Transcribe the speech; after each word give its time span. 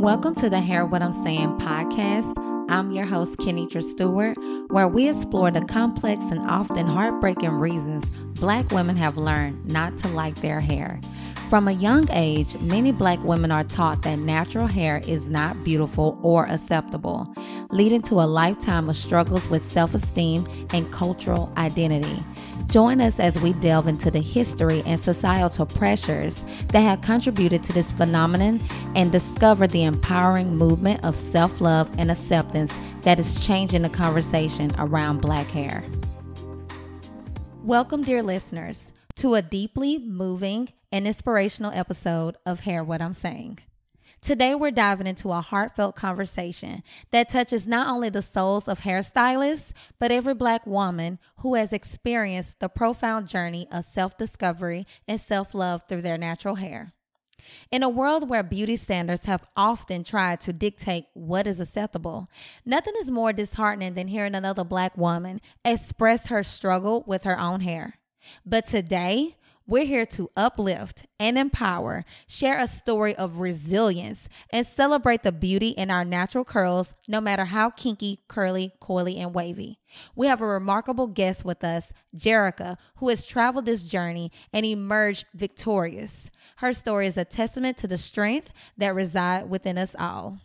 Welcome 0.00 0.34
to 0.36 0.48
the 0.48 0.62
Hair 0.62 0.86
What 0.86 1.02
I'm 1.02 1.12
Saying 1.12 1.58
podcast. 1.58 2.32
I'm 2.70 2.90
your 2.90 3.04
host, 3.04 3.36
Kinetra 3.36 3.82
Stewart, 3.82 4.34
where 4.70 4.88
we 4.88 5.10
explore 5.10 5.50
the 5.50 5.60
complex 5.66 6.24
and 6.30 6.40
often 6.50 6.86
heartbreaking 6.86 7.50
reasons 7.50 8.06
Black 8.40 8.70
women 8.70 8.96
have 8.96 9.18
learned 9.18 9.70
not 9.70 9.98
to 9.98 10.08
like 10.08 10.36
their 10.36 10.58
hair. 10.58 10.98
From 11.50 11.68
a 11.68 11.72
young 11.72 12.08
age, 12.12 12.56
many 12.60 12.92
Black 12.92 13.22
women 13.24 13.52
are 13.52 13.62
taught 13.62 14.00
that 14.00 14.20
natural 14.20 14.66
hair 14.66 15.02
is 15.06 15.28
not 15.28 15.62
beautiful 15.64 16.18
or 16.22 16.46
acceptable, 16.46 17.30
leading 17.70 18.00
to 18.00 18.14
a 18.14 18.24
lifetime 18.24 18.88
of 18.88 18.96
struggles 18.96 19.46
with 19.48 19.70
self 19.70 19.94
esteem 19.94 20.46
and 20.72 20.90
cultural 20.90 21.52
identity. 21.58 22.22
Join 22.66 23.00
us 23.00 23.18
as 23.18 23.40
we 23.40 23.52
delve 23.54 23.88
into 23.88 24.10
the 24.10 24.20
history 24.20 24.82
and 24.86 25.02
societal 25.02 25.66
pressures 25.66 26.44
that 26.68 26.80
have 26.80 27.02
contributed 27.02 27.64
to 27.64 27.72
this 27.72 27.90
phenomenon 27.92 28.62
and 28.94 29.10
discover 29.10 29.66
the 29.66 29.84
empowering 29.84 30.56
movement 30.56 31.04
of 31.04 31.16
self 31.16 31.60
love 31.60 31.90
and 31.98 32.10
acceptance 32.10 32.72
that 33.02 33.18
is 33.18 33.46
changing 33.46 33.82
the 33.82 33.88
conversation 33.88 34.70
around 34.78 35.20
black 35.20 35.48
hair. 35.48 35.84
Welcome, 37.62 38.02
dear 38.02 38.22
listeners, 38.22 38.92
to 39.16 39.34
a 39.34 39.42
deeply 39.42 39.98
moving 39.98 40.70
and 40.92 41.06
inspirational 41.06 41.72
episode 41.74 42.36
of 42.46 42.60
Hair 42.60 42.84
What 42.84 43.02
I'm 43.02 43.14
Saying. 43.14 43.58
Today, 44.22 44.54
we're 44.54 44.70
diving 44.70 45.06
into 45.06 45.30
a 45.30 45.40
heartfelt 45.40 45.96
conversation 45.96 46.82
that 47.10 47.30
touches 47.30 47.66
not 47.66 47.88
only 47.88 48.10
the 48.10 48.20
souls 48.20 48.68
of 48.68 48.80
hairstylists, 48.80 49.72
but 49.98 50.12
every 50.12 50.34
Black 50.34 50.66
woman 50.66 51.18
who 51.38 51.54
has 51.54 51.72
experienced 51.72 52.60
the 52.60 52.68
profound 52.68 53.28
journey 53.28 53.66
of 53.72 53.84
self 53.86 54.18
discovery 54.18 54.86
and 55.08 55.18
self 55.18 55.54
love 55.54 55.82
through 55.88 56.02
their 56.02 56.18
natural 56.18 56.56
hair. 56.56 56.92
In 57.70 57.82
a 57.82 57.88
world 57.88 58.28
where 58.28 58.42
beauty 58.42 58.76
standards 58.76 59.24
have 59.24 59.46
often 59.56 60.04
tried 60.04 60.42
to 60.42 60.52
dictate 60.52 61.06
what 61.14 61.46
is 61.46 61.58
acceptable, 61.58 62.26
nothing 62.66 62.94
is 63.00 63.10
more 63.10 63.32
disheartening 63.32 63.94
than 63.94 64.08
hearing 64.08 64.34
another 64.34 64.64
Black 64.64 64.98
woman 64.98 65.40
express 65.64 66.28
her 66.28 66.42
struggle 66.42 67.04
with 67.06 67.24
her 67.24 67.40
own 67.40 67.60
hair. 67.60 67.94
But 68.44 68.66
today, 68.66 69.36
we're 69.70 69.84
here 69.84 70.04
to 70.04 70.28
uplift 70.36 71.06
and 71.20 71.38
empower, 71.38 72.04
share 72.26 72.58
a 72.58 72.66
story 72.66 73.14
of 73.14 73.38
resilience, 73.38 74.28
and 74.52 74.66
celebrate 74.66 75.22
the 75.22 75.30
beauty 75.30 75.68
in 75.68 75.92
our 75.92 76.04
natural 76.04 76.44
curls, 76.44 76.96
no 77.06 77.20
matter 77.20 77.44
how 77.44 77.70
kinky, 77.70 78.18
curly, 78.26 78.72
coily, 78.82 79.16
and 79.16 79.32
wavy. 79.32 79.78
We 80.16 80.26
have 80.26 80.40
a 80.40 80.46
remarkable 80.46 81.06
guest 81.06 81.44
with 81.44 81.62
us, 81.62 81.92
Jerrica, 82.16 82.78
who 82.96 83.10
has 83.10 83.24
traveled 83.24 83.66
this 83.66 83.84
journey 83.84 84.32
and 84.52 84.66
emerged 84.66 85.26
victorious. 85.34 86.32
Her 86.56 86.74
story 86.74 87.06
is 87.06 87.16
a 87.16 87.24
testament 87.24 87.78
to 87.78 87.86
the 87.86 87.96
strength 87.96 88.52
that 88.76 88.92
reside 88.92 89.48
within 89.48 89.78
us 89.78 89.94
all. 89.96 90.40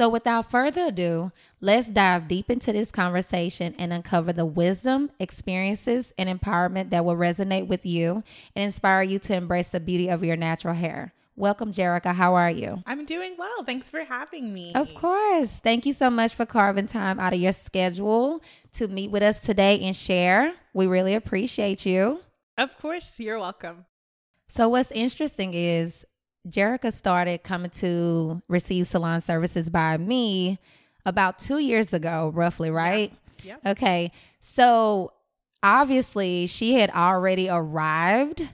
So, 0.00 0.08
without 0.08 0.50
further 0.50 0.86
ado, 0.86 1.30
let's 1.60 1.90
dive 1.90 2.26
deep 2.26 2.50
into 2.50 2.72
this 2.72 2.90
conversation 2.90 3.74
and 3.78 3.92
uncover 3.92 4.32
the 4.32 4.46
wisdom, 4.46 5.10
experiences, 5.18 6.14
and 6.16 6.26
empowerment 6.26 6.88
that 6.88 7.04
will 7.04 7.16
resonate 7.16 7.66
with 7.66 7.84
you 7.84 8.24
and 8.56 8.64
inspire 8.64 9.02
you 9.02 9.18
to 9.18 9.34
embrace 9.34 9.68
the 9.68 9.78
beauty 9.78 10.08
of 10.08 10.24
your 10.24 10.36
natural 10.36 10.72
hair. 10.72 11.12
Welcome, 11.36 11.70
Jerrica. 11.74 12.14
How 12.14 12.34
are 12.34 12.50
you? 12.50 12.82
I'm 12.86 13.04
doing 13.04 13.34
well. 13.38 13.62
Thanks 13.64 13.90
for 13.90 14.02
having 14.02 14.54
me. 14.54 14.72
Of 14.74 14.94
course. 14.94 15.50
Thank 15.62 15.84
you 15.84 15.92
so 15.92 16.08
much 16.08 16.34
for 16.34 16.46
carving 16.46 16.86
time 16.86 17.20
out 17.20 17.34
of 17.34 17.40
your 17.40 17.52
schedule 17.52 18.40
to 18.72 18.88
meet 18.88 19.10
with 19.10 19.22
us 19.22 19.38
today 19.40 19.78
and 19.80 19.94
share. 19.94 20.54
We 20.72 20.86
really 20.86 21.12
appreciate 21.12 21.84
you. 21.84 22.20
Of 22.56 22.78
course. 22.78 23.20
You're 23.20 23.38
welcome. 23.38 23.84
So, 24.48 24.70
what's 24.70 24.90
interesting 24.92 25.52
is 25.52 26.06
Jerrica 26.48 26.92
started 26.92 27.42
coming 27.42 27.70
to 27.70 28.42
receive 28.48 28.86
salon 28.86 29.20
services 29.20 29.68
by 29.70 29.96
me 29.98 30.58
about 31.04 31.38
two 31.38 31.58
years 31.58 31.92
ago, 31.92 32.30
roughly, 32.34 32.70
right? 32.70 33.12
Yeah. 33.42 33.56
Okay. 33.66 34.10
So 34.40 35.12
obviously, 35.62 36.46
she 36.46 36.74
had 36.74 36.90
already 36.90 37.48
arrived 37.48 38.48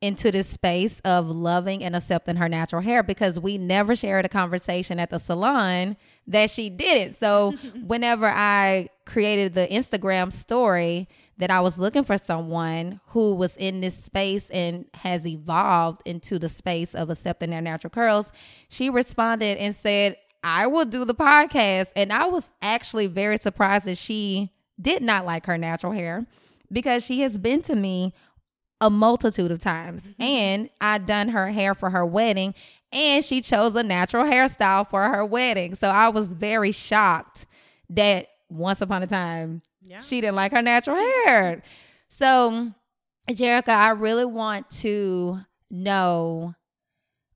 into 0.00 0.30
this 0.30 0.48
space 0.48 1.00
of 1.04 1.28
loving 1.28 1.82
and 1.82 1.96
accepting 1.96 2.36
her 2.36 2.48
natural 2.48 2.82
hair 2.82 3.02
because 3.02 3.40
we 3.40 3.56
never 3.56 3.96
shared 3.96 4.26
a 4.26 4.28
conversation 4.28 5.00
at 5.00 5.08
the 5.08 5.18
salon 5.18 5.96
that 6.26 6.50
she 6.50 6.68
didn't. 6.68 7.18
So 7.18 7.52
whenever 7.86 8.26
I 8.26 8.90
created 9.06 9.54
the 9.54 9.66
Instagram 9.66 10.30
story, 10.30 11.08
that 11.38 11.50
I 11.50 11.60
was 11.60 11.78
looking 11.78 12.04
for 12.04 12.16
someone 12.16 13.00
who 13.08 13.34
was 13.34 13.56
in 13.56 13.80
this 13.80 13.96
space 13.96 14.48
and 14.50 14.86
has 14.94 15.26
evolved 15.26 16.02
into 16.04 16.38
the 16.38 16.48
space 16.48 16.94
of 16.94 17.10
accepting 17.10 17.50
their 17.50 17.60
natural 17.60 17.90
curls, 17.90 18.32
she 18.68 18.88
responded 18.88 19.58
and 19.58 19.74
said, 19.74 20.16
I 20.44 20.66
will 20.66 20.84
do 20.84 21.04
the 21.04 21.14
podcast. 21.14 21.86
And 21.96 22.12
I 22.12 22.26
was 22.26 22.44
actually 22.62 23.06
very 23.06 23.38
surprised 23.38 23.86
that 23.86 23.98
she 23.98 24.52
did 24.80 25.02
not 25.02 25.26
like 25.26 25.46
her 25.46 25.58
natural 25.58 25.92
hair 25.92 26.26
because 26.70 27.04
she 27.04 27.20
has 27.20 27.38
been 27.38 27.62
to 27.62 27.74
me 27.74 28.12
a 28.80 28.90
multitude 28.90 29.50
of 29.50 29.58
times. 29.58 30.02
Mm-hmm. 30.02 30.22
And 30.22 30.70
I 30.80 30.98
done 30.98 31.30
her 31.30 31.50
hair 31.50 31.74
for 31.74 31.90
her 31.90 32.04
wedding 32.04 32.54
and 32.92 33.24
she 33.24 33.40
chose 33.40 33.74
a 33.74 33.82
natural 33.82 34.24
hairstyle 34.24 34.88
for 34.88 35.08
her 35.08 35.24
wedding. 35.24 35.74
So 35.74 35.88
I 35.88 36.08
was 36.08 36.28
very 36.28 36.70
shocked 36.70 37.46
that 37.90 38.28
once 38.48 38.80
upon 38.80 39.02
a 39.02 39.06
time 39.06 39.62
She 40.00 40.20
didn't 40.20 40.36
like 40.36 40.52
her 40.52 40.62
natural 40.62 40.96
hair. 40.96 41.62
So, 42.08 42.72
Jerrica, 43.30 43.68
I 43.68 43.90
really 43.90 44.24
want 44.24 44.70
to 44.82 45.40
know. 45.70 46.54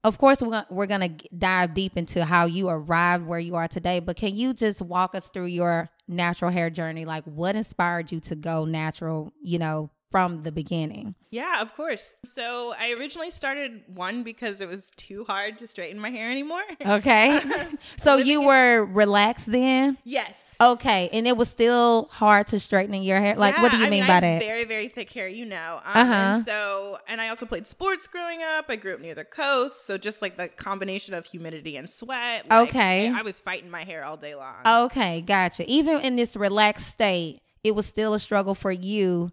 Of 0.05 0.17
course, 0.19 0.41
we're 0.41 0.65
we're 0.71 0.87
gonna 0.87 1.11
dive 1.37 1.75
deep 1.75 1.97
into 1.97 2.25
how 2.25 2.47
you 2.47 2.69
arrived 2.69 3.27
where 3.27 3.41
you 3.41 3.57
are 3.57 3.69
today. 3.69 4.01
But 4.01 4.17
can 4.17 4.35
you 4.37 4.55
just 4.55 4.81
walk 4.81 5.15
us 5.15 5.29
through 5.29 5.47
your 5.47 5.91
natural 6.07 6.51
hair 6.51 6.71
journey? 6.71 7.05
Like, 7.05 7.25
what 7.25 7.57
inspired 7.57 8.13
you 8.13 8.21
to 8.21 8.37
go 8.37 8.65
natural? 8.65 9.33
You 9.43 9.59
know, 9.59 9.91
from 10.11 10.43
the 10.43 10.53
beginning. 10.53 11.15
Yeah, 11.31 11.61
of 11.61 11.75
course. 11.75 12.15
So 12.25 12.75
I 12.79 12.93
originally 12.93 13.31
started 13.31 13.83
one 13.87 14.23
because 14.23 14.63
it 14.63 14.69
was 14.69 14.91
too 14.97 15.25
hard 15.25 15.59
to 15.59 15.67
straighten 15.67 16.01
my 16.01 16.11
hair 16.11 16.31
anymore. 16.31 16.63
Okay. 16.89 17.39
so 18.03 18.17
you 18.17 18.41
were 18.41 18.85
relaxed 18.85 19.51
then? 19.51 19.99
Yes. 20.05 20.57
Okay. 20.59 21.11
And 21.13 21.27
it 21.27 21.37
was 21.37 21.49
still 21.49 22.09
hard 22.11 22.47
to 22.49 22.59
straighten 22.61 22.95
your 23.03 23.21
hair? 23.21 23.37
Like, 23.37 23.57
yeah, 23.57 23.63
what 23.63 23.73
do 23.73 23.79
you 23.79 23.87
I 23.87 23.91
mean, 23.91 24.07
by 24.07 24.21
that? 24.21 24.41
Very, 24.41 24.65
very 24.65 24.89
thick 24.89 25.13
hair, 25.13 25.29
you 25.29 25.45
know. 25.45 25.81
Um, 25.85 25.93
uh-huh. 25.95 26.13
And 26.13 26.45
so, 26.45 26.99
and 27.09 27.21
I 27.21 27.29
also 27.29 27.45
played 27.45 27.67
sports 27.67 28.09
growing 28.09 28.43
up. 28.43 28.67
I 28.69 28.77
grew 28.77 28.95
up 28.95 29.01
near 29.01 29.15
the 29.15 29.25
coast. 29.25 29.85
So 29.87 29.99
just 29.99 30.23
like 30.23 30.39
the 30.39 30.49
combination 30.49 31.15
of 31.15 31.27
humidity 31.27 31.77
and 31.77 31.91
sweat. 31.91 32.49
Like, 32.49 32.69
okay. 32.69 33.13
I 33.13 33.21
was 33.21 33.39
fighting 33.39 33.71
my 33.71 33.85
hair 33.85 34.05
all 34.05 34.17
day 34.17 34.35
long. 34.35 34.57
Okay. 34.67 35.21
Gotcha. 35.21 35.71
Even 35.71 36.01
in 36.01 36.17
this 36.17 36.37
relaxed 36.37 36.87
state, 36.87 37.41
it 37.63 37.75
was 37.75 37.85
still 37.85 38.15
a 38.15 38.19
struggle 38.19 38.55
for 38.55 38.73
you 38.73 39.31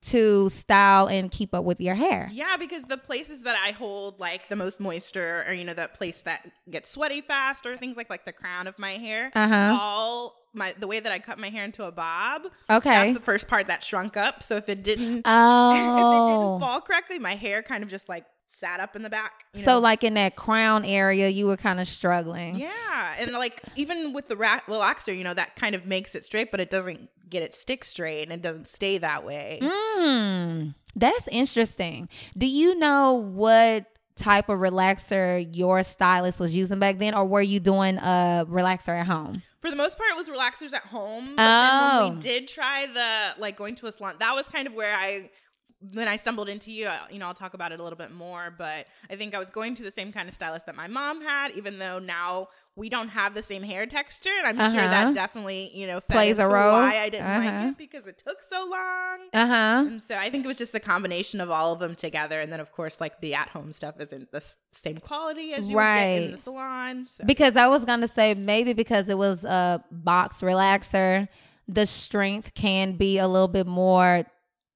to 0.00 0.48
style 0.50 1.08
and 1.08 1.30
keep 1.30 1.54
up 1.54 1.64
with 1.64 1.80
your 1.80 1.94
hair. 1.94 2.28
Yeah, 2.32 2.56
because 2.56 2.84
the 2.84 2.96
places 2.96 3.42
that 3.42 3.60
I 3.64 3.72
hold 3.72 4.20
like 4.20 4.48
the 4.48 4.56
most 4.56 4.80
moisture 4.80 5.44
or 5.46 5.52
you 5.52 5.64
know 5.64 5.74
that 5.74 5.94
place 5.94 6.22
that 6.22 6.48
gets 6.70 6.90
sweaty 6.90 7.20
fast 7.20 7.66
or 7.66 7.76
things 7.76 7.96
like 7.96 8.08
like 8.08 8.24
the 8.24 8.32
crown 8.32 8.66
of 8.66 8.78
my 8.78 8.92
hair, 8.92 9.30
uh-huh. 9.34 9.76
all 9.80 10.36
my 10.54 10.74
the 10.78 10.86
way 10.86 11.00
that 11.00 11.10
I 11.10 11.18
cut 11.18 11.38
my 11.38 11.48
hair 11.48 11.64
into 11.64 11.84
a 11.84 11.92
bob. 11.92 12.42
Okay. 12.70 12.90
That's 12.90 13.18
the 13.18 13.24
first 13.24 13.48
part 13.48 13.66
that 13.66 13.82
shrunk 13.82 14.16
up. 14.16 14.42
So 14.42 14.56
if 14.56 14.68
it 14.68 14.82
didn't 14.82 15.22
oh. 15.24 15.72
if 15.72 15.78
it 15.78 15.84
didn't 15.84 16.46
oh. 16.46 16.58
fall 16.60 16.80
correctly, 16.80 17.18
my 17.18 17.34
hair 17.34 17.62
kind 17.62 17.82
of 17.82 17.90
just 17.90 18.08
like 18.08 18.24
sat 18.46 18.80
up 18.80 18.96
in 18.96 19.02
the 19.02 19.10
back. 19.10 19.44
so 19.54 19.74
know? 19.74 19.80
like 19.80 20.02
in 20.02 20.14
that 20.14 20.36
crown 20.36 20.84
area, 20.84 21.28
you 21.28 21.46
were 21.46 21.56
kind 21.56 21.80
of 21.80 21.86
struggling. 21.86 22.56
Yeah, 22.56 23.14
and 23.18 23.32
like 23.32 23.62
even 23.76 24.12
with 24.12 24.28
the 24.28 24.36
ra- 24.36 24.60
relaxer, 24.66 25.16
you 25.16 25.24
know, 25.24 25.34
that 25.34 25.56
kind 25.56 25.74
of 25.74 25.86
makes 25.86 26.14
it 26.14 26.24
straight, 26.24 26.50
but 26.50 26.60
it 26.60 26.70
doesn't 26.70 27.10
get 27.30 27.42
it 27.42 27.54
stick 27.54 27.84
straight 27.84 28.22
and 28.22 28.32
it 28.32 28.42
doesn't 28.42 28.68
stay 28.68 28.98
that 28.98 29.24
way. 29.24 29.58
Mm, 29.62 30.74
that's 30.96 31.28
interesting. 31.28 32.08
Do 32.36 32.46
you 32.46 32.78
know 32.78 33.12
what 33.14 33.86
type 34.16 34.48
of 34.48 34.58
relaxer 34.58 35.48
your 35.54 35.82
stylist 35.82 36.40
was 36.40 36.54
using 36.54 36.78
back 36.78 36.98
then, 36.98 37.14
or 37.14 37.24
were 37.24 37.42
you 37.42 37.60
doing 37.60 37.98
a 37.98 38.44
relaxer 38.48 39.00
at 39.00 39.06
home? 39.06 39.42
For 39.60 39.70
the 39.70 39.76
most 39.76 39.96
part, 39.96 40.10
it 40.10 40.16
was 40.16 40.28
relaxers 40.28 40.72
at 40.72 40.84
home. 40.84 41.36
But 41.36 41.36
oh. 41.38 42.04
when 42.04 42.14
we 42.14 42.20
did 42.20 42.48
try 42.48 42.86
the 42.86 43.40
like 43.40 43.56
going 43.56 43.74
to 43.76 43.86
a 43.86 43.92
salon, 43.92 44.16
that 44.18 44.34
was 44.34 44.48
kind 44.48 44.66
of 44.66 44.74
where 44.74 44.94
I 44.94 45.30
then 45.80 46.08
I 46.08 46.16
stumbled 46.16 46.48
into 46.48 46.72
you. 46.72 46.90
You 47.10 47.18
know, 47.18 47.26
I'll 47.26 47.34
talk 47.34 47.54
about 47.54 47.70
it 47.70 47.78
a 47.78 47.82
little 47.82 47.96
bit 47.96 48.10
more, 48.10 48.52
but 48.56 48.86
I 49.10 49.14
think 49.14 49.34
I 49.34 49.38
was 49.38 49.50
going 49.50 49.74
to 49.76 49.82
the 49.84 49.92
same 49.92 50.10
kind 50.12 50.28
of 50.28 50.34
stylist 50.34 50.66
that 50.66 50.74
my 50.74 50.88
mom 50.88 51.20
had, 51.22 51.52
even 51.52 51.78
though 51.78 52.00
now 52.00 52.48
we 52.74 52.88
don't 52.88 53.08
have 53.08 53.34
the 53.34 53.42
same 53.42 53.62
hair 53.62 53.86
texture, 53.86 54.30
and 54.38 54.46
I'm 54.46 54.58
uh-huh. 54.58 54.70
sure 54.70 54.88
that 54.88 55.04
uh-huh. 55.04 55.12
definitely 55.12 55.70
you 55.74 55.86
know 55.86 56.00
plays 56.00 56.38
a 56.38 56.48
role. 56.48 56.72
Why 56.72 56.98
I 56.98 57.08
didn't 57.08 57.26
uh-huh. 57.26 57.44
like 57.44 57.68
it 57.68 57.78
because 57.78 58.06
it 58.06 58.18
took 58.18 58.42
so 58.42 58.60
long. 58.68 59.28
Uh 59.32 59.46
huh. 59.46 59.84
And 59.86 60.02
so 60.02 60.16
I 60.16 60.30
think 60.30 60.44
it 60.44 60.48
was 60.48 60.58
just 60.58 60.74
a 60.74 60.80
combination 60.80 61.40
of 61.40 61.50
all 61.50 61.72
of 61.72 61.78
them 61.78 61.94
together, 61.94 62.40
and 62.40 62.52
then 62.52 62.60
of 62.60 62.72
course 62.72 63.00
like 63.00 63.20
the 63.20 63.34
at 63.34 63.48
home 63.50 63.72
stuff 63.72 64.00
isn't 64.00 64.32
the 64.32 64.42
same 64.72 64.98
quality 64.98 65.54
as 65.54 65.70
you 65.70 65.76
right. 65.76 66.18
get 66.18 66.22
in 66.24 66.32
the 66.32 66.38
salon. 66.38 67.06
So. 67.06 67.24
Because 67.24 67.56
I 67.56 67.68
was 67.68 67.84
gonna 67.84 68.08
say 68.08 68.34
maybe 68.34 68.72
because 68.72 69.08
it 69.08 69.18
was 69.18 69.44
a 69.44 69.84
box 69.92 70.40
relaxer, 70.40 71.28
the 71.68 71.86
strength 71.86 72.54
can 72.54 72.96
be 72.96 73.18
a 73.18 73.28
little 73.28 73.48
bit 73.48 73.66
more 73.66 74.24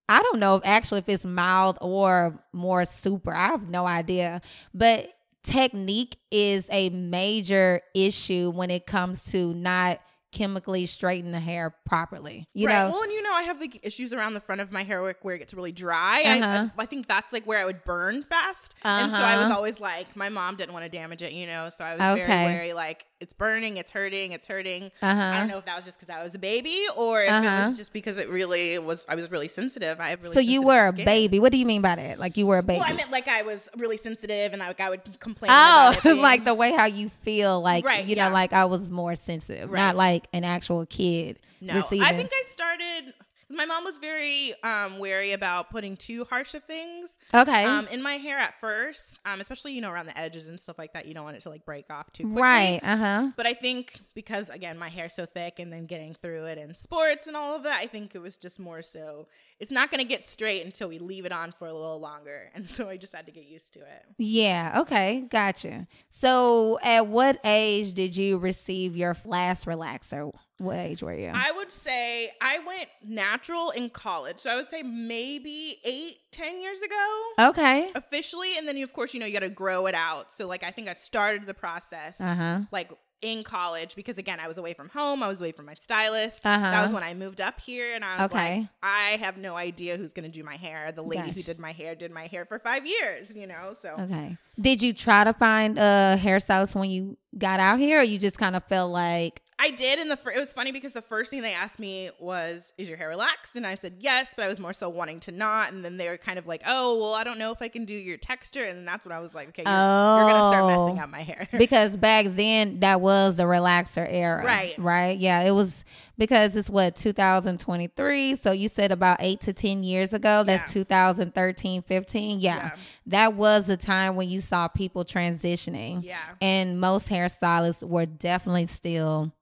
I 0.08 0.22
don't 0.22 0.38
know 0.40 0.56
if 0.56 0.62
actually 0.64 0.98
if 0.98 1.08
it's 1.08 1.24
mild 1.24 1.78
or 1.80 2.42
more 2.52 2.84
super. 2.84 3.32
I 3.34 3.46
have 3.48 3.68
no 3.68 3.86
idea. 3.86 4.40
But 4.74 5.08
technique 5.42 6.16
is 6.30 6.66
a 6.70 6.90
major 6.90 7.80
issue 7.94 8.50
when 8.50 8.70
it 8.70 8.86
comes 8.86 9.24
to 9.32 9.52
not 9.54 10.00
chemically 10.30 10.86
straighten 10.86 11.30
the 11.30 11.40
hair 11.40 11.74
properly. 11.84 12.48
You 12.54 12.66
right. 12.66 12.84
know, 12.86 12.90
Well, 12.90 13.02
and 13.02 13.12
you 13.12 13.22
know, 13.22 13.34
I 13.34 13.42
have 13.42 13.60
like 13.60 13.84
issues 13.84 14.14
around 14.14 14.32
the 14.32 14.40
front 14.40 14.62
of 14.62 14.72
my 14.72 14.82
hair 14.82 15.02
where- 15.02 15.34
it 15.34 15.38
gets 15.40 15.52
really 15.52 15.72
dry. 15.72 16.22
Uh-huh. 16.22 16.68
I, 16.78 16.82
I 16.82 16.86
think 16.86 17.06
that's 17.06 17.34
like 17.34 17.44
where 17.46 17.58
I 17.58 17.66
would 17.66 17.84
burn 17.84 18.22
fast. 18.22 18.74
And 18.82 19.10
so 19.10 19.18
I 19.18 19.36
was 19.36 19.46
Uh-huh. 19.48 19.56
always 19.56 19.78
like, 19.78 20.16
my 20.16 20.30
mom 20.30 20.56
didn't 20.56 20.72
want 20.72 20.84
to 20.86 20.88
damage 20.88 21.20
it, 21.22 21.32
you 21.32 21.46
know, 21.46 21.68
so 21.68 21.84
I 21.84 21.94
was 21.96 22.02
Okay. 22.02 22.26
very 22.26 22.44
wary, 22.44 22.72
like, 22.72 23.04
it's 23.22 23.32
burning, 23.32 23.76
it's 23.76 23.90
hurting, 23.90 24.32
it's 24.32 24.46
hurting. 24.46 24.90
uh-huh. 25.00 25.22
I 25.22 25.38
don't 25.38 25.48
know 25.48 25.58
if 25.58 25.64
that 25.66 25.76
was 25.76 25.84
just 25.84 25.98
because 26.00 26.14
I 26.14 26.22
was 26.22 26.34
a 26.34 26.38
baby 26.38 26.84
or 26.96 27.22
if 27.22 27.28
it 27.30 27.32
Uh-huh. 27.32 27.68
was 27.68 27.76
just 27.78 27.92
because 27.92 28.18
it 28.18 28.28
really 28.28 28.78
was, 28.78 29.06
I 29.08 29.14
was 29.14 29.30
really 29.30 29.48
sensitive. 29.48 30.00
I 30.00 30.10
have 30.10 30.22
really 30.22 30.34
so 30.34 30.40
you 30.40 30.62
were 30.62 30.88
a 30.88 30.92
skin. 30.92 31.04
baby. 31.04 31.38
What 31.40 31.52
do 31.52 31.58
you 31.58 31.66
mean 31.66 31.82
by 31.82 31.94
that? 31.94 32.18
Like 32.18 32.36
you 32.36 32.46
were 32.46 32.58
a 32.58 32.62
baby? 32.62 32.80
Well, 32.80 32.88
I 32.92 32.94
meant 32.94 33.10
like 33.10 33.28
I 33.28 33.42
was 33.42 33.68
really 33.78 33.96
sensitive 33.96 34.52
and 34.52 34.60
like 34.60 34.80
I 34.80 34.90
would 34.90 35.02
complain 35.20 35.50
Oh, 35.52 35.54
about 35.90 35.96
it 35.98 36.02
being- 36.02 36.20
like 36.20 36.44
the 36.44 36.54
way 36.54 36.72
how 36.72 36.86
you 36.86 37.08
feel, 37.08 37.60
like 37.60 37.84
Right, 37.84 38.04
you 38.04 38.16
know, 38.16 38.28
like 38.30 38.52
I 38.52 38.64
was 38.66 38.90
more 38.90 39.14
sensitive, 39.14 39.70
Right. 39.70 39.80
not 39.80 39.96
like 39.96 40.26
an 40.32 40.44
actual 40.44 40.84
kid. 40.86 41.38
No, 41.60 41.74
receiving. 41.76 42.02
I 42.02 42.12
think 42.16 42.30
I 42.34 42.42
started 42.48 43.14
because 43.52 43.68
my 43.68 43.74
mom 43.74 43.84
was 43.84 43.98
very 43.98 44.54
um, 44.62 44.98
wary 44.98 45.32
about 45.32 45.70
putting 45.70 45.96
too 45.96 46.24
harsh 46.24 46.54
of 46.54 46.64
things 46.64 47.18
okay, 47.34 47.64
um, 47.64 47.86
in 47.88 48.02
my 48.02 48.14
hair 48.14 48.38
at 48.38 48.58
first, 48.60 49.20
um, 49.26 49.40
especially 49.40 49.72
you 49.72 49.80
know 49.80 49.90
around 49.90 50.06
the 50.06 50.18
edges 50.18 50.48
and 50.48 50.58
stuff 50.58 50.78
like 50.78 50.92
that. 50.94 51.06
You 51.06 51.14
don't 51.14 51.24
want 51.24 51.36
it 51.36 51.42
to 51.42 51.50
like 51.50 51.64
break 51.64 51.90
off 51.90 52.10
too 52.12 52.24
quickly. 52.24 52.42
right, 52.42 52.80
uh 52.82 52.96
huh. 52.96 53.26
But 53.36 53.46
I 53.46 53.54
think 53.54 54.00
because 54.14 54.48
again 54.48 54.78
my 54.78 54.88
hair's 54.88 55.14
so 55.14 55.26
thick 55.26 55.58
and 55.58 55.72
then 55.72 55.86
getting 55.86 56.14
through 56.14 56.46
it 56.46 56.58
in 56.58 56.74
sports 56.74 57.26
and 57.26 57.36
all 57.36 57.54
of 57.54 57.64
that, 57.64 57.80
I 57.80 57.86
think 57.86 58.14
it 58.14 58.20
was 58.20 58.36
just 58.36 58.58
more 58.58 58.82
so 58.82 59.26
it's 59.60 59.70
not 59.70 59.90
going 59.90 60.00
to 60.00 60.08
get 60.08 60.24
straight 60.24 60.64
until 60.64 60.88
we 60.88 60.98
leave 60.98 61.24
it 61.24 61.32
on 61.32 61.52
for 61.52 61.66
a 61.68 61.72
little 61.72 62.00
longer, 62.00 62.50
and 62.54 62.68
so 62.68 62.88
I 62.88 62.96
just 62.96 63.14
had 63.14 63.26
to 63.26 63.32
get 63.32 63.44
used 63.44 63.74
to 63.74 63.80
it. 63.80 64.04
Yeah, 64.18 64.80
okay, 64.80 65.24
gotcha. 65.30 65.86
So, 66.08 66.78
at 66.82 67.06
what 67.06 67.38
age 67.44 67.94
did 67.94 68.16
you 68.16 68.38
receive 68.38 68.96
your 68.96 69.16
last 69.24 69.66
relaxer? 69.66 70.32
What 70.58 70.76
age 70.76 71.02
were 71.02 71.14
you? 71.14 71.30
I 71.34 71.50
would 71.56 71.72
say 71.72 72.30
I 72.40 72.58
went 72.60 72.86
natural 73.04 73.70
in 73.70 73.90
college, 73.90 74.38
so 74.38 74.50
I 74.50 74.56
would 74.56 74.70
say 74.70 74.82
maybe 74.82 75.76
eight, 75.84 76.18
ten 76.30 76.60
years 76.62 76.80
ago. 76.82 77.48
okay, 77.50 77.88
officially 77.94 78.56
and 78.58 78.66
then 78.68 78.76
you 78.76 78.84
of 78.84 78.92
course 78.92 79.12
you 79.14 79.20
know 79.20 79.26
you 79.26 79.32
got 79.32 79.40
to 79.40 79.48
grow 79.48 79.86
it 79.86 79.94
out 79.94 80.30
so 80.32 80.46
like 80.46 80.62
i 80.64 80.70
think 80.70 80.88
i 80.88 80.92
started 80.92 81.46
the 81.46 81.54
process 81.54 82.20
uh 82.20 82.34
huh. 82.34 82.60
like 82.70 82.90
in 83.22 83.42
college 83.44 83.94
because 83.94 84.18
again 84.18 84.38
i 84.40 84.48
was 84.48 84.58
away 84.58 84.72
from 84.74 84.88
home 84.88 85.22
i 85.22 85.28
was 85.28 85.40
away 85.40 85.52
from 85.52 85.66
my 85.66 85.74
stylist 85.74 86.44
Uh-huh. 86.44 86.70
that 86.70 86.82
was 86.82 86.92
when 86.92 87.02
i 87.02 87.14
moved 87.14 87.40
up 87.40 87.60
here 87.60 87.94
and 87.94 88.04
i 88.04 88.16
was 88.22 88.30
Okay. 88.32 88.58
like 88.60 88.68
i 88.82 89.10
have 89.20 89.36
no 89.38 89.56
idea 89.56 89.96
who's 89.96 90.12
going 90.12 90.30
to 90.30 90.36
do 90.38 90.42
my 90.44 90.56
hair 90.56 90.90
the 90.92 91.02
lady 91.02 91.30
who 91.30 91.42
did 91.42 91.58
my 91.58 91.72
hair 91.72 91.94
did 91.94 92.10
my 92.10 92.26
hair 92.26 92.44
for 92.44 92.58
five 92.58 92.86
years 92.86 93.34
you 93.34 93.46
know 93.46 93.72
so 93.78 93.96
Okay. 94.00 94.36
Did 94.60 94.82
you 94.82 94.92
try 94.92 95.24
to 95.24 95.32
find 95.32 95.78
a 95.78 96.16
hairstylist 96.20 96.74
when 96.74 96.90
you 96.90 97.16
got 97.38 97.58
out 97.58 97.78
here, 97.78 98.00
or 98.00 98.02
you 98.02 98.18
just 98.18 98.36
kind 98.36 98.54
of 98.54 98.62
felt 98.64 98.92
like, 98.92 99.40
I 99.64 99.70
did, 99.70 99.98
and 100.00 100.10
the 100.10 100.16
fir- 100.16 100.32
it 100.32 100.38
was 100.40 100.52
funny 100.52 100.72
because 100.72 100.92
the 100.92 101.02
first 101.02 101.30
thing 101.30 101.40
they 101.42 101.54
asked 101.54 101.78
me 101.78 102.10
was, 102.18 102.72
"Is 102.78 102.88
your 102.88 102.98
hair 102.98 103.08
relaxed?" 103.08 103.54
And 103.54 103.64
I 103.66 103.76
said 103.76 103.94
yes, 104.00 104.32
but 104.34 104.44
I 104.44 104.48
was 104.48 104.58
more 104.58 104.72
so 104.72 104.88
wanting 104.88 105.20
to 105.20 105.30
not. 105.32 105.72
And 105.72 105.84
then 105.84 105.96
they 105.98 106.08
were 106.08 106.16
kind 106.16 106.38
of 106.38 106.46
like, 106.46 106.62
"Oh, 106.66 106.98
well, 106.98 107.14
I 107.14 107.22
don't 107.22 107.38
know 107.38 107.52
if 107.52 107.62
I 107.62 107.68
can 107.68 107.84
do 107.84 107.94
your 107.94 108.16
texture." 108.16 108.64
And 108.64 108.86
that's 108.88 109.06
when 109.06 109.16
I 109.16 109.20
was 109.20 109.34
like, 109.34 109.48
"Okay, 109.50 109.62
you're, 109.64 109.72
you're 109.72 110.30
gonna 110.30 110.50
start 110.50 110.66
messing 110.66 110.98
Oh. 110.98 111.04
up 111.04 111.10
my 111.10 111.22
hair." 111.22 111.48
because 111.58 111.96
back 111.96 112.26
then 112.30 112.80
that 112.80 113.00
was 113.00 113.36
the 113.36 113.44
relaxer 113.44 114.06
era, 114.08 114.44
Right. 114.44 114.74
Right? 114.78 115.16
Yeah, 115.18 115.42
it 115.42 115.52
was 115.52 115.84
because 116.18 116.56
it's 116.56 116.68
what 116.70 116.96
2023. 116.96 118.36
So 118.36 118.52
you 118.52 118.68
said 118.68 118.92
about 118.92 119.18
eight 119.20 119.40
to 119.42 119.52
ten 119.52 119.82
years 119.84 120.12
ago. 120.12 120.42
That's 120.44 120.74
Yeah. 120.74 120.82
2013, 120.82 121.82
15. 121.82 122.40
Yeah, 122.40 122.56
Yeah. 122.56 122.70
that 123.06 123.34
was 123.34 123.66
the 123.66 123.76
time 123.76 124.16
when 124.16 124.28
you 124.28 124.40
saw 124.40 124.68
people 124.68 125.04
transitioning. 125.04 126.02
yeah. 126.02 126.18
and 126.40 126.80
most 126.80 127.08
hairstylists 127.08 127.82
were 127.82 128.06
definitely 128.06 128.66
still 128.66 129.32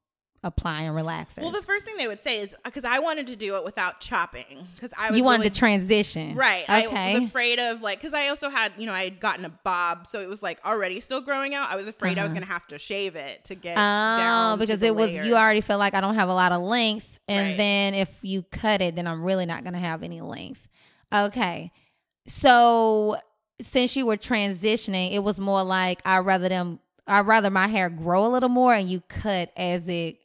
applying 0.43 0.91
relaxers. 0.91 1.43
Well, 1.43 1.51
the 1.51 1.61
first 1.61 1.85
thing 1.85 1.97
they 1.99 2.09
would 2.09 2.23
say 2.23 2.41
is 2.41 2.57
because 2.65 2.85
I 2.85 2.99
wanted 3.01 3.27
to 3.27 3.37
do 3.37 3.57
it 3.57 3.65
without 3.65 4.01
chopping 4.01 4.67
because 4.75 4.91
I 4.99 5.09
was 5.11 5.19
you 5.19 5.25
wanted 5.25 5.41
really- 5.41 5.51
to 5.51 5.59
transition, 5.59 6.35
Right. 6.35 6.65
Okay. 6.65 7.15
I 7.15 7.19
was 7.19 7.29
afraid 7.29 7.59
of 7.59 7.83
like 7.83 7.99
because 7.99 8.15
I 8.15 8.29
also 8.29 8.49
had 8.49 8.73
you 8.79 8.87
know 8.87 8.93
I 8.95 9.05
had 9.05 9.21
gotten 9.21 9.45
a 9.45 9.51
bob, 9.51 10.07
so 10.07 10.21
it 10.21 10.29
was 10.31 10.43
like 10.43 10.59
already 10.65 10.99
still 11.01 11.21
growing 11.21 11.55
out. 11.55 11.69
I 11.71 11.77
was 11.77 11.89
afraid 11.89 12.19
I 12.19 12.23
was 12.23 12.33
Uh-huh. 12.33 12.41
gonna 12.41 12.53
have 12.53 12.67
to 12.69 12.79
shave 12.79 13.17
it 13.17 13.45
to 13.45 13.55
get 13.55 13.73
Oh, 13.77 13.77
down 13.77 14.59
to 14.59 14.61
because 14.67 14.83
it 14.83 14.95
was 14.95 15.11
layers. 15.11 15.27
you 15.27 15.35
already 15.37 15.61
feel 15.61 15.77
like 15.79 15.95
I 15.95 16.01
don't 16.01 16.15
have 16.15 16.31
a 16.31 16.35
lot 16.35 16.53
of 16.53 16.63
length, 16.63 17.19
and 17.29 17.49
Right. 17.49 17.57
then 17.59 17.95
if 17.95 18.17
you 18.23 18.43
cut 18.43 18.81
it, 18.81 18.97
then 18.97 19.07
I'm 19.07 19.23
really 19.23 19.45
not 19.47 19.63
gonna 19.63 19.79
have 19.79 20.03
any 20.03 20.23
length. 20.23 20.69
Okay, 21.13 21.71
so 22.27 23.17
since 23.61 23.95
you 23.97 24.07
were 24.07 24.17
transitioning, 24.17 25.13
it 25.13 25.19
was 25.23 25.39
more 25.39 25.63
like 25.63 26.01
I 26.07 26.19
rather 26.19 26.49
them, 26.49 26.81
I 27.07 27.21
rather 27.21 27.51
my 27.51 27.67
hair 27.67 27.91
grow 27.91 28.25
a 28.25 28.29
little 28.29 28.49
more, 28.49 28.73
and 28.73 28.89
you 28.89 29.01
cut 29.03 29.51
as 29.57 29.87
it, 29.89 30.17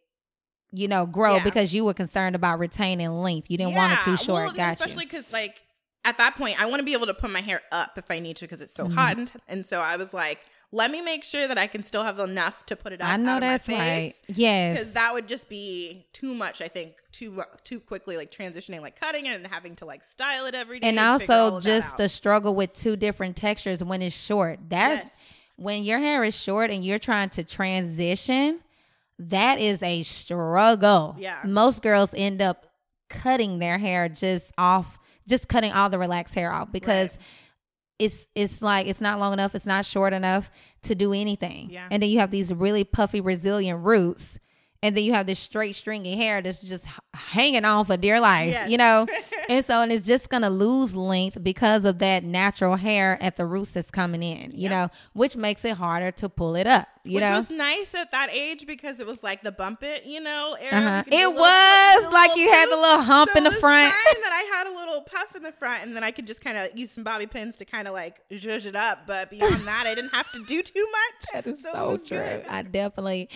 you 0.75 0.87
know, 0.87 1.05
grow 1.05 1.35
Yeah. 1.37 1.43
because 1.43 1.73
you 1.73 1.85
were 1.85 1.93
concerned 1.93 2.35
about 2.35 2.59
retaining 2.59 3.09
length. 3.11 3.49
You 3.49 3.57
didn't 3.57 3.75
want 3.75 3.93
it 3.93 3.99
too 4.03 4.17
short. 4.17 4.45
Well, 4.47 4.53
Gotcha. 4.53 4.71
especially 4.83 5.05
because 5.05 5.31
like 5.33 5.61
at 6.03 6.17
that 6.19 6.35
point 6.35 6.59
I 6.61 6.65
want 6.67 6.79
to 6.79 6.83
be 6.83 6.93
able 6.93 7.07
to 7.07 7.13
put 7.13 7.31
my 7.31 7.41
hair 7.41 7.61
up 7.71 7.97
if 7.97 8.05
I 8.11 8.19
need 8.19 8.35
to 8.37 8.45
because 8.45 8.61
it's 8.61 8.73
so 8.73 8.85
Mhm. 8.85 8.93
hot 8.93 9.17
and, 9.17 9.31
and 9.47 9.65
so 9.65 9.81
I 9.81 9.97
was 9.97 10.13
like, 10.13 10.41
let 10.71 10.91
me 10.91 10.99
make 11.01 11.23
sure 11.23 11.47
that 11.47 11.57
I 11.57 11.67
can 11.67 11.81
still 11.83 12.03
have 12.03 12.19
enough 12.19 12.65
to 12.67 12.75
put 12.75 12.91
it 12.93 13.01
up. 13.01 13.07
I 13.09 13.15
know 13.17 13.31
out 13.33 13.37
of 13.37 13.41
my 13.43 13.47
that's 13.47 13.67
right. 13.69 14.13
Yes. 14.27 14.77
because 14.77 14.93
that 14.93 15.13
would 15.13 15.27
just 15.27 15.47
be 15.49 16.05
too 16.13 16.35
much. 16.35 16.61
I 16.61 16.67
think 16.67 16.95
too 17.11 17.41
too 17.63 17.79
quickly, 17.79 18.17
like 18.17 18.29
transitioning, 18.29 18.81
like 18.81 18.99
cutting 18.99 19.25
it 19.25 19.35
and 19.35 19.47
having 19.47 19.75
to 19.77 19.85
like 19.85 20.03
style 20.03 20.45
it 20.45 20.53
every 20.53 20.79
day, 20.79 20.89
and 20.89 20.99
all 20.99 21.13
also 21.13 21.61
just 21.61 21.95
the 21.97 22.09
struggle 22.09 22.53
with 22.53 22.73
two 22.73 22.95
different 22.97 23.35
textures 23.37 23.83
when 23.83 24.01
it's 24.01 24.15
short. 24.15 24.59
That's 24.69 25.05
Yes. 25.05 25.33
when 25.55 25.83
your 25.83 25.99
hair 25.99 26.23
is 26.25 26.35
short 26.39 26.69
and 26.71 26.83
you're 26.83 26.99
trying 26.99 27.29
to 27.29 27.43
transition. 27.43 28.59
That 29.17 29.59
is 29.59 29.81
a 29.81 30.03
struggle. 30.03 31.15
Yeah. 31.17 31.39
most 31.45 31.81
girls 31.81 32.09
end 32.15 32.41
up 32.41 32.65
cutting 33.09 33.59
their 33.59 33.77
hair 33.77 34.09
just 34.09 34.51
off, 34.57 34.97
just 35.27 35.47
cutting 35.47 35.71
all 35.71 35.89
the 35.89 35.99
relaxed 35.99 36.35
hair 36.35 36.51
off 36.51 36.71
because. 36.71 37.11
Right. 37.11 37.19
It's 37.97 38.27
it's 38.35 38.61
like 38.61 38.87
it's 38.87 38.99
not 38.99 39.19
long 39.19 39.31
enough, 39.31 39.55
it's 39.55 39.65
not 39.65 39.85
short 39.85 40.11
enough 40.11 40.51
to 40.81 40.95
do 40.95 41.13
anything. 41.13 41.69
Yeah. 41.69 41.87
And 41.89 42.03
then 42.03 42.09
you 42.09 42.19
have 42.19 42.29
these 42.29 42.53
really 42.53 42.83
puffy, 42.83 43.21
resilient 43.21 43.85
roots, 43.85 44.37
and 44.85 44.95
then 44.95 45.03
you 45.03 45.13
have 45.13 45.25
this 45.25 45.39
straight, 45.39 45.73
stringy 45.75 46.15
hair 46.15 46.41
that's 46.41 46.61
just 46.61 46.83
hanging 47.13 47.65
on 47.65 47.85
for 47.85 47.97
dear 47.97 48.19
life. 48.21 48.49
Yes. 48.51 48.69
You 48.69 48.77
know, 48.77 49.07
and 49.49 49.65
so 49.65 49.81
and 49.81 49.91
it's 49.91 50.05
just 50.07 50.29
gonna 50.29 50.49
lose 50.51 50.95
length 50.95 51.41
because 51.43 51.85
of 51.85 51.97
that 51.99 52.23
natural 52.23 52.75
hair 52.75 53.17
at 53.21 53.35
the 53.35 53.45
roots 53.45 53.71
that's 53.71 53.89
coming 53.91 54.21
in. 54.21 54.51
You 54.51 54.69
Yep. 54.69 54.71
know, 54.71 54.87
which 55.13 55.35
makes 55.35 55.65
it 55.65 55.77
harder 55.77 56.11
to 56.11 56.29
pull 56.29 56.55
it 56.55 56.67
up. 56.67 56.87
You 57.03 57.15
Which 57.15 57.21
know, 57.23 57.33
It 57.33 57.37
was 57.37 57.49
nice 57.51 57.93
at 57.95 58.11
that 58.11 58.29
age 58.31 58.65
because 58.65 58.99
it 58.99 59.05
was 59.05 59.21
like 59.23 59.41
the 59.43 59.51
bump 59.51 59.83
it, 59.83 60.05
you 60.05 60.19
know, 60.19 60.55
era. 60.59 60.73
uh-huh. 60.75 61.03
It 61.07 61.11
little- 61.27 61.33
was 61.33 62.03
do 62.03 62.09
like 62.13 62.35
you 62.35 62.51
had 62.51 62.65
the 62.69 62.75
little 62.77 63.01
hump 63.03 63.29
So 63.31 63.37
in 63.37 63.43
the 63.43 63.49
it 63.51 63.53
was 63.53 63.59
front. 63.59 63.93
fine 63.93 64.21
that 64.21 64.31
I 64.33 64.55
had 64.57 64.67
a 64.67 64.75
little 64.75 65.01
puff 65.01 65.35
in 65.35 65.43
the 65.43 65.51
front, 65.51 65.83
and 65.83 65.95
then 65.95 66.03
I 66.03 66.09
could 66.11 66.25
just 66.27 66.41
kind 66.41 66.57
of 66.57 66.75
use 66.77 66.91
some 66.91 67.03
bobby 67.03 67.27
pins 67.27 67.57
to 67.57 67.65
kind 67.65 67.87
of 67.87 67.93
like 67.93 68.21
zhuzh 68.31 68.65
it 68.65 68.75
up. 68.75 69.05
But 69.05 69.29
beyond 69.29 69.67
that, 69.67 69.85
I 69.85 69.93
didn't 69.95 70.13
have 70.15 70.31
to 70.33 70.43
do 70.45 70.61
too 70.61 70.85
much. 70.91 71.29
That 71.33 71.47
is 71.47 71.61
so, 71.61 71.71
so, 71.73 71.97
true. 71.97 72.17
good. 72.17 72.45
I 72.49 72.61
definitely, 72.63 73.29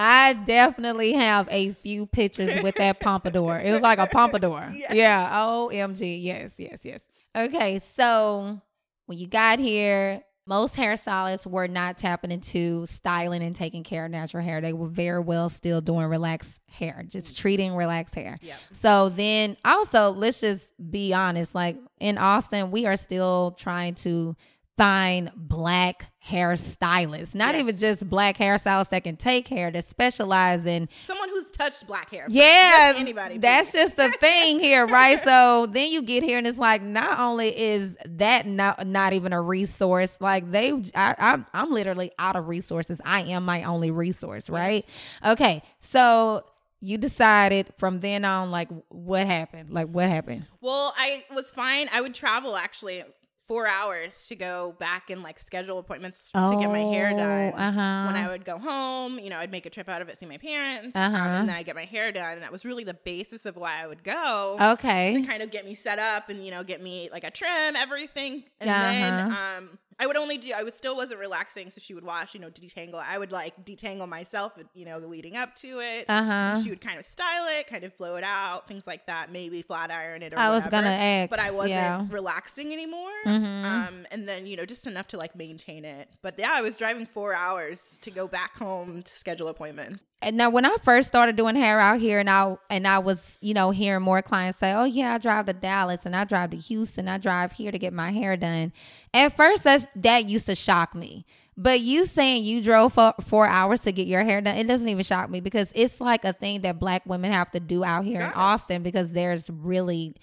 I 0.00 0.32
definitely 0.32 1.14
have 1.14 1.48
a 1.50 1.72
few 1.72 2.06
pictures 2.06 2.62
with 2.62 2.76
that 2.76 3.00
pompadour. 3.00 3.58
It 3.58 3.72
was 3.72 3.82
like 3.82 3.98
a 3.98 4.06
pompadour. 4.06 4.72
Yes. 4.78 4.94
Yeah. 4.94 5.28
OMG. 5.32 6.22
Yes, 6.22 6.52
yes, 6.56 6.78
yes. 6.82 7.00
Okay. 7.36 7.80
So 7.96 8.60
when 9.06 9.18
you 9.18 9.26
got 9.26 9.58
here, 9.58 10.22
most 10.46 10.74
hairstylists 10.74 11.46
were 11.46 11.66
not 11.66 11.98
tapping 11.98 12.30
into 12.30 12.86
styling 12.86 13.42
and 13.42 13.56
taking 13.56 13.82
care 13.82 14.04
of 14.04 14.12
natural 14.12 14.44
hair. 14.44 14.60
They 14.60 14.72
were 14.72 14.86
very 14.86 15.20
well 15.20 15.48
still 15.48 15.80
doing 15.80 16.06
relaxed 16.06 16.60
hair, 16.70 17.04
just 17.08 17.34
mm-hmm. 17.34 17.40
treating 17.40 17.74
relaxed 17.74 18.14
hair. 18.14 18.38
Yep. 18.40 18.56
So 18.80 19.08
then 19.08 19.56
also, 19.64 20.12
let's 20.12 20.40
just 20.40 20.64
be 20.90 21.12
honest. 21.12 21.56
Like 21.56 21.76
in 21.98 22.18
Austin, 22.18 22.70
we 22.70 22.86
are 22.86 22.96
still 22.96 23.56
trying 23.58 23.96
to 23.96 24.36
find 24.78 25.30
black 25.36 26.10
hairstylists, 26.26 27.34
not 27.34 27.54
Yes. 27.54 27.60
even 27.62 27.78
just 27.78 28.08
black 28.08 28.36
hairstylists 28.38 28.90
that 28.90 29.02
can 29.04 29.16
take 29.16 29.48
hair, 29.48 29.70
that 29.70 29.88
specialize 29.88 30.64
in 30.64 30.88
Someone 30.98 31.28
who's 31.30 31.50
touched 31.50 31.86
black 31.86 32.10
hair. 32.10 32.26
yeah, 32.28 32.92
anybody. 32.96 33.38
That's 33.38 33.70
please. 33.70 33.78
just 33.78 33.96
the 33.96 34.08
thing 34.20 34.60
here, 34.60 34.86
right? 34.86 35.22
so 35.24 35.66
then 35.66 35.90
you 35.90 36.02
get 36.02 36.22
here 36.22 36.38
and 36.38 36.46
it's 36.46 36.58
like, 36.58 36.82
not 36.82 37.18
only 37.18 37.48
is 37.58 37.96
that 38.06 38.46
not 38.46 38.86
not 38.86 39.12
even 39.12 39.32
a 39.32 39.40
resource, 39.42 40.10
like 40.20 40.50
they, 40.50 40.72
I, 40.94 41.14
I'm 41.18 41.46
I'm 41.52 41.70
literally 41.72 42.12
out 42.18 42.36
of 42.36 42.46
resources. 42.48 43.00
I 43.04 43.22
am 43.22 43.44
my 43.44 43.64
only 43.64 43.90
resource, 43.90 44.48
right? 44.48 44.84
Okay, 45.24 45.62
so 45.80 46.44
you 46.80 46.96
decided 46.96 47.66
from 47.76 47.98
then 47.98 48.24
on, 48.24 48.52
like, 48.52 48.68
what 48.88 49.26
happened? 49.26 49.70
Like, 49.70 49.88
what 49.88 50.08
happened? 50.08 50.46
Well, 50.60 50.94
I 50.96 51.24
was 51.34 51.50
fine. 51.50 51.88
I 51.92 52.00
would 52.00 52.14
travel 52.14 52.54
actually 52.56 53.02
four 53.48 53.66
hours 53.66 54.26
to 54.28 54.36
go 54.36 54.76
back 54.78 55.08
and 55.10 55.22
like 55.22 55.38
schedule 55.38 55.78
appointments 55.78 56.30
to 56.32 56.56
get 56.60 56.70
my 56.70 56.80
hair 56.80 57.10
done. 57.16 57.54
Uh 57.54 57.72
huh. 57.72 58.06
When 58.12 58.16
I 58.22 58.28
would 58.28 58.44
go 58.44 58.58
home, 58.58 59.18
you 59.18 59.30
know, 59.30 59.38
I'd 59.38 59.50
make 59.50 59.64
a 59.66 59.70
trip 59.70 59.88
out 59.88 60.02
of 60.02 60.08
it, 60.10 60.18
see 60.18 60.26
my 60.26 60.36
parents, 60.36 60.94
um, 60.94 61.14
Uh-huh. 61.14 61.28
and 61.40 61.48
then 61.48 61.56
I 61.56 61.62
get 61.62 61.74
my 61.74 61.84
hair 61.86 62.12
done. 62.12 62.34
And 62.34 62.42
that 62.42 62.52
was 62.52 62.64
really 62.66 62.84
the 62.84 62.92
basis 62.94 63.46
of 63.46 63.56
why 63.56 63.82
I 63.82 63.86
would 63.86 64.04
go. 64.04 64.56
okay. 64.74 65.14
to 65.14 65.26
kind 65.26 65.42
of 65.42 65.50
get 65.50 65.64
me 65.64 65.74
set 65.74 65.98
up 65.98 66.28
and 66.28 66.44
you 66.44 66.50
know 66.50 66.62
get 66.62 66.82
me 66.82 67.08
like 67.10 67.24
a 67.24 67.30
trim 67.30 67.74
everything 67.76 68.44
and 68.60 68.68
Uh-huh. 68.70 68.80
then 68.82 69.32
um 69.32 69.78
I 70.00 70.06
would 70.06 70.16
only 70.16 70.38
do. 70.38 70.52
I 70.56 70.62
was 70.62 70.74
still 70.74 70.94
wasn't 70.94 71.18
relaxing, 71.18 71.70
so 71.70 71.80
she 71.80 71.92
would 71.92 72.04
wash, 72.04 72.32
you 72.34 72.40
know, 72.40 72.50
detangle. 72.50 73.02
I 73.04 73.18
would 73.18 73.32
like 73.32 73.64
detangle 73.64 74.08
myself, 74.08 74.52
you 74.72 74.84
know, 74.84 74.98
leading 74.98 75.36
up 75.36 75.56
to 75.56 75.80
it. 75.80 76.04
Uh 76.08 76.22
huh. 76.22 76.62
She 76.62 76.70
would 76.70 76.80
kind 76.80 76.98
of 76.98 77.04
style 77.04 77.46
it, 77.48 77.66
kind 77.66 77.82
of 77.82 77.96
blow 77.96 78.14
it 78.16 78.22
out, 78.22 78.68
things 78.68 78.86
like 78.86 79.06
that. 79.06 79.32
Maybe 79.32 79.60
flat 79.62 79.90
iron 79.90 80.22
it. 80.22 80.32
Or 80.32 80.38
I 80.38 80.50
was 80.50 80.64
gonna 80.68 80.88
ask, 80.88 81.30
but 81.30 81.40
I 81.40 81.50
wasn't 81.50 81.70
yeah. 81.70 82.06
relaxing 82.10 82.72
anymore. 82.72 83.10
Mhm. 83.26 83.64
Um, 83.64 84.06
and 84.12 84.28
then 84.28 84.46
you 84.46 84.56
know, 84.56 84.64
just 84.64 84.86
enough 84.86 85.08
to 85.08 85.18
like 85.18 85.34
maintain 85.34 85.84
it. 85.84 86.08
But 86.22 86.34
yeah, 86.38 86.50
I 86.52 86.62
was 86.62 86.76
driving 86.76 87.04
four 87.04 87.34
hours 87.34 87.98
to 88.02 88.10
go 88.10 88.28
back 88.28 88.56
home 88.56 89.02
to 89.02 89.16
schedule 89.16 89.48
appointments. 89.48 90.04
And 90.20 90.36
now 90.36 90.50
when 90.50 90.64
I 90.64 90.76
first 90.82 91.08
started 91.08 91.36
doing 91.36 91.54
hair 91.54 91.78
out 91.80 92.00
here 92.00 92.18
and 92.20 92.30
I 92.30 92.56
and 92.70 92.86
I 92.86 92.98
was, 92.98 93.38
you 93.40 93.54
know, 93.54 93.70
hearing 93.70 94.02
more 94.02 94.22
clients 94.22 94.58
say, 94.60 94.72
Oh 94.72 94.84
yeah, 94.84 95.14
I 95.14 95.18
drive 95.18 95.46
to 95.46 95.52
Dallas 95.52 96.06
and 96.06 96.14
I 96.14 96.24
drive 96.24 96.50
to 96.50 96.56
Houston, 96.56 97.08
I 97.08 97.18
drive 97.18 97.52
here 97.52 97.72
to 97.72 97.78
get 97.78 97.92
my 97.92 98.12
hair 98.12 98.36
done. 98.36 98.72
At 99.14 99.36
first 99.36 99.64
that's 99.64 99.86
that 99.96 100.28
used 100.28 100.46
to 100.46 100.54
shock 100.54 100.94
me. 100.94 101.24
But 101.56 101.80
you 101.80 102.06
saying 102.06 102.44
you 102.44 102.62
drove 102.62 102.92
for 102.92 103.14
four 103.20 103.48
hours 103.48 103.80
to 103.80 103.90
get 103.90 104.06
your 104.06 104.22
hair 104.22 104.40
done, 104.40 104.56
it 104.56 104.68
doesn't 104.68 104.88
even 104.88 105.02
shock 105.02 105.28
me 105.28 105.40
because 105.40 105.72
it's 105.74 106.00
like 106.00 106.24
a 106.24 106.32
thing 106.32 106.60
that 106.60 106.78
black 106.78 107.04
women 107.04 107.32
have 107.32 107.50
to 107.50 107.60
do 107.60 107.82
out 107.82 108.04
here 108.04 108.20
in 108.20 108.28
it. 108.28 108.36
Austin 108.36 108.84
because 108.84 109.10
there's 109.10 109.50
really 109.50 110.14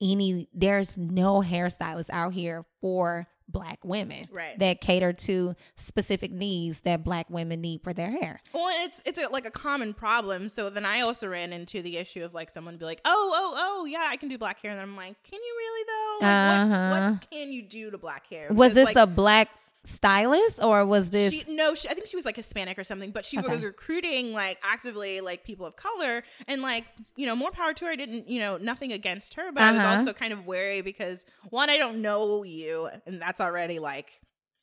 any 0.00 0.48
there's 0.52 0.98
no 0.98 1.40
hairstylists 1.40 2.10
out 2.10 2.34
here 2.34 2.66
for 2.80 3.26
black 3.48 3.78
women 3.84 4.24
Right. 4.30 4.58
that 4.58 4.80
cater 4.80 5.12
to 5.14 5.54
specific 5.76 6.30
needs 6.30 6.80
that 6.80 7.02
black 7.02 7.30
women 7.30 7.60
need 7.60 7.82
for 7.82 7.92
their 7.92 8.10
hair. 8.10 8.40
Well, 8.52 8.68
it's 8.84 9.02
it's 9.06 9.18
a, 9.18 9.28
like 9.28 9.46
a 9.46 9.50
common 9.50 9.94
problem. 9.94 10.48
So 10.48 10.68
then 10.70 10.84
I 10.84 11.00
also 11.00 11.28
ran 11.28 11.52
into 11.52 11.80
the 11.82 11.96
issue 11.96 12.24
of 12.24 12.34
like 12.34 12.50
someone 12.50 12.76
be 12.76 12.84
like, 12.84 13.00
"Oh, 13.04 13.32
oh, 13.34 13.54
oh, 13.56 13.84
yeah, 13.86 14.04
I 14.06 14.16
can 14.16 14.28
do 14.28 14.36
black 14.38 14.60
hair," 14.60 14.70
and 14.72 14.80
I'm 14.80 14.96
like, 14.96 15.16
"Can 15.24 15.38
you 15.42 15.54
really 15.58 15.84
though? 15.86 16.26
Like, 16.26 16.60
Uh-huh. 16.60 16.90
what, 16.90 17.12
what 17.12 17.30
can 17.30 17.52
you 17.52 17.62
do 17.62 17.90
to 17.90 17.98
black 17.98 18.28
hair?" 18.28 18.48
Was 18.52 18.74
this 18.74 18.84
like, 18.86 18.96
a 18.96 19.06
black 19.06 19.48
stylist 19.88 20.62
or 20.62 20.84
was 20.84 21.10
this 21.10 21.32
She, 21.32 21.44
no, 21.48 21.74
she, 21.74 21.88
I 21.88 21.94
think 21.94 22.06
she 22.06 22.16
was 22.16 22.24
like 22.24 22.36
Hispanic 22.36 22.78
or 22.78 22.84
something, 22.84 23.10
but 23.10 23.24
she 23.24 23.38
Okay. 23.38 23.48
was 23.48 23.64
recruiting 23.64 24.32
like 24.32 24.58
actively 24.62 25.20
like 25.20 25.44
people 25.44 25.66
of 25.66 25.76
color 25.76 26.22
and 26.46 26.62
like 26.62 26.84
you 27.16 27.26
know 27.26 27.34
more 27.34 27.50
power 27.50 27.72
to 27.74 27.84
her. 27.86 27.90
I 27.92 27.96
didn't 27.96 28.28
you 28.28 28.40
know 28.40 28.56
nothing 28.58 28.92
against 28.92 29.34
her, 29.34 29.50
but 29.52 29.64
I 29.64 29.72
Uh-huh. 29.72 29.88
was 29.90 30.00
also 30.00 30.12
kind 30.12 30.32
of 30.32 30.46
wary 30.46 30.80
because 30.82 31.26
one, 31.50 31.70
I 31.70 31.76
don't 31.78 32.02
know 32.02 32.42
you, 32.44 32.88
and 33.06 33.20
that's 33.20 33.40
already 33.40 33.78
like 33.78 34.20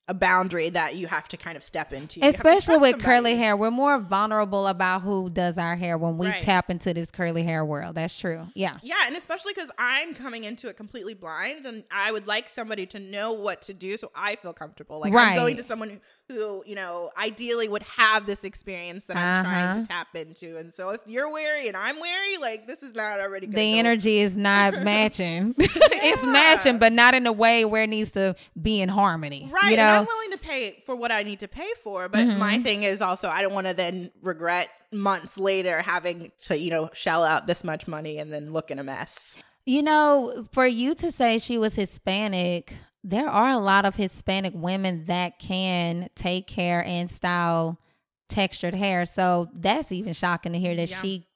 a 0.08 0.14
boundary 0.14 0.70
that 0.70 0.96
you 0.96 1.08
have 1.08 1.28
to 1.28 1.36
kind 1.36 1.58
of 1.58 1.64
step 1.64 1.92
into, 1.92 2.20
You 2.20 2.30
especially 2.30 2.78
with 2.78 2.92
somebody. 2.92 3.04
curly 3.04 3.36
hair 3.38 3.58
we're 3.58 3.72
more 3.72 3.98
vulnerable 3.98 4.68
about 4.68 5.02
who 5.02 5.32
does 5.32 5.58
our 5.58 5.76
hair 5.76 5.98
when 5.98 6.18
we 6.20 6.28
Right. 6.28 6.42
tap 6.44 6.70
into 6.70 6.94
this 6.94 7.10
curly 7.10 7.42
hair 7.42 7.66
world 7.66 7.96
that's 7.96 8.16
true 8.16 8.46
yeah 8.54 8.74
Yeah, 8.84 8.96
and 9.08 9.16
especially 9.16 9.54
because 9.54 9.72
I'm 9.80 10.14
coming 10.14 10.44
into 10.44 10.68
it 10.70 10.78
completely 10.78 11.16
blind, 11.16 11.66
and 11.66 11.84
I 11.90 12.12
would 12.12 12.28
like 12.28 12.50
somebody 12.50 12.86
to 12.88 13.00
know 13.00 13.32
what 13.32 13.64
to 13.64 13.74
do 13.74 13.98
so 13.98 14.12
I 14.14 14.36
feel 14.36 14.54
comfortable. 14.54 15.00
Like 15.00 15.12
Right. 15.12 15.30
I'm 15.32 15.38
going 15.38 15.58
to 15.58 15.64
someone 15.64 16.00
who, 16.28 16.64
you 16.66 16.74
know, 16.76 17.12
ideally 17.18 17.68
would 17.68 17.84
have 17.84 18.26
this 18.26 18.44
experience 18.44 19.06
that 19.06 19.16
I'm 19.18 19.44
trying 19.44 19.66
Uh-huh. 19.70 19.80
to 19.82 19.88
tap 19.88 20.08
into. 20.16 20.58
And 20.58 20.74
so 20.74 20.90
if 20.90 21.02
you're 21.06 21.30
wary 21.32 21.68
and 21.68 21.78
I'm 21.78 22.00
wary, 22.00 22.38
like 22.38 22.66
this 22.68 22.82
is 22.84 22.96
not 22.96 23.20
already 23.20 23.46
the 23.48 23.54
go- 23.54 23.62
energy 23.62 24.18
is 24.20 24.36
not 24.36 24.84
matching 24.84 25.54
it's 25.60 26.24
matching 26.24 26.80
but 26.80 26.92
not 26.94 27.14
in 27.14 27.28
a 27.28 27.32
way 27.32 27.64
where 27.66 27.84
it 27.84 27.90
needs 27.90 28.12
to 28.12 28.36
be 28.62 28.82
in 28.82 28.90
harmony 28.90 29.50
Right, 29.54 29.72
you 29.74 29.78
and 29.78 29.82
I'm 29.82 30.06
willing 30.06 30.32
to 30.32 30.38
pay 30.38 30.82
for 30.86 30.96
what 30.96 31.12
I 31.12 31.24
need 31.24 31.40
to 31.42 31.48
pay 31.48 31.70
for, 31.84 32.10
but 32.10 32.20
Mm-hmm. 32.26 32.40
my 32.40 32.58
thing 32.60 32.84
is 32.84 33.02
also 33.02 33.30
I 33.30 33.42
don't 33.44 33.54
want 33.54 33.68
to 33.68 33.74
then 33.74 34.10
regret 34.22 34.70
months 34.92 35.38
later 35.38 35.82
having 35.82 36.32
to, 36.44 36.58
you 36.60 36.72
know, 36.72 36.90
shell 36.94 37.24
out 37.24 37.46
this 37.48 37.64
much 37.64 37.88
money 37.88 38.18
and 38.18 38.32
then 38.34 38.52
look 38.52 38.72
in 38.72 38.80
a 38.80 38.84
mess. 38.84 39.38
You 39.66 39.82
know, 39.84 40.46
for 40.54 40.66
you 40.66 40.96
to 40.96 41.12
say 41.12 41.38
she 41.40 41.58
was 41.58 41.76
Hispanic, 41.76 42.74
there 43.08 43.30
are 43.30 43.50
a 43.50 43.60
lot 43.60 43.86
of 43.86 43.96
Hispanic 43.96 44.54
women 44.56 45.06
that 45.06 45.38
can 45.38 46.10
take 46.16 46.48
care 46.48 46.84
and 46.84 47.10
style 47.10 47.78
textured 48.30 48.74
hair. 48.74 49.06
So 49.06 49.48
that's 49.54 49.92
even 49.92 50.14
shocking 50.14 50.54
to 50.54 50.60
hear 50.60 50.76
that 50.76 50.90
Yeah. 50.90 51.02
she 51.02 51.28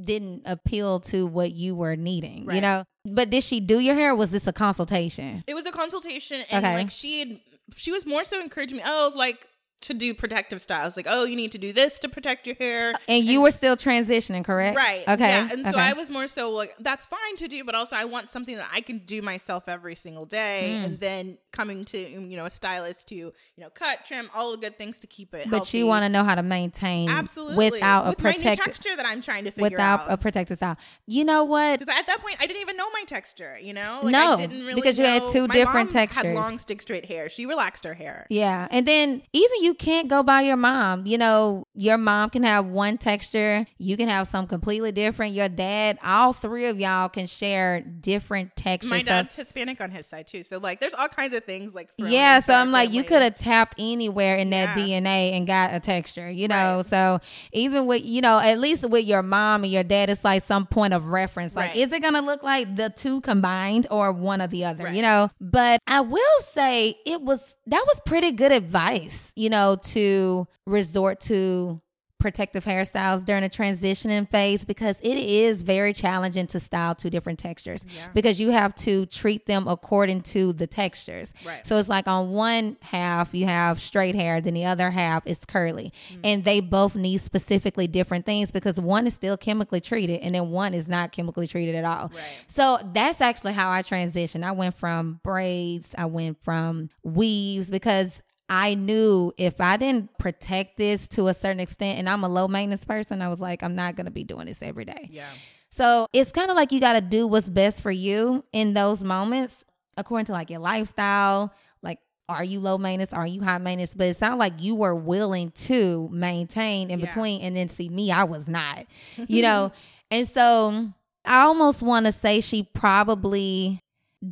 didn't 0.00 0.42
appeal 0.44 0.98
to 0.98 1.24
what 1.24 1.52
you 1.52 1.76
were 1.76 1.94
needing, 1.94 2.50
you 2.52 2.60
know? 2.60 2.82
But 3.04 3.30
did 3.30 3.44
she 3.44 3.60
do 3.60 3.78
your 3.78 3.94
hair? 3.94 4.10
Or 4.10 4.16
was 4.16 4.32
this 4.32 4.48
a 4.48 4.52
consultation? 4.52 5.40
It 5.46 5.54
was 5.54 5.66
a 5.66 5.70
consultation, 5.70 6.42
and 6.50 6.64
Okay. 6.64 6.74
like 6.74 6.90
she 6.90 7.20
had, 7.20 7.40
she 7.76 7.92
was 7.92 8.04
more 8.04 8.24
so 8.24 8.40
encouraging 8.40 8.78
me. 8.78 8.82
Oh, 8.84 9.12
like 9.14 9.46
to 9.82 9.94
do 9.94 10.14
protective 10.14 10.62
styles. 10.62 10.96
Like, 10.96 11.06
oh, 11.08 11.24
you 11.24 11.36
need 11.36 11.52
to 11.52 11.58
do 11.58 11.72
this 11.72 11.98
to 12.00 12.08
protect 12.08 12.46
your 12.46 12.56
hair. 12.56 12.94
And 13.06 13.22
you 13.22 13.40
were 13.42 13.50
still 13.50 13.76
transitioning, 13.76 14.44
correct? 14.44 14.76
Right. 14.76 15.06
Okay. 15.06 15.28
Yeah. 15.28 15.48
And 15.52 15.64
so 15.64 15.72
okay. 15.72 15.80
I 15.80 15.92
was 15.92 16.08
more 16.08 16.26
so 16.26 16.50
like, 16.50 16.74
that's 16.80 17.06
fine 17.06 17.36
to 17.36 17.48
do, 17.48 17.64
but 17.64 17.74
also 17.74 17.96
I 17.96 18.06
want 18.06 18.30
something 18.30 18.56
that 18.56 18.68
I 18.72 18.80
can 18.80 18.98
do 18.98 19.20
myself 19.20 19.68
every 19.68 19.94
single 19.94 20.24
day. 20.24 20.68
Mm. 20.70 20.84
And 20.84 21.00
then 21.00 21.38
coming 21.52 21.84
to, 21.86 21.98
you 21.98 22.36
know, 22.36 22.46
a 22.46 22.50
stylist 22.50 23.08
to, 23.08 23.14
you 23.14 23.32
know, 23.58 23.68
cut, 23.70 24.04
trim, 24.04 24.30
all 24.34 24.52
the 24.52 24.58
good 24.58 24.78
things 24.78 25.00
to 25.00 25.06
keep 25.06 25.34
it 25.34 25.48
but 25.50 25.56
healthy. 25.58 25.78
you 25.78 25.86
want 25.86 26.04
to 26.04 26.08
know 26.08 26.24
how 26.24 26.34
to 26.34 26.42
maintain 26.42 27.08
Absolutely. 27.08 27.70
without 27.70 28.06
With 28.06 28.18
a 28.18 28.22
protective 28.22 28.64
texture 28.64 28.96
that 28.96 29.06
I'm 29.06 29.20
trying 29.20 29.44
to 29.44 29.50
figure 29.50 29.70
without 29.70 30.00
out. 30.00 30.12
a 30.12 30.16
protective 30.16 30.58
style. 30.58 30.76
You 31.06 31.24
know 31.24 31.44
what? 31.44 31.80
because 31.80 31.94
at 31.94 32.06
that 32.06 32.20
point, 32.20 32.36
I 32.40 32.46
didn't 32.46 32.62
even 32.62 32.76
know 32.76 32.88
my 32.90 33.04
texture. 33.06 33.56
You 33.60 33.74
know, 33.74 34.00
like, 34.02 34.12
No, 34.12 34.32
I 34.32 34.36
didn't 34.36 34.64
really 34.64 34.74
because 34.80 34.98
you 34.98 35.04
had 35.04 35.26
two 35.30 35.46
my 35.46 35.54
different 35.54 35.92
mom 35.92 36.00
Had 36.00 36.10
textures. 36.10 36.34
long, 36.34 36.58
stick 36.58 36.80
straight 36.80 37.04
hair. 37.04 37.28
She 37.28 37.46
relaxed 37.46 37.84
her 37.84 37.94
hair. 37.94 38.26
Yeah. 38.30 38.68
And 38.70 38.88
then 38.88 39.22
even 39.32 39.62
you 39.64 39.74
can't 39.74 40.08
go 40.08 40.22
by 40.22 40.42
your 40.42 40.56
mom. 40.56 41.06
You 41.06 41.16
know, 41.18 41.66
your 41.74 41.96
mom 41.98 42.30
can 42.30 42.42
have 42.42 42.66
one 42.66 42.98
texture, 42.98 43.66
you 43.78 43.96
can 43.96 44.08
have 44.08 44.28
some 44.28 44.46
completely 44.46 44.92
different. 44.92 45.32
Your 45.34 45.48
dad, 45.48 45.98
all 46.04 46.32
three 46.32 46.66
of 46.66 46.78
y'all 46.78 47.08
can 47.08 47.26
share 47.26 47.80
different 47.80 48.54
textures. 48.56 48.90
My 48.90 48.98
So- 49.00 49.04
dad's 49.06 49.34
Hispanic 49.34 49.80
on 49.80 49.90
his 49.90 50.06
side 50.06 50.26
too, 50.26 50.42
so 50.42 50.58
like, 50.58 50.80
there's 50.80 50.94
all 50.94 51.08
kinds 51.08 51.34
of 51.34 51.44
things 51.44 51.74
like. 51.74 51.88
yeah, 51.96 52.40
so 52.40 52.54
I'm 52.54 52.70
like, 52.70 52.92
you 52.92 53.02
could 53.04 53.22
have 53.22 53.36
tapped 53.36 53.74
anywhere 53.78 54.36
in 54.36 54.50
that 54.50 54.76
Yeah. 54.76 54.84
DNA 54.84 55.32
and 55.32 55.46
got 55.46 55.72
a 55.74 55.80
texture, 55.80 56.30
you 56.30 56.46
know. 56.48 56.76
Right. 56.78 56.86
So 56.86 57.18
even 57.52 57.86
with, 57.86 58.04
you 58.04 58.20
know, 58.20 58.38
at 58.38 58.58
least 58.58 58.84
with 58.84 59.04
your 59.06 59.22
mom 59.22 59.64
and 59.64 59.72
your 59.72 59.82
dad, 59.84 60.10
it's 60.10 60.24
like 60.24 60.44
some 60.44 60.66
point 60.66 60.92
of 60.92 61.06
reference. 61.06 61.54
Like, 61.54 61.68
Right. 61.70 61.76
is 61.76 61.92
it 61.92 62.02
gonna 62.02 62.20
look 62.20 62.42
like 62.42 62.76
the 62.76 62.90
two 62.90 63.20
combined 63.22 63.86
or 63.90 64.12
one 64.12 64.42
or 64.42 64.46
the 64.46 64.64
other, 64.66 64.92
you 64.92 65.00
know? 65.02 65.30
But 65.40 65.80
I 65.86 66.00
will 66.02 66.20
say 66.52 66.96
it 67.06 67.22
was 67.22 67.40
that 67.66 67.84
was 67.86 68.00
pretty 68.06 68.32
good 68.32 68.52
advice, 68.52 69.32
you 69.36 69.48
know, 69.50 69.76
to 69.76 70.46
resort 70.66 71.20
to 71.22 71.80
protective 72.24 72.64
hairstyles 72.64 73.22
during 73.22 73.44
a 73.44 73.50
transitioning 73.50 74.26
phase 74.30 74.64
because 74.64 74.96
it 75.02 75.18
is 75.18 75.60
very 75.60 75.92
challenging 75.92 76.46
to 76.46 76.58
style 76.58 76.94
two 76.94 77.10
different 77.10 77.38
textures 77.38 77.82
Yeah. 77.94 78.06
because 78.14 78.40
you 78.40 78.48
have 78.48 78.74
to 78.76 79.04
treat 79.04 79.44
them 79.44 79.68
according 79.68 80.22
to 80.32 80.54
the 80.54 80.66
textures. 80.66 81.34
Right. 81.44 81.66
So 81.66 81.76
it's 81.76 81.90
like 81.90 82.08
on 82.08 82.30
one 82.30 82.78
half 82.80 83.34
you 83.34 83.44
have 83.44 83.78
straight 83.78 84.14
hair, 84.14 84.40
then 84.40 84.54
the 84.54 84.64
other 84.64 84.90
half 84.90 85.26
is 85.26 85.44
curly. 85.44 85.92
Mm-hmm. 86.08 86.20
And 86.24 86.44
they 86.44 86.60
both 86.60 86.96
need 86.96 87.18
specifically 87.20 87.86
different 87.86 88.24
things 88.24 88.50
because 88.50 88.80
one 88.80 89.06
is 89.06 89.12
still 89.12 89.36
chemically 89.36 89.82
treated 89.82 90.22
and 90.22 90.34
then 90.34 90.48
one 90.48 90.72
is 90.72 90.88
not 90.88 91.12
chemically 91.12 91.46
treated 91.46 91.74
at 91.74 91.84
all. 91.84 92.08
Right. 92.08 92.22
So 92.48 92.78
that's 92.94 93.20
actually 93.20 93.52
how 93.52 93.70
I 93.70 93.82
transitioned. 93.82 94.44
I 94.44 94.52
went 94.52 94.78
from 94.78 95.20
braids, 95.22 95.94
I 95.98 96.06
went 96.06 96.42
from 96.42 96.88
weaves 97.02 97.68
because 97.68 98.22
I 98.48 98.74
knew 98.74 99.32
if 99.38 99.60
I 99.60 99.76
didn't 99.78 100.16
protect 100.18 100.76
this 100.76 101.08
to 101.08 101.28
a 101.28 101.34
certain 101.34 101.60
extent, 101.60 101.98
and 101.98 102.08
I'm 102.08 102.24
a 102.24 102.28
low 102.28 102.46
maintenance 102.48 102.84
person, 102.84 103.22
I 103.22 103.28
was 103.28 103.40
like, 103.40 103.62
I'm 103.62 103.74
not 103.74 103.96
going 103.96 104.04
to 104.04 104.10
be 104.12 104.24
doing 104.24 104.46
this 104.46 104.60
every 104.62 104.84
day. 104.84 105.08
Yeah. 105.10 105.28
So 105.70 106.06
it's 106.12 106.30
kind 106.30 106.50
of 106.50 106.56
like 106.56 106.70
you 106.70 106.78
got 106.78 106.92
to 106.92 107.00
do 107.00 107.26
what's 107.26 107.48
best 107.48 107.80
for 107.80 107.90
you 107.90 108.44
in 108.52 108.74
those 108.74 109.02
moments, 109.02 109.64
according 109.96 110.26
to 110.26 110.32
like 110.32 110.50
your 110.50 110.60
lifestyle. 110.60 111.52
Like, 111.82 111.98
are 112.28 112.44
you 112.44 112.60
low 112.60 112.78
maintenance? 112.78 113.12
Are 113.12 113.26
you 113.26 113.42
high 113.42 113.58
maintenance? 113.58 113.94
But 113.94 114.08
it 114.08 114.16
sounded 114.18 114.36
like 114.38 114.54
you 114.62 114.74
were 114.74 114.94
willing 114.94 115.50
to 115.52 116.08
maintain 116.12 116.90
in 116.90 117.00
Yeah. 117.00 117.06
between. 117.06 117.40
And 117.40 117.56
then 117.56 117.68
see 117.70 117.88
me, 117.88 118.12
I 118.12 118.24
was 118.24 118.46
not, 118.46 118.84
you 119.26 119.42
know? 119.42 119.72
and 120.10 120.28
so 120.28 120.88
I 121.24 121.40
almost 121.44 121.82
want 121.82 122.06
to 122.06 122.12
say 122.12 122.40
she 122.40 122.62
probably 122.62 123.80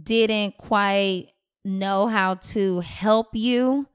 didn't 0.02 0.58
quite 0.58 1.28
know 1.64 2.06
how 2.06 2.34
to 2.34 2.80
help 2.80 3.28
you 3.34 3.86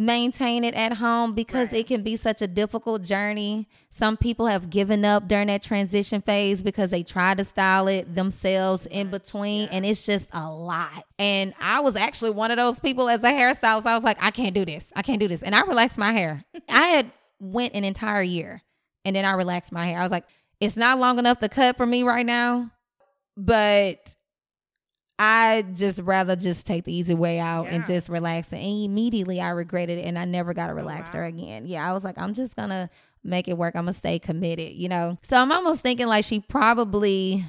maintain 0.00 0.64
it 0.64 0.74
at 0.74 0.94
home 0.94 1.32
because 1.32 1.68
Right. 1.68 1.80
it 1.80 1.86
can 1.86 2.02
be 2.02 2.16
such 2.16 2.40
a 2.40 2.46
difficult 2.46 3.02
journey. 3.02 3.68
Some 3.90 4.16
people 4.16 4.46
have 4.46 4.70
given 4.70 5.04
up 5.04 5.28
during 5.28 5.48
that 5.48 5.62
transition 5.62 6.22
phase 6.22 6.62
because 6.62 6.90
they 6.90 7.02
try 7.02 7.34
to 7.34 7.44
style 7.44 7.86
it 7.86 8.14
themselves 8.14 8.86
in 8.86 9.10
between 9.10 9.64
yeah. 9.64 9.68
and 9.72 9.84
it's 9.84 10.06
just 10.06 10.26
a 10.32 10.50
lot. 10.50 11.04
And 11.18 11.52
I 11.60 11.80
was 11.80 11.96
actually 11.96 12.30
one 12.30 12.50
of 12.50 12.56
those 12.56 12.80
people 12.80 13.10
as 13.10 13.22
a 13.22 13.30
hairstylist. 13.30 13.84
I 13.84 13.94
was 13.94 14.02
like, 14.04 14.16
I 14.22 14.30
can't 14.30 14.54
do 14.54 14.64
this. 14.64 14.86
I 14.96 15.02
can't 15.02 15.20
do 15.20 15.28
this. 15.28 15.42
And 15.42 15.54
I 15.54 15.60
relaxed 15.60 15.98
my 15.98 16.12
hair. 16.12 16.44
I 16.70 16.86
had 16.86 17.10
went 17.38 17.74
an 17.74 17.84
entire 17.84 18.22
year 18.22 18.62
and 19.04 19.14
then 19.14 19.26
I 19.26 19.32
relaxed 19.32 19.70
my 19.70 19.84
hair. 19.84 19.98
I 19.98 20.02
was 20.02 20.12
like, 20.12 20.24
it's 20.60 20.76
not 20.76 20.98
long 20.98 21.18
enough 21.18 21.40
to 21.40 21.48
cut 21.50 21.76
for 21.76 21.84
me 21.84 22.04
right 22.04 22.24
now, 22.24 22.70
but 23.36 24.14
I 25.22 25.66
just 25.74 25.98
rather 25.98 26.34
just 26.34 26.66
take 26.66 26.84
the 26.84 26.94
easy 26.94 27.12
way 27.12 27.38
out 27.38 27.66
and 27.66 27.84
just 27.84 28.08
relax. 28.08 28.54
And 28.54 28.62
immediately 28.62 29.38
I 29.38 29.50
regretted 29.50 29.98
it 29.98 30.06
and 30.06 30.18
I 30.18 30.24
never 30.24 30.54
got 30.54 30.70
a 30.70 30.72
oh, 30.72 30.76
relaxer 30.76 31.16
wow. 31.16 31.28
again. 31.28 31.66
Yeah, 31.66 31.86
I 31.86 31.92
was 31.92 32.04
like, 32.04 32.18
I'm 32.18 32.32
just 32.32 32.56
gonna 32.56 32.88
make 33.22 33.46
it 33.46 33.58
work. 33.58 33.76
I'm 33.76 33.82
gonna 33.82 33.92
stay 33.92 34.18
committed, 34.18 34.72
you 34.72 34.88
know? 34.88 35.18
So 35.22 35.36
I'm 35.36 35.52
almost 35.52 35.82
thinking 35.82 36.06
like 36.06 36.24
she 36.24 36.40
probably 36.40 37.44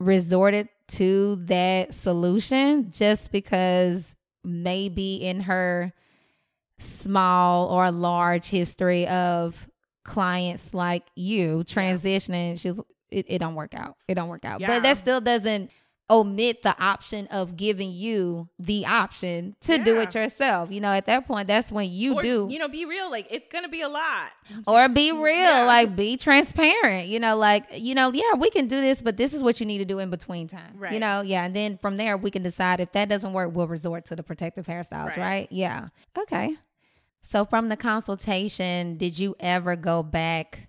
resorted 0.00 0.68
to 0.88 1.36
that 1.44 1.94
solution 1.94 2.90
just 2.90 3.30
because 3.30 4.16
maybe 4.42 5.14
in 5.14 5.42
her 5.42 5.92
small 6.80 7.68
or 7.68 7.88
large 7.92 8.46
history 8.46 9.06
of 9.06 9.68
clients 10.04 10.74
like 10.74 11.04
you 11.14 11.62
transitioning, 11.68 12.58
she's 12.60 12.80
it, 13.12 13.26
it 13.28 13.38
don't 13.38 13.54
work 13.54 13.74
out. 13.76 13.96
It 14.08 14.16
don't 14.16 14.28
work 14.28 14.44
out. 14.44 14.60
Yeah. 14.60 14.66
But 14.66 14.82
that 14.82 14.98
still 14.98 15.20
doesn't 15.20 15.70
omit 16.08 16.62
the 16.62 16.80
option 16.82 17.26
of 17.32 17.56
giving 17.56 17.90
you 17.90 18.48
the 18.58 18.86
option 18.86 19.56
to 19.60 19.76
do 19.78 19.98
it 20.00 20.14
yourself. 20.14 20.70
You 20.70 20.80
know, 20.80 20.92
at 20.92 21.06
that 21.06 21.26
point, 21.26 21.48
that's 21.48 21.72
when 21.72 21.90
you 21.90 22.14
or, 22.14 22.22
do 22.22 22.48
you 22.50 22.58
know, 22.60 22.68
be 22.68 22.84
real. 22.84 23.10
Like 23.10 23.26
it's 23.30 23.48
gonna 23.48 23.68
be 23.68 23.80
a 23.80 23.88
lot. 23.88 24.30
or 24.68 24.88
be 24.88 25.10
real 25.10 25.34
Yeah. 25.34 25.64
like 25.64 25.96
be 25.96 26.16
transparent 26.16 27.08
you 27.08 27.18
know 27.18 27.36
like 27.36 27.64
you 27.72 27.96
know 27.96 28.12
yeah 28.12 28.34
we 28.38 28.48
can 28.50 28.68
do 28.68 28.80
this 28.80 29.02
but 29.02 29.16
this 29.16 29.34
is 29.34 29.42
what 29.42 29.58
you 29.58 29.66
need 29.66 29.78
to 29.78 29.84
do 29.84 29.98
in 29.98 30.08
between 30.08 30.46
time 30.46 30.72
Right. 30.76 30.92
you 30.92 31.00
know 31.00 31.20
yeah 31.22 31.44
and 31.44 31.56
then 31.56 31.78
from 31.78 31.96
there 31.96 32.16
we 32.16 32.30
can 32.30 32.44
decide 32.44 32.78
if 32.78 32.92
that 32.92 33.08
doesn't 33.08 33.32
work 33.32 33.50
we'll 33.52 33.66
resort 33.66 34.04
to 34.06 34.14
the 34.14 34.22
protective 34.22 34.66
hairstyles 34.66 35.08
right, 35.08 35.18
Right. 35.18 35.48
yeah 35.50 35.88
okay 36.16 36.54
so 37.22 37.44
from 37.44 37.68
the 37.70 37.76
consultation 37.76 38.96
did 38.96 39.18
you 39.18 39.34
ever 39.40 39.74
go 39.76 40.02
back 40.04 40.68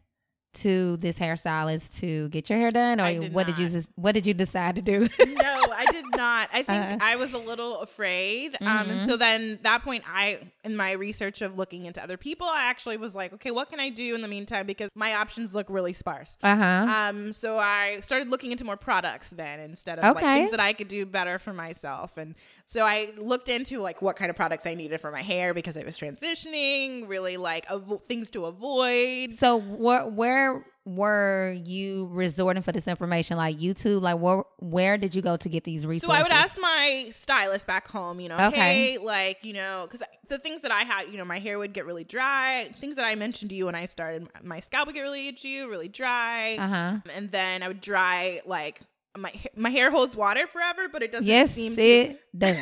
to 0.61 0.97
this 0.97 1.17
hairstylist 1.19 1.99
to 1.99 2.29
get 2.29 2.49
your 2.49 2.59
hair 2.59 2.71
done 2.71 2.99
or 2.99 3.11
did 3.19 3.33
what 3.33 3.47
did 3.47 3.57
you 3.59 3.83
what 3.95 4.13
did 4.13 4.25
you 4.27 4.33
decide 4.33 4.75
to 4.75 4.81
do 4.81 5.07
no, 5.25 5.65
I 5.71 5.85
did 5.91 6.05
not. 6.15 6.49
I 6.53 6.63
think 6.63 6.69
Uh-huh. 6.69 6.97
I 7.01 7.15
was 7.15 7.33
a 7.33 7.37
little 7.37 7.79
afraid. 7.81 8.55
Um, 8.61 8.67
Mm-hmm. 8.67 8.91
and 8.91 9.01
so 9.01 9.17
then 9.17 9.59
that 9.63 9.83
point, 9.83 10.03
I, 10.07 10.39
in 10.63 10.75
my 10.75 10.91
research 10.93 11.41
of 11.41 11.57
looking 11.57 11.85
into 11.85 12.01
other 12.03 12.17
people, 12.17 12.47
I 12.47 12.63
actually 12.65 12.97
was 12.97 13.15
like, 13.15 13.33
okay, 13.33 13.51
what 13.51 13.69
can 13.69 13.79
I 13.79 13.89
do 13.89 14.13
in 14.15 14.21
the 14.21 14.27
meantime? 14.27 14.65
Because 14.65 14.89
my 14.95 15.13
options 15.15 15.53
look 15.55 15.67
really 15.69 15.93
sparse. 15.93 16.37
uh-huh 16.43 16.85
Um, 16.89 17.33
so 17.33 17.57
I 17.57 17.99
started 18.01 18.29
looking 18.29 18.51
into 18.51 18.65
more 18.65 18.77
products 18.77 19.29
then 19.31 19.59
instead 19.59 19.99
of 19.99 20.05
Okay. 20.15 20.25
like 20.25 20.35
things 20.37 20.51
that 20.51 20.59
I 20.59 20.73
could 20.73 20.87
do 20.87 21.05
better 21.05 21.39
for 21.39 21.53
myself. 21.53 22.17
And 22.17 22.35
so 22.65 22.85
I 22.85 23.11
looked 23.17 23.49
into 23.49 23.79
like 23.79 24.01
what 24.01 24.15
kind 24.15 24.29
of 24.29 24.35
products 24.35 24.65
I 24.65 24.73
needed 24.73 24.99
for 25.01 25.11
my 25.11 25.21
hair 25.21 25.53
because 25.53 25.77
I 25.77 25.83
was 25.83 25.97
transitioning, 25.99 27.07
really 27.07 27.37
like 27.37 27.65
avo- 27.67 28.03
things 28.03 28.29
to 28.31 28.45
avoid. 28.45 29.33
so 29.33 29.57
where 29.59 30.46
where 30.53 30.65
were 30.85 31.53
you 31.65 32.07
resorting 32.11 32.63
for 32.63 32.71
this 32.71 32.87
information 32.87 33.35
like 33.35 33.57
youtube 33.57 34.01
like 34.01 34.17
where 34.19 34.43
where 34.59 34.97
did 34.97 35.13
you 35.13 35.21
go 35.21 35.35
to 35.35 35.49
get 35.49 35.63
these 35.65 35.85
resources 35.85 36.07
So 36.07 36.13
I 36.13 36.21
would 36.23 36.31
ask 36.31 36.57
my 36.61 37.07
stylist 37.11 37.67
back 37.67 37.87
home, 37.89 38.19
you 38.21 38.29
know, 38.29 38.37
Okay. 38.47 38.55
hey, 38.57 38.97
like, 38.97 39.43
you 39.43 39.51
know, 39.53 39.85
because 39.85 40.01
the 40.29 40.37
things 40.39 40.61
that 40.61 40.71
I 40.71 40.83
had, 40.83 41.09
you 41.11 41.17
know, 41.17 41.25
my 41.25 41.39
hair 41.39 41.57
would 41.59 41.73
get 41.73 41.85
really 41.85 42.05
dry. 42.05 42.69
Things 42.79 42.95
that 42.95 43.05
I 43.05 43.15
mentioned 43.15 43.49
to 43.49 43.55
you 43.55 43.65
when 43.65 43.75
I 43.75 43.85
started, 43.85 44.27
my 44.43 44.61
scalp 44.61 44.87
would 44.87 44.95
get 44.95 45.01
really 45.01 45.27
itchy, 45.27 45.59
really 45.59 45.89
dry. 45.89 46.55
uh-huh 46.57 46.99
And 47.13 47.31
then 47.31 47.63
I 47.63 47.67
would 47.67 47.81
dry, 47.81 48.39
like, 48.45 48.79
my, 49.17 49.31
my 49.55 49.69
hair 49.69 49.91
holds 49.91 50.15
water 50.15 50.47
forever, 50.47 50.87
but 50.91 51.03
it 51.03 51.11
doesn't 51.11 51.27
Yes, 51.27 51.51
seem 51.51 51.75
to. 51.75 51.81
it 51.81 52.21
does. 52.37 52.57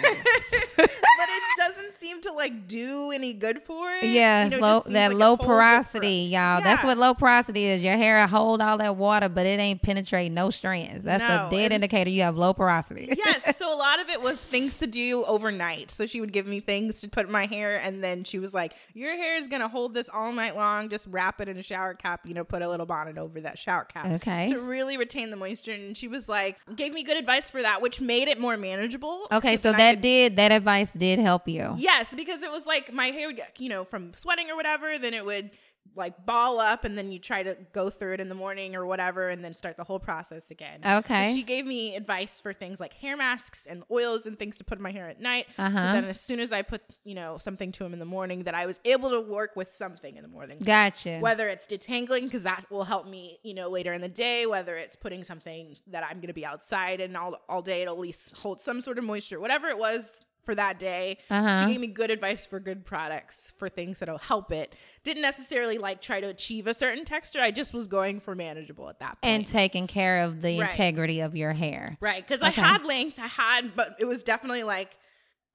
but 0.77 0.89
it 1.29 1.43
doesn't 1.57 1.95
seem 1.95 2.21
to 2.21 2.31
like 2.33 2.67
do 2.67 3.11
any 3.11 3.33
good 3.33 3.61
for 3.61 3.91
it. 3.91 4.05
yeah, 4.05 4.45
You 4.45 4.51
know, 4.51 4.59
low, 4.59 4.81
seems 4.81 4.93
that 4.93 5.09
like 5.11 5.17
low 5.17 5.37
porosity, 5.37 6.27
y'all. 6.31 6.61
That's 6.61 6.83
what 6.83 6.97
low 6.97 7.13
porosity 7.13 7.65
is. 7.65 7.83
Your 7.83 7.97
hair 7.97 8.25
hold 8.27 8.61
all 8.61 8.77
that 8.77 8.95
water, 8.95 9.29
but 9.29 9.45
it 9.45 9.59
ain't 9.59 9.81
penetrate 9.81 10.31
no 10.31 10.49
strands. 10.49 11.03
That's 11.03 11.21
No, 11.27 11.47
a 11.47 11.49
dead 11.49 11.71
indicator 11.71 12.09
you 12.09 12.21
have 12.23 12.35
low 12.37 12.53
porosity. 12.53 13.09
yes. 13.17 13.53
So 13.65 13.73
a 13.73 13.77
lot 13.77 13.99
of 14.01 14.09
it 14.09 14.21
was 14.21 14.37
things 14.43 14.75
to 14.75 14.87
do 14.87 15.23
overnight. 15.25 15.89
So 15.89 16.05
she 16.05 16.19
would 16.19 16.33
give 16.33 16.45
me 16.45 16.59
things 16.59 16.99
to 17.01 17.09
put 17.09 17.25
in 17.27 17.31
my 17.31 17.45
hair, 17.45 17.77
and 17.81 18.03
then 18.03 18.23
she 18.25 18.37
was 18.37 18.53
like, 18.53 18.73
"Your 18.93 19.15
hair 19.15 19.37
is 19.37 19.47
gonna 19.47 19.67
hold 19.69 19.93
this 19.93 20.09
all 20.09 20.33
night 20.33 20.55
long. 20.57 20.89
Just 20.89 21.07
wrap 21.09 21.39
it 21.41 21.47
in 21.47 21.57
a 21.57 21.63
shower 21.63 21.93
cap. 21.93 22.21
You 22.25 22.33
know, 22.33 22.43
put 22.43 22.61
a 22.61 22.67
little 22.69 22.85
bonnet 22.85 23.17
over 23.17 23.39
that 23.41 23.57
shower 23.57 23.85
cap 23.85 24.05
Okay. 24.07 24.49
to 24.49 24.59
really 24.59 24.97
retain 24.97 25.29
the 25.29 25.37
moisture." 25.37 25.71
And 25.71 25.97
she 25.97 26.07
was 26.09 26.27
like, 26.27 26.44
gave 26.75 26.93
me 26.93 27.03
good 27.03 27.17
advice 27.17 27.49
for 27.49 27.61
that, 27.61 27.81
which 27.81 27.99
made 28.01 28.27
it 28.27 28.39
more 28.39 28.57
manageable. 28.57 29.27
Okay, 29.31 29.57
so 29.57 29.71
that 29.71 29.93
could- 29.95 30.01
did 30.01 30.35
that 30.37 30.51
advice 30.51 30.89
did 30.97 31.19
help 31.19 31.47
you. 31.47 31.73
Yes, 31.77 32.13
because 32.13 32.41
it 32.43 32.51
was 32.51 32.65
like 32.65 32.91
my 32.93 33.07
hair 33.07 33.27
would 33.27 33.35
get, 33.37 33.59
you 33.59 33.69
know, 33.69 33.83
from 33.85 34.13
sweating 34.13 34.49
or 34.49 34.55
whatever, 34.55 34.97
then 34.99 35.13
it 35.13 35.25
would 35.25 35.49
like 35.95 36.25
ball 36.25 36.59
up 36.59 36.83
and 36.83 36.97
then 36.97 37.11
you 37.11 37.19
try 37.19 37.43
to 37.43 37.57
go 37.73 37.89
through 37.89 38.13
it 38.13 38.19
in 38.19 38.29
the 38.29 38.35
morning 38.35 38.75
or 38.75 38.85
whatever 38.85 39.29
and 39.29 39.43
then 39.43 39.55
start 39.55 39.77
the 39.77 39.83
whole 39.83 39.99
process 39.99 40.51
again. 40.51 40.79
Okay. 40.85 41.29
But 41.29 41.35
she 41.35 41.43
gave 41.43 41.65
me 41.65 41.95
advice 41.95 42.41
for 42.41 42.53
things 42.53 42.79
like 42.79 42.93
hair 42.93 43.15
masks 43.15 43.65
and 43.65 43.83
oils 43.89 44.25
and 44.25 44.37
things 44.37 44.57
to 44.57 44.63
put 44.63 44.77
in 44.77 44.83
my 44.83 44.91
hair 44.91 45.09
at 45.09 45.21
night. 45.21 45.47
Uh-huh. 45.57 45.77
So 45.77 45.83
then 45.93 46.05
as 46.05 46.21
soon 46.21 46.39
as 46.39 46.51
I 46.51 46.61
put, 46.61 46.81
you 47.03 47.15
know, 47.15 47.37
something 47.37 47.71
to 47.73 47.85
him 47.85 47.93
in 47.93 47.99
the 47.99 48.05
morning 48.05 48.43
that 48.43 48.53
I 48.53 48.65
was 48.65 48.79
able 48.85 49.09
to 49.11 49.21
work 49.21 49.55
with 49.55 49.69
something 49.69 50.15
in 50.15 50.21
the 50.21 50.29
morning. 50.29 50.59
Gotcha. 50.63 51.19
Whether 51.19 51.47
it's 51.47 51.67
detangling, 51.67 52.23
because 52.23 52.43
that 52.43 52.65
will 52.69 52.83
help 52.83 53.07
me, 53.07 53.39
you 53.43 53.53
know, 53.53 53.69
later 53.69 53.93
in 53.93 54.01
the 54.01 54.09
day. 54.09 54.45
Whether 54.45 54.75
it's 54.75 54.95
putting 54.95 55.23
something 55.23 55.75
that 55.87 56.03
I'm 56.03 56.17
going 56.17 56.27
to 56.27 56.33
be 56.33 56.45
outside 56.45 56.99
and 56.99 57.15
all 57.15 57.37
all 57.47 57.61
day, 57.61 57.81
it'll 57.81 57.95
at 57.95 57.99
least 57.99 58.37
hold 58.37 58.61
some 58.61 58.81
sort 58.81 58.97
of 58.97 59.03
moisture. 59.03 59.39
Whatever 59.39 59.69
it 59.69 59.77
was 59.77 60.11
for 60.45 60.55
that 60.55 60.79
day, 60.79 61.17
Uh-huh. 61.29 61.59
she 61.61 61.71
gave 61.71 61.79
me 61.81 61.87
good 61.87 62.11
advice 62.11 62.45
for 62.45 62.59
good 62.59 62.85
products 62.85 63.53
for 63.57 63.67
things 63.69 63.99
that'll 63.99 64.17
help 64.17 64.51
it. 64.51 64.75
Didn't 65.03 65.21
necessarily 65.23 65.77
like 65.77 66.01
try 66.01 66.21
to 66.21 66.27
achieve 66.27 66.67
a 66.67 66.73
certain 66.73 67.03
texture. 67.05 67.41
I 67.41 67.51
just 67.51 67.73
was 67.73 67.87
going 67.87 68.19
for 68.19 68.35
manageable 68.35 68.89
at 68.89 68.99
that 68.99 69.21
point. 69.21 69.23
and 69.23 69.47
taking 69.47 69.87
care 69.87 70.21
of 70.21 70.41
the 70.41 70.59
Right. 70.61 70.71
integrity 70.71 71.19
of 71.21 71.35
your 71.35 71.53
hair. 71.53 71.97
Right, 71.99 72.25
because 72.25 72.41
Okay. 72.43 72.61
I 72.61 72.65
had 72.65 72.85
length, 72.85 73.19
I 73.19 73.27
had, 73.27 73.75
but 73.75 73.95
it 73.99 74.05
was 74.05 74.23
definitely 74.23 74.63
like 74.63 74.97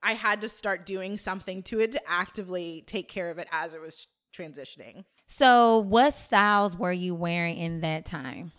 I 0.03 0.13
had 0.15 0.41
to 0.41 0.49
start 0.49 0.87
doing 0.87 1.19
something 1.19 1.63
to 1.65 1.79
it 1.81 1.93
to 1.93 2.01
actively 2.11 2.83
take 2.87 3.09
care 3.09 3.31
of 3.31 3.39
it 3.39 3.47
as 3.53 3.75
it 3.75 3.81
was 3.81 4.09
transitioning. 4.35 5.05
So, 5.27 5.79
what 5.81 6.15
styles 6.15 6.77
were 6.77 6.93
you 6.93 7.15
wearing 7.15 7.57
in 7.57 7.81
that 7.83 8.05
time? 8.07 8.53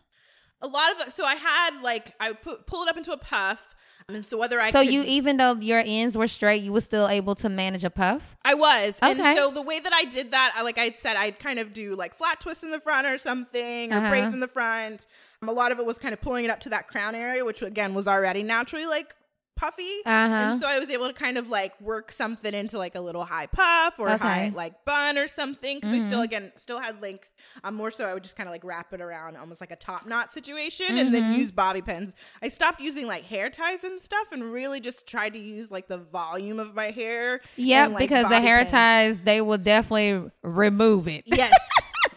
A 0.62 0.68
lot 0.68 1.02
of 1.08 1.12
so 1.12 1.26
I 1.26 1.34
had 1.36 1.82
like 1.82 2.14
I 2.20 2.34
put 2.34 2.68
pull 2.68 2.84
it 2.84 2.90
up 2.90 2.96
into 2.96 3.12
a 3.12 3.18
puff, 3.18 3.74
and 4.16 4.26
so 4.26 4.38
whether 4.38 4.60
I 4.62 4.72
so 4.72 4.82
could- 4.84 4.92
you 4.92 5.04
even 5.04 5.38
though 5.38 5.54
your 5.56 5.82
ends 5.86 6.18
were 6.18 6.28
straight, 6.28 6.62
you 6.64 6.74
were 6.74 6.82
still 6.82 7.08
able 7.08 7.36
to 7.36 7.50
manage 7.50 7.84
a 7.84 7.90
puff. 7.90 8.36
I 8.44 8.54
was. 8.54 9.00
Okay. 9.02 9.20
And 9.22 9.38
so 9.38 9.52
the 9.52 9.62
way 9.62 9.80
that 9.80 9.94
I 9.94 10.06
did 10.06 10.32
that, 10.32 10.54
I 10.56 10.62
like 10.62 10.78
I 10.78 10.92
said, 10.92 11.16
I'd 11.18 11.40
kind 11.40 11.60
of 11.60 11.74
do 11.74 11.96
like 11.96 12.16
flat 12.16 12.40
twists 12.40 12.64
in 12.64 12.72
the 12.72 12.80
front 12.80 13.08
or 13.08 13.18
something, 13.18 13.94
or 13.94 13.98
Uh-huh. 13.98 14.10
braids 14.10 14.34
in 14.34 14.40
the 14.40 14.48
front. 14.48 15.08
Um, 15.42 15.50
a 15.50 15.54
lot 15.54 15.72
of 15.72 15.80
it 15.80 15.86
was 15.86 15.98
kind 16.00 16.14
of 16.14 16.22
pulling 16.22 16.46
it 16.46 16.52
up 16.52 16.60
to 16.62 16.70
that 16.70 16.88
crown 16.88 17.16
area, 17.16 17.44
which 17.46 17.62
again 17.62 17.94
was 17.94 18.08
already 18.08 18.44
naturally 18.44 18.86
like 18.86 19.16
puffy. 19.56 20.00
Uh-huh. 20.06 20.34
And 20.36 20.60
so 20.60 20.66
I 20.68 20.80
was 20.80 20.90
able 20.90 21.08
to 21.08 21.14
kind 21.14 21.38
of 21.38 21.50
like 21.50 21.80
work 21.80 22.12
something 22.12 22.54
into 22.54 22.78
like 22.78 22.96
a 22.96 23.00
little 23.00 23.26
high 23.26 23.46
puff 23.46 23.96
or 24.00 24.08
Okay. 24.10 24.16
Mm-hmm. 24.16 24.24
high 24.28 24.52
like 24.56 24.86
bun 24.86 25.18
or 25.18 25.28
something. 25.28 25.80
Because 25.80 25.94
I 25.94 26.00
still 26.08 26.22
again 26.22 26.52
still 26.56 26.80
had 26.80 27.02
length. 27.02 27.30
Um, 27.64 27.76
more 27.76 27.92
so 27.92 28.06
I 28.06 28.14
would 28.14 28.24
just 28.24 28.36
kind 28.36 28.48
of 28.50 28.54
like 28.54 28.64
wrap 28.64 28.92
it 28.94 29.02
around 29.02 29.38
almost 29.38 29.62
like 29.62 29.72
a 29.72 29.76
top 29.76 30.06
knot 30.08 30.34
situation 30.34 30.98
and 30.98 31.12
Mm-hmm. 31.12 31.12
then 31.12 31.34
use 31.40 31.52
bobby 31.52 31.82
pins. 31.82 32.16
I 32.42 32.48
stopped 32.50 32.82
using 32.82 33.06
like 33.08 33.24
hair 33.26 33.50
ties 33.50 33.84
and 33.84 34.00
stuff 34.02 34.32
and 34.32 34.44
really 34.44 34.80
just 34.80 35.08
tried 35.08 35.34
to 35.34 35.40
use 35.40 35.70
like 35.70 35.88
the 35.88 35.98
volume 36.00 36.60
of 36.60 36.74
my 36.74 36.92
hair. 36.92 37.42
Yep, 37.58 37.86
and, 37.86 37.94
like, 37.94 38.02
because 38.10 38.30
the 38.30 38.40
hair 38.40 38.60
pins. 38.60 38.72
ties 38.72 39.18
they 39.22 39.42
will 39.42 39.58
definitely 39.58 40.32
remove 40.42 41.08
it. 41.08 41.24
Yes. 41.26 41.54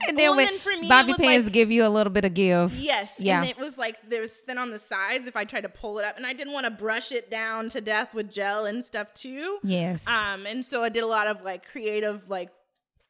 And 0.09 0.19
then 0.19 0.29
Well, 0.31 0.37
with 0.37 0.49
and 0.49 0.59
then 0.59 0.62
for 0.75 0.81
me, 0.81 0.88
bobby 0.88 1.14
pins 1.14 1.45
like- 1.45 1.53
give 1.53 1.71
you 1.71 1.85
a 1.87 1.88
little 1.88 2.12
bit 2.12 2.25
of 2.25 2.35
give. 2.35 2.75
Yes. 2.79 3.17
Yeah. 3.19 3.40
And 3.43 3.51
it 3.51 3.59
was 3.59 3.77
like 3.79 3.97
there 4.09 4.23
was 4.23 4.33
thin 4.38 4.59
on 4.59 4.71
the 4.71 4.79
sides 4.79 5.27
if 5.27 5.37
I 5.37 5.45
tried 5.45 5.62
to 5.62 5.69
pull 5.69 5.99
it 5.99 6.05
up. 6.05 6.17
And 6.17 6.27
I 6.27 6.33
didn't 6.33 6.53
want 6.53 6.64
to 6.67 6.71
brush 6.71 7.12
it 7.12 7.31
down 7.31 7.69
to 7.71 7.81
death 7.81 8.14
with 8.14 8.31
gel 8.33 8.67
and 8.67 8.85
stuff 8.85 9.12
too. 9.14 9.59
Yes. 9.62 10.07
Um, 10.07 10.47
and 10.47 10.64
so 10.64 10.83
I 10.83 10.88
did 10.88 11.03
a 11.05 11.07
lot 11.09 11.27
of 11.27 11.43
like 11.43 11.67
creative 11.71 12.29
like 12.29 12.51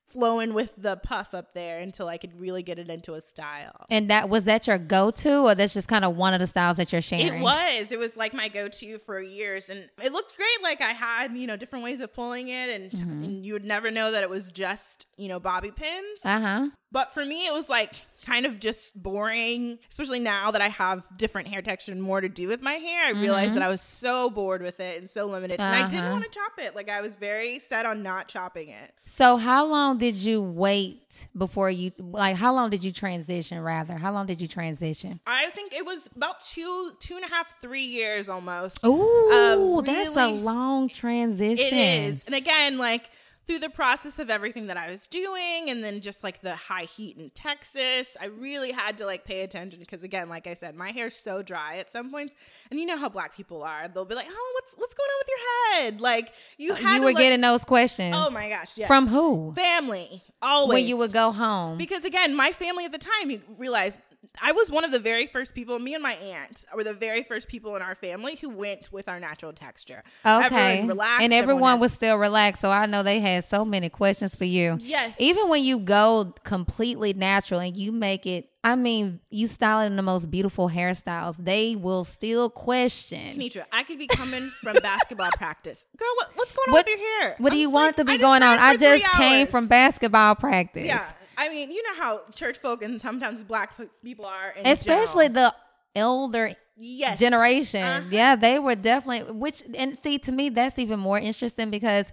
flowing 0.06 0.52
with 0.52 0.74
the 0.76 0.96
puff 0.98 1.32
up 1.34 1.54
there 1.54 1.78
until 1.80 2.08
I 2.08 2.18
could 2.18 2.38
really 2.38 2.62
get 2.62 2.78
it 2.78 2.88
into 2.88 3.14
a 3.14 3.20
style. 3.22 3.86
and 3.90 4.10
that 4.10 4.28
was 4.28 4.44
that 4.44 4.66
your 4.66 4.78
go 4.78 5.10
to, 5.10 5.38
or 5.48 5.54
that's 5.54 5.72
just 5.72 5.88
kind 5.88 6.04
of 6.04 6.14
one 6.14 6.34
of 6.34 6.40
the 6.40 6.46
styles 6.46 6.76
that 6.76 6.92
you're 6.92 7.00
sharing? 7.02 7.38
It 7.38 7.40
was. 7.40 7.90
It 7.90 7.98
was 7.98 8.14
like 8.16 8.34
my 8.34 8.48
go-to 8.48 8.98
for 8.98 9.20
years, 9.20 9.70
and 9.70 9.88
it 10.02 10.12
looked 10.12 10.36
great. 10.36 10.62
Like 10.62 10.82
I 10.82 10.90
had, 10.92 11.32
you 11.32 11.46
know, 11.46 11.56
different 11.56 11.84
ways 11.86 12.00
of 12.02 12.12
pulling 12.12 12.48
it, 12.48 12.68
and, 12.68 12.90
Mm-hmm. 12.92 13.24
and 13.24 13.46
you 13.46 13.54
would 13.54 13.64
never 13.64 13.90
know 13.90 14.10
that 14.12 14.22
it 14.22 14.28
was 14.30 14.52
just, 14.52 15.06
you 15.16 15.26
know, 15.26 15.40
bobby 15.40 15.70
pins. 15.70 16.20
Uh 16.24 16.38
huh. 16.40 16.66
But 16.94 17.12
for 17.12 17.24
me, 17.24 17.44
it 17.46 17.52
was 17.52 17.68
like 17.68 17.92
kind 18.24 18.46
of 18.46 18.58
just 18.60 19.02
boring, 19.02 19.78
especially 19.90 20.20
now 20.20 20.50
that 20.52 20.62
I 20.62 20.68
have 20.68 21.02
different 21.18 21.48
hair 21.48 21.60
texture 21.60 21.92
and 21.92 22.00
more 22.00 22.22
to 22.22 22.28
do 22.28 22.46
with 22.48 22.62
my 22.62 22.74
hair. 22.74 23.02
I 23.04 23.10
realized 23.10 23.54
that 23.54 23.62
I 23.62 23.68
was 23.68 23.82
so 23.82 24.30
bored 24.30 24.62
with 24.62 24.78
it 24.80 24.98
and 24.98 25.10
so 25.10 25.26
limited. 25.26 25.60
And 25.60 25.74
I 25.74 25.86
didn't 25.88 26.04
Uh-huh. 26.04 26.12
want 26.12 26.24
to 26.24 26.30
chop 26.30 26.52
it. 26.58 26.74
Like 26.76 26.88
I 26.88 27.00
was 27.02 27.16
very 27.16 27.58
set 27.58 27.84
on 27.84 28.02
not 28.02 28.28
chopping 28.28 28.68
it. 28.70 28.92
So 29.06 29.36
how 29.36 29.66
long 29.66 29.98
did 29.98 30.16
you 30.16 30.40
wait 30.40 31.26
before 31.36 31.68
you 31.68 31.90
like? 31.98 32.36
How 32.36 32.54
long 32.54 32.70
did 32.70 32.82
you 32.84 32.92
transition? 32.92 33.60
Rather, 33.60 33.98
how 33.98 34.12
long 34.12 34.26
did 34.26 34.40
you 34.40 34.46
transition? 34.48 35.20
I 35.26 35.50
think 35.50 35.74
it 35.74 35.84
was 35.84 36.08
about 36.16 36.40
two, 36.40 36.92
two 37.00 37.16
and 37.16 37.24
a 37.24 37.28
half, 37.28 37.60
three 37.60 37.84
years 37.84 38.28
almost. 38.28 38.84
Ooh, 38.86 39.30
Uh, 39.32 39.80
that's 39.82 40.16
a 40.16 40.30
long 40.30 40.88
transition. 40.88 41.76
It 41.76 42.08
is. 42.08 42.22
And 42.24 42.34
again, 42.36 42.78
like 42.78 43.10
through 43.46 43.58
the 43.58 43.68
process 43.70 44.18
of 44.18 44.30
everything 44.30 44.68
that 44.68 44.76
I 44.76 44.88
was 44.90 45.06
doing 45.06 45.68
and 45.68 45.84
then 45.84 46.00
just 46.00 46.24
like 46.24 46.40
the 46.40 46.54
high 46.54 46.84
heat 46.84 47.16
in 47.18 47.30
Texas, 47.30 48.16
I 48.20 48.26
really 48.26 48.72
had 48.72 48.98
to 48.98 49.06
like 49.06 49.24
pay 49.24 49.42
attention 49.42 49.80
because 49.80 50.02
again, 50.02 50.28
like 50.28 50.46
I 50.46 50.54
said, 50.54 50.74
my 50.74 50.90
hair's 50.90 51.14
so 51.14 51.42
dry 51.42 51.76
at 51.76 51.90
some 51.90 52.10
points. 52.10 52.34
And 52.70 52.80
you 52.80 52.86
know 52.86 52.96
how 52.96 53.08
black 53.08 53.36
people 53.36 53.62
are. 53.62 53.86
They'll 53.88 54.04
be 54.04 54.14
like, 54.14 54.28
"Oh, 54.30 54.50
what's 54.54 54.72
what's 54.76 54.94
going 54.94 55.08
on 55.08 55.20
with 55.20 55.28
your 55.28 55.82
head?" 55.82 56.00
Like 56.00 56.32
you 56.58 56.74
had 56.74 56.84
Uh, 56.86 56.94
You 56.94 57.00
were 57.02 57.06
like- 57.12 57.16
getting 57.18 57.40
those 57.42 57.64
questions. 57.64 58.14
Oh 58.16 58.30
my 58.30 58.48
gosh, 58.48 58.76
yes. 58.76 58.88
From 58.88 59.06
who? 59.08 59.52
Family. 59.54 60.22
Always. 60.40 60.74
When 60.74 60.86
you 60.88 60.96
would 60.96 61.12
go 61.12 61.30
home. 61.32 61.76
because 61.78 62.04
again, 62.04 62.34
my 62.34 62.52
family 62.52 62.84
at 62.86 62.92
the 62.92 62.98
time 62.98 63.30
you 63.30 63.42
realized 63.58 64.00
I 64.42 64.52
was 64.52 64.70
one 64.70 64.84
of 64.84 64.90
the 64.90 64.98
very 64.98 65.26
first 65.26 65.54
people. 65.54 65.78
Me 65.78 65.94
and 65.94 66.02
my 66.02 66.14
aunt 66.14 66.64
were 66.74 66.82
the 66.84 66.92
very 66.92 67.22
first 67.22 67.48
people 67.48 67.76
in 67.76 67.82
our 67.82 67.94
family 67.94 68.34
who 68.36 68.50
went 68.50 68.92
with 68.92 69.08
our 69.08 69.20
natural 69.20 69.52
texture. 69.52 70.02
Okay. 70.26 70.44
Everyone 70.78 70.88
relaxed, 70.88 71.22
and 71.22 71.32
everyone 71.32 71.70
had- 71.72 71.80
was 71.80 71.92
still 71.92 72.16
relaxed. 72.16 72.60
So 72.60 72.70
I 72.70 72.86
know 72.86 73.02
they 73.02 73.20
had 73.20 73.44
so 73.44 73.64
many 73.64 73.88
questions 73.88 74.36
for 74.36 74.44
you. 74.44 74.78
Yes. 74.80 75.20
Even 75.20 75.48
when 75.48 75.62
you 75.62 75.78
go 75.78 76.34
completely 76.44 77.12
natural 77.12 77.60
and 77.60 77.76
you 77.76 77.92
make 77.92 78.26
it, 78.26 78.50
I 78.64 78.76
mean, 78.76 79.20
you 79.30 79.46
style 79.46 79.80
it 79.82 79.86
in 79.86 79.96
the 79.96 80.02
most 80.02 80.30
beautiful 80.30 80.70
hairstyles, 80.70 81.36
they 81.38 81.76
will 81.76 82.02
still 82.04 82.48
question. 82.50 83.36
Kinetra, 83.38 83.64
I 83.70 83.82
could 83.82 83.98
be 83.98 84.06
coming 84.06 84.50
from 84.62 84.76
basketball 84.82 85.28
practice. 85.36 85.84
Girl, 85.96 86.08
what, 86.16 86.30
what's 86.34 86.52
going 86.52 86.70
on 86.70 86.72
What, 86.72 86.86
with 86.86 86.98
your 86.98 87.20
hair? 87.20 87.34
what 87.38 87.50
do 87.50 87.56
I'm 87.56 87.60
you 87.60 87.70
want 87.70 87.96
to 87.98 88.04
be 88.04 88.16
going 88.18 88.42
on? 88.42 88.58
I 88.58 88.76
just 88.76 89.04
came 89.12 89.46
from 89.46 89.66
basketball 89.68 90.34
practice. 90.34 90.86
Yeah. 90.86 91.08
I 91.38 91.48
mean, 91.48 91.70
you 91.70 91.82
know 91.82 92.02
how 92.02 92.20
church 92.34 92.58
folk 92.58 92.82
and 92.82 93.00
sometimes 93.00 93.42
black 93.44 93.72
people 94.02 94.24
are. 94.26 94.52
Especially 94.64 95.26
general. 95.28 95.52
the 95.94 96.00
elder 96.00 96.54
yes. 96.76 97.18
generation. 97.18 97.82
Uh-huh. 97.82 98.06
Yeah, 98.10 98.36
they 98.36 98.58
were 98.58 98.74
definitely 98.74 99.32
which 99.32 99.62
and 99.76 99.98
see 100.02 100.18
to 100.20 100.32
me 100.32 100.48
that's 100.48 100.78
even 100.78 101.00
more 101.00 101.18
interesting 101.18 101.70
because 101.70 102.12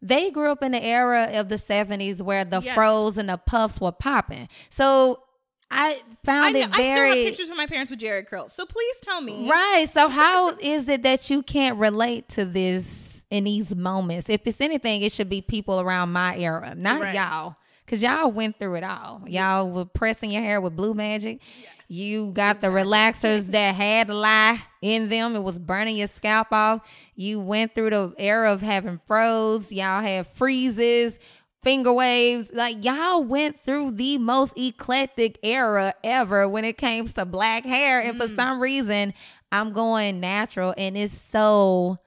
they 0.00 0.30
grew 0.30 0.50
up 0.52 0.62
in 0.62 0.72
the 0.72 0.82
era 0.82 1.28
of 1.32 1.48
the 1.48 1.56
70s 1.56 2.20
where 2.22 2.44
the 2.44 2.60
Yes. 2.60 2.76
fros 2.76 3.18
and 3.18 3.28
the 3.28 3.36
puffs 3.36 3.80
were 3.80 3.92
popping. 3.92 4.48
So 4.70 5.22
I 5.70 6.00
I, 6.00 6.02
found 6.24 6.54
know, 6.54 6.60
it 6.60 6.68
I 6.70 6.72
still 6.72 6.84
have 7.06 7.14
pictures 7.14 7.50
of 7.50 7.56
my 7.56 7.66
parents 7.66 7.90
with 7.90 8.00
Jheri 8.00 8.26
curls. 8.26 8.52
So 8.52 8.64
please 8.64 9.00
tell 9.00 9.20
me. 9.20 9.48
Right. 9.50 9.86
So 9.92 10.08
how 10.20 10.50
is 10.60 10.88
it 10.88 11.02
that 11.02 11.28
you 11.30 11.42
can't 11.42 11.76
relate 11.78 12.28
to 12.30 12.44
this 12.44 13.22
in 13.30 13.44
these 13.44 13.74
moments? 13.74 14.30
If 14.30 14.46
it's 14.46 14.60
anything, 14.60 15.02
it 15.02 15.12
should 15.12 15.28
be 15.28 15.42
people 15.42 15.80
around 15.80 16.12
my 16.12 16.38
era, 16.38 16.74
not 16.76 17.02
Right. 17.02 17.14
y'all. 17.14 17.56
Cause 17.88 18.02
y'all 18.02 18.30
went 18.30 18.58
through 18.58 18.74
it 18.74 18.84
all. 18.84 19.22
Y'all 19.26 19.70
were 19.70 19.86
pressing 19.86 20.30
your 20.30 20.42
hair 20.42 20.60
with 20.60 20.76
blue 20.76 20.92
magic. 20.92 21.40
You 21.88 22.32
got 22.32 22.60
the 22.60 22.66
relaxers 22.66 23.46
that 23.52 23.74
had 23.74 24.10
lye 24.10 24.60
in 24.82 25.08
them. 25.08 25.34
It 25.34 25.42
was 25.42 25.58
burning 25.58 25.96
your 25.96 26.08
scalp 26.08 26.52
off. 26.52 26.82
You 27.14 27.40
went 27.40 27.74
through 27.74 27.90
the 27.90 28.14
era 28.18 28.52
of 28.52 28.60
having 28.60 29.00
froze. 29.06 29.72
Y'all 29.72 30.02
had 30.02 30.26
freezes, 30.26 31.18
finger 31.62 31.92
waves. 31.92 32.50
Like 32.52 32.84
y'all 32.84 33.24
went 33.24 33.64
through 33.64 33.92
the 33.92 34.18
most 34.18 34.52
eclectic 34.58 35.38
era 35.42 35.94
ever 36.04 36.46
when 36.46 36.66
it 36.66 36.76
came 36.76 37.06
to 37.06 37.24
black 37.24 37.64
hair. 37.64 38.02
And 38.02 38.18
for 38.18 38.28
mm. 38.28 38.36
some 38.36 38.60
reason, 38.60 39.14
I'm 39.50 39.72
going 39.72 40.20
natural 40.20 40.74
and 40.76 40.96
it's 40.96 41.18
so 41.18 41.98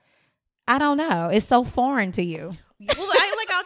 I 0.68 0.78
don't 0.78 0.98
know. 0.98 1.30
It's 1.34 1.48
so 1.48 1.64
foreign 1.64 2.12
to 2.14 2.24
you. 2.24 2.52
well, 2.80 2.96
I 2.98 3.04
like 3.08 3.20
I'll 3.20 3.21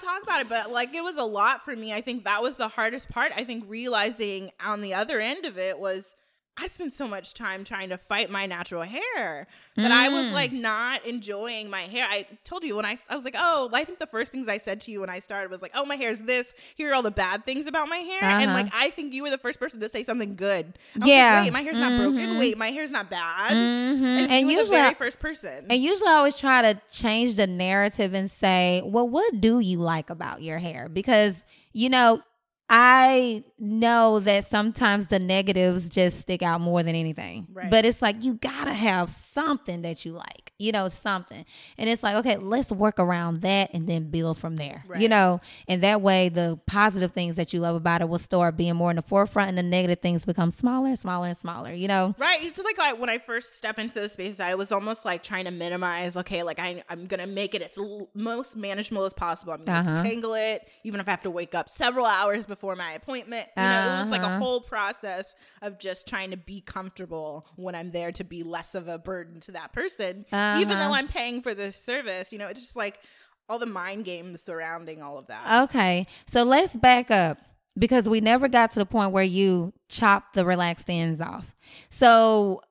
talk 0.06 0.24
about 0.24 0.42
it, 0.42 0.50
but 0.50 0.72
like 0.72 0.94
it 0.94 1.04
was 1.04 1.18
a 1.18 1.24
lot 1.24 1.64
for 1.66 1.76
me. 1.76 1.94
I 1.94 2.02
think 2.02 2.24
that 2.24 2.42
was 2.42 2.58
the 2.58 2.68
hardest 2.68 3.10
part. 3.10 3.32
I 3.36 3.44
think 3.44 3.66
realizing 3.68 4.52
on 4.64 4.82
the 4.82 4.94
other 4.94 5.20
end 5.20 5.46
of 5.46 5.58
it 5.58 5.80
was 5.80 6.16
I 6.58 6.68
spent 6.68 6.94
so 6.94 7.06
much 7.06 7.34
time 7.34 7.66
trying 7.66 7.90
to 7.90 7.98
fight 7.98 8.30
my 8.30 8.46
natural 8.46 8.84
hair 8.84 9.48
that 9.76 9.92
I 9.92 10.08
was 10.08 10.32
like 10.32 10.52
mm. 10.52 10.62
not 10.62 11.06
enjoying 11.06 11.70
my 11.70 11.82
hair. 11.82 12.08
I 12.10 12.26
told 12.46 12.64
you 12.64 12.78
when 12.78 12.86
I 12.86 12.98
I 13.10 13.16
was 13.16 13.26
like, 13.26 13.36
"Oh, 13.38 13.70
I 13.74 13.84
think 13.84 14.00
the 14.00 14.08
first 14.08 14.32
things 14.32 14.48
I 14.48 14.58
said 14.58 14.80
to 14.82 14.92
you 14.92 15.02
when 15.02 15.10
I 15.10 15.20
started 15.20 15.52
was 15.52 15.62
like, 15.62 15.72
"Oh, 15.76 15.86
my 15.86 15.96
hair's 15.98 16.22
this. 16.22 16.54
Here 16.76 16.92
are 16.92 16.94
all 16.94 17.02
the 17.02 17.12
bad 17.12 17.46
things 17.46 17.68
about 17.68 17.90
my 17.90 17.98
hair." 17.98 18.24
And 18.24 18.52
Uh-huh. 18.52 18.64
like 18.64 18.72
I 18.74 18.90
think 18.90 19.14
you 19.14 19.24
were 19.24 19.30
the 19.30 19.38
first 19.38 19.60
person 19.60 19.82
to 19.82 19.90
say 19.90 20.04
something 20.04 20.36
good. 20.38 20.80
Yeah. 21.04 21.36
Like, 21.40 21.44
Wait, 21.46 21.54
my 21.54 21.62
hair's 21.62 21.80
not 21.80 22.00
broken. 22.00 22.30
Mm-hmm. 22.30 22.40
Wait, 22.40 22.58
my 22.58 22.70
hair's 22.72 22.92
not 22.92 23.10
bad. 23.10 23.52
Mm-hmm. 23.52 24.06
And, 24.06 24.32
And 24.32 24.40
you 24.40 24.46
were 24.46 24.52
the 24.54 24.60
usually 24.62 24.78
very 24.78 24.94
first 24.94 25.20
person. 25.20 25.66
And 25.70 25.82
usually 25.82 26.08
I 26.10 26.14
always 26.14 26.38
try 26.38 26.62
to 26.62 26.80
change 26.90 27.36
the 27.36 27.48
narrative 27.48 28.14
and 28.14 28.32
say, 28.32 28.82
well, 28.86 29.08
what 29.08 29.42
do 29.42 29.60
you 29.60 29.80
like 29.80 30.10
about 30.10 30.42
your 30.42 30.60
hair? 30.60 30.88
Because, 30.88 31.44
you 31.74 31.90
know, 31.90 32.22
I 32.70 33.44
know 33.58 34.20
that 34.20 34.46
sometimes 34.46 35.08
the 35.08 35.20
negatives 35.20 35.88
just 35.90 36.20
stick 36.20 36.42
out 36.42 36.60
more 36.62 36.84
than 36.84 36.96
anything. 36.96 37.48
Right. 37.54 37.70
But 37.72 37.86
it's 37.86 38.02
like 38.02 38.24
you 38.24 38.34
gotta 38.36 38.74
have 38.74 39.10
something 39.10 39.82
that 39.84 40.04
you 40.06 40.12
like, 40.12 40.52
you 40.60 40.72
know, 40.72 40.88
something. 40.90 41.46
And 41.78 41.90
it's 41.90 42.04
like, 42.04 42.16
okay, 42.18 42.36
let's 42.38 42.72
work 42.72 43.00
around 43.00 43.42
that 43.42 43.74
and 43.74 43.88
then 43.88 44.10
build 44.10 44.38
from 44.38 44.58
there. 44.58 44.84
You 44.98 45.08
know, 45.08 45.40
and 45.68 45.82
that 45.84 46.02
way 46.02 46.30
the 46.30 46.60
positive 46.68 47.12
things 47.14 47.36
that 47.38 47.54
you 47.54 47.60
love 47.62 47.76
about 47.76 48.02
it 48.02 48.10
will 48.10 48.20
start 48.20 48.58
being 48.58 48.76
more 48.76 48.90
in 48.90 48.98
the 48.98 49.02
forefront 49.02 49.50
and 49.50 49.58
the 49.58 49.64
negative 49.64 50.00
things 50.00 50.26
become 50.26 50.52
smaller 50.52 50.88
and 50.88 51.00
smaller 51.00 51.28
and 51.28 51.38
smaller, 51.38 51.72
you 51.74 51.88
know? 51.88 52.14
Right. 52.18 52.44
It's 52.44 52.62
like 52.62 52.80
I, 52.80 52.94
when 52.94 53.10
I 53.10 53.18
first 53.20 53.56
step 53.56 53.80
into 53.80 53.96
the 54.00 54.10
space, 54.10 54.40
I 54.40 54.56
was 54.56 54.72
almost 54.72 55.06
like 55.06 55.24
trying 55.24 55.46
to 55.46 55.52
minimize. 55.52 56.18
Okay, 56.18 56.44
like 56.44 56.60
I, 56.60 56.84
I'm 56.90 57.06
gonna 57.06 57.28
make 57.28 57.56
it 57.56 57.62
as 57.62 57.78
l- 57.78 58.10
most 58.14 58.56
manageable 58.58 59.04
as 59.06 59.14
possible. 59.14 59.54
I'm 59.54 59.64
gonna 59.64 59.76
Uh-huh. 59.90 60.02
detangle 60.04 60.56
it, 60.56 60.68
even 60.84 61.00
if 61.00 61.08
I 61.08 61.12
have 61.12 61.24
to 61.24 61.32
wake 61.32 61.56
up 61.56 61.70
several 61.70 62.06
hours 62.06 62.46
before 62.46 62.76
my 62.76 62.92
appointment. 62.94 63.45
You 63.58 63.70
know, 63.70 63.94
it 63.96 63.98
was 63.98 64.12
like 64.12 64.22
a 64.22 64.26
Uh-huh. 64.26 64.38
whole 64.40 64.62
process 64.62 65.36
of 65.62 65.80
just 65.80 66.08
trying 66.08 66.32
to 66.32 66.38
be 66.38 66.62
comfortable 66.62 67.48
when 67.56 67.76
I'm 67.76 67.92
there 67.92 68.12
to 68.14 68.24
be 68.24 68.44
less 68.44 68.76
of 68.76 68.88
a 68.88 68.98
burden 68.98 69.40
to 69.42 69.52
that 69.54 69.74
person, 69.74 70.26
even 70.32 70.34
Uh-huh. 70.34 70.80
though 70.80 70.94
I'm 70.94 71.08
paying 71.08 71.42
for 71.42 71.54
this 71.54 71.76
service. 71.76 72.32
You 72.32 72.40
know, 72.40 72.48
it's 72.48 72.62
just 72.62 72.76
like 72.76 73.00
all 73.48 73.60
the 73.60 73.66
mind 73.66 74.06
games 74.06 74.42
surrounding 74.42 75.02
all 75.04 75.18
of 75.20 75.28
that. 75.28 75.64
Okay, 75.70 76.08
so 76.28 76.44
let's 76.44 76.74
back 76.74 77.12
up 77.12 77.38
because 77.78 78.10
we 78.10 78.20
never 78.22 78.48
got 78.48 78.72
to 78.72 78.80
the 78.80 78.86
point 78.86 79.12
where 79.12 79.24
you 79.24 79.74
chopped 79.90 80.34
the 80.34 80.46
relaxed 80.46 80.90
ends 80.90 81.22
off. 81.22 81.56
So 81.90 82.62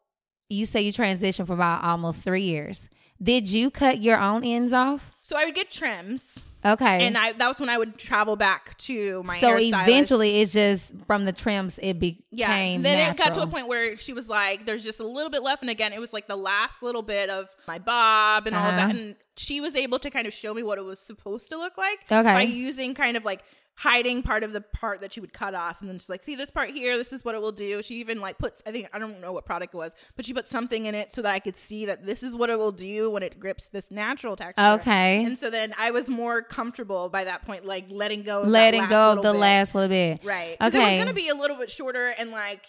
you 0.49 0.67
say 0.67 0.83
you 0.83 0.93
transitioned 0.93 1.47
for 1.47 1.53
about 1.55 1.85
almost 1.85 2.23
three 2.25 2.43
years. 2.43 2.89
Did 3.23 3.49
you 3.49 3.71
cut 3.71 4.03
your 4.03 4.19
own 4.19 4.45
ends 4.45 4.73
off? 4.73 5.13
so 5.23 5.37
I 5.39 5.45
would 5.47 5.55
get 5.55 5.71
trims. 5.71 6.45
Okay, 6.65 7.07
And 7.07 7.19
I 7.19 7.33
that 7.33 7.47
was 7.49 7.61
when 7.61 7.69
I 7.69 7.77
would 7.77 7.99
travel 7.99 8.37
back 8.37 8.77
to 8.79 9.23
my 9.25 9.39
so 9.39 9.57
eventually, 9.59 10.41
it's 10.41 10.53
just 10.53 10.93
from 11.07 11.25
the 11.27 11.33
trims 11.33 11.79
it 11.83 11.99
became 11.99 12.23
Yeah. 12.31 12.79
Then 12.79 13.11
it 13.11 13.17
got 13.19 13.35
to 13.35 13.43
a 13.43 13.47
point 13.47 13.69
where 13.69 13.97
she 13.99 14.13
was 14.15 14.29
like, 14.31 14.65
"There's 14.65 14.83
just 14.85 14.99
a 15.01 15.07
little 15.07 15.31
bit 15.31 15.43
left," 15.43 15.63
and 15.63 15.71
again, 15.71 15.93
it 15.93 16.01
was 16.01 16.13
like 16.15 16.27
the 16.27 16.37
last 16.37 16.83
little 16.83 17.03
bit 17.03 17.29
of 17.29 17.49
my 17.69 17.79
bob 17.79 18.47
and 18.47 18.57
all 18.57 18.65
of 18.71 18.77
that, 18.77 18.85
Uh-huh. 18.91 18.91
and 18.99 19.17
she 19.37 19.61
was 19.61 19.75
able 19.77 19.99
to 19.99 20.11
kind 20.11 20.27
of 20.27 20.33
show 20.33 20.55
me 20.55 20.63
what 20.63 20.79
it 20.79 20.85
was 20.85 21.01
supposed 21.01 21.49
to 21.51 21.57
look 21.59 21.77
like 21.77 21.99
Okay. 22.11 22.23
by 22.35 22.43
using 22.43 22.95
kind 22.95 23.17
of 23.17 23.25
like 23.25 23.43
hiding 23.77 24.23
part 24.23 24.45
of 24.45 24.53
the 24.53 24.61
part 24.61 25.01
that 25.01 25.13
she 25.13 25.21
would 25.21 25.33
cut 25.33 25.55
off, 25.55 25.81
and 25.81 25.91
then 25.91 25.99
she's 25.99 26.09
like, 26.09 26.23
"See 26.23 26.35
this 26.37 26.51
part 26.51 26.71
here? 26.71 26.97
This 26.97 27.13
is 27.13 27.25
what 27.25 27.35
it 27.35 27.41
will 27.41 27.53
do." 27.53 27.83
She 27.83 27.97
even 27.97 28.21
like 28.21 28.39
puts, 28.39 28.63
I 28.67 28.73
think 28.73 28.89
I 28.93 28.99
don't 28.99 29.21
know 29.21 29.33
what 29.33 29.45
product 29.45 29.75
it 29.75 29.77
was, 29.77 29.95
but 30.17 30.25
she 30.25 30.33
put 30.33 30.47
something 30.47 30.87
in 30.87 30.95
it 30.95 31.13
so 31.13 31.23
that 31.23 31.35
I 31.35 31.41
could 31.41 31.57
see 31.57 31.87
that 31.87 32.07
this 32.07 32.23
is 32.23 32.37
what 32.37 32.51
it 32.51 32.59
will 32.59 32.73
do 32.73 33.11
when 33.11 33.23
it 33.23 33.39
grips 33.39 33.67
this 33.67 33.91
natural 33.91 34.37
texture. 34.37 34.65
Okay. 34.65 35.25
And 35.25 35.39
so 35.39 35.51
then 35.51 35.75
I 35.79 35.91
was 35.91 36.09
more 36.09 36.43
comfortable 36.43 37.09
by 37.09 37.25
that 37.25 37.43
point, 37.43 37.65
like 37.65 37.87
letting 37.89 38.23
go, 38.23 38.43
letting 38.43 38.87
go 38.89 39.13
of 39.13 39.23
the 39.23 39.33
bit. 39.33 39.39
last 39.39 39.75
little 39.75 39.89
bit. 39.89 40.25
Right. 40.25 40.57
Okay. 40.61 40.79
it 40.79 40.81
was 40.81 41.05
going 41.05 41.07
to 41.09 41.15
be 41.15 41.29
a 41.29 41.35
little 41.35 41.57
bit 41.57 41.71
shorter 41.71 42.15
and 42.19 42.31
like. 42.31 42.67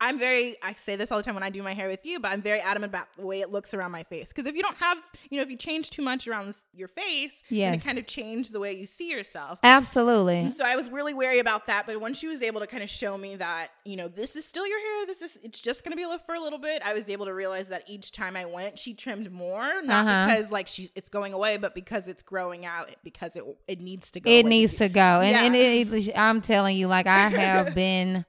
I'm 0.00 0.18
very, 0.18 0.56
I 0.62 0.74
say 0.74 0.94
this 0.96 1.10
all 1.10 1.16
the 1.18 1.24
time 1.24 1.34
when 1.34 1.42
I 1.42 1.48
do 1.50 1.62
my 1.62 1.72
hair 1.72 1.88
with 1.88 2.04
you, 2.04 2.20
but 2.20 2.30
I'm 2.30 2.42
very 2.42 2.60
adamant 2.60 2.90
about 2.92 3.06
the 3.16 3.24
way 3.24 3.40
it 3.40 3.50
looks 3.50 3.72
around 3.72 3.92
my 3.92 4.02
face. 4.02 4.28
Because 4.28 4.44
if 4.46 4.54
you 4.54 4.62
don't 4.62 4.76
have, 4.76 4.98
you 5.30 5.38
know, 5.38 5.42
if 5.42 5.48
you 5.50 5.56
change 5.56 5.88
too 5.88 6.02
much 6.02 6.28
around 6.28 6.48
this, 6.48 6.64
your 6.74 6.88
face, 6.88 7.42
Yes. 7.48 7.76
it 7.76 7.84
kind 7.86 7.98
of 7.98 8.06
change 8.06 8.50
the 8.50 8.60
way 8.60 8.74
you 8.74 8.84
see 8.84 9.10
yourself. 9.10 9.58
Absolutely. 9.62 10.38
And 10.38 10.52
so 10.52 10.66
I 10.66 10.76
was 10.76 10.90
really 10.90 11.14
wary 11.14 11.38
about 11.38 11.64
that. 11.66 11.86
But 11.86 11.98
once 12.00 12.18
she 12.18 12.26
was 12.28 12.42
able 12.42 12.60
to 12.60 12.66
kind 12.66 12.82
of 12.82 12.90
show 12.90 13.16
me 13.16 13.36
that, 13.36 13.68
you 13.86 13.96
know, 13.96 14.08
this 14.08 14.36
is 14.36 14.44
still 14.44 14.66
your 14.66 14.78
hair, 14.78 15.06
this 15.06 15.22
is, 15.22 15.38
it's 15.42 15.60
just 15.60 15.82
going 15.82 15.92
to 15.92 15.96
be 15.96 16.06
for 16.26 16.34
a 16.34 16.40
little 16.40 16.58
bit, 16.58 16.82
I 16.84 16.92
was 16.92 17.08
able 17.08 17.24
to 17.26 17.34
realize 17.34 17.68
that 17.68 17.84
each 17.88 18.12
time 18.12 18.36
I 18.36 18.44
went, 18.44 18.78
she 18.78 18.92
trimmed 18.92 19.30
more, 19.32 19.82
not 19.82 20.06
Uh-huh. 20.06 20.26
because 20.26 20.50
like 20.52 20.66
she, 20.68 20.90
it's 20.94 21.08
going 21.08 21.32
away, 21.32 21.56
but 21.56 21.74
because 21.74 22.06
it's 22.08 22.22
growing 22.22 22.66
out, 22.66 22.90
because 23.02 23.34
it, 23.36 23.44
it 23.66 23.80
needs 23.80 24.10
to 24.10 24.20
go. 24.20 24.30
it 24.30 24.40
away. 24.42 24.50
needs 24.50 24.74
to 24.74 24.88
go 24.90 25.20
and, 25.20 25.36
and 25.36 25.54
Yeah. 25.54 25.96
it, 25.98 26.18
I'm 26.18 26.40
telling 26.42 26.76
you 26.76 26.86
like 26.86 27.06
I 27.06 27.28
have 27.28 27.74
been 27.74 28.24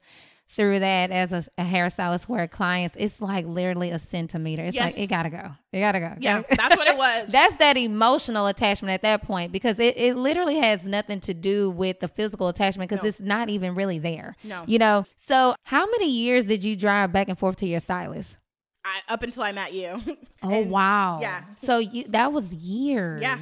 through 0.50 0.78
that 0.78 1.10
as 1.10 1.32
a, 1.32 1.44
a 1.58 1.62
hairstylist 1.64 2.24
where 2.24 2.48
clients 2.48 2.96
it's 2.98 3.20
like 3.20 3.44
literally 3.46 3.90
a 3.90 3.98
centimeter 3.98 4.64
it's 4.64 4.74
Yes. 4.74 4.94
like 4.94 5.02
it 5.04 5.06
gotta 5.08 5.28
go 5.30 5.50
it 5.72 5.80
gotta 5.80 6.00
go 6.00 6.14
Yeah, 6.18 6.42
that's 6.48 6.76
what 6.76 6.88
it 6.88 6.96
was. 6.96 7.26
that's 7.32 7.56
that 7.56 7.76
emotional 7.76 8.46
attachment 8.46 8.92
at 8.92 9.02
that 9.02 9.22
point 9.22 9.52
because 9.52 9.78
it, 9.78 9.96
it 9.98 10.16
literally 10.16 10.56
has 10.56 10.84
nothing 10.84 11.20
to 11.20 11.34
do 11.34 11.68
with 11.70 12.00
the 12.00 12.08
physical 12.08 12.48
attachment 12.48 12.88
because 12.90 13.02
No. 13.02 13.08
it's 13.10 13.20
not 13.20 13.50
even 13.50 13.74
really 13.74 13.98
there 13.98 14.36
No. 14.42 14.64
you 14.66 14.78
know 14.78 15.04
so 15.16 15.54
how 15.64 15.84
many 15.86 16.10
years 16.10 16.46
did 16.46 16.64
you 16.64 16.76
drive 16.76 17.12
back 17.12 17.28
and 17.28 17.38
forth 17.38 17.56
to 17.56 17.66
your 17.66 17.80
stylist 17.80 18.36
I, 18.84 19.00
up 19.12 19.22
until 19.22 19.42
I 19.42 19.52
met 19.52 19.74
you. 19.74 20.00
oh 20.42 20.50
And 20.50 20.70
wow 20.70 21.18
yeah. 21.20 21.42
so 21.62 21.78
you 21.78 22.04
that 22.08 22.32
was 22.32 22.54
years 22.54 23.20
Yeah. 23.20 23.38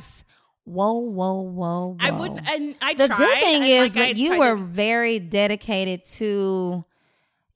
whoa 0.65 0.95
whoa 0.95 1.35
whoa, 1.43 1.87
whoa. 1.93 1.97
I 2.01 2.11
would, 2.11 2.33
and 2.51 2.75
I 2.83 2.95
the 2.95 3.07
tried. 3.07 3.17
good 3.19 3.39
thing 3.39 3.63
and, 3.63 3.65
is 3.65 3.81
like, 3.83 3.93
that 3.95 4.17
you 4.17 4.39
were 4.39 4.57
to- 4.57 4.63
very 4.65 5.21
dedicated 5.21 6.05
to 6.17 6.85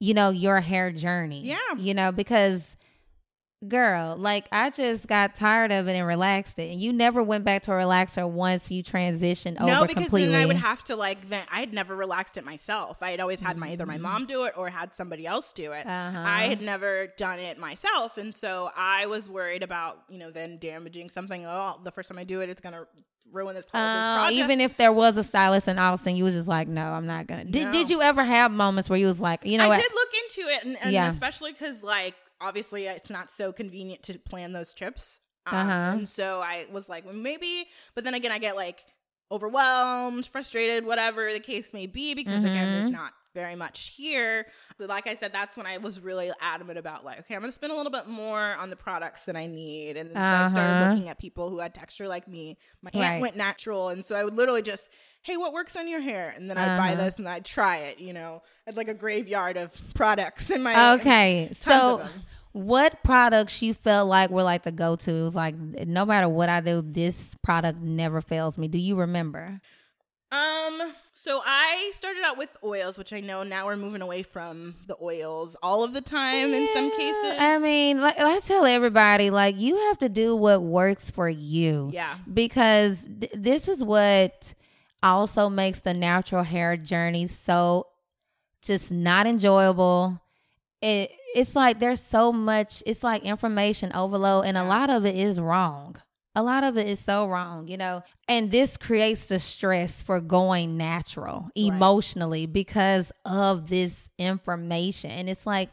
you 0.01 0.15
know 0.15 0.31
your 0.31 0.61
hair 0.61 0.91
journey 0.91 1.43
Yeah. 1.43 1.59
you 1.77 1.95
know 1.95 2.11
because 2.11 2.77
girl 3.69 4.17
like 4.17 4.49
i 4.53 4.71
just 4.71 5.07
got 5.07 5.35
tired 5.35 5.71
of 5.71 5.87
it 5.87 5.93
and 5.93 6.07
relaxed 6.07 6.59
it 6.59 6.71
and 6.71 6.81
you 6.81 6.95
never 6.95 7.23
went 7.23 7.45
back 7.45 7.61
to 7.61 7.71
a 7.71 7.75
relaxer 7.75 8.27
once 8.27 8.71
you 8.71 8.83
transitioned 8.83 9.61
no, 9.61 9.81
over 9.81 9.87
because 9.87 10.05
completely 10.05 10.33
then 10.33 10.41
I 10.41 10.47
would 10.47 10.57
have 10.57 10.83
to 10.85 10.97
like. 10.97 11.29
Then 11.29 11.45
I 11.53 11.61
had 11.61 11.75
never 11.75 11.95
relaxed 11.95 12.39
it 12.39 12.45
myself. 12.47 13.03
I 13.03 13.11
had 13.11 13.21
always 13.21 13.39
had 13.39 13.59
my 13.59 13.69
either 13.73 13.85
my 13.85 13.99
mom 13.99 14.25
do 14.25 14.45
it 14.45 14.57
or 14.57 14.71
had 14.71 14.95
somebody 14.95 15.27
else 15.27 15.53
do 15.53 15.73
it. 15.73 15.87
Uh-huh. 15.87 16.19
I 16.25 16.45
had 16.45 16.63
never 16.63 17.09
done 17.19 17.39
it 17.39 17.59
myself, 17.59 18.17
and 18.17 18.35
so 18.35 18.71
I 18.75 19.07
was 19.07 19.29
worried 19.29 19.63
about 19.63 20.05
you 20.09 20.19
know 20.19 20.31
then 20.31 20.57
damaging 20.57 21.11
something. 21.11 21.45
Oh, 21.45 21.79
the 21.85 21.91
first 21.91 22.09
time 22.09 22.17
I 22.19 22.25
do 22.25 22.41
it, 22.41 22.49
it's 22.49 22.63
gonna 22.63 22.87
ruin 23.33 23.55
this 23.55 23.67
whole 23.73 23.81
this 23.81 24.07
Uh, 24.07 24.15
project. 24.15 24.37
even 24.39 24.61
if 24.61 24.77
there 24.77 24.93
was 24.93 25.17
a 25.17 25.25
stylist 25.25 25.69
in 25.69 25.79
Austin, 25.79 26.17
you 26.17 26.25
was 26.25 26.35
just 26.35 26.49
like, 26.49 26.69
no, 26.69 26.83
I'm 26.83 27.07
not 27.07 27.27
gonna. 27.27 27.45
Did, 27.45 27.65
No. 27.67 27.73
did 27.73 27.91
you 27.91 28.03
ever 28.03 28.25
have 28.25 28.51
moments 28.51 28.91
where 28.91 28.99
you 28.99 29.07
was 29.07 29.21
like, 29.21 29.45
you 29.45 29.59
know 29.59 29.65
I 29.65 29.69
what? 29.69 29.81
did 29.81 29.93
look 29.95 30.09
into 30.25 30.51
it, 30.51 30.65
and, 30.65 30.77
and 30.83 30.93
Yeah. 30.93 31.07
especially 31.09 31.53
because 31.53 31.83
like 31.83 32.15
obviously 32.41 32.87
it's 32.87 33.11
not 33.11 33.31
so 33.31 33.53
convenient 33.53 34.03
to 34.05 34.19
plan 34.19 34.53
those 34.53 34.73
trips. 34.75 35.21
Um, 35.47 35.57
Uh-huh. 35.57 35.97
And 35.99 36.09
so 36.09 36.41
I 36.41 36.67
was 36.71 36.89
like, 36.89 37.05
well, 37.05 37.15
maybe, 37.15 37.67
but 37.95 38.05
then 38.05 38.15
again, 38.15 38.33
I 38.33 38.39
get 38.39 38.57
like 38.57 38.85
overwhelmed, 39.33 40.27
frustrated, 40.27 40.85
whatever 40.85 41.33
the 41.33 41.41
case 41.41 41.73
may 41.73 41.87
be, 41.87 42.15
because 42.15 42.45
again, 42.45 42.73
there's 42.73 42.89
Mhm. 42.89 42.93
not 42.93 43.13
very 43.35 43.55
much 43.55 43.95
here. 43.97 44.47
So, 44.79 44.87
like 44.87 45.07
I 45.07 45.15
said, 45.15 45.33
that's 45.33 45.57
when 45.57 45.67
I 45.67 45.79
was 45.79 46.01
really 46.01 46.31
adamant 46.41 46.79
about 46.79 47.05
like, 47.05 47.21
okay, 47.21 47.35
I'm 47.35 47.41
gonna 47.41 47.53
spend 47.53 47.73
a 47.73 47.77
little 47.77 47.93
bit 47.93 48.07
more 48.07 48.55
on 48.57 48.71
the 48.71 48.77
products 48.77 49.25
that 49.27 49.37
I 49.37 49.47
need, 49.47 49.97
and 49.97 50.11
then 50.11 50.21
so 50.21 50.35
I 50.37 50.45
started 50.45 50.75
Uh-huh. 50.75 50.93
looking 50.93 51.09
at 51.09 51.19
people 51.19 51.51
who 51.51 51.59
had 51.59 51.75
texture 51.75 52.09
like 52.09 52.27
me. 52.29 52.57
My 52.83 52.91
aunt 52.95 53.21
went 53.21 53.37
natural, 53.37 53.91
and 53.91 54.05
so 54.05 54.15
I 54.15 54.25
would 54.25 54.35
literally 54.35 54.63
just. 54.63 54.91
Hey, 55.23 55.37
what 55.37 55.53
works 55.53 55.77
on 55.77 55.87
your 55.87 56.01
hair? 56.01 56.33
And 56.35 56.49
then 56.49 56.57
I'd 56.57 56.75
buy 56.79 56.93
Uh-huh. 56.93 57.05
this 57.05 57.19
and 57.19 57.29
I'd 57.29 57.45
try 57.45 57.77
it. 57.79 58.01
You 58.01 58.15
know, 58.15 58.41
I 58.67 58.71
had 58.71 58.77
like 58.79 58.89
a 58.89 58.95
graveyard 58.95 59.59
of 59.59 59.71
products 59.95 60.49
in 60.51 60.63
my 60.63 60.75
Okay, 60.95 61.49
Tons 61.49 61.59
so 61.59 61.93
of 61.93 61.99
them. 61.99 62.23
what 62.53 63.03
products 63.05 63.61
you 63.61 63.75
felt 63.75 64.09
like 64.09 64.31
were 64.31 64.43
like 64.43 64.63
the 64.63 64.73
go 64.73 64.97
tos? 64.97 65.35
Like 65.35 65.57
no 65.59 66.07
matter 66.07 66.27
what 66.27 66.49
I 66.49 66.61
do, 66.63 66.81
this 66.83 67.35
product 67.43 67.81
never 67.83 68.23
fails 68.23 68.57
me. 68.57 68.67
Do 68.67 68.79
you 68.79 68.97
remember? 68.97 69.61
Um, 70.33 70.81
so 71.23 71.43
I 71.45 71.91
started 71.93 72.23
out 72.25 72.39
with 72.39 72.57
oils, 72.65 72.97
which 72.97 73.13
I 73.13 73.21
know 73.21 73.43
now 73.43 73.67
we're 73.67 73.77
moving 73.77 74.01
away 74.01 74.23
from 74.23 74.77
the 74.87 74.97
oils 75.03 75.55
all 75.63 75.85
of 75.85 75.93
the 75.93 76.01
time 76.01 76.55
in 76.55 76.67
some 76.69 76.91
cases. 76.97 77.35
I 77.39 77.59
mean, 77.59 78.01
like 78.01 78.19
I 78.19 78.41
tell 78.41 78.65
everybody, 78.65 79.29
like 79.29 79.61
you 79.61 79.77
have 79.89 79.99
to 79.99 80.09
do 80.09 80.35
what 80.35 80.63
works 80.63 81.11
for 81.11 81.29
you. 81.29 81.91
yeah. 81.93 82.17
because 82.33 83.07
th- 83.21 83.33
this 83.35 83.69
is 83.69 83.85
what 83.85 84.55
also 85.03 85.51
makes 85.51 85.81
the 85.81 85.93
natural 85.93 86.43
hair 86.43 86.79
journey 86.79 87.27
so 87.27 87.89
just 88.63 88.91
not 88.91 89.27
enjoyable. 89.27 90.23
It 90.81 91.11
it's 91.35 91.55
like 91.55 91.81
there's 91.81 92.03
so 92.03 92.33
much. 92.33 92.83
It's 92.87 93.03
like 93.03 93.25
information 93.25 93.93
overload, 93.95 94.47
and 94.47 94.57
a 94.57 94.65
lot 94.65 94.89
of 94.89 95.05
it 95.05 95.17
is 95.17 95.39
wrong. 95.39 95.97
A 96.37 96.43
lot 96.43 96.63
of 96.65 96.79
it 96.79 96.87
is 96.87 97.01
so 97.01 97.27
wrong, 97.27 97.67
you 97.69 97.77
know. 97.77 98.03
And 98.29 98.51
this 98.51 98.77
creates 98.77 99.27
the 99.27 99.41
stress 99.41 100.01
for 100.01 100.21
going 100.21 100.77
natural 100.77 101.51
emotionally 101.57 102.47
because 102.47 103.11
of 103.25 103.69
this 103.69 104.11
information. 104.19 105.11
And 105.11 105.29
it's 105.29 105.47
like 105.47 105.71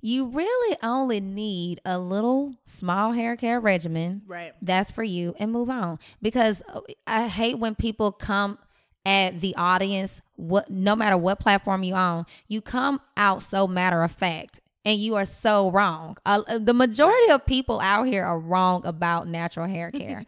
you 0.00 0.26
really 0.26 0.76
only 0.82 1.20
need 1.20 1.80
a 1.84 1.98
little 1.98 2.54
small 2.64 3.12
hair 3.12 3.36
care 3.36 3.58
regimen 3.60 4.22
Right. 4.26 4.52
that's 4.62 4.90
for 4.92 5.02
you 5.02 5.34
and 5.38 5.50
move 5.52 5.68
on 5.68 5.98
because 6.22 6.62
uh, 6.72 6.80
i 7.04 7.26
hate 7.26 7.58
when 7.58 7.74
people 7.74 8.12
come 8.12 8.58
at 9.04 9.40
the 9.40 9.56
audience 9.56 10.22
what 10.36 10.70
no 10.70 10.94
matter 10.94 11.16
what 11.16 11.40
platform 11.40 11.82
you 11.82 11.94
on 11.94 12.26
you 12.46 12.60
come 12.60 13.00
out 13.16 13.42
so 13.42 13.66
matter 13.66 14.04
of 14.04 14.12
fact 14.12 14.60
and 14.88 14.98
you 15.00 15.14
are 15.14 15.24
so 15.24 15.70
wrong 15.70 16.16
uh, 16.24 16.42
the 16.58 16.74
majority 16.74 17.30
of 17.30 17.44
people 17.44 17.78
out 17.80 18.06
here 18.06 18.24
are 18.24 18.38
wrong 18.38 18.84
about 18.84 19.28
natural 19.28 19.68
hair 19.68 19.90
care 19.92 20.24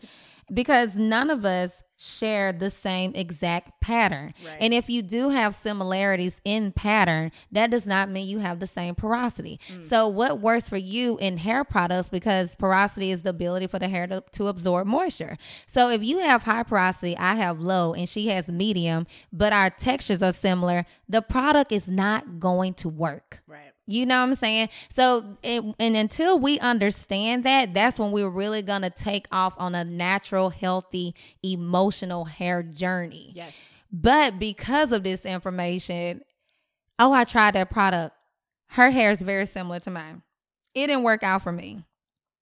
because 0.52 0.94
none 0.94 1.30
of 1.30 1.44
us 1.44 1.82
share 2.02 2.50
the 2.50 2.70
same 2.70 3.12
exact 3.14 3.78
pattern. 3.82 4.30
Right. 4.44 4.56
And 4.58 4.72
if 4.72 4.88
you 4.88 5.02
do 5.02 5.28
have 5.28 5.54
similarities 5.54 6.40
in 6.46 6.72
pattern, 6.72 7.30
that 7.52 7.70
does 7.70 7.84
not 7.84 8.08
mean 8.08 8.26
you 8.26 8.38
have 8.38 8.58
the 8.58 8.66
same 8.66 8.94
porosity. 8.94 9.60
So 9.86 10.08
what 10.08 10.40
works 10.40 10.66
for 10.66 10.78
you 10.78 11.18
in 11.18 11.36
hair 11.36 11.62
products 11.62 12.08
because 12.08 12.54
porosity 12.54 13.10
is 13.10 13.20
the 13.20 13.30
ability 13.30 13.66
for 13.66 13.78
the 13.78 13.88
hair 13.88 14.06
to, 14.06 14.24
to 14.32 14.46
absorb 14.46 14.86
moisture. 14.86 15.36
So 15.66 15.90
if 15.90 16.02
you 16.02 16.20
have 16.20 16.44
high 16.44 16.62
porosity, 16.62 17.18
I 17.18 17.34
have 17.34 17.60
low 17.60 17.92
and 17.92 18.08
she 18.08 18.28
has 18.28 18.48
medium, 18.48 19.06
but 19.30 19.52
our 19.52 19.68
textures 19.68 20.22
are 20.22 20.32
similar, 20.32 20.86
the 21.06 21.20
product 21.20 21.70
is 21.70 21.86
not 21.86 22.40
going 22.40 22.74
to 22.74 22.88
work. 22.88 23.42
Right. 23.46 23.69
You 23.90 24.06
know 24.06 24.20
what 24.22 24.30
I'm 24.30 24.34
saying? 24.36 24.68
So, 24.94 25.36
it, 25.42 25.64
and 25.78 25.96
until 25.96 26.38
we 26.38 26.58
understand 26.60 27.44
that, 27.44 27.74
that's 27.74 27.98
when 27.98 28.12
we're 28.12 28.28
really 28.30 28.62
going 28.62 28.82
to 28.82 28.90
take 28.90 29.26
off 29.32 29.54
on 29.58 29.74
a 29.74 29.84
natural, 29.84 30.50
healthy, 30.50 31.14
emotional 31.42 32.24
hair 32.26 32.62
journey. 32.62 33.32
Yes. 33.34 33.52
But 33.92 34.38
because 34.38 34.92
of 34.92 35.02
this 35.02 35.24
information, 35.24 36.22
oh, 36.98 37.12
I 37.12 37.24
tried 37.24 37.54
that 37.54 37.70
product. 37.70 38.14
Her 38.68 38.90
hair 38.90 39.10
is 39.10 39.20
very 39.20 39.46
similar 39.46 39.80
to 39.80 39.90
mine. 39.90 40.22
It 40.74 40.86
didn't 40.86 41.02
work 41.02 41.22
out 41.24 41.42
for 41.42 41.50
me. 41.50 41.84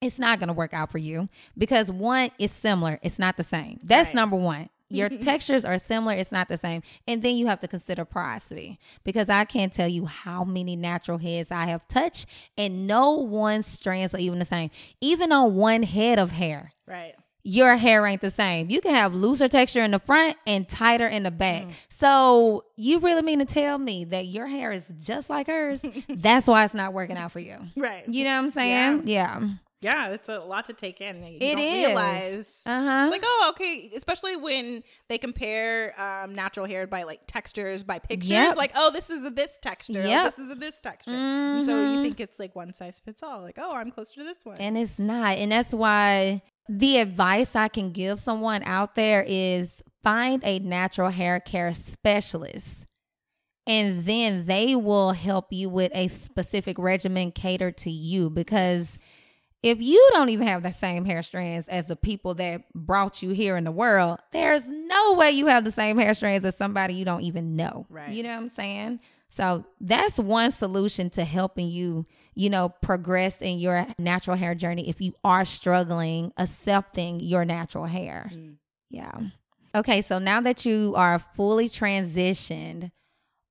It's 0.03 0.19
not 0.19 0.39
going 0.39 0.49
to 0.49 0.53
work 0.55 0.75
out 0.75 0.93
for 0.93 0.99
you 0.99 1.27
because 1.57 1.91
one 1.91 2.31
is 2.39 2.53
similar, 2.53 2.99
it's 3.03 3.19
not 3.19 3.37
the 3.37 3.43
same. 3.43 3.79
That's 3.83 4.09
Right. 4.09 4.15
number 4.15 4.37
one. 4.37 4.69
Your 4.91 5.09
textures 5.29 5.65
are 5.65 5.79
similar, 5.79 6.15
it's 6.15 6.33
not 6.33 6.49
the 6.49 6.57
same. 6.57 6.83
And 7.07 7.23
then 7.23 7.37
you 7.37 7.47
have 7.47 7.61
to 7.61 7.69
consider 7.69 8.05
porosity 8.05 8.79
because 9.05 9.29
I 9.29 9.45
can't 9.45 9.73
tell 9.73 9.89
you 9.89 10.07
how 10.07 10.45
many 10.45 10.77
natural 10.77 11.19
heads 11.19 11.51
I 11.51 11.67
have 11.67 11.87
touched, 11.89 12.27
and 12.57 12.87
no 12.87 13.13
one 13.13 13.63
strands 13.63 14.15
are 14.15 14.19
even 14.19 14.39
the 14.39 14.45
same. 14.45 14.71
Even 15.01 15.33
on 15.33 15.55
one 15.55 15.83
head 15.83 16.19
of 16.19 16.33
hair, 16.33 16.73
Right. 16.87 17.15
your 17.43 17.77
hair 17.77 18.07
ain't 18.07 18.21
the 18.23 18.31
same. 18.31 18.71
You 18.71 18.81
can 18.81 18.95
have 18.95 19.15
looser 19.15 19.49
texture 19.49 19.83
in 19.83 19.91
the 19.91 19.99
front 19.99 20.37
and 20.47 20.69
tighter 20.69 21.07
in 21.07 21.23
the 21.23 21.31
back. 21.31 21.63
Mm-hmm. 21.63 21.71
So 21.89 22.65
you 22.77 22.99
really 23.01 23.23
mean 23.23 23.41
to 23.41 23.45
tell 23.45 23.77
me 23.79 24.05
that 24.07 24.27
your 24.27 24.47
hair 24.47 24.71
is 24.73 24.85
just 25.03 25.29
like 25.29 25.49
hers? 25.49 25.85
That's 26.09 26.47
why 26.47 26.65
it's 26.65 26.75
not 26.75 26.93
working 26.93 27.17
out 27.17 27.33
for 27.33 27.41
you. 27.41 27.59
Right. 27.77 28.09
You 28.09 28.25
know 28.25 28.37
what 28.37 28.45
I'm 28.47 28.51
saying? 28.53 29.03
Yeah. 29.07 29.41
Yeah, 29.41 29.49
it's 29.83 30.29
a 30.29 30.41
lot 30.41 30.65
to 30.67 30.73
take 30.73 31.01
in. 31.01 31.23
You 31.23 31.39
It 31.41 31.59
is. 31.59 31.87
realize. 31.87 32.63
Uh 32.67 32.83
huh. 32.83 33.03
It's 33.05 33.11
like, 33.13 33.23
oh, 33.25 33.47
okay. 33.55 33.91
Especially 33.95 34.37
when 34.37 34.83
they 35.09 35.19
compare 35.19 35.95
um, 36.01 36.35
natural 36.35 36.67
hair 36.67 36.87
by 36.87 37.05
like 37.05 37.21
textures, 37.27 37.83
by 37.85 37.99
pictures. 37.99 38.31
Yep. 38.31 38.57
Like, 38.57 38.73
oh, 38.75 38.91
this 38.91 39.09
is 39.11 39.25
a 39.25 39.31
this 39.31 39.59
texture. 39.63 40.03
Oh, 40.05 40.25
this 40.25 40.39
is 40.39 40.51
a 40.51 40.55
this 40.55 40.81
texture. 40.81 41.15
And 41.15 41.65
so 41.65 41.83
you 41.83 41.99
Mhm. 41.99 42.03
think 42.03 42.21
it's 42.21 42.39
like 42.39 42.57
one 42.57 42.73
size 42.73 43.01
fits 43.01 43.23
all. 43.23 43.41
Like, 43.43 43.59
oh, 43.59 43.73
I'm 43.77 43.91
closer 43.91 44.17
to 44.17 44.25
this 44.25 44.39
one. 44.45 44.57
And 44.59 44.77
it's 44.77 44.99
not. 44.99 45.39
And 45.39 45.53
that's 45.53 45.73
why 45.73 46.43
the 46.69 46.99
advice 46.99 47.55
I 47.57 47.69
can 47.69 47.93
give 47.93 48.21
someone 48.21 48.63
out 48.65 48.95
there 48.95 49.25
is 49.27 49.83
find 50.03 50.43
a 50.45 50.59
natural 50.59 51.11
hair 51.11 51.41
care 51.41 51.73
specialist. 51.73 52.85
And 53.67 54.05
then 54.05 54.47
they 54.47 54.75
will 54.75 55.13
help 55.13 55.53
you 55.53 55.69
with 55.69 55.93
a 55.95 56.09
specific 56.09 56.79
regimen 56.79 57.33
catered 57.33 57.77
to 57.79 57.91
you. 57.91 58.31
Because 58.31 58.99
if 59.63 59.81
you 59.81 60.09
don't 60.13 60.29
even 60.29 60.47
have 60.47 60.63
the 60.63 60.73
same 60.73 61.05
hair 61.05 61.23
strands 61.23 61.69
as 61.69 61.87
the 61.87 61.97
people 61.97 62.35
that 62.35 62.73
brought 62.75 63.23
you 63.23 63.31
here 63.31 63.57
in 63.57 63.65
the 63.65 63.73
world, 63.73 64.19
there's 64.33 64.67
no 64.67 65.15
way 65.15 65.31
you 65.31 65.47
have 65.47 65.65
the 65.65 65.73
same 65.73 65.99
hair 65.99 66.15
strands 66.15 66.45
as 66.45 66.57
somebody 66.57 66.95
you 66.95 67.05
don't 67.05 67.23
even 67.23 67.57
know. 67.57 67.87
Right. 67.91 68.11
You 68.11 68.23
know 68.23 68.31
what 68.31 68.43
I'm 68.43 68.51
saying? 68.51 69.01
So 69.29 69.65
that's 69.81 70.19
one 70.19 70.53
solution 70.53 71.11
to 71.11 71.25
helping 71.25 71.69
you, 71.69 72.07
you 72.35 72.49
know, 72.49 72.71
progress 72.71 73.43
in 73.43 73.59
your 73.59 73.87
natural 73.99 74.37
hair 74.37 74.55
journey 74.55 74.89
if 74.89 75.01
you 75.01 75.13
are 75.23 75.45
struggling 75.45 76.33
accepting 76.37 77.21
your 77.21 77.45
natural 77.45 77.87
hair. 77.87 78.31
Mm. 78.33 78.57
Yeah. 78.91 79.21
Okay, 79.75 80.01
so 80.01 80.19
now 80.19 80.41
that 80.41 80.65
you 80.65 80.95
are 80.97 81.19
fully 81.19 81.69
transitioned, 81.69 82.91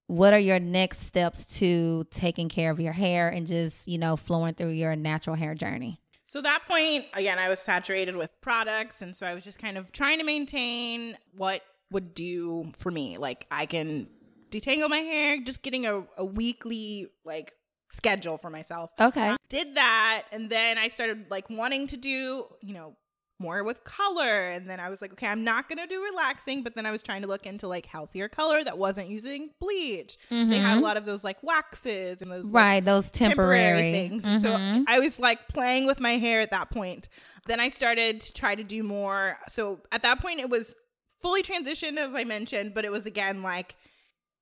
what 0.08 0.34
are 0.34 0.40
your 0.40 0.60
next 0.60 1.06
steps 1.06 1.46
to 1.58 2.06
taking 2.12 2.50
care 2.50 2.72
of 2.72 2.80
your 2.80 2.94
hair 2.94 3.30
and 3.30 3.46
just, 3.46 3.88
you 3.88 3.98
know, 3.98 4.16
flowing 4.16 4.54
through 4.54 4.70
your 4.70 4.96
natural 4.96 5.36
hair 5.36 5.54
journey? 5.54 6.00
So 6.26 6.42
that 6.42 6.64
point, 6.68 7.06
again, 7.14 7.40
I 7.40 7.48
was 7.48 7.60
saturated 7.60 8.16
with 8.16 8.30
products. 8.42 9.02
And 9.02 9.16
so 9.16 9.28
I 9.28 9.34
was 9.34 9.44
just 9.44 9.60
kind 9.60 9.78
of 9.78 9.92
trying 9.92 10.18
to 10.20 10.26
maintain 10.26 11.18
what 11.36 11.62
would 11.92 12.14
do 12.14 12.72
for 12.76 12.92
me. 12.92 13.18
Like 13.18 13.48
I 13.52 13.66
can 13.66 14.08
detangle 14.50 14.90
my 14.90 14.98
hair, 14.98 15.40
just 15.42 15.62
getting 15.62 15.86
a, 15.86 16.04
a 16.18 16.26
weekly 16.26 17.08
like 17.24 17.54
schedule 17.90 18.38
for 18.38 18.50
myself. 18.50 18.92
Okay. 19.00 19.36
Did 19.50 19.76
that. 19.76 20.24
And 20.32 20.50
then 20.50 20.78
I 20.78 20.90
started 20.90 21.26
like 21.30 21.50
wanting 21.50 21.88
to 21.88 21.98
do, 21.98 22.46
you 22.62 22.74
know, 22.74 22.96
more 23.40 23.64
with 23.64 23.84
color. 23.84 24.48
And 24.48 24.70
then 24.70 24.80
I 24.80 24.90
was 24.90 25.02
like, 25.02 25.12
okay, 25.14 25.28
I'm 25.28 25.44
not 25.44 25.70
going 25.70 25.78
to 25.78 25.88
do 25.88 26.04
relaxing. 26.04 26.64
But 26.64 26.76
then 26.76 26.86
I 26.86 26.92
was 26.92 27.04
trying 27.04 27.22
to 27.22 27.28
look 27.28 27.46
into 27.46 27.68
like 27.68 27.86
healthier 27.86 28.28
color 28.28 28.64
that 28.64 28.78
wasn't 28.78 29.10
using 29.10 29.52
bleach. 29.60 30.18
They 30.30 30.58
had 30.58 30.78
a 30.78 30.82
lot 30.82 30.98
of 30.98 31.06
those 31.06 31.24
like 31.24 31.38
waxes 31.44 32.22
and 32.22 32.32
those 32.32 32.46
like, 32.46 32.48
Mm-hmm. 32.48 32.56
Right, 32.58 32.86
those 32.86 33.10
temporary, 33.12 33.92
things. 33.92 34.26
And 34.26 34.42
So. 34.42 34.84
I 34.88 35.00
was 35.00 35.20
like 35.20 35.48
playing 35.48 35.86
with 35.86 36.00
my 36.00 36.14
hair 36.18 36.42
at 36.42 36.52
that 36.52 36.72
point. 36.72 37.10
Then 37.46 37.60
I 37.60 37.70
started 37.70 38.22
to 38.22 38.34
try 38.34 38.56
to 38.56 38.64
do 38.64 38.84
more. 38.84 39.38
So 39.48 39.82
at 39.92 40.02
that 40.04 40.20
point, 40.20 40.40
it 40.40 40.50
was 40.50 40.76
fully 41.22 41.42
transitioned, 41.44 41.98
as 41.98 42.14
I 42.14 42.24
mentioned, 42.24 42.74
but 42.74 42.86
it 42.86 42.92
was 42.92 43.06
again 43.06 43.42
like 43.44 43.76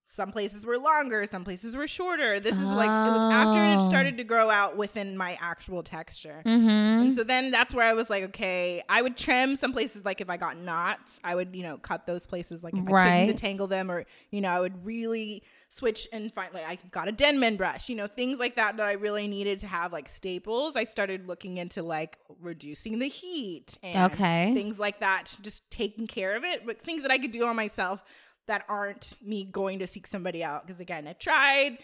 some 0.08 0.32
places 0.32 0.66
were 0.66 0.78
longer, 0.78 1.26
some 1.26 1.44
places 1.44 1.76
were 1.76 1.88
shorter. 1.88 2.40
This 2.40 2.60
is 2.60 2.72
like 2.72 2.92
it 3.04 3.10
was 3.12 3.26
after 3.32 3.64
it 3.66 3.82
Oh. 3.82 3.86
started 3.86 4.18
to 4.20 4.24
grow 4.24 4.50
out 4.52 4.78
within 4.78 5.18
my 5.18 5.38
actual 5.42 5.82
texture. 5.82 6.44
Mm-hmm. 6.46 7.02
And 7.02 7.12
so 7.14 7.24
then 7.24 7.50
that's 7.50 7.74
where 7.74 7.86
I 7.88 7.94
was 7.94 8.10
like, 8.10 8.24
okay, 8.26 8.84
I 8.88 9.02
would 9.02 9.18
trim 9.18 9.56
some 9.56 9.74
places 9.74 10.06
like 10.06 10.22
if 10.22 10.30
I 10.30 10.38
got 10.38 10.58
knots, 10.60 11.20
I 11.24 11.34
would, 11.34 11.56
you 11.56 11.64
know, 11.64 11.78
cut 11.78 12.06
those 12.06 12.28
places 12.28 12.64
like 12.64 12.76
if 12.78 12.88
I 12.88 12.92
Right. 12.92 13.28
couldn't 13.28 13.58
detangle 13.58 13.68
them 13.68 13.90
or, 13.90 14.06
you 14.30 14.42
know, 14.42 14.50
I 14.50 14.60
would 14.60 14.86
really 14.86 15.42
switch 15.70 16.08
and 16.14 16.32
find 16.32 16.54
like 16.54 16.68
I 16.68 16.78
got 16.92 17.08
a 17.08 17.12
Denman 17.12 17.58
brush, 17.58 17.90
you 17.90 17.96
know, 17.96 18.06
things 18.08 18.38
like 18.40 18.56
that 18.58 18.78
that 18.78 18.86
I 18.86 18.94
really 18.94 19.28
needed 19.28 19.58
to 19.60 19.68
have 19.68 19.92
like 19.92 20.08
staples. 20.08 20.76
I 20.76 20.84
started 20.84 21.28
looking 21.28 21.58
into 21.58 21.82
like 21.82 22.20
reducing 22.40 23.00
the 23.00 23.08
heat 23.08 23.78
and 23.82 24.14
Okay. 24.14 24.54
things 24.54 24.80
like 24.80 25.00
that, 25.00 25.36
just 25.42 25.68
taking 25.72 26.06
care 26.06 26.36
of 26.36 26.44
it, 26.46 26.64
but 26.66 26.80
things 26.80 27.02
that 27.02 27.12
I 27.12 27.18
could 27.18 27.32
do 27.32 27.48
on 27.48 27.56
myself 27.56 28.04
that 28.48 28.64
aren't 28.70 29.18
me 29.22 29.46
going 29.46 29.80
to 29.80 29.88
seek 29.88 30.08
somebody 30.08 30.44
out. 30.44 30.66
Because 30.66 30.80
again, 30.80 31.08
I've 31.08 31.20
tried, 31.20 31.78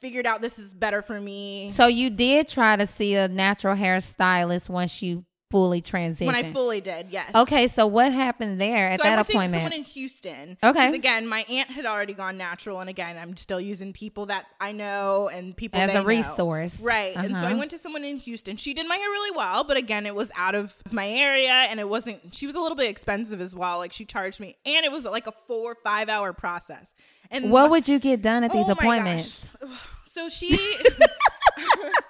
figured 0.00 0.26
out 0.26 0.40
this 0.40 0.58
is 0.58 0.74
better 0.74 1.02
for 1.02 1.20
me. 1.20 1.70
So 1.70 1.86
you 1.86 2.10
did 2.10 2.48
try 2.48 2.76
to 2.76 2.86
see 2.86 3.14
a 3.14 3.28
natural 3.28 3.76
hairstylist 3.76 4.68
once 4.68 5.02
you 5.02 5.24
fully 5.50 5.82
transitioned. 5.82 6.26
when 6.26 6.34
I 6.36 6.52
fully 6.52 6.80
did, 6.80 7.08
yes. 7.10 7.34
okay, 7.34 7.66
so 7.68 7.86
what 7.86 8.12
happened 8.12 8.60
there 8.60 8.88
at 8.90 9.00
so 9.00 9.04
I 9.04 9.10
that 9.10 9.16
went 9.16 9.26
to 9.26 9.32
appointment? 9.32 9.54
someone 9.54 9.72
in 9.72 9.82
Houston. 9.84 10.56
Okay. 10.62 10.94
again, 10.94 11.26
my 11.26 11.44
aunt 11.48 11.70
had 11.70 11.86
already 11.86 12.14
gone 12.14 12.36
natural, 12.38 12.80
and 12.80 12.88
again, 12.88 13.16
I'm 13.18 13.36
still 13.36 13.60
using 13.60 13.92
people 13.92 14.26
that 14.26 14.46
I 14.60 14.72
know 14.72 15.28
and 15.32 15.56
people 15.56 15.80
As 15.80 15.90
a 15.90 15.94
know. 15.94 16.04
resource. 16.04 16.78
right? 16.80 17.16
And 17.16 17.36
so 17.36 17.42
I 17.42 17.50
Uh-huh. 17.50 17.58
went 17.58 17.70
to 17.72 17.78
someone 17.78 18.04
in 18.04 18.16
Houston. 18.18 18.56
She 18.56 18.74
did 18.74 18.86
my 18.86 18.96
hair 18.96 19.10
really 19.10 19.36
well, 19.36 19.64
but 19.64 19.76
again, 19.76 20.06
it 20.06 20.14
was 20.14 20.30
out 20.36 20.54
of 20.54 20.74
my 20.92 21.08
area, 21.08 21.50
and 21.50 21.80
it 21.80 21.88
wasn't. 21.88 22.34
She 22.34 22.46
was 22.46 22.54
a 22.54 22.60
little 22.60 22.76
bit 22.76 22.88
expensive 22.88 23.40
as 23.40 23.54
well. 23.56 23.78
Like 23.78 23.92
she 23.92 24.04
charged 24.04 24.38
me, 24.40 24.56
and 24.64 24.84
it 24.86 24.92
was 24.92 25.04
like 25.04 25.26
a 25.26 25.32
four 25.46 25.74
five 25.82 26.08
hour 26.08 26.32
process. 26.32 26.94
And 27.32 27.50
what 27.50 27.70
would 27.70 27.88
you 27.88 27.98
get 27.98 28.22
done 28.22 28.44
at 28.44 28.52
these 28.52 28.66
Oh 28.68 28.72
appointments? 28.72 29.46
So 30.04 30.28
she 30.28 30.58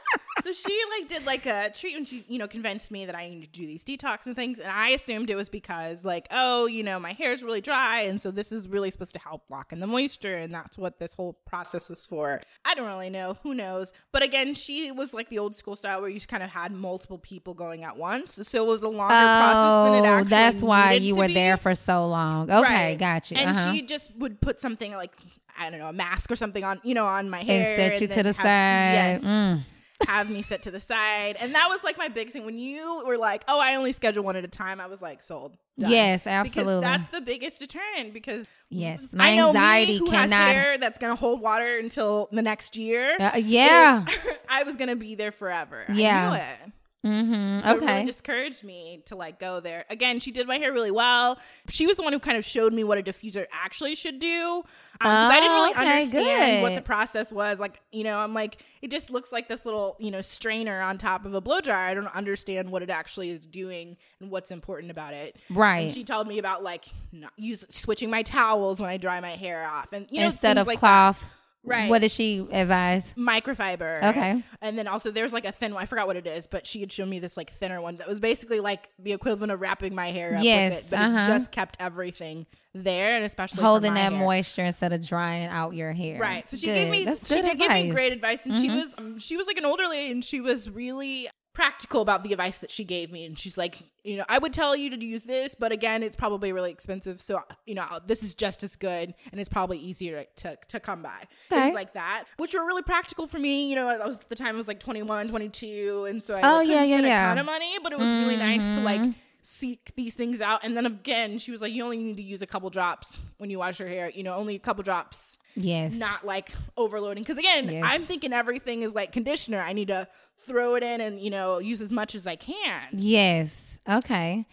So 0.52 0.68
she 0.68 0.80
like 0.98 1.08
did 1.08 1.24
like 1.26 1.46
a 1.46 1.70
treatment. 1.70 2.08
She 2.08 2.24
you 2.28 2.38
know 2.38 2.48
convinced 2.48 2.90
me 2.90 3.06
that 3.06 3.14
I 3.14 3.28
need 3.28 3.42
to 3.42 3.48
do 3.48 3.66
these 3.66 3.84
detox 3.84 4.26
and 4.26 4.34
things, 4.34 4.58
and 4.58 4.70
I 4.70 4.88
assumed 4.90 5.30
it 5.30 5.36
was 5.36 5.48
because 5.48 6.04
like 6.04 6.26
oh 6.30 6.66
you 6.66 6.82
know 6.82 6.98
my 6.98 7.12
hair 7.12 7.32
is 7.32 7.42
really 7.42 7.60
dry, 7.60 8.00
and 8.00 8.20
so 8.20 8.30
this 8.30 8.50
is 8.50 8.68
really 8.68 8.90
supposed 8.90 9.12
to 9.14 9.20
help 9.20 9.44
lock 9.48 9.72
in 9.72 9.78
the 9.80 9.86
moisture, 9.86 10.34
and 10.36 10.52
that's 10.54 10.76
what 10.76 10.98
this 10.98 11.14
whole 11.14 11.34
process 11.46 11.90
is 11.90 12.04
for. 12.06 12.40
I 12.64 12.74
don't 12.74 12.86
really 12.88 13.10
know. 13.10 13.36
Who 13.42 13.54
knows? 13.54 13.92
But 14.12 14.22
again, 14.22 14.54
she 14.54 14.90
was 14.90 15.14
like 15.14 15.28
the 15.28 15.38
old 15.38 15.54
school 15.54 15.76
style 15.76 16.00
where 16.00 16.10
you 16.10 16.20
kind 16.20 16.42
of 16.42 16.50
had 16.50 16.72
multiple 16.72 17.18
people 17.18 17.54
going 17.54 17.84
at 17.84 17.96
once, 17.96 18.34
so 18.48 18.64
it 18.64 18.66
was 18.66 18.82
a 18.82 18.88
longer 18.88 19.14
process 19.14 19.90
than 19.90 20.04
it 20.04 20.08
Oh, 20.08 20.12
actually. 20.14 20.28
that's 20.30 20.62
why 20.62 20.92
you 20.94 21.14
were 21.16 21.28
be. 21.28 21.34
there 21.34 21.56
for 21.58 21.74
so 21.74 22.06
long. 22.08 22.50
Okay, 22.50 22.60
Right. 22.90 22.98
got 22.98 23.30
you. 23.30 23.36
And 23.36 23.50
uh-huh. 23.50 23.72
she 23.72 23.82
just 23.82 24.10
would 24.16 24.40
put 24.40 24.60
something 24.60 24.92
like 24.92 25.12
I 25.58 25.68
don't 25.70 25.78
know, 25.78 25.88
a 25.88 25.92
mask 25.92 26.30
or 26.32 26.36
something 26.36 26.64
on, 26.64 26.80
you 26.84 26.94
know, 26.94 27.04
on 27.04 27.28
my 27.28 27.42
hair 27.42 27.78
and 27.78 27.92
set 27.92 28.00
you 28.00 28.06
to 28.08 28.22
the 28.22 28.28
have- 28.32 28.36
side. 28.36 28.42
Yes, 28.44 29.24
Mm. 29.24 29.60
Have 30.06 30.30
me 30.30 30.42
sit 30.42 30.62
to 30.62 30.70
the 30.70 30.80
side, 30.80 31.36
and 31.40 31.54
that 31.54 31.68
was 31.68 31.82
like 31.84 31.98
my 31.98 32.08
big 32.08 32.30
thing. 32.30 32.44
When 32.44 32.58
you 32.58 33.02
were 33.06 33.18
like, 33.18 33.44
"Oh, 33.48 33.58
I 33.60 33.74
only 33.76 33.92
schedule 33.92 34.24
one 34.24 34.36
at 34.36 34.44
a 34.44 34.48
time," 34.48 34.80
I 34.80 34.86
was 34.86 35.00
like, 35.02 35.22
"Sold." 35.22 35.56
Done. 35.78 35.90
Yes, 35.90 36.26
absolutely. 36.26 36.74
Because 36.74 36.80
that's 36.82 37.08
the 37.08 37.20
biggest 37.20 37.58
deterrent. 37.58 38.12
Because 38.12 38.46
Yes, 38.68 39.12
my 39.12 39.30
I 39.30 39.36
know 39.36 39.48
anxiety 39.48 39.92
me 39.92 39.98
who 39.98 40.06
cannot. 40.06 40.30
has 40.36 40.52
hair 40.52 40.78
that's 40.78 40.98
gonna 40.98 41.14
hold 41.16 41.40
water 41.40 41.78
until 41.78 42.28
the 42.32 42.42
next 42.42 42.76
year. 42.76 43.16
Uh, 43.18 43.32
yeah. 43.36 44.04
I 44.48 44.64
was 44.64 44.76
gonna 44.76 44.96
be 44.96 45.14
there 45.14 45.32
forever. 45.32 45.84
I 45.88 45.92
Yeah. 45.92 46.56
Mm-hmm. 47.04 47.60
So 47.60 47.70
it 47.70 47.76
okay. 47.76 47.86
really 47.86 48.04
discouraged 48.04 48.62
me 48.62 49.02
to 49.06 49.16
like 49.16 49.38
go 49.38 49.60
there. 49.60 49.86
Again, 49.88 50.20
she 50.20 50.30
did 50.30 50.46
my 50.46 50.58
hair 50.58 50.70
really 50.72 50.90
well. 50.90 51.38
She 51.70 51.86
was 51.86 51.96
the 51.96 52.02
one 52.02 52.12
who 52.12 52.18
kind 52.18 52.36
of 52.36 52.44
showed 52.44 52.74
me 52.74 52.84
what 52.84 52.98
a 52.98 53.02
diffuser 53.02 53.46
actually 53.52 53.94
should 53.94 54.18
do. 54.18 54.62
Um, 55.00 55.06
'cause 55.06 55.30
I 55.30 55.40
didn't 55.40 55.52
really 55.54 55.68
Oh, 55.70 55.80
okay, 55.80 56.00
understand 56.02 56.62
what 56.62 56.74
the 56.74 56.82
process 56.82 57.32
was. 57.32 57.58
Like, 57.58 57.80
you 57.90 58.04
know, 58.04 58.18
I'm 58.18 58.34
like, 58.34 58.58
it 58.82 58.90
just 58.90 59.10
looks 59.10 59.32
like 59.32 59.48
this 59.48 59.64
little, 59.64 59.96
you 59.98 60.10
know, 60.10 60.20
strainer 60.20 60.80
on 60.82 60.98
top 60.98 61.24
of 61.24 61.32
a 61.34 61.40
blow 61.40 61.60
dryer. 61.60 61.88
I 61.90 61.94
don't 61.94 62.06
understand 62.14 62.70
what 62.70 62.82
it 62.82 62.90
actually 62.90 63.30
is 63.30 63.46
doing 63.46 63.96
and 64.20 64.30
what's 64.30 64.50
important 64.50 64.90
about 64.90 65.14
it. 65.14 65.36
Right. 65.48 65.84
And 65.84 65.92
she 65.92 66.04
told 66.04 66.28
me 66.28 66.38
about 66.38 66.62
like 66.62 66.84
not 67.12 67.32
use 67.36 67.64
switching 67.70 68.10
my 68.10 68.22
towels 68.22 68.78
when 68.78 68.90
I 68.90 68.98
dry 68.98 69.20
my 69.20 69.30
hair 69.30 69.66
off, 69.66 69.92
and 69.94 70.06
you 70.10 70.20
know, 70.20 70.26
Instead 70.26 70.58
of 70.58 70.66
like 70.66 70.80
that. 70.80 71.16
Right. 71.62 71.90
What 71.90 72.00
did 72.00 72.10
she 72.10 72.38
advise? 72.50 73.12
microfiber. 73.18 74.02
Okay. 74.02 74.42
And 74.62 74.78
then 74.78 74.86
also 74.88 75.10
there's 75.10 75.32
like 75.32 75.44
a 75.44 75.52
thin 75.52 75.74
one. 75.74 75.82
I 75.82 75.86
forgot 75.86 76.06
what 76.06 76.16
it 76.16 76.26
is, 76.26 76.46
but 76.46 76.66
she 76.66 76.80
had 76.80 76.90
shown 76.90 77.10
me 77.10 77.18
this 77.18 77.36
like 77.36 77.50
thinner 77.50 77.80
one 77.80 77.96
that 77.96 78.08
was 78.08 78.18
basically 78.20 78.60
like 78.60 78.88
the 78.98 79.12
equivalent 79.12 79.52
of 79.52 79.60
wrapping 79.60 79.94
my 79.94 80.06
hair 80.10 80.34
up 80.36 80.42
Yes, 80.42 80.74
with 80.74 80.84
it, 80.86 80.90
but 80.90 80.98
uh-huh. 81.00 81.18
it 81.18 81.26
just 81.26 81.52
kept 81.52 81.76
everything 81.78 82.46
there, 82.74 83.16
and 83.16 83.24
especially 83.24 83.62
Holding 83.62 83.94
that 83.94 84.12
hair. 84.12 84.20
moisture 84.20 84.64
instead 84.64 84.92
of 84.92 85.06
drying 85.06 85.48
out 85.48 85.74
your 85.74 85.92
hair. 85.92 86.18
Right. 86.20 86.48
So 86.48 86.56
she 86.56 86.66
Good. 86.66 86.74
gave 86.74 86.90
me 86.90 87.04
That's 87.04 87.28
she 87.28 87.42
did 87.42 87.58
give 87.58 87.58
me 87.58 87.64
advice. 87.64 87.84
Mm-hmm. 87.84 87.94
great 87.94 88.12
advice 88.12 88.46
and 88.46 88.56
she 88.56 88.68
was 88.70 88.94
um, 88.96 89.18
she 89.18 89.36
was 89.36 89.46
like 89.46 89.58
an 89.58 89.66
older 89.66 89.86
lady 89.86 90.10
and 90.12 90.24
she 90.24 90.40
was 90.40 90.70
really 90.70 91.28
practical 91.60 92.00
about 92.00 92.24
the 92.24 92.32
advice 92.32 92.58
that 92.60 92.70
she 92.70 92.84
gave 92.84 93.12
me 93.12 93.24
and 93.26 93.38
she's 93.38 93.58
like, 93.58 93.76
you 94.02 94.16
know, 94.16 94.24
I 94.30 94.38
would 94.38 94.54
tell 94.54 94.74
you 94.74 94.88
to 94.90 95.04
use 95.04 95.24
this, 95.24 95.54
but 95.54 95.72
again, 95.72 96.02
it's 96.02 96.16
probably 96.16 96.52
really 96.52 96.70
expensive. 96.70 97.20
So, 97.20 97.40
you 97.66 97.74
know, 97.74 97.86
this 98.06 98.22
is 98.22 98.34
just 98.34 98.62
as 98.62 98.76
good 98.76 99.12
and 99.30 99.38
it's 99.40 99.48
probably 99.48 99.78
easier 99.78 100.24
to 100.36 100.56
to 100.68 100.80
come 100.80 101.02
by. 101.02 101.18
Okay. 101.52 101.60
Things 101.60 101.74
like 101.74 101.92
that, 101.92 102.24
which 102.38 102.54
were 102.54 102.64
really 102.64 102.82
practical 102.82 103.26
for 103.26 103.38
me. 103.38 103.68
You 103.68 103.76
know, 103.76 103.88
I 103.88 104.06
was 104.06 104.18
the 104.30 104.36
time 104.36 104.54
I 104.54 104.58
was 104.58 104.68
like 104.68 104.80
21, 104.80 105.28
22 105.28 106.06
and 106.08 106.22
so 106.22 106.34
I 106.34 106.40
Oh, 106.42 106.56
like, 106.58 106.68
yeah, 106.68 106.84
yeah, 106.84 107.00
yeah. 107.00 107.24
a 107.24 107.28
ton 107.28 107.38
of 107.38 107.46
money, 107.46 107.76
but 107.82 107.92
it 107.92 107.98
was 107.98 108.10
really 108.10 108.36
nice 108.38 108.74
to 108.74 108.80
like 108.80 109.00
Mhm. 109.02 109.14
Seek 109.42 109.92
these 109.96 110.14
things 110.14 110.40
out 110.40 110.60
and 110.62 110.76
then 110.76 110.84
again 110.86 111.38
she 111.38 111.50
was 111.50 111.62
like 111.62 111.72
you 111.72 111.82
only 111.82 111.96
need 111.96 112.16
to 112.16 112.22
use 112.22 112.42
a 112.42 112.46
couple 112.46 112.68
drops 112.70 113.26
when 113.38 113.48
you 113.50 113.58
wash 113.58 113.78
your 113.78 113.88
hair 113.88 114.10
you 114.10 114.22
know 114.22 114.34
only 114.34 114.54
a 114.54 114.58
couple 114.58 114.82
drops 114.82 115.38
Yes. 115.56 115.92
not 115.94 116.24
like 116.26 116.52
overloading 116.76 117.22
because 117.22 117.38
again 117.38 117.68
Yes. 117.68 117.82
i'm 117.86 118.02
thinking 118.02 118.32
everything 118.32 118.82
is 118.82 118.94
like 118.94 119.12
conditioner 119.12 119.58
i 119.60 119.72
need 119.72 119.88
to 119.88 120.06
throw 120.38 120.74
it 120.74 120.82
in 120.82 121.00
and 121.00 121.20
you 121.20 121.30
know 121.30 121.58
use 121.58 121.80
as 121.80 121.90
much 121.90 122.14
as 122.14 122.26
i 122.26 122.36
can 122.36 122.88
Yes. 122.92 123.78
Okay. 123.88 124.46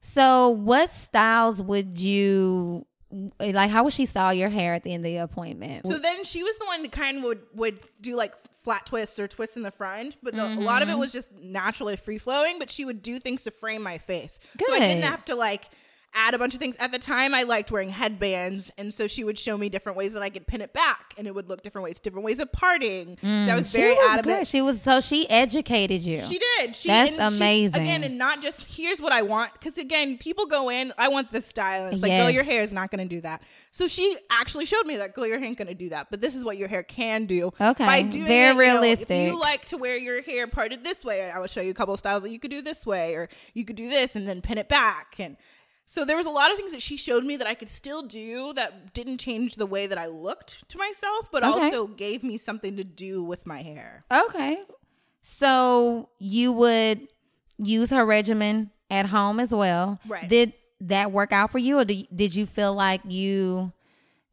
So, 0.00 0.50
what 0.50 0.90
styles 0.90 1.62
would 1.62 1.98
you 1.98 2.84
like? 3.40 3.70
How 3.70 3.84
would 3.84 3.94
she 3.94 4.04
style 4.04 4.34
your 4.34 4.50
hair 4.50 4.74
at 4.74 4.82
the 4.82 4.92
end 4.92 5.00
of 5.06 5.10
the 5.10 5.16
appointment? 5.16 5.86
so 5.86 5.98
then 5.98 6.24
she 6.24 6.42
was 6.42 6.58
the 6.58 6.66
one 6.66 6.82
that 6.82 6.92
kind 6.92 7.16
of 7.18 7.22
would 7.24 7.40
would 7.54 7.78
do 8.02 8.14
like 8.14 8.34
flat 8.64 8.84
twists 8.86 9.18
or 9.20 9.28
twists 9.28 9.56
in 9.56 9.62
the 9.62 9.70
front 9.70 10.16
but 10.22 10.34
the, 10.34 10.42
a 10.42 10.48
lot 10.58 10.80
Mm-hmm. 10.82 10.90
of 10.90 10.96
it 10.96 10.98
was 10.98 11.12
just 11.12 11.30
naturally 11.40 11.96
free 11.96 12.18
flowing 12.18 12.58
but 12.58 12.70
she 12.70 12.84
would 12.84 13.02
do 13.02 13.18
things 13.18 13.44
to 13.44 13.50
frame 13.50 13.82
my 13.82 13.98
face 13.98 14.40
so 14.58 14.72
i 14.74 14.80
didn't 14.80 15.04
have 15.04 15.24
to 15.26 15.34
like 15.36 15.68
add 16.14 16.34
a 16.34 16.38
bunch 16.38 16.54
of 16.54 16.60
things 16.60 16.76
at 16.78 16.92
the 16.92 16.98
time 16.98 17.34
i 17.34 17.42
liked 17.42 17.70
wearing 17.70 17.90
headbands 17.90 18.70
and 18.78 18.92
so 18.92 19.06
she 19.06 19.24
would 19.24 19.38
show 19.38 19.56
me 19.58 19.68
different 19.68 19.96
ways 19.98 20.12
that 20.12 20.22
i 20.22 20.30
could 20.30 20.46
pin 20.46 20.60
it 20.60 20.72
back 20.72 21.14
and 21.18 21.26
it 21.26 21.34
would 21.34 21.48
look 21.48 21.62
different 21.62 21.84
ways 21.84 21.98
different 22.00 22.24
ways 22.24 22.38
of 22.38 22.50
parting 22.52 23.16
so 23.20 23.26
i 23.26 23.30
mm, 23.30 23.56
was 23.56 23.70
she 23.70 23.78
very 23.78 23.94
was 23.94 24.10
adamant 24.18 24.38
good. 24.40 24.46
She 24.46 24.62
was 24.62 24.80
so 24.82 25.00
she 25.00 25.28
educated 25.30 26.02
you. 26.02 26.20
She 26.22 26.38
did. 26.38 26.76
She, 26.76 26.88
That's 26.88 27.12
and 27.12 27.32
she- 27.32 27.36
amazing. 27.38 27.82
again, 27.82 28.04
and 28.04 28.18
not 28.18 28.40
just 28.40 28.64
here's 28.76 29.00
what 29.00 29.12
I 29.12 29.22
want. 29.22 29.52
Because 29.52 29.76
again, 29.78 30.18
people 30.18 30.46
go 30.46 30.70
in, 30.70 30.92
I 30.98 31.08
want 31.08 31.30
this 31.30 31.46
style. 31.46 31.84
And 31.84 31.94
it's 31.94 32.02
like, 32.02 32.12
girl, 32.12 32.30
your 32.30 32.44
hair 32.44 32.62
is 32.62 32.72
not 32.72 32.90
going 32.90 33.06
to 33.06 33.14
do 33.14 33.20
that. 33.22 33.42
So 33.70 33.88
she 33.88 34.16
actually 34.30 34.66
showed 34.66 34.86
me 34.86 34.96
that, 34.96 35.14
girl, 35.14 35.26
your 35.26 35.38
hair 35.38 35.48
ain't 35.48 35.58
going 35.58 35.68
to 35.68 35.74
do 35.74 35.88
that. 35.90 36.08
But 36.10 36.20
this 36.20 36.34
is 36.34 36.44
what 36.44 36.56
your 36.56 36.68
hair 36.68 36.82
can 36.82 37.26
do. 37.26 37.52
Okay. 37.60 37.84
By 37.84 38.02
doing 38.02 38.26
Very 38.26 38.44
it, 38.44 38.48
you 38.48 38.54
know, 38.54 38.58
realistic. 38.58 39.10
if 39.10 39.32
you 39.32 39.38
like 39.38 39.64
to 39.66 39.76
wear 39.76 39.96
your 39.96 40.22
hair 40.22 40.46
parted 40.46 40.84
this 40.84 41.04
way, 41.04 41.30
I 41.30 41.38
will 41.38 41.46
show 41.46 41.60
you 41.60 41.70
a 41.70 41.74
couple 41.74 41.94
of 41.94 42.00
styles 42.00 42.22
that 42.22 42.30
you 42.30 42.38
could 42.38 42.50
do 42.50 42.62
this 42.62 42.86
way, 42.86 43.14
or 43.14 43.28
you 43.54 43.64
could 43.64 43.76
do 43.76 43.88
this 43.88 44.16
and 44.16 44.26
then 44.28 44.40
pin 44.40 44.58
it 44.58 44.68
back. 44.68 45.16
And 45.18 45.36
so 45.86 46.04
there 46.04 46.16
was 46.16 46.26
a 46.26 46.30
lot 46.30 46.50
of 46.50 46.56
things 46.56 46.72
that 46.72 46.82
she 46.82 46.96
showed 46.96 47.24
me 47.24 47.36
that 47.36 47.46
I 47.46 47.54
could 47.54 47.68
still 47.68 48.02
do 48.02 48.52
that 48.54 48.92
didn't 48.94 49.18
change 49.18 49.56
the 49.56 49.66
way 49.66 49.86
that 49.86 49.98
I 49.98 50.06
looked 50.06 50.68
to 50.70 50.78
myself, 50.78 51.30
but 51.30 51.44
Okay. 51.44 51.64
also 51.66 51.86
gave 51.88 52.22
me 52.22 52.38
something 52.38 52.76
to 52.76 52.84
do 52.84 53.22
with 53.22 53.46
my 53.46 53.62
hair. 53.62 54.04
Okay. 54.12 54.62
So 55.22 56.08
you 56.18 56.52
would 56.52 57.08
use 57.58 57.90
her 57.90 58.04
regimen 58.04 58.70
at 58.90 59.06
home 59.06 59.40
as 59.40 59.50
well. 59.50 59.98
Right. 60.06 60.28
Did 60.28 60.52
that 60.80 61.12
work 61.12 61.32
out 61.32 61.50
for 61.50 61.58
you, 61.58 61.78
or 61.78 61.84
did, 61.84 62.06
did 62.14 62.34
you 62.34 62.46
feel 62.46 62.74
like 62.74 63.00
you 63.06 63.72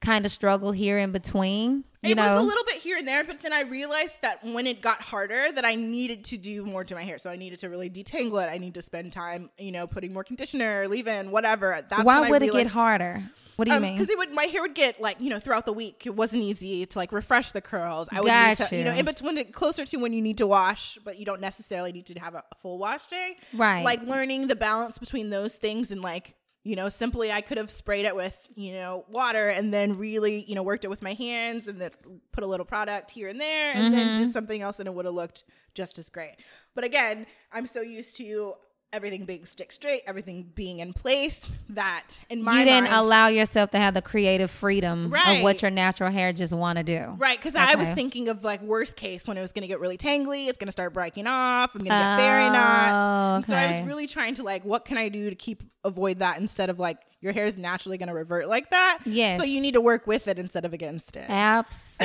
kind 0.01 0.25
of 0.25 0.31
struggle 0.31 0.71
here 0.71 0.97
in 0.97 1.11
between? 1.11 1.85
You 2.03 2.11
it 2.11 2.15
know, 2.15 2.35
was 2.35 2.43
a 2.43 2.47
little 2.47 2.63
bit 2.65 2.77
here 2.77 2.97
and 2.97 3.07
there, 3.07 3.23
but 3.23 3.43
then 3.43 3.53
I 3.53 3.61
realized 3.61 4.23
that 4.23 4.43
when 4.43 4.65
it 4.65 4.81
got 4.81 5.03
harder, 5.03 5.51
that 5.51 5.63
I 5.63 5.75
needed 5.75 6.23
to 6.25 6.37
do 6.37 6.65
more 6.65 6.83
to 6.83 6.95
my 6.95 7.03
hair. 7.03 7.19
So 7.19 7.29
I 7.29 7.35
needed 7.35 7.59
to 7.59 7.69
really 7.69 7.91
detangle 7.91 8.43
it. 8.43 8.49
I 8.51 8.57
need 8.57 8.73
to 8.73 8.81
spend 8.81 9.13
time, 9.13 9.51
you 9.59 9.71
know, 9.71 9.85
putting 9.85 10.11
more 10.11 10.23
conditioner, 10.23 10.87
leave-in, 10.87 11.29
whatever. 11.29 11.79
That's 11.87 12.03
why 12.03 12.27
would 12.27 12.41
it 12.41 12.51
get 12.51 12.67
harder? 12.67 13.23
What 13.55 13.65
do 13.65 13.71
you 13.71 13.77
um, 13.77 13.83
mean? 13.83 13.93
Because 13.93 14.09
it 14.09 14.17
would, 14.17 14.33
my 14.33 14.45
hair 14.45 14.63
would 14.63 14.73
get 14.73 14.99
like 14.99 15.21
you 15.21 15.29
know 15.29 15.39
throughout 15.39 15.67
the 15.67 15.73
week. 15.73 16.07
It 16.07 16.15
wasn't 16.15 16.41
easy 16.41 16.83
to 16.87 16.97
like 16.97 17.11
refresh 17.11 17.51
the 17.51 17.61
curls. 17.61 18.09
I 18.11 18.19
would 18.19 18.31
need 18.31 18.57
to, 18.57 18.75
you 18.75 18.83
know, 18.83 18.95
in 18.95 19.05
between, 19.05 19.51
closer 19.51 19.85
to 19.85 19.97
when 19.97 20.13
you 20.13 20.21
need 20.23 20.39
to 20.39 20.47
wash, 20.47 20.97
but 21.05 21.19
you 21.19 21.25
don't 21.25 21.41
necessarily 21.41 21.91
need 21.91 22.07
to 22.07 22.19
have 22.19 22.33
a 22.33 22.43
full 22.57 22.79
wash 22.79 23.05
day. 23.05 23.37
Right. 23.53 23.83
Like 23.83 24.01
learning 24.01 24.47
the 24.47 24.55
balance 24.55 24.97
between 24.97 25.29
those 25.29 25.57
things 25.57 25.91
and 25.91 26.01
like 26.01 26.33
you 26.63 26.75
know 26.75 26.89
simply 26.89 27.31
I 27.31 27.41
could 27.41 27.57
have 27.57 27.71
sprayed 27.71 28.05
it 28.05 28.15
with 28.15 28.47
you 28.55 28.73
know 28.73 29.05
water 29.09 29.49
and 29.49 29.73
then 29.73 29.97
really 29.97 30.43
you 30.47 30.55
know 30.55 30.63
worked 30.63 30.85
it 30.85 30.89
with 30.89 31.01
my 31.01 31.13
hands 31.13 31.67
and 31.67 31.81
then 31.81 31.91
put 32.31 32.43
a 32.43 32.47
little 32.47 32.65
product 32.65 33.11
here 33.11 33.27
and 33.29 33.39
there 33.41 33.71
and 33.73 33.93
then 33.93 34.07
Mm-hmm. 34.09 34.23
did 34.23 34.33
something 34.33 34.61
else 34.61 34.79
and 34.79 34.87
it 34.87 34.93
would 34.93 35.05
have 35.05 35.13
looked 35.13 35.43
just 35.73 35.97
as 35.97 36.09
great. 36.09 36.35
But 36.75 36.83
again, 36.83 37.25
I'm 37.51 37.65
so 37.65 37.81
used 37.81 38.17
to 38.17 38.53
everything 38.93 39.25
being 39.25 39.45
stick 39.45 39.71
straight, 39.71 40.01
everything 40.05 40.51
being 40.55 40.79
in 40.79 40.93
place. 40.93 41.51
That 41.69 42.19
in 42.29 42.43
my 42.43 42.59
you 42.59 42.65
didn't 42.65 42.89
mind, 42.89 42.95
allow 42.95 43.27
yourself 43.27 43.71
to 43.71 43.77
have 43.77 43.93
the 43.93 44.01
creative 44.01 44.51
freedom 44.51 45.13
of 45.13 45.41
what 45.43 45.61
your 45.61 45.71
natural 45.71 46.11
hair 46.11 46.33
just 46.33 46.53
want 46.53 46.77
to 46.77 46.83
do. 46.83 47.15
Right, 47.17 47.37
because 47.37 47.55
I 47.55 47.75
was 47.75 47.89
thinking 47.89 48.29
of 48.29 48.43
like 48.43 48.61
worst 48.61 48.95
case 48.95 49.27
when 49.27 49.37
it 49.37 49.41
was 49.41 49.51
going 49.51 49.63
to 49.63 49.67
get 49.67 49.79
really 49.79 49.97
tangly, 49.97 50.47
it's 50.47 50.57
going 50.57 50.67
to 50.67 50.71
start 50.71 50.93
breaking 50.93 51.27
off, 51.27 51.71
I'm 51.73 51.79
going 51.79 51.91
to 51.91 51.95
get 51.95 52.17
fairy 52.17 52.49
knots. 52.49 52.91
Oh, 52.93 53.35
And 53.37 53.45
So 53.45 53.55
I 53.55 53.67
was 53.67 53.87
really 53.87 54.07
trying 54.07 54.35
to 54.35 54.43
like, 54.43 54.65
what 54.65 54.85
can 54.85 54.97
I 54.97 55.09
do 55.09 55.29
to 55.29 55.35
keep 55.35 55.63
avoid 55.83 56.19
that 56.19 56.39
instead 56.39 56.69
of 56.69 56.79
like 56.79 56.97
your 57.21 57.33
hair 57.33 57.45
is 57.45 57.57
naturally 57.57 57.97
going 57.97 58.07
to 58.07 58.13
revert 58.15 58.47
like 58.47 58.69
that. 58.71 58.99
Yes. 59.05 59.37
So 59.39 59.45
you 59.45 59.61
need 59.61 59.73
to 59.73 59.81
work 59.81 60.07
with 60.07 60.27
it 60.27 60.39
instead 60.39 60.65
of 60.65 60.73
against 60.73 61.15
it. 61.15 61.29
Absolutely. 61.29 62.01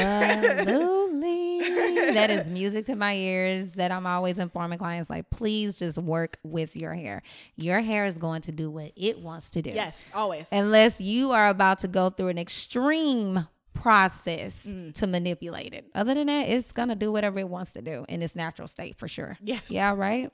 that 2.14 2.30
is 2.30 2.48
music 2.50 2.86
to 2.86 2.96
my 2.96 3.14
ears 3.14 3.72
that 3.72 3.90
I'm 3.92 4.06
always 4.06 4.38
informing 4.38 4.78
clients 4.78 5.08
like 5.10 5.30
please 5.30 5.78
just 5.78 5.98
work 5.98 6.38
with 6.42 6.76
your 6.76 6.94
hair. 6.94 7.22
Your 7.56 7.80
hair 7.80 8.04
is 8.04 8.16
going 8.18 8.42
to 8.42 8.52
do 8.52 8.70
what 8.70 8.92
it 8.96 9.20
wants 9.20 9.50
to 9.50 9.62
do. 9.62 9.70
yes, 9.70 10.10
always. 10.14 10.48
Unless 10.52 11.00
you 11.00 11.32
are 11.32 11.48
about 11.48 11.80
to 11.80 11.88
go 11.88 12.10
through 12.10 12.28
an 12.28 12.38
extreme 12.38 13.46
process 13.74 14.64
Mm. 14.66 14.94
to 14.94 15.06
manipulate 15.06 15.74
it. 15.74 15.84
Other 15.94 16.14
than 16.14 16.26
that, 16.28 16.48
it's 16.48 16.72
going 16.72 16.88
to 16.88 16.94
do 16.94 17.12
whatever 17.12 17.38
it 17.38 17.48
wants 17.48 17.72
to 17.74 17.82
do 17.82 18.06
in 18.08 18.22
its 18.22 18.34
natural 18.34 18.68
state 18.68 18.96
for 18.98 19.06
sure. 19.06 19.36
Yes. 19.42 19.70
Yeah, 19.70 19.94
right? 19.94 20.32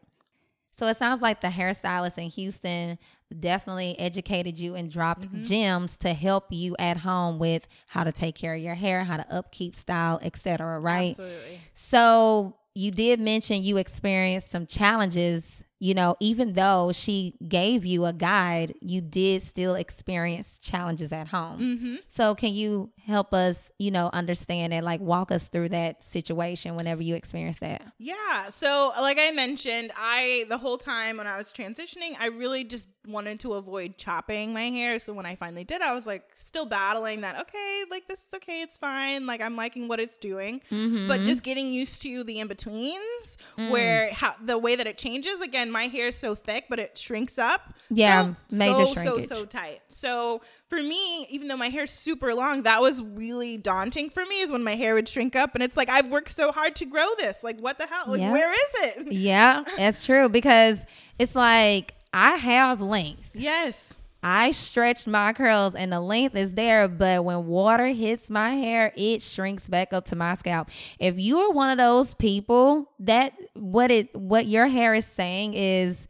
So 0.79 0.87
it 0.87 0.97
sounds 0.97 1.21
like 1.21 1.41
the 1.41 1.49
hairstylist 1.49 2.19
in 2.19 2.31
Houston 2.31 2.99
definitely 3.33 3.99
educated 3.99 4.59
you 4.59 4.75
and 4.75 4.91
dropped 4.91 5.23
Mm-hmm. 5.23 5.43
gems 5.43 5.97
to 5.99 6.15
help 6.15 6.47
you 6.51 6.75
at 6.79 6.99
home 6.99 7.39
with 7.39 7.69
how 7.87 8.05
to 8.05 8.13
take 8.13 8.35
care 8.35 8.55
of 8.55 8.61
your 8.61 8.75
hair, 8.75 9.05
how 9.05 9.17
to 9.17 9.35
upkeep 9.35 9.75
style, 9.75 10.19
etc. 10.23 10.79
Right? 10.81 11.11
Absolutely. 11.11 11.61
So 11.75 12.57
you 12.75 12.91
did 12.91 13.21
mention 13.21 13.63
you 13.63 13.77
experienced 13.77 14.51
some 14.51 14.67
challenges. 14.67 15.65
You 15.79 15.95
know, 15.95 16.15
even 16.21 16.53
though 16.53 16.93
she 16.93 17.35
gave 17.49 17.85
you 17.85 18.05
a 18.05 18.13
guide, 18.13 18.73
you 18.81 19.01
did 19.01 19.43
still 19.43 19.75
experience 19.75 20.57
challenges 20.61 21.11
at 21.11 21.27
home. 21.27 21.59
Mm-hmm. 21.59 21.95
So 22.09 22.37
can 22.37 22.55
you 22.55 22.93
help 23.05 23.35
us, 23.35 23.69
you 23.81 23.91
know, 23.91 24.09
understand 24.13 24.73
it? 24.73 24.85
Like 24.85 25.01
walk 25.01 25.33
us 25.33 25.49
through 25.49 25.71
that 25.71 26.05
situation 26.05 26.77
whenever 26.77 27.03
you 27.03 27.17
experience 27.17 27.59
that. 27.59 27.83
Yeah. 27.99 28.49
So, 28.51 28.93
like 29.01 29.19
I 29.21 29.33
mentioned, 29.33 29.91
I 29.97 30.45
the 30.49 30.57
whole 30.59 30.79
time 30.79 31.17
when 31.17 31.27
I 31.27 31.37
was 31.37 31.53
transitioning, 31.53 32.15
I 32.17 32.27
really 32.27 32.63
just 32.63 32.87
wanted 33.09 33.41
to 33.41 33.55
avoid 33.55 33.99
chopping 33.99 34.53
my 34.55 34.71
hair. 34.71 34.99
So 35.01 35.13
when 35.13 35.27
I 35.27 35.35
finally 35.35 35.65
did, 35.65 35.83
I 35.83 35.93
was 35.93 36.07
like 36.07 36.23
still 36.35 36.67
battling 36.67 37.23
that. 37.23 37.41
Okay, 37.41 37.83
like 37.91 38.07
this 38.07 38.27
is 38.29 38.35
okay, 38.35 38.63
it's 38.63 38.79
fine. 38.79 39.27
Like 39.27 39.41
I'm 39.41 39.57
liking 39.57 39.89
what 39.89 39.99
it's 40.01 40.17
doing, 40.17 40.61
Mm-hmm. 40.71 41.09
but 41.09 41.21
just 41.21 41.43
getting 41.43 41.73
used 41.73 42.01
to 42.03 42.23
the 42.25 42.39
in 42.39 42.47
betweens 42.49 43.39
where 43.57 44.13
how, 44.13 44.35
the 44.45 44.57
way 44.59 44.77
that 44.77 44.87
it 44.87 44.99
changes. 44.99 45.41
Again, 45.41 45.71
my 45.71 45.85
hair 45.89 46.07
is 46.09 46.17
so 46.17 46.35
thick, 46.35 46.67
but 46.71 46.79
it 46.79 46.97
shrinks 46.97 47.39
up. 47.39 47.75
Yeah, 47.91 48.35
so, 48.49 48.57
major 48.57 48.87
so, 48.87 48.93
shrinkage. 48.95 49.29
So 49.29 49.35
so 49.35 49.45
tight. 49.47 49.81
So 49.89 50.41
for 50.69 50.81
me, 50.83 51.27
even 51.31 51.49
though 51.49 51.57
my 51.57 51.69
hair's 51.71 51.91
super 51.91 52.35
long, 52.35 52.63
that 52.63 52.81
was 52.81 53.03
really 53.03 53.57
daunting 53.57 54.11
for 54.11 54.25
me. 54.27 54.41
Is 54.43 54.53
when 54.53 54.63
my 54.63 54.77
hair 54.77 54.95
would 54.95 55.09
shrink 55.09 55.35
up, 55.35 55.55
and 55.55 55.63
it's 55.63 55.77
like 55.77 55.89
I've 55.89 56.11
worked 56.13 56.31
so 56.31 56.53
hard 56.53 56.77
to 56.77 56.85
grow 56.87 57.09
this. 57.19 57.43
Like 57.43 57.59
what 57.59 57.79
the 57.79 57.87
hell? 57.87 58.05
Like 58.07 58.21
Yeah. 58.21 58.31
where 58.33 58.53
is 58.53 58.71
it? 58.97 59.13
Yeah, 59.13 59.65
that's 59.77 60.07
true 60.07 60.29
because 60.29 60.79
it's 61.19 61.35
like 61.35 61.95
I 62.13 62.37
have 62.37 62.81
length. 62.81 63.31
Yes. 63.35 63.95
I 64.23 64.53
stretched 64.53 65.09
my 65.09 65.33
curls 65.33 65.75
and 65.75 65.93
the 65.93 66.01
length 66.01 66.37
is 66.37 66.53
there, 66.53 66.87
but 66.87 67.25
when 67.25 67.47
water 67.47 67.89
hits 67.89 68.31
my 68.31 68.55
hair, 68.55 68.93
it 68.97 69.21
shrinks 69.21 69.69
back 69.69 69.93
up 69.93 70.05
to 70.07 70.17
my 70.17 70.35
scalp. 70.35 70.71
If 71.01 71.19
you 71.19 71.41
are 71.41 71.51
one 71.51 71.71
of 71.71 71.79
those 71.79 72.15
people 72.15 72.91
that 73.01 73.33
what 73.55 73.91
it 73.91 74.15
what 74.15 74.47
your 74.47 74.69
hair 74.69 74.95
is 74.95 75.07
saying 75.07 75.55
is 75.55 76.07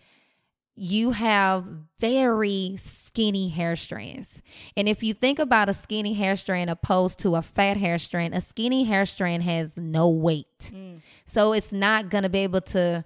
you 0.75 1.13
have 1.13 1.65
very 2.01 2.79
skinny 2.83 3.49
hair 3.49 3.77
strands. 3.77 4.43
And 4.77 4.89
if 4.89 5.03
you 5.03 5.15
think 5.15 5.39
about 5.39 5.69
a 5.69 5.75
skinny 5.75 6.15
hair 6.15 6.37
strand 6.37 6.69
opposed 6.69 7.19
to 7.21 7.37
a 7.37 7.43
fat 7.43 7.79
hair 7.79 7.99
strand, 7.99 8.35
a 8.35 8.41
skinny 8.41 8.85
hair 8.85 9.07
strand 9.07 9.43
has 9.45 9.77
no 9.77 10.09
weight. 10.09 10.71
Mm. 10.75 11.01
So 11.25 11.53
it's 11.53 11.73
not 11.73 12.11
going 12.11 12.25
to 12.25 12.31
be 12.31 12.41
able 12.41 12.63
to, 12.63 13.05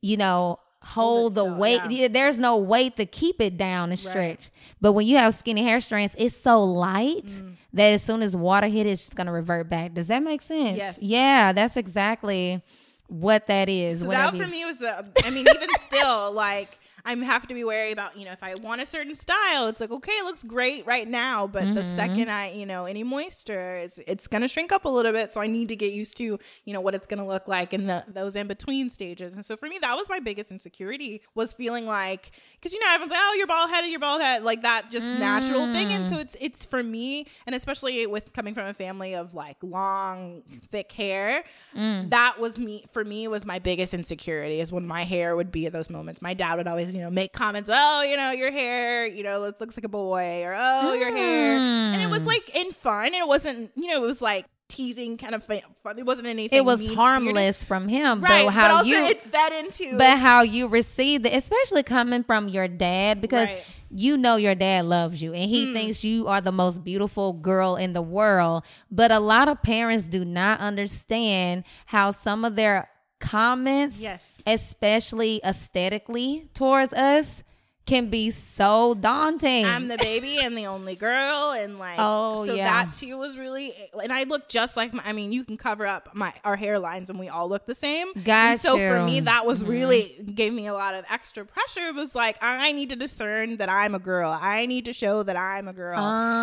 you 0.00 0.16
know, 0.16 0.58
hold, 0.84 1.34
the 1.34 1.44
weight. 1.44 1.80
yeah. 1.90 2.08
There's 2.08 2.38
no 2.38 2.56
weight 2.56 2.96
to 2.96 3.06
keep 3.06 3.40
it 3.40 3.56
down 3.56 3.90
and 3.90 3.98
stretch. 3.98 4.50
But 4.80 4.92
when 4.92 5.06
you 5.06 5.16
have 5.18 5.34
skinny 5.34 5.62
hair 5.62 5.80
strands, 5.80 6.14
it's 6.18 6.40
so 6.40 6.62
light 6.62 7.26
Mm. 7.26 7.56
that 7.74 7.92
as 7.92 8.02
soon 8.02 8.22
as 8.22 8.34
water 8.34 8.66
hit 8.66 8.86
it, 8.86 8.90
it's 8.90 9.02
just 9.02 9.14
going 9.14 9.26
to 9.26 9.32
revert 9.32 9.68
back. 9.68 9.94
Does 9.94 10.06
that 10.08 10.22
make 10.22 10.42
sense? 10.42 10.76
Yes. 10.76 10.98
Yeah, 11.02 11.52
that's 11.52 11.76
exactly 11.76 12.62
what 13.08 13.46
that 13.48 13.68
is. 13.68 14.00
So 14.00 14.08
that 14.08 14.36
for 14.36 14.46
me 14.46 14.64
was 14.64 14.78
the. 14.78 15.06
I 15.24 15.30
mean, 15.30 15.46
even 15.54 15.68
still, 15.80 16.32
like 16.32 16.78
I 17.04 17.14
have 17.16 17.46
to 17.48 17.54
be 17.54 17.64
wary 17.64 17.92
about. 17.92 18.16
You 18.16 18.24
know, 18.26 18.32
if 18.32 18.42
I 18.42 18.54
want 18.56 18.80
a 18.80 18.86
certain 18.86 19.14
style, 19.14 19.66
it's 19.68 19.80
like 19.80 19.90
okay, 19.90 20.12
it 20.12 20.24
looks 20.24 20.42
great 20.42 20.86
right 20.86 21.06
now, 21.08 21.46
but 21.46 21.74
the 21.74 21.80
Mm-hmm. 21.80 21.94
second 21.94 22.30
I, 22.30 22.52
you 22.52 22.66
know, 22.66 22.84
any 22.86 23.02
moisture, 23.02 23.76
it's 23.76 23.98
it's 24.06 24.26
gonna 24.26 24.48
shrink 24.48 24.72
up 24.72 24.84
a 24.84 24.88
little 24.88 25.12
bit. 25.12 25.32
So 25.32 25.40
I 25.40 25.46
need 25.46 25.68
to 25.68 25.76
get 25.76 25.92
used 25.92 26.16
to, 26.18 26.24
you 26.64 26.72
know, 26.72 26.80
what 26.80 26.94
it's 26.94 27.06
gonna 27.06 27.26
look 27.26 27.48
like 27.48 27.72
in 27.72 27.86
the 27.86 28.04
those 28.08 28.36
in 28.36 28.46
between 28.46 28.90
stages. 28.90 29.34
And 29.34 29.44
so 29.44 29.56
for 29.56 29.68
me, 29.68 29.78
that 29.80 29.96
was 29.96 30.08
my 30.08 30.20
biggest 30.20 30.50
insecurity 30.50 31.22
was 31.34 31.52
feeling 31.52 31.86
like 31.86 32.32
because 32.54 32.72
you 32.72 32.80
know 32.80 32.86
everyone's 32.92 33.12
like, 33.12 33.20
oh, 33.22 33.34
you're 33.38 33.46
bald 33.46 33.70
headed, 33.70 33.90
you're 33.90 34.00
bald 34.00 34.20
headed, 34.22 34.44
like 34.44 34.62
that 34.62 34.90
just 34.90 35.14
natural 35.14 35.66
thing. 35.68 35.92
And 35.92 36.06
so 36.06 36.16
Mm. 36.16 36.20
it's 36.20 36.36
it's 36.40 36.66
for 36.66 36.82
me, 36.82 37.26
and 37.46 37.54
especially 37.54 38.06
with 38.06 38.32
coming 38.32 38.54
from 38.54 38.66
a 38.66 38.74
family 38.74 39.14
of 39.14 39.34
like 39.34 39.56
long, 39.62 40.42
thick 40.70 40.92
hair, 40.92 41.44
Mm. 41.76 42.10
that 42.10 42.38
was 42.40 42.58
me 42.58 42.84
for 42.92 43.04
me 43.04 43.28
was 43.28 43.44
my 43.44 43.58
biggest 43.58 43.94
insecurity 43.94 44.60
is 44.60 44.72
when 44.72 44.86
my 44.86 45.04
hair 45.04 45.36
would 45.36 45.50
be 45.52 45.66
at 45.66 45.72
those 45.72 45.88
moments. 45.90 46.20
My 46.22 46.34
dad 46.34 46.56
would 46.56 46.66
always, 46.66 46.89
you 46.94 47.00
know, 47.00 47.10
make 47.10 47.32
comments, 47.32 47.70
oh, 47.72 48.02
you 48.02 48.16
know, 48.16 48.30
your 48.32 48.50
hair, 48.50 49.06
you 49.06 49.22
know, 49.22 49.42
it 49.44 49.60
looks 49.60 49.76
like 49.76 49.84
a 49.84 49.88
boy, 49.88 50.42
or 50.44 50.54
oh, 50.58 50.92
your 50.94 51.14
hair, 51.14 51.56
and 51.56 52.00
it 52.02 52.10
was 52.10 52.22
Mm. 52.22 52.26
like 52.26 52.54
in 52.56 52.70
fun. 52.72 53.06
And 53.06 53.14
it 53.16 53.26
wasn't, 53.28 53.70
you 53.76 53.88
know, 53.88 54.02
it 54.02 54.06
was 54.06 54.20
like 54.22 54.46
teasing 54.68 55.16
kind 55.16 55.34
of 55.34 55.42
fun. 55.44 55.60
It 55.98 56.06
wasn't 56.06 56.28
anything. 56.28 56.56
it 56.56 56.64
was 56.64 56.86
harmless 56.94 57.64
from 57.64 57.88
him, 57.88 58.20
right? 58.20 58.44
but 58.46 58.52
how 58.52 58.76
also 58.76 58.88
you 58.88 59.04
it 59.06 59.20
fed 59.20 59.52
into, 59.64 59.98
but 59.98 60.18
how 60.18 60.42
you 60.42 60.68
received 60.68 61.26
it, 61.26 61.32
especially 61.34 61.82
coming 61.82 62.22
from 62.22 62.48
your 62.48 62.68
dad, 62.68 63.20
because 63.20 63.48
Right. 63.48 63.64
you 63.90 64.16
know 64.16 64.36
your 64.36 64.54
dad 64.54 64.84
loves 64.84 65.20
you 65.20 65.32
and 65.34 65.50
he 65.50 65.72
thinks 65.72 66.04
you 66.04 66.28
are 66.28 66.40
the 66.40 66.52
most 66.52 66.84
beautiful 66.84 67.32
girl 67.32 67.74
in 67.74 67.94
the 67.94 68.02
world. 68.02 68.62
But 68.92 69.10
a 69.10 69.18
lot 69.18 69.48
of 69.48 69.60
parents 69.60 70.04
do 70.04 70.24
not 70.24 70.60
understand 70.60 71.64
how 71.86 72.12
some 72.12 72.44
of 72.44 72.54
their 72.54 72.88
comments, 73.20 73.98
Yes. 73.98 74.42
especially 74.46 75.40
aesthetically 75.44 76.48
towards 76.54 76.92
us, 76.94 77.44
can 77.86 78.08
be 78.08 78.30
so 78.30 78.94
daunting. 78.94 79.64
I'm 79.64 79.88
the 79.88 79.96
baby 79.98 80.38
and 80.38 80.56
the 80.56 80.66
only 80.66 80.94
girl, 80.94 81.50
and 81.50 81.76
like, 81.78 81.96
Oh, 81.98 82.44
so 82.46 82.54
yeah. 82.54 82.84
that 82.84 82.92
too 82.92 83.16
was 83.18 83.36
really, 83.36 83.74
and 84.00 84.12
I 84.12 84.24
look 84.24 84.48
just 84.48 84.76
like 84.76 84.94
my. 84.94 85.02
I 85.04 85.12
mean, 85.12 85.32
you 85.32 85.42
can 85.44 85.56
cover 85.56 85.86
up 85.86 86.10
my 86.14 86.32
our 86.44 86.56
hairlines, 86.56 87.10
and 87.10 87.18
we 87.18 87.28
all 87.28 87.48
look 87.48 87.66
the 87.66 87.74
same. 87.74 88.12
Got 88.22 88.52
And 88.52 88.60
so 88.60 88.76
for 88.76 89.02
me, 89.04 89.20
that 89.20 89.44
was 89.44 89.62
Mm-hmm. 89.62 89.70
really 89.72 90.22
gave 90.34 90.52
me 90.52 90.68
a 90.68 90.72
lot 90.74 90.94
of 90.94 91.04
extra 91.10 91.44
pressure. 91.44 91.88
It 91.88 91.94
was 91.96 92.14
like 92.14 92.36
I 92.40 92.70
need 92.70 92.90
to 92.90 92.96
discern 92.96 93.56
that 93.56 93.68
I'm 93.68 93.96
a 93.96 93.98
girl. 93.98 94.38
I 94.40 94.66
need 94.66 94.84
to 94.84 94.92
show 94.92 95.24
that 95.24 95.36
I'm 95.36 95.66
a 95.66 95.72
girl, 95.72 95.98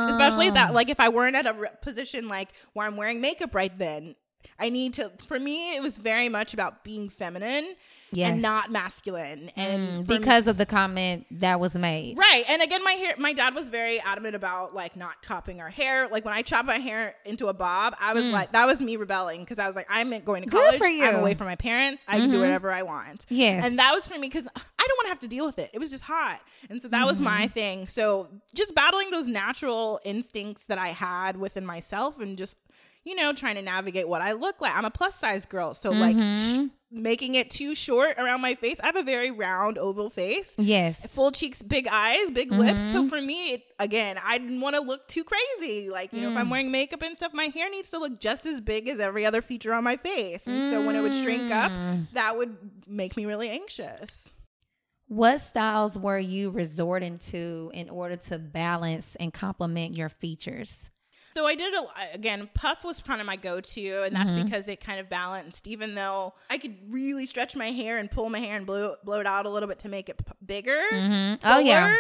especially 0.10 0.50
Ah. 0.50 0.54
that 0.56 0.74
like 0.74 0.90
if 0.90 1.00
I 1.00 1.08
weren't 1.10 1.38
at 1.38 1.46
a 1.46 1.54
position 1.82 2.28
like 2.28 2.50
where 2.74 2.86
I'm 2.88 2.98
wearing 2.98 3.22
makeup 3.22 3.56
right 3.56 3.76
then. 3.78 4.16
I 4.60 4.70
need 4.70 4.94
to. 4.96 5.12
For 5.28 5.40
me, 5.40 5.76
it 5.76 5.82
was 5.82 5.98
very 5.98 6.30
much 6.30 6.54
about 6.54 6.84
being 6.84 7.10
feminine 7.10 7.76
Yes. 8.14 8.32
and 8.32 8.42
not 8.42 8.72
masculine, 8.72 9.52
and 9.58 9.82
Mm, 10.04 10.06
for 10.06 10.12
me- 10.14 10.18
because 10.20 10.48
of 10.48 10.58
the 10.58 10.66
comment 10.66 11.26
that 11.30 11.60
was 11.60 11.76
made. 11.76 12.18
Right. 12.18 12.46
And 12.48 12.62
again, 12.62 12.82
my 12.82 12.94
hair, 12.94 13.16
my 13.18 13.34
dad 13.34 13.54
was 13.54 13.68
very 13.68 14.00
adamant 14.00 14.34
about 14.34 14.74
like 14.74 14.96
not 14.96 15.16
chopping 15.28 15.60
our 15.60 15.70
hair. 15.70 16.08
Like 16.08 16.24
when 16.24 16.34
I 16.34 16.42
chopped 16.42 16.68
my 16.68 16.78
hair 16.78 17.16
into 17.26 17.48
a 17.48 17.54
bob, 17.54 17.98
I 18.00 18.14
was 18.14 18.26
like, 18.30 18.54
that 18.54 18.66
was 18.66 18.80
me 18.82 18.96
rebelling 18.96 19.42
because 19.42 19.60
I 19.60 19.68
was 19.68 19.76
like, 19.76 19.88
I'm 19.90 20.10
going 20.24 20.44
to 20.44 20.48
Mm. 20.50 20.52
College. 20.52 20.82
I'm. 20.82 20.92
Mm-hmm. 21.02 21.16
away 21.20 21.34
from 21.34 21.48
my 21.48 21.58
parents. 21.58 22.06
I 22.08 22.18
can 22.20 22.32
do 22.32 22.40
whatever 22.40 22.72
I 22.72 22.84
want. 22.84 23.26
Yes. 23.28 23.66
And 23.66 23.78
that 23.78 23.94
was 23.94 24.08
for 24.08 24.14
me 24.18 24.30
because 24.30 24.48
I 24.48 24.86
don't 24.88 24.98
want 25.00 25.06
to 25.08 25.10
have 25.10 25.20
to 25.20 25.28
deal 25.28 25.46
with 25.46 25.60
it. 25.60 25.70
It 25.74 25.80
was 25.80 25.92
just 25.92 26.04
hot. 26.06 26.40
And 26.70 26.82
so 26.82 26.88
that 26.88 27.06
was 27.06 27.18
Mm-hmm. 27.18 27.24
my 27.26 27.48
thing. 27.50 27.88
So 27.88 28.30
just 28.56 28.74
battling 28.74 29.12
those 29.12 29.28
natural 29.28 30.00
instincts 30.06 30.64
that 30.66 30.78
I 30.78 30.90
had 30.90 31.36
within 31.36 31.66
myself 31.66 32.22
and 32.22 32.38
just, 32.38 32.56
you 33.08 33.16
know, 33.16 33.32
trying 33.34 33.56
to 33.56 33.62
navigate 33.62 34.08
what 34.08 34.22
I 34.22 34.34
look 34.34 34.60
like. 34.62 34.76
I'm 34.76 34.86
a 34.86 34.92
plus 34.92 35.16
size 35.16 35.46
girl. 35.46 35.74
So 35.74 35.90
like 35.92 36.16
Mm-hmm. 36.16 36.66
sh- 36.68 36.70
making 36.90 37.36
it 37.36 37.52
too 37.52 37.76
short 37.76 38.18
around 38.18 38.40
my 38.42 38.56
face. 38.56 38.80
I 38.82 38.86
have 38.86 38.96
a 38.96 39.04
very 39.04 39.30
round 39.30 39.78
oval 39.78 40.10
face 40.10 40.56
Yes. 40.58 41.06
full 41.14 41.32
cheeks, 41.32 41.62
big 41.62 41.86
eyes, 41.92 42.32
big 42.32 42.50
lips. 42.52 42.82
Mm-hmm. 42.84 42.92
So 42.94 43.08
for 43.10 43.22
me, 43.22 43.54
it, 43.56 43.64
again, 43.80 44.18
I 44.24 44.38
didn't 44.38 44.62
want 44.62 44.76
to 44.78 44.82
look 44.82 45.06
too 45.08 45.24
crazy. 45.26 45.90
Like, 45.90 46.14
you 46.14 46.22
know, 46.22 46.30
Mm. 46.30 46.32
if 46.34 46.38
I'm 46.38 46.50
wearing 46.50 46.72
makeup 46.72 47.02
and 47.02 47.16
stuff, 47.16 47.34
my 47.34 47.46
hair 47.46 47.70
needs 47.70 47.90
to 47.92 48.00
look 48.00 48.20
just 48.22 48.46
as 48.46 48.62
big 48.62 48.88
as 48.88 49.00
every 49.02 49.26
other 49.26 49.42
feature 49.42 49.74
on 49.74 49.84
my 49.84 49.98
face. 49.98 50.48
And 50.48 50.70
so 50.72 50.86
when 50.86 50.96
it 50.96 51.02
would 51.02 51.16
shrink 51.16 51.52
up, 51.52 51.72
Mm. 51.72 52.08
that 52.14 52.38
would 52.38 52.56
make 52.88 53.18
me 53.18 53.26
really 53.26 53.50
anxious. 53.50 54.32
What 55.10 55.40
styles 55.40 55.98
were 55.98 56.20
you 56.20 56.50
resorting 56.50 57.18
to 57.32 57.72
in 57.74 57.90
order 57.90 58.18
to 58.30 58.40
balance 58.40 59.16
and 59.20 59.34
complement 59.34 59.96
your 59.96 60.10
features? 60.10 60.90
So 61.38 61.46
I 61.46 61.54
did 61.54 61.72
a, 61.76 61.86
again. 62.16 62.50
Puff 62.56 62.84
was 62.84 63.00
kind 63.00 63.22
of 63.22 63.28
my 63.28 63.36
go-to, 63.36 64.04
and 64.04 64.16
that's 64.16 64.32
mm-hmm. 64.32 64.46
because 64.46 64.68
it 64.68 64.82
kind 64.82 65.00
of 65.00 65.08
balanced. 65.08 65.68
Even 65.68 65.94
though 65.94 66.34
I 66.50 66.58
could 66.58 66.76
really 66.90 67.28
stretch 67.28 67.56
my 67.56 67.68
hair 67.68 68.00
and 68.00 68.10
pull 68.10 68.28
my 68.30 68.40
hair 68.40 68.58
and 68.58 68.66
blow 68.66 68.96
blow 69.04 69.20
it 69.20 69.28
out 69.28 69.46
a 69.46 69.50
little 69.50 69.70
bit 69.70 69.78
to 69.80 69.90
make 69.90 70.10
it 70.10 70.18
p- 70.18 70.34
bigger. 70.44 70.82
Mm-hmm. 70.92 71.36
Oh, 71.48 71.60
yeah. 71.60 71.96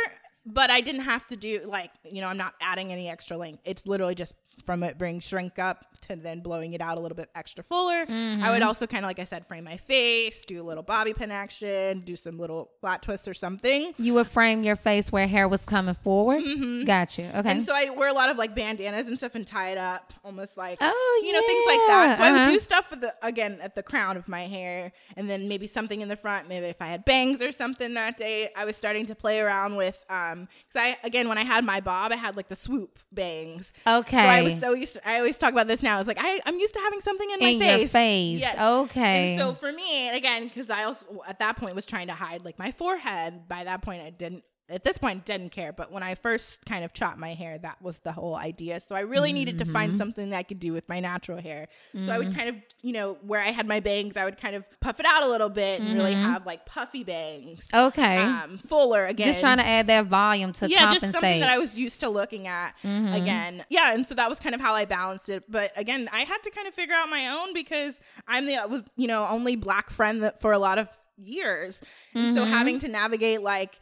But 0.50 0.72
I 0.72 0.82
didn't 0.82 1.02
have 1.02 1.28
to 1.28 1.36
do 1.36 1.62
like 1.66 1.92
you 2.10 2.22
know 2.22 2.28
I'm 2.28 2.38
not 2.38 2.54
adding 2.62 2.92
any 2.92 3.10
extra 3.10 3.38
length. 3.38 3.62
It's 3.66 3.86
literally 3.86 4.16
just 4.16 4.34
from 4.66 4.82
it 4.82 4.98
bring 4.98 5.20
shrink 5.20 5.60
up 5.60 5.86
to 6.02 6.16
then 6.16 6.40
blowing 6.40 6.74
it 6.74 6.82
out 6.82 6.98
a 6.98 7.02
little 7.02 7.16
bit 7.16 7.30
extra 7.36 7.64
fuller. 7.64 8.06
I 8.10 8.52
would 8.52 8.64
also 8.64 8.88
kind 8.88 9.06
of 9.06 9.10
like 9.10 9.20
I 9.20 9.24
said 9.24 9.48
frame 9.48 9.66
my 9.66 9.78
face, 9.78 10.46
do 10.46 10.62
a 10.62 10.64
little 10.66 10.84
bobby 10.84 11.14
pin 11.14 11.32
action, 11.32 12.00
do 12.02 12.16
some 12.16 12.40
little 12.40 12.72
flat 12.82 13.02
twist 13.02 13.28
or 13.28 13.34
something. 13.34 13.94
You 13.98 14.14
would 14.16 14.28
frame 14.28 14.64
your 14.64 14.76
face 14.76 15.12
where 15.12 15.28
hair 15.28 15.48
was 15.48 15.62
coming 15.62 15.96
forward. 15.96 16.44
Got 16.86 17.18
you. 17.18 17.26
Okay. 17.26 17.38
Mm-hmm. 17.38 17.48
And 17.48 17.64
so 17.64 17.74
I 17.76 17.90
wear 17.92 18.10
a 18.10 18.14
lot 18.14 18.30
of 18.30 18.38
like 18.38 18.56
bandanas 18.56 19.08
and 19.08 19.18
stuff 19.18 19.36
and 19.36 19.46
tie 19.46 19.70
it 19.72 19.78
up 19.78 20.14
almost 20.24 20.58
like 20.58 20.78
Oh, 20.82 21.22
you 21.24 21.34
know 21.34 21.42
things 21.42 21.64
like 21.68 21.88
that. 21.88 22.18
So 22.18 22.24
I 22.24 22.32
would 22.32 22.52
do 22.52 22.60
stuff 22.60 22.90
with 22.90 23.02
the 23.02 23.14
again 23.22 23.60
at 23.62 23.76
the 23.76 23.84
crown 23.84 24.18
of 24.18 24.28
my 24.28 24.48
hair 24.48 24.92
and 25.16 25.30
then 25.30 25.48
maybe 25.48 25.68
something 25.68 26.02
in 26.02 26.08
the 26.10 26.18
front. 26.18 26.48
Maybe 26.48 26.66
if 26.66 26.82
I 26.82 26.88
had 26.88 27.06
bangs 27.06 27.42
or 27.42 27.52
something 27.52 27.94
that 27.94 28.18
day, 28.18 28.50
I 28.56 28.66
was 28.66 28.76
starting 28.76 29.06
to 29.08 29.16
play 29.16 29.40
around 29.40 29.76
with 29.76 30.04
um 30.10 30.37
because 30.46 30.76
I 30.76 30.98
again 31.04 31.28
when 31.30 31.38
I 31.38 31.44
had 31.44 31.64
my 31.66 31.80
bob, 31.80 32.12
I 32.12 32.16
had 32.16 32.36
like 32.36 32.48
the 32.48 32.56
swoop 32.56 33.00
bangs. 33.12 33.74
Okay. 33.86 34.18
So 34.18 34.28
I 34.28 34.42
was 34.44 34.60
so 34.60 34.74
used. 34.74 34.94
To, 34.94 35.08
I 35.08 35.18
always 35.18 35.38
talk 35.38 35.52
about 35.52 35.68
this 35.68 35.82
now. 35.82 36.00
It's 36.00 36.08
like 36.08 36.20
I 36.20 36.40
I'm 36.46 36.60
used 36.60 36.74
to 36.76 36.80
having 36.80 37.02
something 37.02 37.30
in 37.32 37.40
my 37.40 37.50
In 37.50 37.60
your 37.62 37.78
face. 37.80 37.92
face. 37.92 38.46
Okay. 38.60 39.34
And 39.34 39.40
so 39.42 39.54
for 39.54 39.72
me, 39.72 40.10
again, 40.10 40.44
because 40.48 40.70
I 40.70 40.84
also 40.84 41.22
at 41.28 41.40
that 41.40 41.58
point 41.58 41.76
was 41.76 41.86
trying 41.86 42.08
to 42.08 42.14
hide 42.14 42.44
like 42.46 42.60
my 42.60 42.72
forehead. 42.72 43.48
By 43.48 43.64
that 43.64 43.82
point, 43.82 44.04
I 44.04 44.10
didn't. 44.10 44.44
At 44.70 44.84
this 44.84 44.98
point, 44.98 45.24
didn't 45.24 45.52
care. 45.52 45.72
But 45.72 45.94
when 45.94 46.04
I 46.04 46.16
first 46.16 46.66
kind 46.66 46.84
of 46.84 46.92
chopped 46.92 47.18
my 47.18 47.34
hair, 47.34 47.58
that 47.60 47.82
was 47.82 48.00
the 48.00 48.12
whole 48.12 48.36
idea. 48.36 48.82
So 48.82 48.96
I 48.96 49.00
really 49.00 49.32
needed 49.32 49.60
to 49.60 49.66
find 49.66 49.92
Mm-hmm. 49.92 49.98
something 49.98 50.30
that 50.32 50.38
I 50.38 50.44
could 50.44 50.60
do 50.60 50.74
with 50.74 50.90
my 50.90 51.00
natural 51.00 51.40
hair. 51.42 51.70
So 52.04 52.12
I 52.12 52.18
would 52.18 52.36
kind 52.36 52.50
of, 52.50 52.56
you 52.82 52.92
know, 52.92 53.18
where 53.22 53.42
I 53.42 53.52
had 53.52 53.66
my 53.66 53.80
bangs, 53.80 54.18
I 54.18 54.26
would 54.26 54.38
kind 54.38 54.56
of 54.58 54.66
puff 54.82 55.00
it 55.00 55.06
out 55.06 55.24
a 55.24 55.28
little 55.28 55.48
bit 55.50 55.80
and 55.82 55.94
really 55.94 56.14
have 56.14 56.46
like 56.46 56.66
puffy 56.66 57.06
bangs. 57.06 57.70
Mm-hmm. 57.70 57.88
okay. 57.88 58.18
Um, 58.24 58.58
fuller 58.58 59.06
again. 59.06 59.28
Just 59.28 59.40
trying 59.40 59.60
to 59.60 59.66
add 59.66 59.88
that 59.88 60.08
volume 60.08 60.52
to 60.54 60.68
yeah, 60.70 60.80
compensate. 60.80 61.02
just 61.02 61.14
something 61.14 61.40
that 61.40 61.50
I 61.50 61.58
was 61.60 61.78
used 61.78 62.02
to 62.02 62.10
looking 62.10 62.48
at 62.48 62.74
Mm-hmm. 62.84 63.14
again. 63.14 63.66
Yeah, 63.70 63.94
and 63.94 64.06
so 64.06 64.16
that 64.16 64.28
was 64.30 64.40
kind 64.42 64.54
of 64.54 64.60
how 64.60 64.74
I 64.74 64.84
balanced 64.86 65.30
it. 65.30 65.50
But 65.50 65.72
again, 65.78 66.10
I 66.12 66.22
had 66.22 66.44
to 66.44 66.52
kind 66.52 66.68
of 66.68 66.74
figure 66.74 66.94
out 66.96 67.10
my 67.10 67.30
own 67.30 67.54
because 67.54 68.02
I'm 68.28 68.46
the 68.46 68.58
was 68.70 68.84
you 68.98 69.08
know 69.08 69.26
only 69.28 69.56
black 69.56 69.90
friend 69.90 70.24
that 70.24 70.42
for 70.42 70.52
a 70.52 70.60
lot 70.60 70.78
of 70.78 70.90
years, 71.18 71.82
and 72.14 72.36
so 72.36 72.44
Mm-hmm. 72.44 72.52
having 72.54 72.80
to 72.80 72.88
navigate 72.88 73.42
like 73.42 73.80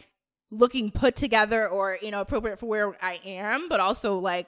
looking 0.57 0.91
put 0.91 1.15
together 1.15 1.67
or 1.67 1.97
you 2.01 2.11
know 2.11 2.21
appropriate 2.21 2.59
for 2.59 2.67
where 2.67 2.95
I 3.01 3.19
am, 3.25 3.67
but 3.67 3.79
also 3.79 4.17
like 4.17 4.47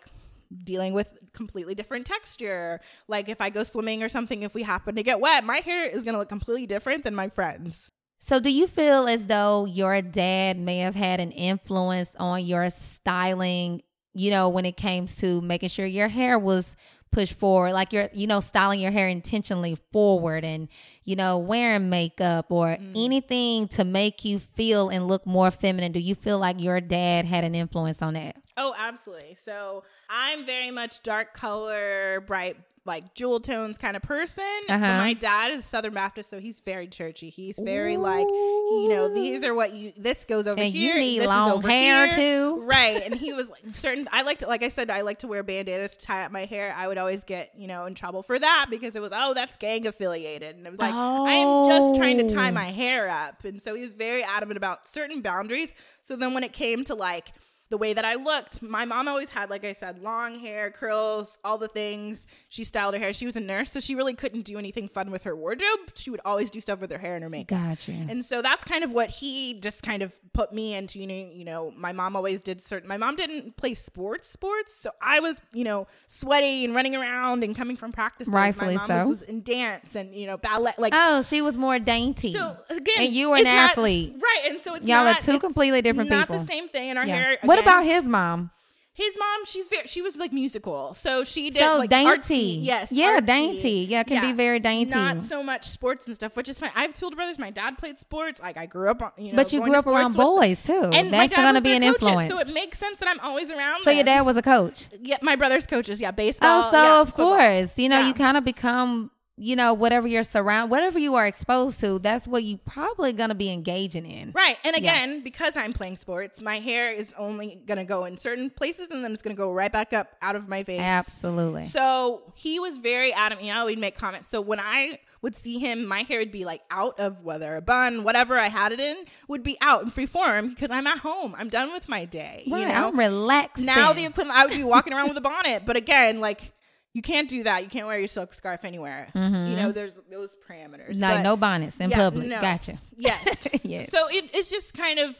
dealing 0.63 0.93
with 0.93 1.11
completely 1.33 1.75
different 1.75 2.05
texture. 2.05 2.79
Like 3.07 3.29
if 3.29 3.41
I 3.41 3.49
go 3.49 3.63
swimming 3.63 4.03
or 4.03 4.09
something, 4.09 4.43
if 4.43 4.53
we 4.53 4.63
happen 4.63 4.95
to 4.95 5.03
get 5.03 5.19
wet, 5.19 5.43
my 5.43 5.57
hair 5.57 5.85
is 5.85 6.03
gonna 6.03 6.17
look 6.17 6.29
completely 6.29 6.65
different 6.65 7.03
than 7.03 7.15
my 7.15 7.29
friends. 7.29 7.91
So, 8.19 8.39
do 8.39 8.51
you 8.51 8.67
feel 8.67 9.07
as 9.07 9.25
though 9.25 9.65
your 9.65 10.01
dad 10.01 10.59
may 10.59 10.79
have 10.79 10.95
had 10.95 11.19
an 11.19 11.31
influence 11.31 12.09
on 12.19 12.45
your 12.45 12.69
styling, 12.69 13.83
you 14.13 14.31
know, 14.31 14.49
when 14.49 14.65
it 14.65 14.75
came 14.75 15.05
to 15.07 15.39
making 15.41 15.69
sure 15.69 15.85
your 15.85 16.07
hair 16.07 16.39
was 16.39 16.75
pushed 17.11 17.35
forward, 17.35 17.73
like 17.73 17.93
you're, 17.93 18.09
you 18.13 18.27
know, 18.27 18.39
styling 18.39 18.79
your 18.79 18.91
hair 18.91 19.07
intentionally 19.07 19.77
forward 19.91 20.43
and, 20.43 20.67
you 21.07 21.15
know, 21.15 21.37
wearing 21.37 21.89
makeup 21.89 22.45
or 22.51 22.67
Mm. 22.77 22.91
anything 22.95 23.67
to 23.69 23.83
make 23.85 24.23
you 24.25 24.37
feel 24.39 24.89
and 24.89 25.07
look 25.07 25.25
more 25.25 25.49
feminine? 25.49 25.91
Do 25.93 25.99
you 25.99 26.13
feel 26.15 26.37
like 26.37 26.59
your 26.61 26.81
dad 26.81 27.25
had 27.25 27.43
an 27.43 27.55
influence 27.55 28.01
on 28.01 28.13
that? 28.15 28.35
Oh, 28.57 28.75
absolutely. 28.77 29.35
So 29.35 29.83
I'm 30.09 30.45
very 30.45 30.69
much 30.71 31.01
dark 31.03 31.33
color, 31.33 32.21
bright, 32.25 32.57
like 32.85 33.13
jewel 33.13 33.39
tones 33.41 33.77
kind 33.77 33.95
of 33.97 34.01
person. 34.01 34.43
Uh-huh. 34.69 34.79
my 34.79 35.13
dad 35.13 35.51
is 35.51 35.65
Southern 35.65 35.93
Baptist, 35.93 36.29
so 36.29 36.39
he's 36.39 36.61
very 36.61 36.87
churchy. 36.87 37.29
He's 37.29 37.59
very 37.59 37.97
like, 37.97 38.25
you 38.25 38.87
know, 38.89 39.13
these 39.13 39.43
are 39.43 39.53
what 39.53 39.73
you. 39.73 39.91
This 39.97 40.23
goes 40.23 40.47
over 40.47 40.59
And 40.61 40.73
you 40.73 40.79
here. 40.93 40.95
need 40.97 41.17
this 41.19 41.25
is 41.25 41.27
long 41.27 41.61
hair, 41.61 42.07
here. 42.07 42.15
too. 42.17 42.63
right? 42.63 43.03
And 43.05 43.13
he 43.13 43.33
was 43.39 43.49
like 43.49 43.61
certain. 43.75 44.07
I 44.13 44.21
like 44.21 44.39
to, 44.39 44.47
like 44.47 44.63
I 44.63 44.69
said, 44.69 44.89
I 44.89 45.01
like 45.01 45.19
to 45.19 45.27
wear 45.27 45.43
bandanas 45.43 45.97
to 45.97 46.05
tie 46.05 46.23
up 46.23 46.31
my 46.31 46.45
hair. 46.45 46.73
I 46.75 46.87
would 46.87 46.97
always 46.97 47.25
get 47.25 47.51
you 47.57 47.67
know 47.67 47.85
in 47.87 47.93
trouble 47.93 48.23
for 48.23 48.39
that 48.39 48.67
because 48.69 48.95
it 48.95 49.01
was 49.01 49.11
oh 49.13 49.33
that's 49.33 49.57
gang 49.57 49.85
affiliated, 49.85 50.55
and 50.55 50.65
it 50.65 50.69
was 50.71 50.79
like 50.79 50.93
I'm 50.99 51.67
just 51.69 51.95
trying 51.95 52.17
to 52.17 52.27
tie 52.33 52.49
Oh. 52.49 52.53
my 52.53 52.65
hair 52.65 53.09
up, 53.09 53.43
and 53.43 53.61
so 53.61 53.75
he 53.75 53.81
was 53.81 53.93
very 53.93 54.23
adamant 54.23 54.57
about 54.57 54.87
certain 54.87 55.21
boundaries. 55.21 55.73
So 56.01 56.15
then 56.15 56.33
when 56.33 56.43
it 56.43 56.53
came 56.53 56.83
to 56.85 56.95
like 56.95 57.33
the 57.69 57.77
way 57.77 57.93
that 57.93 58.05
I 58.05 58.15
looked. 58.15 58.61
My 58.61 58.85
mom 58.85 59.07
always 59.07 59.29
had, 59.29 59.49
like 59.49 59.65
I 59.65 59.73
said, 59.73 59.99
long 59.99 60.39
hair, 60.39 60.71
curls, 60.71 61.37
all 61.43 61.57
the 61.57 61.67
things. 61.67 62.25
She 62.49 62.63
styled 62.63 62.93
her 62.93 62.99
hair. 62.99 63.11
She 63.13 63.25
was 63.25 63.35
a 63.35 63.41
nurse, 63.41 63.71
so 63.71 63.79
she 63.79 63.93
really 63.95 64.13
couldn't 64.13 64.41
do 64.45 64.57
anything 64.57 64.87
fun 64.87 65.11
with 65.11 65.23
her 65.23 65.35
wardrobe. 65.35 65.79
She 65.95 66.09
would 66.09 66.21
always 66.23 66.49
do 66.49 66.61
stuff 66.61 66.79
with 66.79 66.91
her 66.91 66.97
hair 66.97 67.15
and 67.15 67.23
her 67.23 67.29
makeup. 67.29 67.59
Gotcha. 67.59 67.91
And 67.91 68.23
so 68.23 68.41
that's 68.41 68.63
kind 68.63 68.83
of 68.83 68.91
what 68.91 69.09
he 69.09 69.59
just 69.59 69.83
kind 69.83 70.01
of 70.01 70.13
put 70.33 70.53
me 70.53 70.75
into. 70.75 70.99
You 70.99 71.07
know, 71.07 71.29
you 71.33 71.45
know, 71.45 71.71
my 71.75 71.91
mom 71.91 72.15
always 72.15 72.41
did 72.41 72.61
certain. 72.61 72.87
My 72.87 72.97
mom 72.97 73.15
didn't 73.15 73.57
play 73.57 73.73
sports, 73.73 74.29
sports, 74.29 74.73
so 74.73 74.91
I 75.01 75.19
was, 75.19 75.41
you 75.53 75.63
know, 75.63 75.87
sweaty 76.07 76.63
and 76.65 76.73
running 76.73 76.95
around 76.95 77.43
and 77.43 77.55
coming 77.55 77.75
from 77.75 77.91
practice. 77.91 78.27
Rightfully 78.27 78.77
my 78.77 78.87
mom 78.87 79.07
so. 79.07 79.09
was 79.13 79.21
in 79.23 79.41
dance 79.43 79.95
and 79.95 80.15
you 80.15 80.25
know 80.27 80.37
ballet, 80.37 80.73
like. 80.77 80.93
Oh, 80.95 81.21
she 81.21 81.41
was 81.41 81.57
more 81.57 81.79
dainty. 81.79 82.31
so 82.33 82.55
again, 82.69 82.95
and 82.99 83.13
you 83.13 83.29
were 83.29 83.37
an 83.37 83.43
not- 83.43 83.71
athlete. 83.71 84.15
right? 84.21 84.51
And 84.51 84.61
so 84.61 84.75
it's 84.75 84.85
Y'all 84.87 85.05
are 85.07 85.15
two 85.15 85.31
it's 85.33 85.41
completely 85.41 85.81
different 85.81 86.09
not 86.09 86.21
people. 86.27 86.35
Not 86.37 86.41
the 86.47 86.47
same 86.53 86.67
thing. 86.67 86.89
And 86.91 86.99
our 86.99 87.05
Yeah. 87.05 87.15
hair. 87.15 87.37
What 87.43 87.56
again- 87.59 87.73
about 87.73 87.85
his 87.85 88.03
mom? 88.05 88.51
his 88.93 89.15
mom? 89.19 89.45
She's 89.45 89.67
very. 89.67 89.85
She 89.85 90.01
was 90.01 90.17
like 90.17 90.33
musical, 90.33 90.95
so 90.95 91.23
she 91.23 91.51
did 91.51 91.59
So 91.61 91.77
like 91.77 91.89
dainty. 91.91 92.09
artsy- 92.57 92.65
Yes, 92.65 92.91
Yeah, 92.91 93.19
artsy. 93.19 93.25
dainty. 93.27 93.69
Yeah, 93.87 94.01
can 94.01 94.21
be 94.21 94.33
very 94.33 94.59
dainty. 94.59 94.95
Not 94.95 95.23
so 95.23 95.43
much 95.43 95.65
sports 95.67 96.07
and 96.07 96.15
stuff, 96.15 96.35
which 96.35 96.49
is 96.49 96.59
fine. 96.59 96.71
I 96.75 96.81
have 96.81 96.95
two 96.95 97.05
older 97.05 97.15
brothers. 97.15 97.37
My 97.37 97.51
dad 97.51 97.77
played 97.77 97.99
sports. 97.99 98.41
Like 98.41 98.57
I 98.57 98.65
grew 98.65 98.89
up, 98.89 99.03
on- 99.03 99.11
you 99.19 99.33
know, 99.33 99.35
but 99.35 99.53
you 99.53 99.61
grew 99.61 99.75
up 99.75 99.85
around 99.85 100.15
boys 100.15 100.63
too. 100.63 100.89
And 100.91 101.13
That's 101.13 101.31
going 101.31 101.53
to 101.53 101.61
be 101.61 101.73
an 101.75 101.83
coaches, 101.83 102.01
influence. 102.01 102.27
so 102.27 102.39
it 102.39 102.51
makes 102.55 102.79
sense 102.79 102.97
that 102.97 103.07
I'm 103.07 103.19
always 103.19 103.51
around. 103.51 103.83
So 103.83 103.91
your 103.91 104.03
dad 104.03 104.21
was 104.21 104.35
a 104.35 104.41
coach. 104.41 104.87
yeah, 104.99 105.17
my 105.21 105.35
brother's 105.35 105.67
coaches, 105.67 106.01
yeah, 106.01 106.09
baseball. 106.09 106.63
Oh, 106.65 106.71
so 106.71 106.77
yeah, 106.83 107.01
of 107.01 107.09
football. 107.09 107.37
course, 107.37 107.77
you 107.77 107.89
know, 107.89 107.99
Yeah. 107.99 108.07
you 108.07 108.13
kind 108.15 108.35
of 108.35 108.43
become, 108.43 109.11
you 109.39 109.55
know, 109.55 109.71
whatever 109.73 110.07
you're 110.07 110.23
surround, 110.23 110.71
whatever 110.71 110.97
you 110.97 111.13
are 111.15 111.27
exposed 111.27 111.79
to, 111.79 111.99
that's 111.99 112.27
what 112.27 112.43
you 112.43 112.57
probably 112.57 113.13
gonna 113.13 113.35
be 113.35 113.51
engaging 113.51 114.05
in. 114.05 114.31
Right. 114.33 114.57
And 114.63 114.75
Yeah. 114.75 114.79
again, 114.79 115.21
because 115.23 115.55
I'm 115.55 115.73
playing 115.73 115.97
sports, 115.97 116.41
my 116.41 116.57
hair 116.59 116.91
is 116.91 117.13
only 117.17 117.59
going 117.65 117.77
to 117.77 117.83
go 117.83 118.05
in 118.05 118.17
certain 118.17 118.49
places 118.49 118.89
and 118.89 119.03
then 119.03 119.13
it's 119.13 119.21
going 119.21 119.35
to 119.35 119.39
go 119.39 119.51
right 119.53 119.71
back 119.71 119.93
up 119.93 120.15
out 120.21 120.35
of 120.35 120.47
my 120.49 120.63
face. 120.63 120.81
Absolutely. 120.81 121.63
So 121.63 122.21
he 122.35 122.59
was 122.59 122.77
very 122.77 123.13
adamant. 123.13 123.45
You 123.47 123.53
know, 123.53 123.65
we'd 123.67 123.77
make 123.79 123.95
comments. 123.95 124.27
So 124.29 124.41
when 124.41 124.59
I 124.59 124.99
would 125.21 125.35
see 125.35 125.59
him, 125.59 125.85
my 125.85 126.01
hair 126.03 126.19
would 126.19 126.31
be 126.31 126.45
like 126.45 126.61
out 126.71 126.99
of 126.99 127.23
whether 127.23 127.55
a 127.55 127.61
bun, 127.61 128.03
whatever 128.03 128.37
I 128.37 128.47
had 128.47 128.71
it 128.71 128.79
in, 128.79 128.97
would 129.27 129.43
be 129.43 129.57
out 129.61 129.83
in 129.83 129.89
free 129.89 130.05
form 130.07 130.49
because 130.49 130.71
I'm 130.71 130.87
at 130.87 130.97
home. 130.99 131.35
I'm 131.37 131.49
done 131.49 131.71
with 131.73 131.87
my 131.89 132.05
day. 132.05 132.43
right, 132.49 132.61
You 132.61 132.67
know, 132.67 132.87
I'm 132.89 132.97
relaxed. 132.99 133.63
now 133.63 133.93
the 133.93 134.05
equipment, 134.05 134.37
I 134.37 134.45
would 134.45 134.55
be 134.55 134.63
walking 134.63 134.93
around 134.93 135.07
with 135.09 135.17
a 135.17 135.21
bonnet. 135.21 135.63
But 135.65 135.75
again, 135.75 136.19
like, 136.19 136.53
you 136.97 137.03
can't 137.03 137.29
do 137.29 137.43
that. 137.43 137.61
You 137.61 137.69
can't 137.69 137.85
wear 137.85 137.99
your 137.99 138.07
silk 138.07 138.33
scarf 138.33 138.65
anywhere. 138.65 139.09
You 139.13 139.21
mm-hmm. 139.21 139.55
know, 139.55 139.71
there's 139.71 139.99
those 140.09 140.35
parameters. 140.49 140.97
no, 140.97 141.09
But- 141.11 141.21
no 141.21 141.37
bonnets 141.37 141.79
in 141.79 141.91
yeah, 141.91 141.97
public. 141.97 142.27
no. 142.27 142.41
Gotcha. 142.41 142.79
Yes. 142.97 143.47
Yes. 143.63 143.91
So 143.91 144.07
it, 144.09 144.31
it's 144.33 144.49
just 144.49 144.73
kind 144.73 144.97
of 144.97 145.19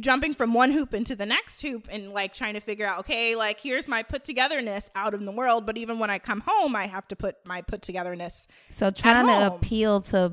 jumping 0.00 0.34
from 0.34 0.54
one 0.54 0.72
hoop 0.72 0.94
into 0.94 1.14
the 1.14 1.26
next 1.26 1.60
hoop 1.62 1.86
and 1.90 2.10
like 2.12 2.32
trying 2.32 2.54
to 2.54 2.60
figure 2.60 2.84
out, 2.84 3.00
okay, 3.00 3.36
like 3.36 3.60
here's 3.60 3.86
my 3.86 4.02
put 4.02 4.24
togetherness 4.24 4.90
out 4.96 5.14
in 5.14 5.24
the 5.24 5.30
world. 5.32 5.66
But 5.66 5.76
even 5.76 6.00
when 6.00 6.10
I 6.10 6.18
come 6.18 6.42
home, 6.44 6.74
I 6.74 6.86
have 6.86 7.06
to 7.08 7.16
put 7.16 7.36
my 7.44 7.62
put 7.62 7.82
togetherness. 7.82 8.48
So 8.70 8.90
trying 8.90 9.26
to 9.26 9.54
appeal 9.54 10.00
to 10.02 10.32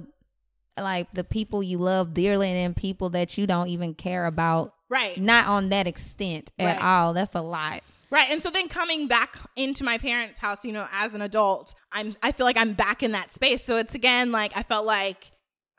like 0.80 1.14
the 1.14 1.24
people 1.24 1.62
you 1.62 1.78
love 1.78 2.14
dearly 2.16 2.50
and 2.50 2.76
people 2.76 3.12
that 3.12 3.38
you 3.38 3.46
don't 3.46 3.68
even 3.68 3.94
care 3.94 4.26
about, 4.26 4.74
Right. 4.90 5.20
not 5.20 5.48
on 5.48 5.70
that 5.70 5.86
extent 5.86 6.52
at 6.58 6.78
Right. 6.78 6.84
all. 6.84 7.14
That's 7.14 7.36
a 7.36 7.42
lot. 7.42 7.84
Right. 8.10 8.30
And 8.30 8.42
so 8.42 8.50
then 8.50 8.68
coming 8.68 9.08
back 9.08 9.38
into 9.56 9.84
my 9.84 9.98
parents' 9.98 10.40
house, 10.40 10.64
you 10.64 10.72
know, 10.72 10.88
as 10.94 11.14
an 11.14 11.22
adult, 11.22 11.74
I'm 11.92 12.16
I 12.22 12.32
feel 12.32 12.46
like 12.46 12.58
I'm 12.58 12.74
back 12.74 13.04
in 13.04 13.12
that 13.14 13.34
space. 13.34 13.64
So 13.64 13.78
it's 13.78 13.96
again 13.96 14.32
like 14.32 14.52
I 14.56 14.64
felt 14.64 14.86
like 14.86 15.32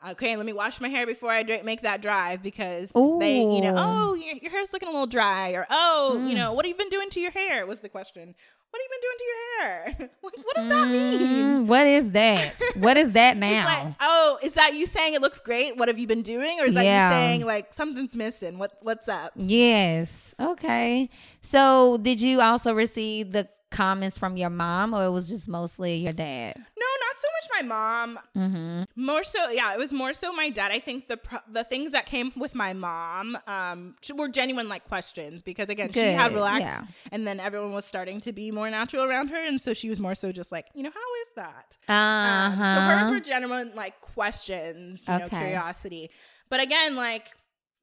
okay, 0.05 0.35
let 0.35 0.45
me 0.45 0.53
wash 0.53 0.79
my 0.79 0.89
hair 0.89 1.05
before 1.05 1.31
I 1.31 1.43
make 1.63 1.81
that 1.81 2.01
drive 2.01 2.43
because 2.43 2.91
they, 3.19 3.39
you 3.39 3.61
know, 3.61 3.75
oh, 3.77 4.13
your, 4.13 4.35
your 4.35 4.51
hair's 4.51 4.71
looking 4.71 4.87
a 4.87 4.91
little 4.91 5.07
dry, 5.07 5.51
or 5.51 5.65
oh, 5.69 6.23
you 6.27 6.33
mm. 6.33 6.37
know, 6.37 6.53
what 6.53 6.65
have 6.65 6.69
you 6.69 6.77
been 6.77 6.89
doing 6.89 7.09
to 7.11 7.19
your 7.19 7.31
hair? 7.31 7.65
Was 7.65 7.79
the 7.79 7.89
question. 7.89 8.35
What 8.77 8.83
have 8.83 8.91
you 8.91 8.95
been 8.95 9.05
doing 9.07 9.17
to 9.17 9.25
your 9.25 9.61
hair? 9.63 10.09
what, 10.21 10.33
what 10.43 10.55
does 10.55 10.67
that 10.69 10.91
mean? 10.91 11.63
Mm, 11.63 11.65
what 11.67 11.87
is 11.87 12.11
that? 12.11 12.53
what 12.75 12.97
is 12.97 13.11
that 13.11 13.37
now? 13.37 13.65
Like, 13.65 13.95
oh, 13.99 14.37
is 14.43 14.53
that 14.53 14.75
you 14.75 14.85
saying 14.85 15.15
it 15.15 15.21
looks 15.21 15.39
great? 15.39 15.77
What 15.77 15.87
have 15.87 15.97
you 15.97 16.05
been 16.07 16.21
doing, 16.21 16.59
or 16.59 16.65
is 16.65 16.73
that 16.75 16.85
Yeah. 16.85 17.09
you 17.09 17.15
saying 17.15 17.45
like 17.45 17.73
something's 17.73 18.15
missing? 18.15 18.59
What 18.59 18.73
what's 18.83 19.07
up? 19.07 19.31
Yes. 19.35 20.35
Okay. 20.39 21.09
So, 21.41 21.97
did 21.97 22.21
you 22.21 22.39
also 22.41 22.73
receive 22.73 23.31
the 23.31 23.49
comments 23.69 24.17
from 24.17 24.37
your 24.37 24.49
mom, 24.49 24.93
or 24.93 25.05
it 25.05 25.11
was 25.11 25.27
just 25.27 25.47
mostly 25.47 25.95
your 25.97 26.13
dad? 26.13 26.55
No, 26.57 26.85
not 26.85 27.17
so 27.17 27.27
much 27.35 27.61
my 27.61 27.67
mom. 27.67 28.19
Mm-hmm. 28.35 28.81
More 29.05 29.23
so, 29.23 29.49
yeah, 29.49 29.73
it 29.73 29.77
was 29.79 29.91
more 29.93 30.13
so 30.13 30.31
my 30.33 30.49
dad. 30.49 30.71
I 30.71 30.79
think 30.79 31.07
the 31.07 31.17
pro- 31.17 31.39
the 31.51 31.63
things 31.63 31.91
that 31.91 32.05
came 32.05 32.31
with 32.37 32.55
my 32.55 32.73
mom 32.73 33.37
um 33.47 33.95
were 34.15 34.27
genuine 34.29 34.69
like 34.69 34.83
questions 34.85 35.41
because 35.41 35.69
again 35.69 35.91
she 35.91 35.99
had 35.99 36.33
relaxed 36.33 36.65
yeah. 36.65 36.81
and 37.11 37.27
then 37.27 37.39
everyone 37.39 37.73
was 37.73 37.85
starting 37.85 38.19
to 38.21 38.31
be 38.33 38.51
more 38.51 38.69
natural 38.69 39.03
around 39.03 39.29
her 39.29 39.43
and 39.43 39.59
so 39.59 39.73
she 39.73 39.89
was 39.89 39.99
more 39.99 40.15
so 40.15 40.31
just 40.31 40.51
like 40.51 40.65
you 40.73 40.83
know 40.83 40.91
how 40.91 40.99
is 41.21 41.27
that 41.35 41.77
Uh-huh. 41.87 42.63
um, 42.63 42.75
so 42.75 42.81
hers 42.81 43.09
were 43.11 43.19
genuine 43.19 43.71
like 43.75 43.99
questions, 44.01 45.03
you 45.07 45.17
know, 45.19 45.27
curiosity. 45.29 46.09
But 46.49 46.61
again, 46.61 46.95
like 46.95 47.25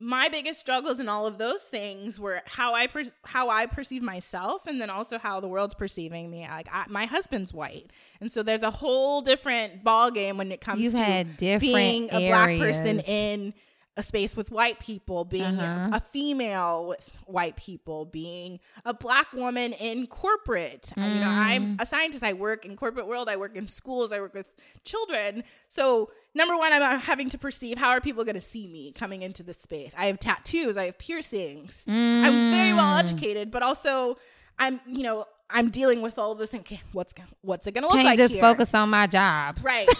my 0.04 0.28
biggest 0.28 0.60
struggles 0.60 1.00
in 1.00 1.08
all 1.08 1.26
of 1.26 1.38
those 1.38 1.64
things 1.64 2.20
were 2.20 2.42
how 2.44 2.74
I 2.74 2.86
per- 2.86 3.04
how 3.24 3.48
I 3.48 3.64
perceive 3.64 4.02
myself, 4.02 4.66
and 4.66 4.80
then 4.80 4.90
also 4.90 5.18
how 5.18 5.40
the 5.40 5.48
world's 5.48 5.72
perceiving 5.72 6.30
me. 6.30 6.46
Like 6.46 6.68
I, 6.70 6.84
my 6.88 7.06
husband's 7.06 7.54
white, 7.54 7.90
and 8.20 8.30
so 8.30 8.42
there's 8.42 8.62
a 8.62 8.70
whole 8.70 9.22
different 9.22 9.82
ball 9.82 10.10
game 10.10 10.36
when 10.36 10.52
it 10.52 10.60
comes 10.60 10.82
You've 10.82 10.92
to 10.92 11.24
being 11.58 12.08
a 12.12 12.28
black 12.28 12.58
person 12.58 13.00
in 13.00 13.54
a 13.96 14.02
space 14.02 14.36
with 14.36 14.50
white 14.50 14.80
people, 14.80 15.24
being 15.24 15.58
Uh-huh. 15.60 15.90
a 15.92 16.00
female 16.00 16.86
with 16.86 17.08
white 17.26 17.54
people, 17.56 18.04
being 18.04 18.58
a 18.84 18.92
black 18.92 19.32
woman 19.32 19.72
in 19.74 20.06
corporate. 20.08 20.92
And, 20.96 21.14
you 21.14 21.20
know, 21.20 21.28
Mm. 21.28 21.36
I'm 21.46 21.76
a 21.78 21.86
scientist. 21.86 22.24
I 22.24 22.32
work 22.32 22.64
in 22.64 22.76
corporate 22.76 23.06
world. 23.06 23.28
I 23.28 23.36
work 23.36 23.54
in 23.54 23.66
schools. 23.68 24.10
I 24.10 24.18
work 24.18 24.34
with 24.34 24.46
children. 24.84 25.44
So 25.68 26.10
number 26.34 26.56
one, 26.56 26.72
I'm 26.72 26.82
uh, 26.82 26.98
having 26.98 27.30
to 27.30 27.38
perceive 27.38 27.78
how 27.78 27.90
are 27.90 28.00
people 28.00 28.24
going 28.24 28.34
to 28.34 28.40
see 28.40 28.66
me 28.66 28.90
coming 28.92 29.22
into 29.22 29.44
this 29.44 29.58
space. 29.58 29.92
I 29.96 30.06
have 30.06 30.18
tattoos. 30.18 30.76
I 30.76 30.86
have 30.86 30.98
piercings. 30.98 31.84
I'm 31.86 32.50
very 32.50 32.72
well 32.72 32.96
Mm. 32.96 33.04
educated, 33.04 33.52
but 33.52 33.62
also 33.62 34.18
I'm, 34.58 34.80
you 34.86 35.04
know, 35.04 35.26
I'm 35.50 35.70
dealing 35.70 36.00
with 36.02 36.18
all 36.18 36.32
of 36.32 36.38
those 36.38 36.50
things. 36.50 36.62
Okay, 36.62 36.80
what's 36.92 37.14
what's 37.42 37.66
it 37.68 37.72
going 37.72 37.82
to 37.82 37.88
look 37.88 37.96
Can't 37.96 38.06
like? 38.06 38.18
just 38.18 38.32
here? 38.34 38.42
focus 38.42 38.74
on 38.74 38.90
my 38.90 39.06
job. 39.06 39.58
Right. 39.62 39.88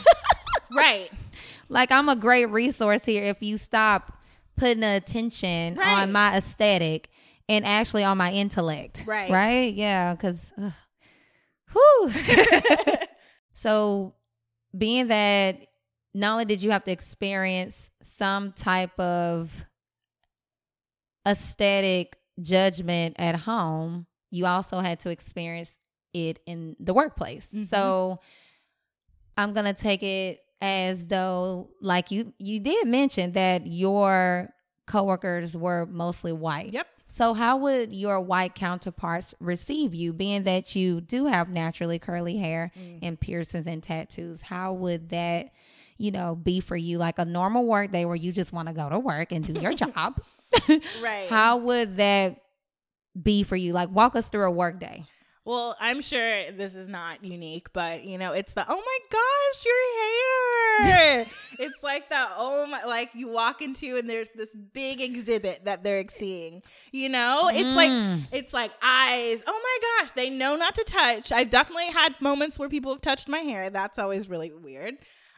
right. 0.73 1.11
Like 1.69 1.91
I'm 1.93 2.09
a 2.09 2.17
great 2.17 2.47
resource 2.47 3.05
here 3.05 3.25
if 3.25 3.43
you 3.43 3.59
stop 3.59 4.23
putting 4.57 4.81
the 4.81 4.97
attention 4.97 5.75
Right. 5.77 6.03
on 6.03 6.13
my 6.13 6.37
aesthetic 6.37 7.09
and 7.49 7.65
actually 7.65 8.05
on 8.05 8.17
my 8.19 8.31
intellect. 8.33 9.05
Right. 9.07 9.31
Right? 9.31 9.75
Yeah, 9.75 10.15
because 10.15 10.53
whew. 11.73 12.13
so 13.53 14.15
being 14.77 15.09
that 15.09 15.67
not 16.15 16.33
only 16.33 16.45
did 16.45 16.63
you 16.63 16.71
have 16.71 16.85
to 16.85 16.93
experience 16.93 17.91
some 18.03 18.53
type 18.53 18.99
of 19.01 19.51
aesthetic 21.27 22.17
judgment 22.41 23.17
at 23.19 23.37
home, 23.41 24.07
you 24.31 24.47
also 24.47 24.81
had 24.81 25.01
to 25.01 25.11
experience 25.11 25.77
it 26.13 26.39
in 26.47 26.77
the 26.79 26.95
workplace. 26.95 27.49
Mhm. 27.53 27.69
So 27.69 28.21
I'm 29.37 29.53
going 29.53 29.67
to 29.67 29.75
take 29.75 30.03
it 30.03 30.41
as 30.65 31.07
though 31.09 31.69
like 31.83 32.11
you 32.11 32.33
you 32.39 32.59
did 32.59 32.89
mention 32.89 33.33
that 33.33 33.67
your 33.67 34.49
coworkers 34.87 35.55
were 35.57 35.85
mostly 35.87 36.33
white. 36.33 36.73
Yep. 36.73 36.87
So 37.17 37.35
how 37.35 37.59
would 37.59 37.93
your 37.93 38.21
white 38.21 38.55
counterparts 38.55 39.35
receive 39.39 39.95
you 39.95 40.13
being 40.13 40.45
that 40.45 40.75
you 40.75 41.01
do 41.01 41.27
have 41.27 41.49
naturally 41.49 41.99
curly 41.99 42.39
hair 42.39 42.73
Mm. 42.77 42.99
and 43.03 43.21
piercings 43.21 43.67
and 43.67 43.83
tattoos? 43.83 44.43
How 44.43 44.73
would 44.73 45.11
that 45.11 45.51
you 45.97 46.11
know, 46.11 46.35
be 46.35 46.59
for 46.59 46.77
you 46.77 46.99
like 46.99 47.21
a 47.21 47.25
normal 47.25 47.65
work 47.67 47.93
day 47.93 48.05
where 48.05 48.17
you 48.17 48.33
just 48.33 48.53
want 48.53 48.67
to 48.67 48.75
go 48.75 48.89
to 48.91 48.99
work 48.99 49.31
and 49.31 49.47
do 49.47 49.53
your 49.61 49.73
job. 49.85 50.21
Right. 51.01 51.29
How 51.31 51.57
would 51.59 51.99
that 51.99 52.39
be 53.23 53.45
for 53.45 53.55
you? 53.55 53.73
Like 53.73 53.91
walk 53.91 54.17
us 54.17 54.27
through 54.27 54.45
a 54.45 54.51
work 54.51 54.81
day. 54.81 55.05
Well, 55.47 55.77
I'm 55.79 56.01
sure 56.01 56.51
this 56.53 56.75
is 56.75 56.89
not 56.89 57.23
unique, 57.23 57.73
but 57.75 58.05
you 58.05 58.17
know, 58.17 58.33
it's 58.33 58.55
the 58.55 58.65
oh 58.67 58.77
my 58.77 58.99
gosh, 59.11 59.65
your 59.67 60.87
hair. 60.87 61.27
it's 61.59 61.83
like 61.83 62.09
the 62.09 62.27
oh 62.37 62.67
my, 62.67 62.85
like 62.85 63.11
you 63.15 63.29
walk 63.29 63.61
into 63.61 63.97
and 63.97 64.09
there's 64.09 64.31
this 64.35 64.55
big 64.55 65.03
exhibit 65.03 65.67
that 65.67 65.83
they're 65.85 66.05
seeing. 66.09 66.63
You 66.93 67.11
know, 67.11 67.49
it's 67.53 67.61
Mm. 67.63 67.77
like 67.77 68.23
it's 68.33 68.53
like 68.55 68.71
eyes. 68.83 69.45
Oh 69.47 69.61
my 69.63 70.03
gosh, 70.07 70.13
they 70.17 70.31
know 70.31 70.57
not 70.57 70.75
to 70.77 70.85
touch. 70.85 71.31
I've 71.31 71.51
definitely 71.51 71.89
had 71.89 72.19
moments 72.23 72.59
where 72.59 72.69
people 72.71 72.93
have 72.93 73.03
touched 73.03 73.29
my 73.29 73.41
hair. 73.41 73.69
That's 73.69 73.99
always 73.99 74.29
really 74.31 74.51
weird. 74.53 74.95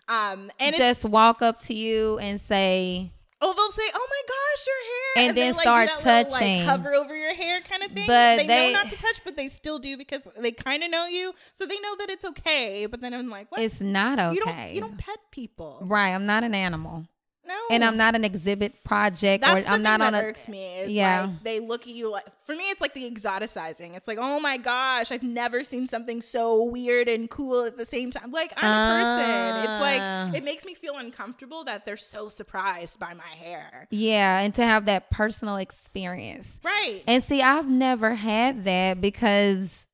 Um, 0.09 0.53
and 0.61 0.69
it's 0.69 0.79
just 0.79 1.05
walk 1.05 1.43
up 1.43 1.59
to 1.63 1.75
you 1.75 2.19
and 2.21 2.41
say, 2.41 3.11
oh, 3.41 3.53
they'll 3.55 3.70
say, 3.72 3.91
"Oh 3.95 4.07
my 4.11 4.22
gosh, 4.28 4.66
your 4.66 4.84
hair," 5.24 5.28
And 5.28 5.37
they, 5.37 5.41
then 5.43 5.55
like, 5.55 5.62
start 5.62 5.89
do 5.89 5.95
that 6.05 6.05
little, 6.24 6.30
touching. 6.30 6.59
like, 6.66 6.68
hover 6.68 6.95
over 6.95 7.16
your 7.16 7.34
hair, 7.34 7.61
kind 7.62 7.82
of 7.82 7.91
thing. 7.93 8.07
But 8.07 8.37
they, 8.39 8.47
they- 8.47 8.72
know 8.72 8.82
not 8.82 8.91
to 8.91 8.97
touch, 8.97 9.20
but 9.24 9.37
they 9.37 9.49
still 9.49 9.78
do 9.78 9.97
because 9.97 10.26
they 10.39 10.53
kind 10.53 10.82
of 10.82 10.91
know 10.91 11.07
you, 11.07 11.32
so 11.53 11.66
they 11.66 11.78
know 11.80 11.97
that 11.99 12.11
it's 12.11 12.24
okay. 12.24 12.87
But 12.87 13.01
then 13.01 13.14
I'm 13.14 13.28
like, 13.28 13.51
what? 13.53 13.61
"It's 13.61 13.80
not 13.80 14.18
okay." 14.18 14.34
You 14.34 14.41
don't 14.45 14.74
you 14.74 14.80
don't 14.80 14.99
pet 14.99 15.18
people, 15.30 15.78
right? 15.82 16.11
I'm 16.11 16.26
not 16.26 16.45
an 16.45 16.55
animal, 16.55 17.07
no. 17.47 17.55
and 17.71 17.85
I'm 17.85 17.97
not 17.97 18.15
an 18.15 18.25
exhibit 18.25 18.83
project, 18.85 19.45
That's 19.45 19.67
or 19.67 19.71
I'm 19.71 19.83
not 19.83 20.01
on 20.01 20.15
a. 20.15 20.19
irks 20.23 20.49
me. 20.49 20.65
Is 20.81 20.91
Yeah. 20.91 21.23
like 21.27 21.43
they 21.43 21.61
look 21.61 21.83
at 21.83 21.89
you 21.95 22.11
like. 22.11 22.25
For 22.45 22.55
me, 22.55 22.65
it's 22.71 22.81
like 22.81 22.95
the 22.95 23.11
exoticizing. 23.11 23.97
It's 23.97 24.07
like, 24.07 24.19
oh 24.21 24.39
my 24.41 24.57
gosh, 24.57 25.11
I've 25.11 25.23
never 25.23 25.63
seen 25.65 25.87
something 25.87 26.21
so 26.23 26.63
weird 26.63 27.09
and 27.09 27.29
cool 27.29 27.65
at 27.65 27.77
the 27.77 27.87
same 27.87 28.11
time. 28.11 28.31
Like 28.31 28.53
I'm 28.57 28.65
a 28.65 29.05
person. 29.05 29.71
It's 29.71 29.81
Ah. 29.81 30.29
like 30.31 30.37
it 30.37 30.45
makes 30.45 30.65
me 30.65 30.75
feel 30.75 30.97
uncomfortable 30.97 31.65
that 31.65 31.85
they're 31.87 31.97
so 31.97 32.29
surprised 32.29 32.99
by 33.01 33.15
my 33.15 33.25
hair. 33.25 33.89
Yeah, 33.91 34.41
and 34.41 34.55
to 34.55 34.63
have 34.63 34.85
that 34.87 35.11
personal 35.11 35.57
experience. 35.57 36.59
Right. 36.65 37.03
And 37.07 37.23
see, 37.25 37.43
I've 37.43 37.69
never 37.69 38.15
had 38.15 38.65
that 38.65 39.01
because 39.01 39.87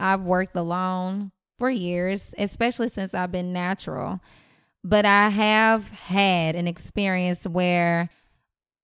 I've 0.00 0.22
worked 0.22 0.56
alone 0.56 1.32
for 1.58 1.70
years, 1.70 2.34
especially 2.38 2.88
since 2.88 3.14
I've 3.14 3.30
been 3.32 3.52
natural. 3.52 4.20
But 4.84 5.06
I 5.06 5.28
have 5.28 5.90
had 5.90 6.56
an 6.56 6.66
experience 6.66 7.44
where, 7.44 8.10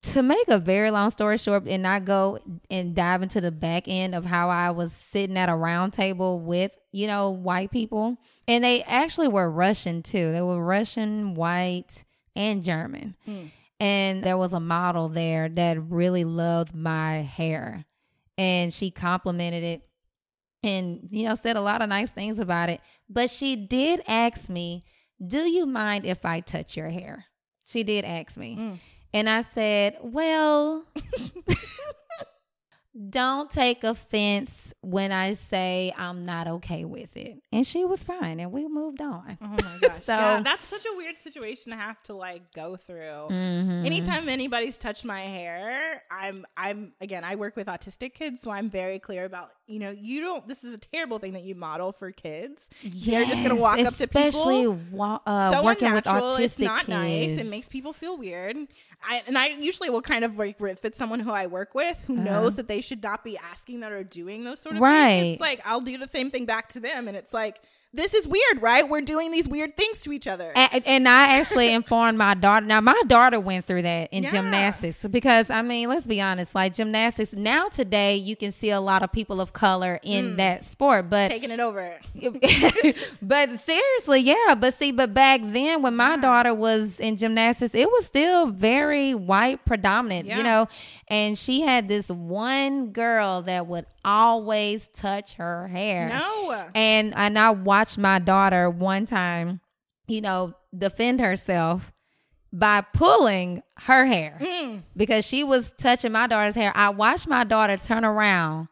to 0.02 0.22
make 0.22 0.46
a 0.46 0.60
very 0.60 0.92
long 0.92 1.10
story 1.10 1.38
short, 1.38 1.64
and 1.66 1.82
not 1.82 2.04
go 2.04 2.38
and 2.70 2.94
dive 2.94 3.22
into 3.22 3.40
the 3.40 3.50
back 3.50 3.84
end 3.88 4.14
of 4.14 4.24
how 4.24 4.48
I 4.48 4.70
was 4.70 4.92
sitting 4.92 5.36
at 5.36 5.48
a 5.48 5.56
round 5.56 5.92
table 5.92 6.38
with, 6.40 6.70
you 6.92 7.08
know, 7.08 7.30
white 7.30 7.72
people. 7.72 8.16
And 8.46 8.62
they 8.62 8.84
actually 8.84 9.26
were 9.26 9.50
Russian 9.50 10.04
too. 10.04 10.30
They 10.30 10.40
were 10.40 10.64
Russian, 10.64 11.34
white, 11.34 12.04
and 12.36 12.62
German. 12.62 13.16
Hmm. 13.24 13.46
And 13.80 14.22
there 14.22 14.38
was 14.38 14.52
a 14.52 14.60
model 14.60 15.08
there 15.08 15.48
that 15.48 15.82
really 15.82 16.24
loved 16.24 16.74
my 16.74 17.14
hair. 17.14 17.84
And 18.36 18.72
she 18.72 18.92
complimented 18.92 19.64
it 19.64 19.82
and, 20.62 21.08
you 21.10 21.24
know, 21.24 21.34
said 21.34 21.56
a 21.56 21.60
lot 21.60 21.82
of 21.82 21.88
nice 21.88 22.12
things 22.12 22.38
about 22.38 22.70
it. 22.70 22.80
But 23.08 23.30
she 23.30 23.56
did 23.56 24.00
ask 24.06 24.48
me, 24.48 24.84
Do 25.24 25.48
you 25.48 25.66
mind 25.66 26.06
if 26.06 26.24
I 26.24 26.40
touch 26.40 26.76
your 26.76 26.90
hair? 26.90 27.26
She 27.66 27.82
did 27.82 28.04
ask 28.04 28.36
me. 28.36 28.56
Mm. 28.56 28.78
And 29.12 29.28
I 29.30 29.40
said, 29.42 29.98
Well, 30.02 30.84
don't 33.10 33.50
take 33.50 33.84
offense 33.84 34.72
when 34.80 35.12
I 35.12 35.34
say 35.34 35.92
I'm 35.96 36.24
not 36.24 36.46
okay 36.48 36.84
with 36.84 37.16
it. 37.16 37.40
And 37.52 37.66
she 37.66 37.84
was 37.84 38.02
fine 38.02 38.40
and 38.40 38.52
we 38.52 38.66
moved 38.68 39.00
on. 39.00 39.38
Oh 39.40 39.46
my 39.48 39.78
gosh. 39.80 40.02
So- 40.02 40.14
yeah, 40.14 40.40
that's 40.42 40.64
such 40.66 40.84
a 40.84 40.96
weird 40.96 41.16
situation 41.18 41.70
to 41.72 41.78
have 41.78 42.02
to 42.04 42.14
like 42.14 42.52
go 42.52 42.76
through. 42.76 43.28
Mhm. 43.30 43.84
Anytime 43.86 44.28
anybody's 44.28 44.78
touched 44.78 45.04
my 45.04 45.22
hair, 45.22 46.02
I'm 46.10 46.44
I'm 46.56 46.92
again, 47.00 47.24
I 47.24 47.36
work 47.36 47.56
with 47.56 47.66
autistic 47.68 48.14
kids, 48.14 48.40
so 48.40 48.50
I'm 48.50 48.68
very 48.70 48.98
clear 48.98 49.24
about, 49.24 49.50
you 49.68 49.78
know, 49.78 49.90
you 49.90 50.20
don't 50.22 50.48
this 50.48 50.64
is 50.64 50.72
a 50.74 50.78
terrible 50.78 51.18
thing 51.18 51.34
that 51.34 51.42
you 51.44 51.54
model 51.54 51.92
for 51.92 52.10
kids. 52.10 52.68
They're 52.82 53.24
just 53.26 53.42
gonna 53.42 53.54
walk 53.54 53.78
up 53.80 53.94
to 53.96 54.06
people, 54.08 54.20
especially 54.22 54.66
wa- 54.66 55.20
uh, 55.26 55.50
so 55.52 55.62
working 55.64 55.92
with 55.92 56.06
unnatural, 56.06 56.36
autistic 56.36 56.40
it's 56.44 56.58
not 56.58 56.86
kids. 56.86 56.88
nice. 56.88 57.38
It 57.38 57.46
makes 57.46 57.68
people 57.68 57.92
feel 57.92 58.16
weird. 58.16 58.56
I, 59.02 59.22
and 59.28 59.38
I 59.38 59.48
usually 59.48 59.90
will 59.90 60.02
kind 60.02 60.24
of 60.24 60.36
like 60.38 60.60
if 60.60 60.84
it's 60.84 60.98
someone 60.98 61.20
who 61.20 61.30
I 61.30 61.46
work 61.46 61.74
with 61.74 61.96
who 62.06 62.14
Uh-huh. 62.14 62.24
knows 62.24 62.54
that 62.56 62.66
they 62.66 62.80
should 62.80 63.02
not 63.02 63.22
be 63.22 63.38
asking 63.38 63.80
that 63.80 63.92
or 63.92 64.02
doing 64.02 64.42
those 64.44 64.58
sort 64.60 64.74
of 64.76 64.82
Right. 64.82 65.20
things. 65.20 65.32
It's 65.34 65.40
like 65.40 65.60
I'll 65.64 65.80
do 65.80 65.98
the 65.98 66.08
same 66.08 66.30
thing 66.30 66.46
back 66.46 66.68
to 66.70 66.80
them, 66.80 67.06
and 67.06 67.16
it's 67.16 67.32
like 67.34 67.60
this 67.94 68.12
is 68.12 68.28
weird, 68.28 68.60
right? 68.60 68.86
We're 68.86 69.00
doing 69.00 69.30
these 69.30 69.48
weird 69.48 69.74
things 69.74 70.02
to 70.02 70.12
each 70.12 70.26
other. 70.26 70.52
A- 70.54 70.86
and 70.86 71.08
I 71.08 71.38
actually 71.38 71.72
informed 71.72 72.18
my 72.18 72.34
daughter. 72.34 72.66
Now, 72.66 72.82
my 72.82 73.00
daughter 73.06 73.40
went 73.40 73.64
through 73.64 73.82
that 73.82 74.10
in 74.12 74.24
Yeah. 74.24 74.30
gymnastics 74.30 75.06
because, 75.06 75.48
I 75.48 75.62
mean, 75.62 75.88
let's 75.88 76.06
be 76.06 76.20
honest, 76.20 76.54
like 76.54 76.74
gymnastics, 76.74 77.32
now 77.32 77.68
today, 77.68 78.16
you 78.16 78.36
can 78.36 78.52
see 78.52 78.68
a 78.68 78.80
lot 78.80 79.02
of 79.02 79.10
people 79.10 79.40
of 79.40 79.54
color 79.54 79.98
in 80.02 80.32
mm. 80.32 80.36
that 80.36 80.64
sport. 80.64 81.08
But 81.08 81.28
Taking 81.28 81.50
it 81.50 81.60
over. 81.60 81.98
but 83.22 83.60
seriously, 83.60 84.20
yeah. 84.20 84.54
But 84.58 84.74
see, 84.74 84.92
but 84.92 85.14
back 85.14 85.40
then 85.42 85.80
when 85.80 85.96
my 85.96 86.18
daughter 86.18 86.52
was 86.52 87.00
in 87.00 87.16
gymnastics, 87.16 87.74
it 87.74 87.88
was 87.90 88.04
still 88.04 88.48
very 88.48 89.14
white 89.14 89.64
predominant, 89.64 90.26
Yeah. 90.26 90.36
you 90.36 90.42
know. 90.42 90.68
And 91.10 91.38
she 91.38 91.62
had 91.62 91.88
this 91.88 92.08
one 92.08 92.92
girl 92.92 93.42
that 93.42 93.66
would 93.66 93.86
always 94.04 94.88
touch 94.88 95.34
her 95.34 95.66
hair. 95.68 96.08
No. 96.08 96.68
And 96.74 97.14
and 97.16 97.38
I 97.38 97.50
watched 97.50 97.96
my 97.98 98.18
daughter 98.18 98.68
one 98.68 99.06
time, 99.06 99.60
you 100.06 100.20
know, 100.20 100.54
defend 100.76 101.20
herself 101.20 101.92
by 102.52 102.80
pulling 102.80 103.62
her 103.80 104.06
hair 104.06 104.38
Mm. 104.40 104.82
because 104.96 105.26
she 105.26 105.44
was 105.44 105.72
touching 105.78 106.12
my 106.12 106.26
daughter's 106.26 106.54
hair. 106.54 106.72
I 106.74 106.88
watched 106.90 107.26
my 107.28 107.44
daughter 107.44 107.76
turn 107.76 108.04
around 108.04 108.68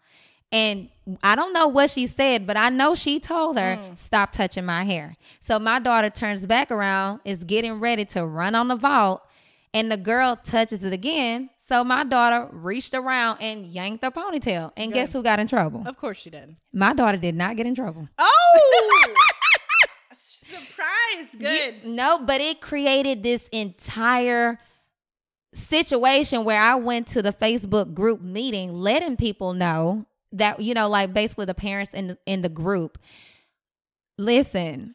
And 0.52 0.88
I 1.22 1.34
don't 1.36 1.52
know 1.52 1.66
what 1.68 1.90
she 1.90 2.06
said, 2.06 2.46
but 2.46 2.56
I 2.56 2.68
know 2.68 2.94
she 2.94 3.18
told 3.20 3.58
her, 3.58 3.78
stop 3.96 4.30
touching 4.32 4.64
my 4.64 4.84
hair. 4.84 5.16
So 5.44 5.58
my 5.58 5.78
daughter 5.78 6.08
turns 6.08 6.46
back 6.46 6.70
around, 6.70 7.20
is 7.24 7.44
getting 7.44 7.74
ready 7.80 8.04
to 8.06 8.24
run 8.24 8.54
on 8.54 8.68
the 8.68 8.76
vault, 8.76 9.22
and 9.74 9.90
the 9.90 9.96
girl 9.96 10.36
touches 10.36 10.84
it 10.84 10.92
again. 10.92 11.50
So 11.68 11.82
my 11.82 12.04
daughter 12.04 12.48
reached 12.52 12.94
around 12.94 13.38
and 13.40 13.66
yanked 13.66 14.04
her 14.04 14.10
ponytail. 14.10 14.72
And 14.76 14.92
guess 14.92 15.12
who 15.12 15.22
got 15.22 15.40
in 15.40 15.48
trouble? 15.48 15.82
Of 15.86 15.96
course 15.96 16.18
she 16.18 16.30
did. 16.30 16.56
My 16.72 16.92
daughter 16.92 17.18
did 17.18 17.34
not 17.34 17.56
get 17.56 17.66
in 17.66 17.74
trouble. 17.74 18.08
Oh, 18.18 19.14
surprise! 20.14 21.30
Good. 21.38 21.74
You- 21.84 21.90
no, 21.92 22.18
but 22.24 22.40
it 22.40 22.60
created 22.60 23.22
this 23.22 23.48
entire 23.48 24.58
situation 25.54 26.44
where 26.44 26.60
I 26.60 26.74
went 26.76 27.06
to 27.08 27.22
the 27.22 27.32
Facebook 27.32 27.94
group 27.94 28.20
meeting, 28.20 28.72
letting 28.74 29.16
people 29.16 29.52
know 29.54 30.06
that 30.32 30.60
you 30.60 30.74
know, 30.74 30.88
like 30.88 31.12
basically 31.14 31.46
the 31.46 31.54
parents 31.54 31.92
in 31.94 32.08
the, 32.08 32.18
in 32.26 32.42
the 32.42 32.48
group. 32.48 32.98
Listen, 34.18 34.94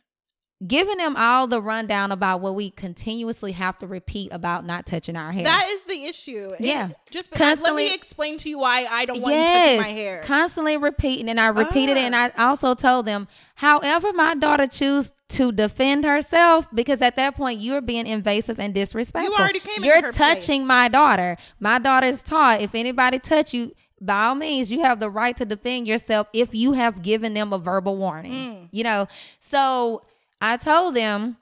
giving 0.65 0.97
them 0.97 1.15
all 1.17 1.47
the 1.47 1.59
rundown 1.61 2.11
about 2.11 2.39
what 2.41 2.53
we 2.53 2.69
continuously 2.69 3.51
have 3.53 3.77
to 3.79 3.87
repeat 3.87 4.31
about 4.31 4.65
not 4.65 4.85
touching 4.85 5.15
our 5.15 5.31
hair. 5.31 5.43
That 5.43 5.67
is 5.69 5.83
the 5.85 6.05
issue. 6.05 6.49
It- 6.59 6.61
Yeah. 6.61 6.89
just 7.09 7.31
because 7.31 7.61
let 7.61 7.73
me 7.75 7.93
explain 7.93 8.37
to 8.39 8.49
you 8.49 8.59
why 8.59 8.85
I 8.89 9.05
don't 9.05 9.21
want 9.21 9.33
you 9.35 9.41
touching 9.41 9.81
my 9.81 9.87
hair. 9.87 10.21
Constantly 10.23 10.77
repeating, 10.77 11.29
and 11.29 11.39
I 11.39 11.47
repeated 11.47 11.97
it, 11.97 12.01
and 12.03 12.15
Ah. 12.15 12.29
I 12.37 12.43
also 12.49 12.75
told 12.75 13.05
them, 13.07 13.27
however, 13.55 14.13
my 14.13 14.35
daughter 14.35 14.67
choose 14.67 15.11
to 15.29 15.51
defend 15.51 16.03
herself, 16.03 16.67
because 16.73 17.01
at 17.01 17.15
that 17.15 17.35
point 17.35 17.59
you're 17.59 17.81
being 17.81 18.05
invasive 18.05 18.59
and 18.59 18.73
disrespectful. 18.73 19.33
You 19.33 19.39
already 19.41 19.59
came 19.61 19.83
You're 19.83 20.11
touching 20.11 20.61
place. 20.61 20.67
my 20.67 20.87
daughter. 20.89 21.37
My 21.59 21.79
daughter 21.79 22.07
is 22.07 22.21
taught 22.21 22.61
if 22.61 22.75
anybody 22.75 23.17
touch 23.17 23.53
you. 23.53 23.71
By 24.03 24.25
all 24.25 24.35
means, 24.35 24.71
you 24.71 24.81
have 24.83 24.99
the 24.99 25.09
right 25.11 25.37
to 25.37 25.45
defend 25.45 25.87
yourself 25.87 26.27
if 26.33 26.53
you 26.55 26.73
have 26.73 27.01
given 27.01 27.33
them 27.35 27.53
a 27.53 27.59
verbal 27.59 27.95
warning. 27.97 28.33
Mm. 28.33 28.67
You 28.71 28.83
know, 28.83 29.07
so 29.39 30.01
I 30.41 30.57
told 30.57 30.95
them, 30.95 31.37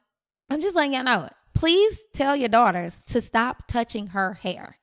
I'm 0.49 0.59
just 0.61 0.75
letting 0.75 0.93
y'all 0.93 1.03
know. 1.03 1.29
Please 1.55 1.99
tell 2.13 2.35
your 2.35 2.49
daughters 2.49 2.97
to 3.07 3.21
stop 3.21 3.67
touching 3.67 4.07
her 4.07 4.35
hair 4.35 4.79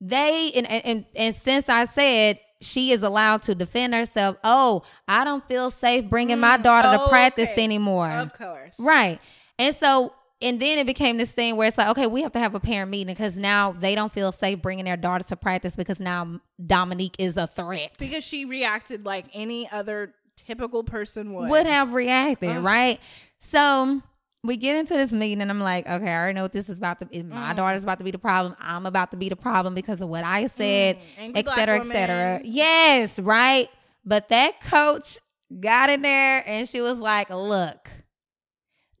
they 0.00 0.52
and, 0.54 0.66
and 0.70 1.04
and 1.16 1.34
since 1.34 1.68
I 1.68 1.86
said 1.86 2.38
she 2.60 2.92
is 2.92 3.02
allowed 3.02 3.42
to 3.42 3.54
defend 3.54 3.94
herself, 3.94 4.36
oh, 4.42 4.82
I 5.06 5.24
don't 5.24 5.46
feel 5.46 5.70
safe 5.70 6.08
bringing 6.08 6.40
my 6.40 6.56
mm, 6.56 6.62
daughter 6.62 6.88
to 6.96 7.02
Oh, 7.04 7.08
practice 7.08 7.50
okay. 7.50 7.64
anymore. 7.64 8.10
Of 8.10 8.32
course. 8.32 8.78
Right. 8.78 9.20
And 9.58 9.74
so 9.74 10.12
and 10.42 10.60
then 10.60 10.78
it 10.78 10.86
became 10.86 11.16
this 11.16 11.32
thing 11.32 11.56
where 11.56 11.68
it's 11.68 11.78
like, 11.78 11.88
okay, 11.88 12.06
we 12.06 12.22
have 12.22 12.32
to 12.32 12.38
have 12.38 12.54
a 12.54 12.60
parent 12.60 12.90
meeting 12.90 13.14
because 13.14 13.36
now 13.36 13.72
they 13.72 13.94
don't 13.94 14.12
feel 14.12 14.30
safe 14.30 14.60
bringing 14.60 14.84
their 14.84 14.96
daughter 14.96 15.24
to 15.24 15.36
practice 15.36 15.74
because 15.74 16.00
now 16.00 16.40
Dominique 16.64 17.16
is 17.18 17.36
a 17.38 17.46
threat. 17.46 17.96
Because 17.98 18.24
she 18.24 18.44
reacted 18.44 19.06
like 19.06 19.26
any 19.32 19.70
other 19.70 20.14
typical 20.36 20.84
person 20.84 21.32
would. 21.34 21.50
would 21.50 21.66
have 21.66 21.92
reacted, 21.92 22.56
right? 22.58 23.00
So 23.40 24.02
we 24.42 24.56
get 24.56 24.76
into 24.76 24.94
this 24.94 25.10
meeting, 25.10 25.40
and 25.40 25.50
I'm 25.50 25.60
like, 25.60 25.86
okay, 25.88 26.10
I 26.12 26.16
already 26.16 26.34
know 26.34 26.42
what 26.42 26.52
this 26.52 26.68
is 26.68 26.76
about 26.76 27.00
to 27.00 27.06
be. 27.06 27.22
My 27.22 27.52
Mm. 27.52 27.56
daughter's 27.56 27.82
about 27.82 27.98
to 27.98 28.04
be 28.04 28.10
the 28.10 28.18
problem. 28.18 28.54
I'm 28.58 28.84
about 28.86 29.10
to 29.12 29.16
be 29.16 29.28
the 29.28 29.36
problem 29.36 29.74
because 29.74 30.00
of 30.00 30.08
what 30.08 30.24
I 30.24 30.46
said, 30.48 30.98
Angry 31.18 31.40
et 31.40 31.48
cetera, 31.48 31.80
et 31.80 31.84
cetera. 31.86 32.40
Yes, 32.44 33.18
right. 33.18 33.68
But 34.04 34.28
that 34.28 34.60
coach 34.60 35.18
got 35.60 35.88
in 35.88 36.02
there, 36.02 36.42
and 36.46 36.68
she 36.68 36.80
was 36.82 36.98
like, 36.98 37.30
look, 37.30 37.88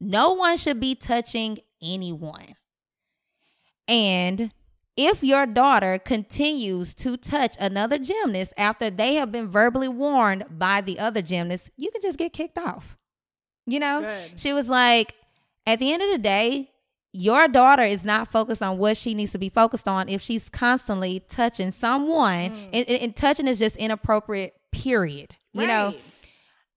no 0.00 0.32
one 0.32 0.56
should 0.56 0.80
be 0.80 0.94
touching 0.94 1.58
anyone. 1.82 2.54
And 3.86 4.50
if 4.96 5.24
your 5.24 5.46
daughter 5.46 5.98
continues 5.98 6.94
to 6.94 7.16
touch 7.16 7.56
another 7.58 7.98
gymnast 7.98 8.52
after 8.56 8.90
they 8.90 9.14
have 9.14 9.32
been 9.32 9.48
verbally 9.48 9.88
warned 9.88 10.44
by 10.50 10.80
the 10.80 10.98
other 10.98 11.22
gymnast, 11.22 11.70
you 11.76 11.90
can 11.90 12.00
just 12.00 12.18
get 12.18 12.32
kicked 12.32 12.58
off. 12.58 12.96
You 13.66 13.80
know? 13.80 14.00
Good. 14.00 14.40
She 14.40 14.52
was 14.52 14.68
like, 14.68 15.14
at 15.66 15.78
the 15.78 15.92
end 15.92 16.02
of 16.02 16.10
the 16.10 16.18
day, 16.18 16.70
your 17.12 17.48
daughter 17.48 17.82
is 17.82 18.04
not 18.04 18.30
focused 18.30 18.62
on 18.62 18.78
what 18.78 18.96
she 18.96 19.14
needs 19.14 19.32
to 19.32 19.38
be 19.38 19.48
focused 19.48 19.88
on 19.88 20.08
if 20.08 20.20
she's 20.20 20.48
constantly 20.48 21.20
touching 21.28 21.72
someone. 21.72 22.50
Mm. 22.50 22.68
And, 22.72 22.88
and- 22.88 23.16
touching 23.16 23.48
is 23.48 23.58
just 23.58 23.76
inappropriate, 23.76 24.54
period. 24.72 25.36
You 25.52 25.66
know? 25.66 25.94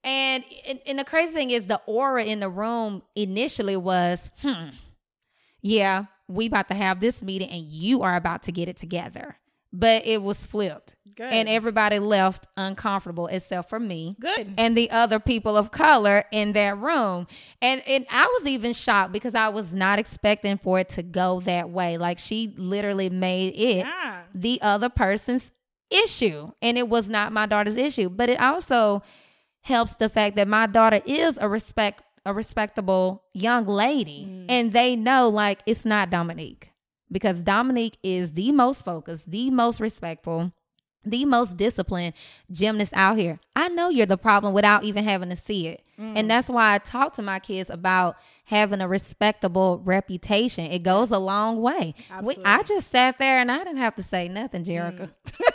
And, 0.04 0.44
and 0.66 0.78
and 0.86 0.98
the 0.98 1.04
crazy 1.04 1.32
thing 1.32 1.50
is 1.50 1.66
the 1.66 1.80
aura 1.86 2.22
in 2.22 2.38
the 2.38 2.48
room 2.48 3.02
initially 3.16 3.76
was, 3.76 4.30
hmm, 4.40 4.68
yeah, 5.60 6.04
we 6.28 6.46
about 6.46 6.68
to 6.68 6.74
have 6.74 7.00
this 7.00 7.22
meeting 7.22 7.48
and 7.50 7.62
you 7.62 8.02
are 8.02 8.14
about 8.16 8.42
to 8.44 8.52
get 8.52 8.68
it 8.68 8.76
together. 8.76 9.36
But 9.72 10.06
it 10.06 10.22
was 10.22 10.46
flipped. 10.46 10.94
Good. 11.16 11.32
And 11.32 11.48
everybody 11.48 11.98
left 11.98 12.46
uncomfortable 12.56 13.26
except 13.26 13.68
for 13.68 13.80
me 13.80 14.16
Good. 14.20 14.54
and 14.56 14.76
the 14.76 14.90
other 14.90 15.18
people 15.18 15.56
of 15.56 15.70
color 15.72 16.24
in 16.30 16.52
that 16.52 16.78
room. 16.78 17.26
And 17.60 17.82
and 17.88 18.06
I 18.08 18.24
was 18.38 18.46
even 18.48 18.72
shocked 18.72 19.12
because 19.12 19.34
I 19.34 19.48
was 19.48 19.72
not 19.72 19.98
expecting 19.98 20.58
for 20.58 20.78
it 20.78 20.90
to 20.90 21.02
go 21.02 21.40
that 21.40 21.70
way. 21.70 21.98
Like 21.98 22.18
she 22.18 22.54
literally 22.56 23.10
made 23.10 23.54
it 23.56 23.78
Yeah. 23.84 24.22
the 24.32 24.60
other 24.62 24.88
person's 24.88 25.50
issue 25.90 26.50
and 26.62 26.78
it 26.78 26.88
was 26.88 27.08
not 27.08 27.32
my 27.32 27.46
daughter's 27.46 27.76
issue 27.76 28.10
but 28.10 28.28
it 28.28 28.38
also 28.38 29.02
helps 29.62 29.94
the 29.94 30.08
fact 30.10 30.36
that 30.36 30.46
my 30.46 30.66
daughter 30.66 31.00
is 31.06 31.38
a 31.40 31.48
respect 31.48 32.02
a 32.24 32.34
respectable 32.34 33.24
young 33.34 33.66
lady 33.66 34.26
mm. 34.28 34.46
and 34.48 34.72
they 34.72 34.96
know 34.96 35.28
like 35.28 35.60
it's 35.66 35.84
not 35.84 36.10
Dominique 36.10 36.70
because 37.10 37.42
Dominique 37.42 37.98
is 38.02 38.32
the 38.32 38.52
most 38.52 38.84
focused 38.84 39.30
the 39.30 39.50
most 39.50 39.80
respectful 39.80 40.52
the 41.04 41.24
most 41.24 41.56
disciplined 41.56 42.14
gymnast 42.50 42.92
out 42.94 43.16
here. 43.16 43.38
I 43.56 43.68
know 43.68 43.88
you're 43.88 44.06
the 44.06 44.18
problem 44.18 44.52
without 44.52 44.84
even 44.84 45.04
having 45.04 45.30
to 45.30 45.36
see 45.36 45.68
it. 45.68 45.82
And 45.96 46.16
mm. 46.16 46.28
that's 46.28 46.48
why 46.48 46.74
I 46.74 46.78
talk 46.78 47.14
to 47.14 47.22
my 47.22 47.38
kids 47.38 47.70
about 47.70 48.16
having 48.44 48.80
a 48.80 48.88
respectable 48.88 49.80
reputation. 49.84 50.66
It 50.66 50.82
goes 50.82 51.10
a 51.10 51.18
long 51.18 51.60
way. 51.60 51.94
We, 52.22 52.36
I 52.44 52.62
just 52.62 52.90
sat 52.90 53.18
there 53.18 53.38
and 53.38 53.50
I 53.50 53.58
didn't 53.58 53.78
have 53.78 53.96
to 53.96 54.02
say 54.02 54.28
nothing, 54.28 54.64
Jerrica. 54.64 55.10
Mm. 55.26 55.44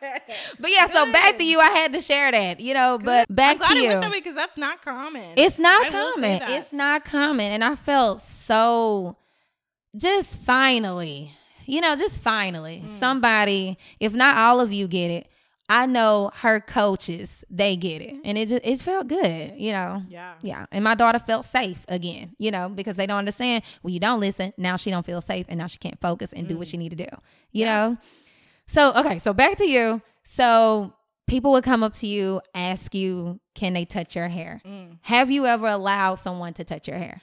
but 0.60 0.70
yeah, 0.70 0.86
so 0.92 1.10
back 1.12 1.38
to 1.38 1.44
you. 1.44 1.60
I 1.60 1.70
had 1.70 1.92
to 1.92 2.00
share 2.00 2.30
that, 2.32 2.60
you 2.60 2.74
know, 2.74 2.98
but 3.02 3.26
back 3.34 3.52
I'm 3.52 3.58
glad 3.58 3.68
to 3.74 3.80
you. 3.80 3.88
went 3.88 4.00
that 4.02 4.10
way 4.10 4.18
because 4.20 4.34
that's 4.34 4.56
not 4.56 4.82
common. 4.82 5.32
It's 5.36 5.58
not 5.58 5.86
I 5.86 5.90
common. 5.90 6.40
It's 6.48 6.72
not 6.72 7.04
common. 7.04 7.52
And 7.52 7.64
I 7.64 7.74
felt 7.74 8.20
so 8.22 9.16
just 9.96 10.28
finally, 10.36 11.32
you 11.66 11.80
know, 11.80 11.96
just 11.96 12.20
finally, 12.20 12.82
Mm. 12.86 12.98
somebody, 12.98 13.78
if 14.00 14.12
not 14.12 14.36
all 14.36 14.60
of 14.60 14.72
you 14.72 14.86
get 14.88 15.10
it, 15.10 15.26
I 15.70 15.84
know 15.84 16.30
her 16.36 16.60
coaches, 16.60 17.44
they 17.50 17.76
get 17.76 18.00
it. 18.00 18.14
And 18.24 18.38
it 18.38 18.48
just 18.48 18.64
it 18.64 18.80
felt 18.80 19.06
good, 19.06 19.52
you 19.58 19.72
know. 19.72 20.02
Yeah. 20.08 20.34
Yeah. 20.40 20.64
And 20.72 20.82
my 20.82 20.94
daughter 20.94 21.18
felt 21.18 21.44
safe 21.44 21.84
again, 21.88 22.34
you 22.38 22.50
know, 22.50 22.70
because 22.70 22.96
they 22.96 23.06
don't 23.06 23.18
understand 23.18 23.62
when 23.82 23.92
you 23.92 24.00
don't 24.00 24.18
listen, 24.20 24.54
now 24.56 24.76
she 24.76 24.90
don't 24.90 25.04
feel 25.04 25.20
safe 25.20 25.44
and 25.48 25.58
now 25.58 25.66
she 25.66 25.76
can't 25.78 26.00
focus 26.00 26.32
and 26.32 26.48
do 26.48 26.54
Mm. 26.54 26.58
what 26.58 26.68
she 26.68 26.78
need 26.78 26.90
to 26.90 26.96
do. 26.96 27.08
You 27.52 27.66
know? 27.66 27.98
So 28.68 28.92
okay, 28.94 29.18
so 29.18 29.32
back 29.32 29.58
to 29.58 29.66
you. 29.66 30.00
So 30.30 30.92
people 31.26 31.52
would 31.52 31.64
come 31.64 31.82
up 31.82 31.94
to 31.94 32.06
you, 32.06 32.40
ask 32.54 32.94
you, 32.94 33.40
can 33.54 33.72
they 33.72 33.84
touch 33.84 34.14
your 34.14 34.28
hair? 34.28 34.60
Mm. 34.64 34.98
Have 35.02 35.30
you 35.30 35.46
ever 35.46 35.66
allowed 35.66 36.16
someone 36.16 36.54
to 36.54 36.64
touch 36.64 36.86
your 36.86 36.98
hair? 36.98 37.20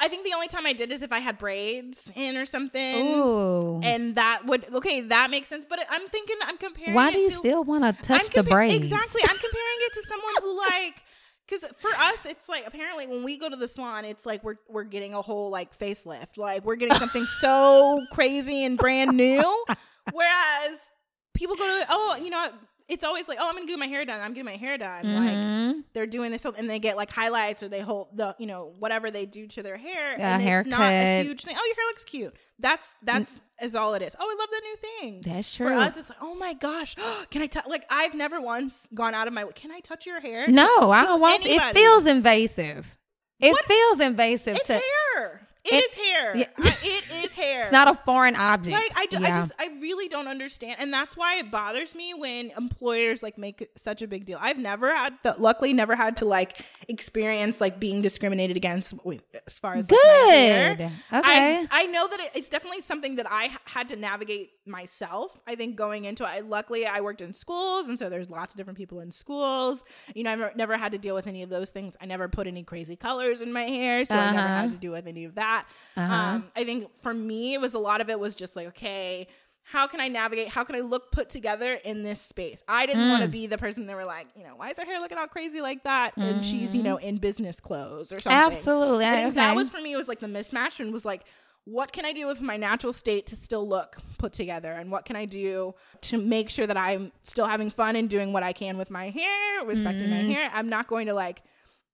I 0.00 0.06
think 0.08 0.24
the 0.24 0.32
only 0.34 0.46
time 0.46 0.64
I 0.64 0.74
did 0.74 0.92
is 0.92 1.02
if 1.02 1.12
I 1.12 1.18
had 1.18 1.38
braids 1.38 2.12
in 2.14 2.36
or 2.36 2.46
something. 2.46 3.06
Ooh. 3.06 3.80
And 3.82 4.14
that 4.14 4.42
would 4.46 4.72
okay, 4.74 5.00
that 5.02 5.30
makes 5.30 5.48
sense. 5.48 5.64
But 5.64 5.80
I'm 5.90 6.06
thinking 6.06 6.36
I'm 6.42 6.56
comparing. 6.56 6.94
Why 6.94 7.08
it 7.08 7.14
do 7.14 7.18
you 7.18 7.30
to, 7.30 7.36
still 7.36 7.64
want 7.64 7.84
to 7.84 8.02
touch 8.02 8.36
I'm 8.36 8.44
the 8.44 8.48
braids? 8.48 8.76
Exactly. 8.76 9.22
I'm 9.22 9.36
comparing 9.36 9.78
it 9.80 9.92
to 9.94 10.02
someone 10.02 10.34
who 10.42 10.56
like 10.70 11.02
because 11.48 11.64
for 11.78 11.90
us 11.90 12.26
it's 12.26 12.48
like 12.48 12.66
apparently 12.66 13.06
when 13.06 13.24
we 13.24 13.38
go 13.38 13.48
to 13.48 13.56
the 13.56 13.66
salon 13.66 14.04
it's 14.04 14.26
like 14.26 14.44
we're 14.44 14.56
we're 14.68 14.84
getting 14.84 15.14
a 15.14 15.22
whole 15.22 15.48
like 15.50 15.76
facelift 15.76 16.36
like 16.36 16.62
we're 16.64 16.76
getting 16.76 16.94
something 16.96 17.24
so 17.24 18.04
crazy 18.12 18.64
and 18.64 18.76
brand 18.76 19.16
new 19.16 19.64
whereas 20.12 20.90
people 21.34 21.56
go 21.56 21.66
to 21.66 21.86
oh 21.88 22.18
you 22.22 22.30
know 22.30 22.48
it's 22.88 23.04
always 23.04 23.28
like 23.28 23.38
oh 23.40 23.48
i'm 23.48 23.54
gonna 23.54 23.66
get 23.66 23.78
my 23.78 23.86
hair 23.86 24.04
done 24.04 24.20
i'm 24.20 24.32
getting 24.32 24.44
my 24.46 24.56
hair 24.56 24.78
done 24.78 25.04
like 25.04 25.34
Mhm. 25.36 25.84
they're 25.92 26.06
doing 26.06 26.30
this 26.32 26.44
and 26.44 26.68
they 26.70 26.78
get 26.78 26.96
like 26.96 27.10
highlights 27.10 27.62
or 27.62 27.68
they 27.68 27.80
hold 27.80 28.08
the 28.16 28.34
you 28.38 28.46
know 28.46 28.72
whatever 28.78 29.10
they 29.10 29.26
do 29.26 29.46
to 29.48 29.62
their 29.62 29.76
hair 29.76 30.14
A 30.14 30.20
and 30.20 30.42
it's 30.42 30.66
not 30.66 30.80
a 30.80 30.84
haircut. 30.84 31.26
huge 31.26 31.42
thing 31.42 31.54
oh 31.58 31.64
your 31.66 31.76
hair 31.76 31.84
looks 31.90 32.04
cute 32.04 32.34
that's 32.58 32.94
that's 33.02 33.40
is 33.60 33.74
all 33.74 33.94
it 33.94 34.02
is 34.02 34.16
oh 34.18 34.24
i 34.24 34.36
love 34.38 34.48
the 34.50 34.62
new 34.66 34.76
thing 34.76 35.20
That's 35.34 35.54
true. 35.54 35.66
for 35.66 35.72
us 35.74 35.96
it's 35.96 36.08
like 36.08 36.18
oh 36.22 36.34
my 36.34 36.54
gosh 36.54 36.96
can 37.30 37.42
i 37.42 37.46
touch 37.46 37.66
like 37.66 37.84
i've 37.90 38.14
never 38.14 38.40
once 38.40 38.88
gone 38.94 39.14
out 39.14 39.26
of 39.28 39.32
my 39.34 39.44
way 39.44 39.52
can 39.54 39.70
i 39.70 39.80
touch 39.80 40.06
your 40.06 40.20
hair 40.20 40.46
no, 40.48 40.90
I 40.90 41.04
don't 41.04 41.20
want. 41.20 41.44
It 41.44 41.50
anybody. 41.50 41.74
feels 41.78 42.06
invasive. 42.06 42.96
It 43.40 43.52
What? 43.52 43.64
feels 43.66 44.00
invasive. 44.00 44.56
it's 44.56 44.66
to, 44.66 44.80
hair 45.14 45.42
It 45.70 45.74
It- 45.74 45.84
is 45.84 45.94
hair 45.94 46.36
yeah. 46.36 46.46
I- 46.58 46.76
it 46.82 47.24
is 47.24 47.32
hair 47.42 47.62
It's 47.62 47.72
not 47.72 47.88
a 47.88 47.94
foreign 48.04 48.36
object. 48.36 48.72
like 48.74 48.92
I, 48.96 49.06
ju- 49.06 49.18
I 49.18 49.28
just 49.40 49.52
I 49.58 49.68
really 49.80 50.08
don't 50.08 50.28
understand, 50.28 50.76
and 50.78 50.92
that's 50.92 51.16
why 51.16 51.36
it 51.36 51.50
bothers 51.50 51.94
me 51.94 52.14
when 52.14 52.50
employers 52.56 53.22
like 53.22 53.36
make 53.38 53.68
such 53.76 54.02
a 54.02 54.06
big 54.08 54.24
deal. 54.24 54.38
I've 54.40 54.58
never 54.58 54.94
had 54.94 55.14
the 55.22 55.34
luckily 55.38 55.72
never 55.72 55.94
had 55.96 56.16
to 56.18 56.24
like 56.24 56.64
experience 56.88 57.60
like 57.60 57.78
being 57.80 58.02
discriminated 58.02 58.56
against 58.56 58.94
with 59.04 59.22
as 59.46 59.58
far 59.58 59.74
as 59.74 59.90
like. 59.90 60.00
Good. 60.00 60.90
I, 61.12 61.18
Okay. 61.18 61.66
I 61.70 61.84
know 61.86 62.08
that 62.08 62.20
it, 62.20 62.30
it's 62.34 62.48
definitely 62.48 62.80
something 62.80 63.16
that 63.16 63.26
I 63.30 63.50
had 63.64 63.88
to 63.90 63.96
navigate 63.96 64.50
myself. 64.68 65.40
I 65.46 65.54
think 65.54 65.76
going 65.76 66.04
into 66.04 66.24
it, 66.24 66.28
I, 66.28 66.40
luckily 66.40 66.86
I 66.86 67.00
worked 67.00 67.20
in 67.20 67.32
schools, 67.32 67.88
and 67.88 67.98
so 67.98 68.08
there's 68.08 68.30
lots 68.30 68.52
of 68.52 68.56
different 68.56 68.76
people 68.78 69.00
in 69.00 69.10
schools. 69.10 69.84
You 70.14 70.24
know, 70.24 70.32
I 70.32 70.34
never, 70.36 70.52
never 70.54 70.76
had 70.76 70.92
to 70.92 70.98
deal 70.98 71.14
with 71.14 71.26
any 71.26 71.42
of 71.42 71.50
those 71.50 71.70
things. 71.70 71.96
I 72.00 72.06
never 72.06 72.28
put 72.28 72.46
any 72.46 72.62
crazy 72.62 72.96
colors 72.96 73.40
in 73.40 73.52
my 73.52 73.64
hair, 73.64 74.04
so 74.04 74.14
I 74.14 74.32
never 74.32 74.46
Uh-huh. 74.46 74.56
had 74.62 74.72
to 74.72 74.78
deal 74.78 74.92
with 74.92 75.06
any 75.06 75.24
of 75.24 75.34
that. 75.36 75.66
Uh-huh. 75.96 76.14
Um, 76.14 76.46
I 76.54 76.64
think 76.64 76.88
for 77.02 77.12
me, 77.14 77.54
it 77.54 77.60
was 77.60 77.74
a 77.74 77.78
lot 77.78 78.00
of 78.00 78.08
it 78.10 78.20
was 78.20 78.34
just 78.36 78.54
like, 78.56 78.68
okay, 78.68 79.26
how 79.62 79.86
can 79.86 80.00
I 80.00 80.08
navigate? 80.08 80.48
How 80.48 80.64
can 80.64 80.76
I 80.76 80.80
look 80.80 81.12
put 81.12 81.28
together 81.28 81.74
in 81.84 82.02
this 82.02 82.22
space? 82.22 82.62
I 82.66 82.86
didn't 82.86 83.10
want 83.10 83.22
to 83.22 83.28
be 83.28 83.46
the 83.46 83.58
person 83.58 83.86
that 83.88 83.96
were 83.96 84.06
like, 84.06 84.26
you 84.34 84.42
know, 84.42 84.54
why 84.56 84.70
is 84.70 84.78
her 84.78 84.84
hair 84.86 84.98
looking 84.98 85.18
all 85.18 85.26
crazy 85.26 85.60
like 85.60 85.84
that? 85.84 86.16
And 86.16 86.42
she's, 86.42 86.74
you 86.74 86.82
know, 86.82 86.96
in 86.96 87.18
business 87.18 87.60
clothes 87.60 88.10
or 88.10 88.18
something. 88.18 88.56
Absolutely. 88.56 89.04
I 89.04 89.16
think 89.24 89.34
that 89.34 89.54
was 89.54 89.68
for 89.68 89.78
me 89.82 89.92
it 89.92 89.98
was 89.98 90.08
like 90.08 90.20
the 90.20 90.26
mismatch 90.26 90.80
and 90.80 90.90
was 90.90 91.04
like, 91.04 91.24
what 91.70 91.92
can 91.92 92.06
I 92.06 92.12
do 92.14 92.26
with 92.26 92.40
my 92.40 92.56
natural 92.56 92.92
state 92.94 93.26
to 93.26 93.36
still 93.36 93.68
look 93.68 93.96
put 94.18 94.32
together? 94.32 94.72
And 94.72 94.90
what 94.90 95.04
can 95.04 95.16
I 95.16 95.26
do 95.26 95.74
to 96.02 96.16
make 96.16 96.48
sure 96.48 96.66
that 96.66 96.76
I'm 96.78 97.12
still 97.24 97.44
having 97.44 97.68
fun 97.68 97.94
and 97.94 98.08
doing 98.08 98.32
what 98.32 98.42
I 98.42 98.54
can 98.54 98.78
with 98.78 98.90
my 98.90 99.10
hair, 99.10 99.64
respecting 99.66 100.08
Mm-hmm. 100.08 100.28
my 100.28 100.34
hair? 100.34 100.50
I'm 100.54 100.68
not 100.70 100.86
going 100.86 101.08
to 101.08 101.14
like 101.14 101.42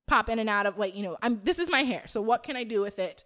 pop 0.06 0.28
in 0.28 0.38
and 0.38 0.48
out 0.48 0.66
of 0.66 0.78
like, 0.78 0.94
you 0.94 1.02
know, 1.02 1.16
I'm 1.22 1.40
this 1.42 1.58
is 1.58 1.70
my 1.70 1.82
hair. 1.82 2.02
So 2.06 2.22
what 2.22 2.44
can 2.44 2.56
I 2.56 2.62
do 2.64 2.80
with 2.80 2.98
it? 2.98 3.24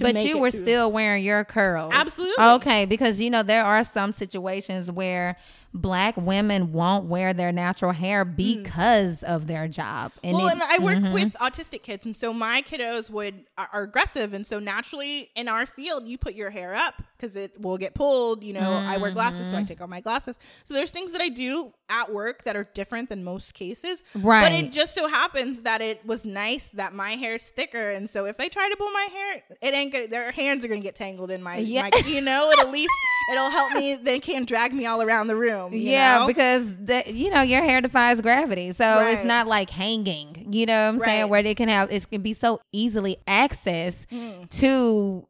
but 0.00 0.24
you 0.24 0.38
were 0.38 0.50
through? 0.50 0.62
still 0.62 0.90
wearing 0.90 1.22
your 1.22 1.44
curls. 1.44 1.92
Absolutely. 1.94 2.42
Okay, 2.42 2.86
because 2.86 3.20
you 3.20 3.28
know 3.28 3.42
there 3.42 3.62
are 3.62 3.84
some 3.84 4.12
situations 4.12 4.90
where 4.90 5.36
black 5.74 6.16
women 6.16 6.72
won't 6.72 7.06
wear 7.06 7.32
their 7.32 7.50
natural 7.52 7.92
hair 7.92 8.24
because 8.26 9.22
of 9.22 9.46
their 9.46 9.66
job. 9.68 10.12
And 10.22 10.36
well, 10.36 10.48
it- 10.48 10.52
and 10.52 10.62
I 10.62 10.78
work 10.78 10.98
Mhm. 10.98 11.14
with 11.14 11.32
autistic 11.34 11.82
kids, 11.82 12.04
and 12.04 12.16
so 12.16 12.32
my 12.32 12.60
kiddos 12.62 13.08
would 13.10 13.46
are, 13.56 13.68
are 13.72 13.82
aggressive, 13.82 14.34
and 14.34 14.46
so 14.46 14.58
naturally 14.58 15.30
in 15.34 15.48
our 15.48 15.64
field, 15.66 16.06
you 16.06 16.18
put 16.18 16.34
your 16.34 16.50
hair 16.50 16.74
up 16.74 17.02
because 17.16 17.36
it 17.36 17.58
will 17.60 17.78
get 17.78 17.94
pulled. 17.94 18.44
You 18.44 18.52
know, 18.54 18.60
I 18.72 18.98
wear 18.98 19.12
glasses, 19.12 19.42
Mm-hmm. 19.46 19.50
so 19.50 19.56
I 19.58 19.62
take 19.64 19.80
off 19.80 19.88
my 19.88 20.00
glasses. 20.00 20.36
So 20.64 20.74
there's 20.74 20.90
things 20.90 21.12
that 21.12 21.20
I 21.22 21.28
do 21.30 21.72
at 21.88 22.12
work 22.12 22.44
that 22.44 22.56
are 22.56 22.64
different 22.74 23.08
than 23.08 23.22
most 23.24 23.54
cases, 23.54 24.02
right? 24.14 24.42
But 24.42 24.52
it 24.52 24.72
just 24.72 24.94
so 24.94 25.06
happens 25.08 25.62
that 25.62 25.80
it 25.80 26.04
was 26.04 26.24
nice 26.24 26.68
that 26.70 26.92
my 26.94 27.12
hair's 27.12 27.48
thicker, 27.48 27.90
and 27.90 28.08
so 28.10 28.24
if 28.26 28.36
they 28.36 28.48
try 28.48 28.68
to 28.68 28.76
pull 28.76 28.90
my 28.90 29.08
hair, 29.12 29.42
it 29.62 29.74
ain't 29.74 29.92
good. 29.92 30.10
Their 30.10 30.32
hands 30.32 30.64
are 30.64 30.68
gonna 30.68 30.80
get 30.80 30.94
tangled 30.96 31.30
in 31.30 31.42
my, 31.42 31.56
Yeah. 31.58 31.88
my 31.92 32.02
you 32.06 32.20
know. 32.20 32.50
It 32.50 32.58
at 32.58 32.70
least 32.70 32.92
it'll 33.32 33.50
help 33.50 33.72
me. 33.74 33.94
They 33.94 34.18
can't 34.18 34.46
drag 34.46 34.74
me 34.74 34.84
all 34.86 35.00
around 35.02 35.28
the 35.28 35.36
room. 35.36 35.61
You 35.70 35.78
yeah, 35.78 36.18
know? 36.18 36.26
because 36.26 36.66
the, 36.76 37.04
you 37.06 37.30
know 37.30 37.42
your 37.42 37.62
hair 37.62 37.80
defies 37.80 38.20
gravity, 38.20 38.72
so 38.72 39.06
it's 39.08 39.24
not 39.24 39.46
like 39.46 39.70
hanging. 39.70 40.46
You 40.50 40.66
know 40.66 40.86
what 40.86 40.94
I'm 40.94 40.98
saying? 41.00 41.28
Where 41.28 41.42
they 41.42 41.54
can 41.54 41.68
have 41.68 41.90
it 41.92 42.08
can 42.10 42.22
be 42.22 42.34
so 42.34 42.60
easily 42.72 43.16
accessed 43.26 44.06
Mm. 44.06 44.48
to 44.60 45.28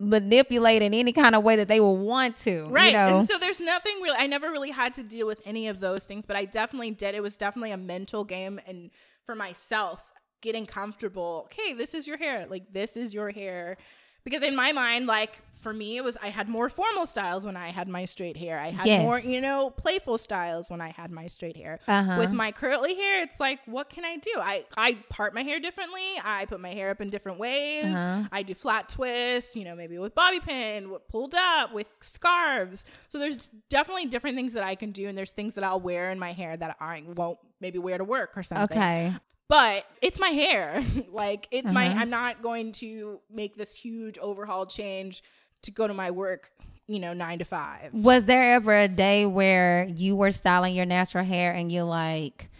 manipulate 0.00 0.82
in 0.82 0.92
any 0.92 1.12
kind 1.12 1.34
of 1.34 1.42
way 1.44 1.56
that 1.56 1.68
they 1.68 1.80
will 1.80 1.96
want 1.96 2.36
to. 2.38 2.66
Right. 2.68 2.86
You 2.88 2.92
know? 2.92 3.18
And 3.18 3.26
so 3.26 3.38
there's 3.38 3.60
nothing 3.60 4.00
really 4.02 4.16
I 4.18 4.26
never 4.26 4.50
really 4.50 4.70
had 4.70 4.94
to 4.94 5.02
deal 5.02 5.26
with 5.26 5.40
any 5.44 5.68
of 5.68 5.80
those 5.80 6.04
things, 6.04 6.26
but 6.26 6.36
I 6.36 6.44
definitely 6.44 6.90
did. 6.90 7.14
It 7.14 7.22
was 7.22 7.36
definitely 7.36 7.70
a 7.70 7.76
mental 7.76 8.24
game 8.24 8.60
and 8.66 8.90
for 9.24 9.34
myself 9.34 10.02
getting 10.42 10.66
comfortable. 10.66 11.46
Okay, 11.46 11.72
this 11.74 11.94
is 11.94 12.06
your 12.06 12.18
hair. 12.18 12.46
Like 12.48 12.72
this 12.72 12.96
is 12.96 13.14
your 13.14 13.30
hair. 13.30 13.76
Because 14.24 14.42
in 14.42 14.56
my 14.56 14.72
mind, 14.72 15.06
like 15.06 15.40
for 15.60 15.72
me, 15.72 15.96
it 15.96 16.04
was 16.04 16.18
I 16.22 16.28
had 16.28 16.46
more 16.48 16.68
formal 16.68 17.06
styles 17.06 17.46
when 17.46 17.56
I 17.56 17.70
had 17.70 17.88
my 17.88 18.04
straight 18.04 18.36
hair. 18.36 18.58
I 18.58 18.68
had 18.68 18.86
Yes. 18.86 19.02
more, 19.02 19.18
you 19.18 19.40
know, 19.40 19.70
playful 19.70 20.18
styles 20.18 20.70
when 20.70 20.80
I 20.82 20.90
had 20.90 21.10
my 21.10 21.26
straight 21.26 21.56
hair. 21.56 21.78
Uh-huh. 21.88 22.16
With 22.18 22.32
my 22.32 22.52
curly 22.52 22.94
hair, 22.94 23.22
it's 23.22 23.40
like, 23.40 23.60
what 23.66 23.88
can 23.88 24.04
I 24.04 24.16
do? 24.18 24.30
I 24.36 24.64
I 24.76 24.94
part 25.08 25.34
my 25.34 25.42
hair 25.42 25.60
differently. 25.60 26.02
I 26.22 26.44
put 26.44 26.60
my 26.60 26.72
hair 26.74 26.90
up 26.90 27.00
in 27.00 27.08
different 27.08 27.38
ways. 27.38 27.94
Uh-huh. 27.96 28.28
I 28.30 28.42
do 28.42 28.54
flat 28.54 28.90
twists, 28.90 29.56
you 29.56 29.64
know, 29.64 29.74
maybe 29.74 29.96
with 29.98 30.14
bobby 30.14 30.40
pin, 30.40 30.90
with 30.90 31.08
pulled 31.08 31.34
up, 31.34 31.72
with 31.72 31.88
scarves. 32.02 32.84
So 33.08 33.18
there's 33.18 33.48
definitely 33.70 34.06
different 34.06 34.36
things 34.36 34.52
that 34.52 34.64
I 34.64 34.74
can 34.74 34.90
do, 34.92 35.08
and 35.08 35.16
there's 35.16 35.32
things 35.32 35.54
that 35.54 35.64
I'll 35.64 35.80
wear 35.80 36.10
in 36.10 36.18
my 36.18 36.32
hair 36.32 36.56
that 36.56 36.76
I 36.80 37.04
won't 37.14 37.38
maybe 37.60 37.78
wear 37.78 37.96
to 37.98 38.04
work 38.04 38.36
or 38.36 38.42
something. 38.42 38.76
okay. 38.76 39.12
But 39.48 39.84
it's 40.00 40.18
my 40.18 40.28
hair. 40.28 40.84
like 41.12 41.48
it's 41.50 41.72
my. 41.72 41.88
Uh-huh. 41.88 42.00
I'm 42.00 42.10
not 42.10 42.42
going 42.42 42.72
to 42.72 43.20
make 43.32 43.56
this 43.56 43.74
huge 43.74 44.18
overhaul 44.18 44.66
change 44.66 45.22
to 45.62 45.70
go 45.70 45.86
to 45.86 45.94
my 45.94 46.10
work. 46.10 46.50
You 46.86 46.98
know, 46.98 47.14
nine 47.14 47.38
to 47.38 47.46
five. 47.46 47.94
Was 47.94 48.26
there 48.26 48.54
ever 48.54 48.76
a 48.76 48.88
day 48.88 49.24
where 49.24 49.88
you 49.96 50.16
were 50.16 50.30
styling 50.30 50.74
your 50.74 50.84
natural 50.84 51.24
hair 51.24 51.52
and 51.52 51.72
you're 51.72 51.84
like, 51.84 52.50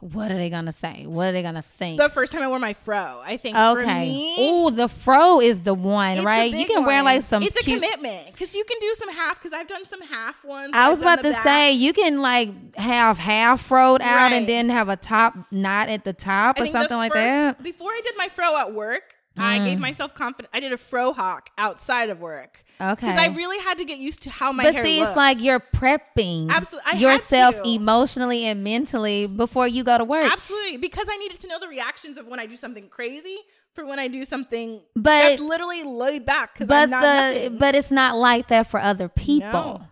what 0.00 0.30
are 0.30 0.36
they 0.36 0.48
gonna 0.48 0.70
say? 0.72 1.04
What 1.06 1.28
are 1.28 1.32
they 1.32 1.42
gonna 1.42 1.62
think? 1.62 1.98
The 2.00 2.08
first 2.08 2.32
time 2.32 2.42
I 2.42 2.48
wore 2.48 2.58
my 2.60 2.72
fro, 2.72 3.20
I 3.24 3.36
think 3.36 3.56
okay. 3.56 4.34
Oh, 4.38 4.70
the 4.70 4.86
fro 4.88 5.40
is 5.40 5.62
the 5.62 5.74
one, 5.74 6.22
right? 6.24 6.52
You 6.52 6.66
can 6.66 6.84
wear 6.84 6.98
one. 7.02 7.04
like 7.16 7.22
some 7.24 7.42
It's 7.42 7.60
cute. 7.62 7.82
a 7.82 7.86
commitment 7.86 8.26
because 8.32 8.54
you 8.54 8.62
can 8.64 8.78
do 8.80 8.94
some 8.94 9.10
half. 9.12 9.38
Because 9.40 9.52
I've 9.52 9.66
done 9.66 9.84
some 9.84 10.00
half 10.02 10.44
ones. 10.44 10.70
I 10.74 10.88
was 10.88 11.00
about 11.02 11.18
to 11.24 11.30
back. 11.32 11.42
say 11.42 11.72
you 11.72 11.92
can 11.92 12.20
like 12.22 12.76
have 12.76 13.18
half 13.18 13.68
froed 13.68 14.00
out 14.00 14.30
Right. 14.30 14.34
and 14.34 14.48
then 14.48 14.68
have 14.70 14.88
a 14.88 14.96
top 14.96 15.34
knot 15.50 15.88
at 15.88 16.04
the 16.04 16.12
top 16.12 16.58
I 16.60 16.62
or 16.62 16.66
something 16.66 16.96
like 16.96 17.12
first- 17.12 17.24
that. 17.24 17.62
Before 17.62 17.90
I 17.90 18.00
did 18.04 18.14
my 18.16 18.28
fro 18.28 18.56
at 18.56 18.72
work, 18.72 19.14
I 19.40 19.64
gave 19.64 19.78
mm. 19.78 19.82
myself 19.82 20.14
confidence. 20.14 20.50
I 20.52 20.60
did 20.60 20.72
a 20.72 20.78
fro 20.78 21.12
hawk 21.12 21.50
outside 21.58 22.10
of 22.10 22.20
work. 22.20 22.64
Okay. 22.80 23.06
Because 23.06 23.18
I 23.18 23.26
really 23.28 23.58
had 23.58 23.78
to 23.78 23.84
get 23.84 23.98
used 23.98 24.22
to 24.24 24.30
how 24.30 24.52
my 24.52 24.64
but 24.64 24.74
hair 24.74 24.84
see, 24.84 25.00
looked. 25.00 25.10
it's 25.10 25.16
like 25.16 25.40
you're 25.42 25.60
prepping 25.60 26.48
Absol- 26.48 26.78
I 26.86 26.90
had 26.90 27.00
yourself 27.00 27.56
emotionally 27.64 28.44
and 28.44 28.62
mentally 28.62 29.26
before 29.26 29.66
you 29.66 29.82
go 29.84 29.98
to 29.98 30.04
work. 30.04 30.30
Absolutely, 30.30 30.76
because 30.76 31.08
I 31.10 31.16
needed 31.16 31.40
to 31.40 31.48
know 31.48 31.58
the 31.58 31.68
reactions 31.68 32.18
of 32.18 32.26
when 32.26 32.38
I 32.38 32.46
do 32.46 32.56
something 32.56 32.88
crazy 32.88 33.38
for 33.74 33.84
when 33.84 33.98
I 33.98 34.08
do 34.08 34.24
something 34.24 34.80
But- 34.94 35.20
that's 35.20 35.40
literally 35.40 35.82
laid 35.82 36.24
back 36.24 36.54
because 36.54 36.68
but 36.68 36.84
I'm 36.84 36.90
not 36.90 37.02
the 37.02 37.40
nothing. 37.40 37.58
but 37.58 37.74
it's 37.74 37.90
not 37.90 38.16
like 38.16 38.48
that 38.48 38.70
for 38.70 38.80
other 38.80 39.08
people. 39.08 39.50
No. 39.50 39.82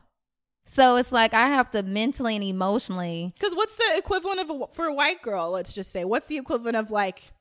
So 0.77 0.97
it's 0.97 1.11
like 1.11 1.33
I 1.33 1.49
have 1.49 1.71
to 1.71 1.83
mentally 1.83 2.35
and 2.35 2.45
emotionally. 2.45 3.33
Because 3.35 3.55
what's 3.55 3.77
the 3.77 3.97
equivalent 3.97 4.41
of 4.41 4.51
a, 4.51 4.67
for 4.75 4.85
a 4.85 4.93
white 4.93 5.23
girl? 5.23 5.51
Let's 5.51 5.73
just 5.73 5.91
say, 5.91 6.05
what's 6.05 6.27
the 6.27 6.37
equivalent 6.37 6.77
of 6.77 6.91
like 6.91 7.33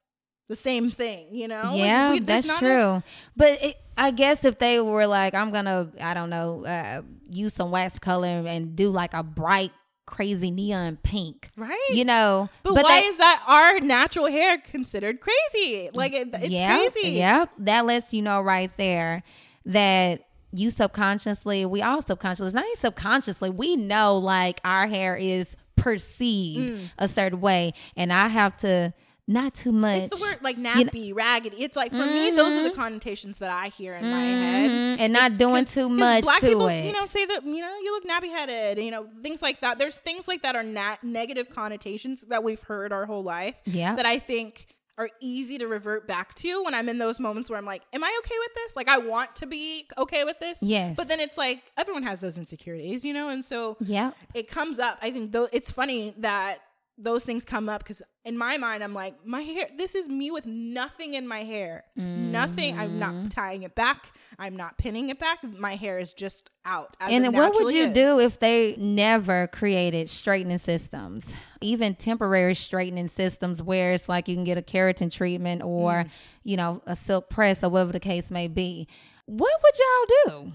the 0.48 0.56
same 0.56 0.90
thing? 0.92 1.28
You 1.32 1.48
know? 1.48 1.64
Like, 1.72 1.78
yeah, 1.80 2.12
we- 2.12 2.20
that's 2.20 2.48
not 2.48 2.58
a- 2.58 2.60
true. 2.60 3.04
but 3.36 3.64
it, 3.64 3.76
I 3.98 4.12
guess 4.12 4.44
if 4.46 4.58
they 4.60 4.80
were 4.82 5.08
like, 5.08 5.34
I'm 5.34 5.52
gonna, 5.52 5.90
I 6.02 6.14
don't 6.14 6.30
know, 6.30 6.66
uh, 6.66 7.02
use 7.30 7.54
some 7.54 7.72
wax 7.72 7.98
color 8.00 8.44
and 8.46 8.76
do 8.76 8.90
like 8.90 9.14
a 9.14 9.24
bright, 9.24 9.72
crazy 10.06 10.52
neon 10.52 10.98
pink, 11.02 11.50
right? 11.56 11.90
you 11.92 12.06
know. 12.06 12.50
But, 12.64 12.74
why 12.76 13.02
they- 13.02 13.08
is 13.08 13.18
that 13.18 13.42
our 13.48 13.80
natural 13.80 14.28
hair 14.28 14.58
considered 14.58 15.20
crazy? 15.22 15.90
Like 15.94 16.14
it, 16.14 16.28
it's 16.34 16.50
yeah, 16.50 16.78
crazy. 16.90 17.10
Yeah, 17.12 17.46
that 17.60 17.86
lets 17.86 18.14
you 18.14 18.22
know 18.22 18.42
right 18.42 18.70
there 18.78 19.24
that 19.66 20.22
you 20.54 20.70
subconsciously, 20.70 21.66
we 21.66 21.82
all 21.82 22.02
subconsciously, 22.02 22.54
not 22.54 22.66
even 22.66 22.80
subconsciously, 22.80 23.50
we 23.50 23.76
know 23.76 24.18
like 24.18 24.60
our 24.64 24.88
hair 24.88 25.16
is 25.18 25.56
perceived 25.76 26.82
Mm. 26.82 26.90
a 27.00 27.08
certain 27.08 27.42
way, 27.42 27.74
and 27.98 28.12
I 28.14 28.28
have 28.28 28.56
to 28.58 28.94
not 29.28 29.54
too 29.56 29.72
much. 29.72 30.04
It's 30.04 30.20
the 30.20 30.24
word 30.24 30.38
like 30.44 30.58
you 30.58 30.64
know- 30.64 30.74
nappy, 30.74 31.14
raggedy. 31.16 31.58
It's 31.64 31.76
like 31.76 31.92
for 31.92 32.06
me, 32.06 32.32
those 32.32 32.54
are 32.54 32.64
the 32.64 32.72
connotations 32.76 33.40
that 33.40 33.50
I 33.50 33.70
hear 33.70 33.96
in 33.96 34.10
my 34.10 34.22
head, 34.22 34.70
Mhm, 34.72 35.00
and 35.00 35.14
not 35.14 35.32
It's 35.32 35.38
doing 35.40 35.66
too 35.66 35.90
much 35.90 36.24
Black 36.24 36.42
to 36.42 36.48
people, 36.48 36.68
it. 36.68 36.86
you 36.86 36.92
know, 36.92 37.06
say 37.08 37.26
that 37.26 37.44
you 37.46 37.62
know 37.62 37.76
you 37.80 37.92
look 37.92 38.06
nappy 38.06 38.30
headed, 38.30 38.78
you 38.84 38.92
know, 38.92 39.08
things 39.24 39.42
like 39.42 39.62
that. 39.62 39.80
There's 39.80 39.98
things 39.98 40.28
like 40.28 40.44
that 40.44 40.56
are 40.56 40.64
nat- 40.64 41.04
negative 41.04 41.50
connotations 41.50 42.22
that 42.30 42.44
we've 42.44 42.62
heard 42.64 42.94
our 42.94 43.06
whole 43.06 43.24
life. 43.24 43.56
Yeah. 43.66 43.96
that 43.96 44.06
I 44.06 44.20
think 44.20 44.68
are 44.98 45.10
easy 45.20 45.58
to 45.58 45.68
revert 45.68 46.08
back 46.08 46.34
to 46.36 46.64
when 46.64 46.74
I'm 46.74 46.88
in 46.88 47.00
those 47.00 47.20
moments 47.20 47.50
where 47.50 47.60
I'm 47.60 47.66
like, 47.66 47.82
am 47.92 48.02
I 48.02 48.16
okay 48.24 48.36
with 48.40 48.54
this? 48.56 48.76
Like 48.78 48.88
I 48.88 48.98
want 49.00 49.36
to 49.38 49.46
be 49.46 49.88
okay 49.98 50.24
with 50.24 50.40
this. 50.40 50.60
Yes. 50.62 50.96
But 50.96 51.10
then 51.10 51.20
it's 51.20 51.38
like 51.38 51.64
everyone 51.78 52.04
has 52.04 52.22
those 52.22 52.38
insecurities, 52.38 53.04
you 53.04 53.12
know, 53.14 53.28
and 53.28 53.44
so 53.44 53.76
yeah. 53.82 54.12
it 54.34 54.48
comes 54.50 54.80
up. 54.80 54.98
I 55.02 55.12
think 55.12 55.34
though 55.34 55.50
it's 55.52 55.70
funny 55.70 56.14
that 56.20 56.60
those 56.98 57.26
things 57.26 57.44
come 57.44 57.68
up 57.68 57.84
because 57.84 58.02
in 58.24 58.38
my 58.38 58.58
mind 58.58 58.84
I'm 58.84 58.94
like, 58.94 59.26
my 59.26 59.42
hair. 59.42 59.68
This 59.78 59.96
is 59.96 60.08
me 60.08 60.32
with 60.32 60.46
nothing 60.46 61.14
in 61.14 61.28
my 61.28 61.40
hair. 61.44 61.84
Nothing. 61.96 62.78
I'm 62.78 62.92
Mm-hmm. 62.92 63.00
not 63.00 63.32
tying 63.32 63.64
it 63.64 63.76
back. 63.76 64.12
I'm 64.40 64.56
not 64.56 64.78
pinning 64.78 65.10
it 65.10 65.20
back. 65.20 65.44
My 65.44 65.76
hair 65.76 66.00
is 66.00 66.14
just 66.14 66.50
out. 66.66 66.96
as 67.02 67.12
And 67.12 67.36
what 67.36 67.54
would 67.56 67.74
you 67.76 67.86
is. 67.88 67.94
do 67.94 68.20
if 68.20 68.40
they 68.40 68.76
never 68.78 69.48
created 69.48 70.10
straightening 70.10 70.58
systems, 70.58 71.34
even 71.62 71.96
temporary 71.96 72.56
straightening 72.56 73.10
systems, 73.10 73.62
where 73.62 73.92
it's 73.92 74.08
like 74.08 74.28
you 74.30 74.36
can 74.36 74.46
get 74.46 74.58
a 74.58 74.62
keratin 74.62 75.12
treatment 75.12 75.62
or, 75.64 76.06
Mm. 76.06 76.10
you 76.44 76.56
know, 76.58 76.82
a 76.86 76.96
silk 76.96 77.30
press 77.30 77.64
or 77.64 77.70
whatever 77.70 77.92
the 77.92 78.00
case 78.00 78.32
may 78.32 78.48
be? 78.48 78.88
What 79.26 79.52
would 79.62 79.74
y'all 79.78 80.44
do? 80.46 80.54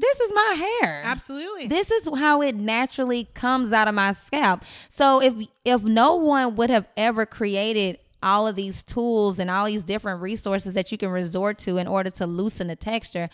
This 0.00 0.20
is 0.20 0.32
my 0.34 0.78
hair. 0.80 1.02
Absolutely. 1.04 1.66
This 1.66 1.90
is 1.90 2.08
how 2.18 2.40
it 2.40 2.54
naturally 2.54 3.28
comes 3.34 3.72
out 3.72 3.86
of 3.86 3.94
my 3.94 4.14
scalp. 4.14 4.64
So 4.92 5.20
if 5.20 5.34
if 5.64 5.82
no 5.82 6.14
one 6.14 6.56
would 6.56 6.70
have 6.70 6.86
ever 6.96 7.26
created 7.26 7.98
all 8.22 8.46
of 8.46 8.56
these 8.56 8.82
tools 8.82 9.38
and 9.38 9.50
all 9.50 9.66
these 9.66 9.82
different 9.82 10.22
resources 10.22 10.74
that 10.74 10.90
you 10.90 10.98
can 10.98 11.10
resort 11.10 11.58
to 11.58 11.76
in 11.76 11.86
order 11.86 12.10
to 12.10 12.26
loosen 12.26 12.68
the 12.68 12.76
texture, 12.76 13.28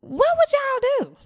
what 0.00 0.28
would 0.36 0.52
y'all 0.52 1.06
do? 1.06 1.16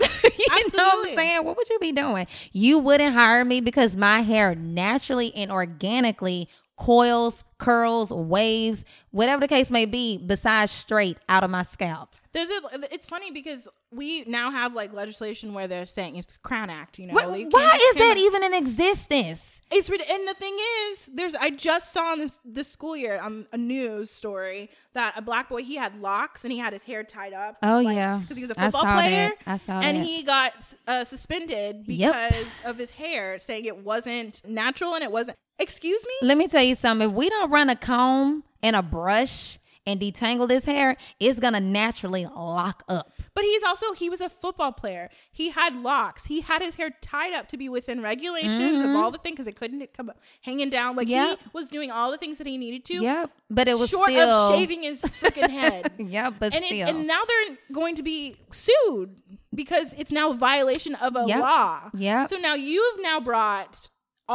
you 0.38 0.76
know 0.76 0.84
what 0.84 1.08
I'm 1.08 1.14
saying? 1.16 1.44
What 1.44 1.56
would 1.56 1.68
you 1.68 1.78
be 1.78 1.92
doing? 1.92 2.26
You 2.52 2.78
wouldn't 2.78 3.14
hire 3.14 3.44
me 3.44 3.60
because 3.60 3.96
my 3.96 4.20
hair 4.20 4.54
naturally 4.54 5.34
and 5.34 5.50
organically 5.50 6.48
coils, 6.76 7.44
curls, 7.58 8.10
waves, 8.10 8.84
whatever 9.10 9.40
the 9.40 9.48
case 9.48 9.70
may 9.70 9.84
be, 9.84 10.16
besides 10.16 10.72
straight 10.72 11.18
out 11.28 11.44
of 11.44 11.50
my 11.50 11.62
scalp. 11.62 12.14
There's 12.32 12.50
a. 12.50 12.60
It's 12.92 13.06
funny 13.06 13.30
because 13.30 13.68
we 13.90 14.24
now 14.26 14.50
have 14.50 14.74
like 14.74 14.92
legislation 14.92 15.52
where 15.54 15.66
they're 15.66 15.86
saying 15.86 16.16
it's 16.16 16.32
Crown 16.42 16.70
Act. 16.70 16.98
You 16.98 17.08
know, 17.08 17.34
you 17.34 17.48
why 17.50 17.76
is 17.90 17.96
that 17.96 18.16
even 18.16 18.44
in 18.44 18.54
existence? 18.54 19.40
It's 19.72 19.88
and 19.88 20.26
the 20.28 20.34
thing 20.34 20.56
is, 20.90 21.08
there's 21.14 21.36
I 21.36 21.50
just 21.50 21.92
saw 21.92 22.14
in 22.14 22.18
this 22.18 22.38
this 22.44 22.68
school 22.68 22.96
year 22.96 23.20
on 23.20 23.46
a 23.52 23.56
news 23.56 24.10
story 24.10 24.68
that 24.94 25.14
a 25.16 25.22
black 25.22 25.48
boy 25.48 25.62
he 25.62 25.76
had 25.76 26.00
locks 26.00 26.42
and 26.42 26.52
he 26.52 26.58
had 26.58 26.72
his 26.72 26.82
hair 26.82 27.04
tied 27.04 27.32
up. 27.32 27.56
Oh, 27.62 27.78
yeah. 27.78 28.18
because 28.18 28.36
he 28.36 28.42
was 28.42 28.50
a 28.50 28.54
football 28.54 28.82
saw 28.82 28.94
player. 28.94 29.28
that. 29.28 29.36
I 29.46 29.56
saw 29.58 29.80
and 29.80 29.98
that. 29.98 30.04
he 30.04 30.24
got 30.24 30.74
uh, 30.88 31.04
suspended 31.04 31.84
Yep. 31.86 32.12
because 32.12 32.62
of 32.64 32.78
his 32.78 32.90
hair, 32.90 33.38
saying 33.38 33.64
it 33.64 33.78
wasn't 33.78 34.42
natural 34.44 34.94
and 34.94 35.04
it 35.04 35.12
wasn't. 35.12 35.36
Excuse 35.60 36.04
me. 36.04 36.26
Let 36.26 36.36
me 36.36 36.48
tell 36.48 36.64
you 36.64 36.74
something. 36.74 37.08
If 37.10 37.14
we 37.14 37.28
don't 37.28 37.50
run 37.50 37.70
a 37.70 37.76
comb 37.76 38.42
and 38.64 38.74
a 38.74 38.82
brush 38.82 39.58
and 39.86 39.98
detangle 40.00 40.48
his 40.50 40.64
hair, 40.66 40.96
it's 41.18 41.40
gonna 41.40 41.60
naturally 41.60 42.26
lock 42.26 42.82
up. 42.88 43.12
But 43.34 43.44
he's 43.44 43.62
also 43.62 43.92
he 43.92 44.10
was 44.10 44.20
a 44.20 44.28
football 44.28 44.72
player. 44.72 45.08
He 45.32 45.50
had 45.50 45.76
locks. 45.76 46.26
He 46.26 46.40
had 46.42 46.60
his 46.62 46.74
hair 46.76 46.90
tied 47.00 47.32
up 47.32 47.48
to 47.48 47.56
be 47.56 47.68
within 47.68 48.02
regulations 48.02 48.82
of 48.82 48.90
all 48.96 49.10
the 49.10 49.18
things 49.18 49.34
because 49.34 49.46
it 49.46 49.56
couldn't 49.56 49.92
come 49.94 50.10
up 50.10 50.18
hanging 50.42 50.70
down. 50.70 50.96
Like 50.96 51.08
Mm-hmm. 51.08 51.30
Yep. 51.30 51.38
he 51.42 51.50
was 51.54 51.68
doing 51.68 51.90
all 51.90 52.10
the 52.10 52.18
things 52.18 52.38
that 52.38 52.46
he 52.46 52.58
needed 52.58 52.84
to. 52.86 52.94
Yep. 53.02 53.30
But 53.48 53.68
it 53.68 53.78
was 53.78 53.90
short 53.90 54.10
still 54.10 54.28
of 54.28 54.54
shaving 54.54 54.82
his 54.82 55.00
freaking 55.02 55.48
head. 55.50 55.92
Yep, 55.98 56.34
but 56.38 56.54
and, 56.54 56.64
it, 56.64 56.68
still. 56.68 56.88
and 56.88 57.06
now 57.06 57.22
they're 57.26 57.56
going 57.72 57.94
to 57.96 58.02
be 58.02 58.36
sued 58.50 59.20
because 59.54 59.92
it's 59.96 60.10
now 60.12 60.30
a 60.30 60.34
violation 60.34 60.94
of 60.96 61.16
a 61.16 61.24
Yep. 61.26 61.40
law. 61.40 61.90
Yeah. 61.94 62.26
So 62.26 62.36
now 62.36 62.54
you 62.54 62.82
have 62.92 63.02
now 63.02 63.20
brought 63.20 63.88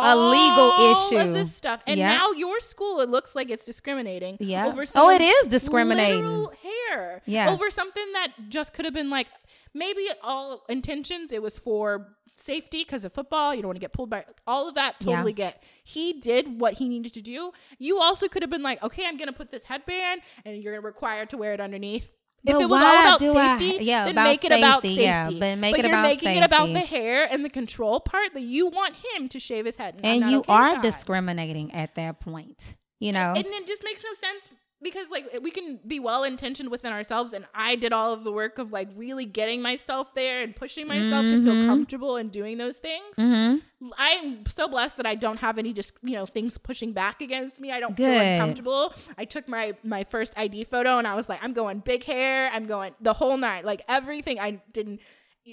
A 0.03 0.15
legal 0.15 0.71
all 0.71 1.07
issue. 1.09 1.17
of 1.17 1.33
this 1.33 1.55
stuff, 1.55 1.81
and 1.87 1.97
Yep. 1.97 2.17
now 2.17 2.31
your 2.31 2.59
school 2.59 2.99
it 3.01 3.09
looks 3.09 3.35
like 3.35 3.49
it's 3.49 3.65
discriminating. 3.65 4.37
Yeah. 4.39 4.67
over 4.67 4.83
Oh, 4.95 5.09
it 5.09 5.21
is 5.21 5.47
discriminating. 5.47 6.47
hair. 6.89 7.21
Yeah. 7.25 7.49
over 7.51 7.69
something 7.69 8.11
that 8.13 8.33
just 8.49 8.73
could 8.73 8.85
have 8.85 8.93
been 8.93 9.09
like 9.09 9.27
maybe 9.73 10.07
all 10.21 10.63
intentions. 10.69 11.31
It 11.31 11.41
was 11.41 11.57
for 11.59 12.15
safety 12.37 12.83
because 12.83 13.05
of 13.05 13.13
football. 13.13 13.55
You 13.55 13.61
don't 13.61 13.69
want 13.69 13.77
to 13.77 13.81
get 13.81 13.93
pulled 13.93 14.09
by 14.09 14.25
all 14.45 14.67
of 14.67 14.75
that. 14.75 14.95
Yeah. 14.99 15.15
Totally 15.15 15.31
get. 15.33 15.63
He 15.83 16.13
did 16.19 16.59
what 16.59 16.73
he 16.73 16.89
needed 16.89 17.13
to 17.13 17.21
do. 17.21 17.51
You 17.79 17.99
also 17.99 18.27
could 18.27 18.43
have 18.43 18.49
been 18.49 18.63
like, 18.63 18.83
okay, 18.83 19.05
I'm 19.05 19.15
gonna 19.17 19.31
put 19.33 19.51
this 19.51 19.63
headband, 19.63 20.21
and 20.43 20.61
you're 20.61 20.81
required 20.81 21.29
to 21.29 21.37
wear 21.37 21.53
it 21.53 21.61
underneath. 21.61 22.11
If 22.47 22.53
But 22.53 22.61
it 22.61 22.69
was 22.69 22.81
all 22.81 22.99
about 22.99 23.19
do 23.19 23.35
I- 23.35 23.57
safety, 23.57 23.83
yeah, 23.85 24.05
then 24.05 24.13
about 24.13 24.23
make 24.25 24.45
it 24.45 24.51
about 24.51 24.83
safety, 24.83 24.95
safety. 24.95 25.03
yeah, 25.03 25.29
but 25.39 25.57
make 25.59 25.77
it 25.77 25.85
you're 25.85 25.91
about 25.93 26.03
making 26.03 26.37
it 26.37 26.43
about 26.43 26.67
the 26.67 26.79
hair 26.79 27.27
and 27.31 27.43
the 27.43 27.49
control 27.49 27.99
part 27.99 28.33
that 28.33 28.41
you 28.41 28.67
want 28.67 28.95
him 29.15 29.27
to 29.29 29.39
shave 29.39 29.65
his 29.65 29.77
head. 29.77 29.95
I'm 30.03 30.21
and 30.23 30.31
you 30.31 30.39
okay 30.39 30.53
are 30.53 30.81
discriminating 30.81 31.73
at 31.73 31.95
that 31.95 32.19
point. 32.19 32.75
You 32.99 33.11
know? 33.11 33.33
And 33.35 33.45
it 33.45 33.67
just 33.67 33.83
makes 33.83 34.03
no 34.03 34.13
sense 34.13 34.51
because 34.81 35.09
like 35.09 35.25
we 35.41 35.51
can 35.51 35.79
be 35.87 35.99
well 35.99 36.23
intentioned 36.23 36.69
within 36.69 36.91
ourselves 36.91 37.33
and 37.33 37.45
I 37.53 37.75
did 37.75 37.93
all 37.93 38.13
of 38.13 38.23
the 38.23 38.31
work 38.31 38.59
of 38.59 38.71
like 38.71 38.89
really 38.95 39.25
getting 39.25 39.61
myself 39.61 40.13
there 40.13 40.41
and 40.41 40.55
pushing 40.55 40.87
myself 40.87 41.27
to 41.29 41.43
feel 41.43 41.65
comfortable 41.65 42.17
and 42.17 42.31
doing 42.31 42.57
those 42.57 42.77
things. 42.77 43.15
mm-hmm. 43.17 43.57
I'm 43.97 44.45
so 44.47 44.67
blessed 44.67 44.97
that 44.97 45.05
I 45.05 45.15
don't 45.15 45.39
have 45.39 45.57
any 45.57 45.73
just 45.73 45.93
you 46.03 46.13
know 46.13 46.25
things 46.25 46.57
pushing 46.57 46.93
back 46.93 47.21
against 47.21 47.59
me. 47.59 47.71
I 47.71 47.79
don't 47.79 47.95
feel 47.95 48.07
uncomfortable. 48.07 48.93
I 49.17 49.25
took 49.25 49.47
my 49.47 49.73
my 49.83 50.03
first 50.03 50.33
ID 50.37 50.65
photo 50.65 50.97
and 50.97 51.07
I 51.07 51.15
was 51.15 51.29
like, 51.29 51.43
I'm 51.43 51.53
going 51.53 51.79
big 51.79 52.03
hair. 52.03 52.49
I'm 52.53 52.65
going 52.65 52.93
the 53.01 53.13
whole 53.13 53.37
night, 53.37 53.65
like 53.65 53.81
everything. 53.87 54.39
I 54.39 54.61
didn't. 54.73 55.01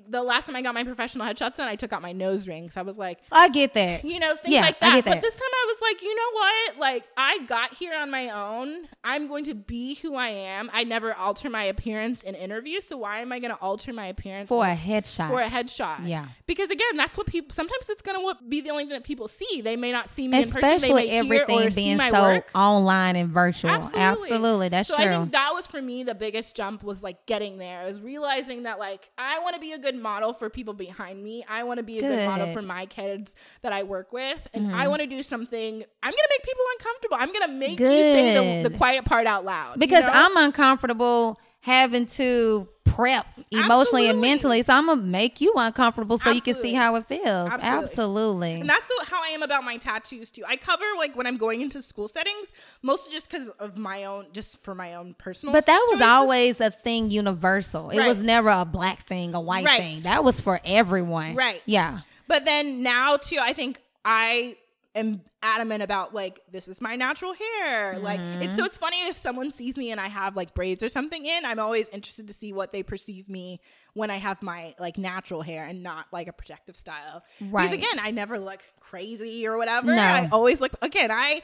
The 0.08 0.22
last 0.22 0.46
time 0.46 0.56
I 0.56 0.62
got 0.62 0.72
my 0.72 0.84
professional 0.84 1.26
headshots 1.26 1.56
done, 1.56 1.68
I 1.68 1.76
took 1.76 1.92
out 1.92 2.00
my 2.00 2.12
nose 2.12 2.48
rings. 2.48 2.78
I 2.78 2.82
was 2.82 2.96
like, 2.96 3.18
I 3.30 3.50
get 3.50 3.74
that. 3.74 4.04
you 4.06 4.18
know, 4.18 4.34
things 4.34 4.54
Yeah, 4.54 4.62
like 4.62 4.76
I 4.82 5.02
that. 5.02 5.04
But 5.04 5.20
this 5.20 5.34
time 5.34 5.42
I 5.52 5.64
was 5.68 5.82
like, 5.82 6.02
you 6.02 6.16
know 6.16 6.30
what? 6.32 6.78
Like, 6.78 7.04
I 7.14 7.38
got 7.46 7.74
here 7.74 7.94
on 7.94 8.10
my 8.10 8.30
own. 8.30 8.88
I'm 9.04 9.28
going 9.28 9.44
to 9.44 9.54
be 9.54 9.96
who 9.96 10.14
I 10.14 10.28
am. 10.28 10.70
I 10.72 10.84
never 10.84 11.12
alter 11.12 11.50
my 11.50 11.64
appearance 11.64 12.22
in 12.22 12.34
interviews. 12.34 12.86
So 12.86 12.96
why 12.96 13.20
am 13.20 13.32
I 13.32 13.38
going 13.38 13.50
to 13.52 13.60
alter 13.60 13.92
my 13.92 14.06
appearance 14.06 14.48
For 14.48 14.64
a 14.64 14.74
headshot. 14.74 15.28
for 15.28 15.42
a 15.42 15.48
headshot? 15.48 16.06
Yeah. 16.08 16.26
Because 16.46 16.70
again, 16.70 16.96
that's 16.96 17.18
what 17.18 17.26
people. 17.26 17.52
Sometimes 17.52 17.90
it's 17.90 18.00
going 18.00 18.18
to 18.18 18.42
be 18.48 18.62
the 18.62 18.70
only 18.70 18.84
thing 18.84 18.94
that 18.94 19.04
people 19.04 19.28
see. 19.28 19.60
They 19.62 19.76
may 19.76 19.92
not 19.92 20.08
see 20.08 20.26
me 20.26 20.38
in 20.38 20.44
person. 20.44 20.62
They 20.62 20.74
Especially 20.76 20.94
may 20.94 21.08
hear 21.08 21.22
everything 21.24 21.58
or 21.66 21.70
see 21.70 21.84
being 21.84 21.96
my 21.98 22.10
so 22.10 22.22
work. 22.22 22.48
online 22.54 23.16
and 23.16 23.28
virtual. 23.28 23.70
Absolutely. 23.70 24.00
Absolutely. 24.30 24.68
That's 24.70 24.88
so 24.88 24.96
true. 24.96 25.04
I 25.04 25.08
think 25.10 25.32
that 25.32 25.50
was 25.52 25.66
for 25.66 25.82
me 25.82 26.02
the 26.02 26.14
biggest 26.14 26.56
jump 26.56 26.82
was 26.82 27.02
like 27.02 27.26
getting 27.26 27.58
there. 27.58 27.80
I 27.80 27.84
was 27.86 28.00
realizing 28.00 28.62
that 28.62 28.78
like 28.78 29.10
I 29.18 29.38
want 29.40 29.54
to 29.54 29.60
be 29.60 29.72
a 29.72 29.81
good 29.82 29.96
model 29.96 30.32
for 30.32 30.48
people 30.48 30.74
behind 30.74 31.22
me. 31.22 31.44
I 31.48 31.64
want 31.64 31.78
to 31.78 31.84
be 31.84 31.98
a 31.98 32.00
good. 32.00 32.28
model 32.28 32.46
Good. 32.46 32.52
Mm-hmm. 32.52 32.60
for 32.60 32.62
my 32.62 32.86
kids 32.86 33.36
that 33.62 33.72
I 33.72 33.82
work 33.82 34.12
with, 34.12 34.48
and 34.54 34.74
I 34.74 34.88
want 34.88 35.02
to 35.02 35.06
do 35.06 35.22
something. 35.22 35.74
I'm 36.02 36.10
gonna 36.10 36.28
make 36.30 36.42
people 36.42 36.64
uncomfortable. 36.78 37.16
I'm 37.20 37.32
gonna 37.32 37.52
make 37.52 37.80
you 37.80 37.86
say 37.86 38.62
the, 38.62 38.68
the 38.70 38.76
quiet 38.76 39.04
part 39.04 39.26
out 39.26 39.44
loud 39.44 39.74
you 39.74 39.80
because 39.80 40.02
know? 40.02 40.10
I'm 40.12 40.36
uncomfortable 40.36 41.38
having 41.62 42.06
to 42.06 42.68
prep 42.84 43.26
emotionally 43.50 44.08
and 44.08 44.20
mentally. 44.20 44.62
So 44.62 44.74
I'm 44.74 44.86
gonna 44.86 45.00
make 45.00 45.40
you 45.40 45.54
uncomfortable 45.56 46.18
so 46.18 46.30
you 46.30 46.42
can 46.42 46.56
see 46.60 46.74
how 46.74 46.96
it 46.96 47.06
feels. 47.06 47.24
Absolutely. 47.50 47.88
Absolutely. 47.92 48.52
And 48.60 48.68
that's 48.68 48.86
how 49.08 49.22
I 49.22 49.28
am 49.28 49.42
about 49.42 49.64
my 49.64 49.76
tattoos 49.78 50.30
too. 50.30 50.42
I 50.46 50.56
cover 50.56 50.84
like 50.98 51.16
when 51.16 51.26
I'm 51.26 51.36
going 51.38 51.60
into 51.62 51.80
school 51.80 52.08
settings, 52.08 52.52
mostly 52.82 53.12
just 53.14 53.30
because 53.30 53.48
of 53.48 53.78
my 53.78 54.04
own, 54.04 54.26
just 54.32 54.60
for 54.62 54.74
my 54.74 54.94
own 54.94 55.14
personal. 55.14 55.52
But 55.54 55.66
that 55.66 55.78
was 55.90 56.00
choices. 56.00 56.06
always 56.06 56.60
a 56.60 56.70
thing 56.70 57.10
universal. 57.10 57.90
It 57.90 58.04
was 58.04 58.18
never 58.18 58.50
a 58.50 58.64
black 58.64 59.06
thing, 59.06 59.34
a 59.34 59.40
white 59.40 59.64
Right. 59.64 59.80
thing. 59.80 60.00
That 60.02 60.24
was 60.24 60.40
for 60.40 60.60
everyone. 60.64 61.34
Right. 61.34 61.62
Yeah. 61.64 62.00
But 62.26 62.44
then 62.44 62.82
now 62.82 63.16
too, 63.16 63.38
I 63.40 63.52
think 63.52 63.80
I 64.04 64.56
am 64.94 65.22
adamant 65.42 65.82
about 65.82 66.14
like 66.14 66.40
this 66.50 66.68
is 66.68 66.80
my 66.80 66.96
natural 66.96 67.32
hair. 67.34 67.98
Like 67.98 68.20
Mm-hmm. 68.20 68.42
it's 68.42 68.56
so 68.56 68.64
it's 68.64 68.76
funny 68.76 68.96
if 69.08 69.16
someone 69.16 69.50
sees 69.52 69.76
me 69.76 69.90
and 69.90 70.00
I 70.00 70.08
have 70.08 70.36
like 70.36 70.54
braids 70.54 70.82
or 70.82 70.88
something 70.88 71.24
in, 71.24 71.44
I'm 71.44 71.58
always 71.58 71.88
interested 71.88 72.28
to 72.28 72.34
see 72.34 72.52
what 72.52 72.72
they 72.72 72.82
perceive 72.82 73.28
me 73.28 73.60
when 73.94 74.10
I 74.10 74.16
have 74.16 74.42
my 74.42 74.74
like 74.78 74.98
natural 74.98 75.42
hair 75.42 75.64
and 75.66 75.82
not 75.82 76.06
like 76.12 76.28
a 76.28 76.32
protective 76.32 76.76
style. 76.76 77.24
Right. 77.40 77.70
Because 77.70 77.84
again, 77.84 78.04
I 78.04 78.10
never 78.10 78.38
look 78.38 78.60
crazy 78.80 79.46
or 79.46 79.56
whatever. 79.56 79.94
No. 79.94 80.02
I 80.02 80.28
always 80.30 80.60
look 80.60 80.72
again, 80.82 81.10
I 81.10 81.40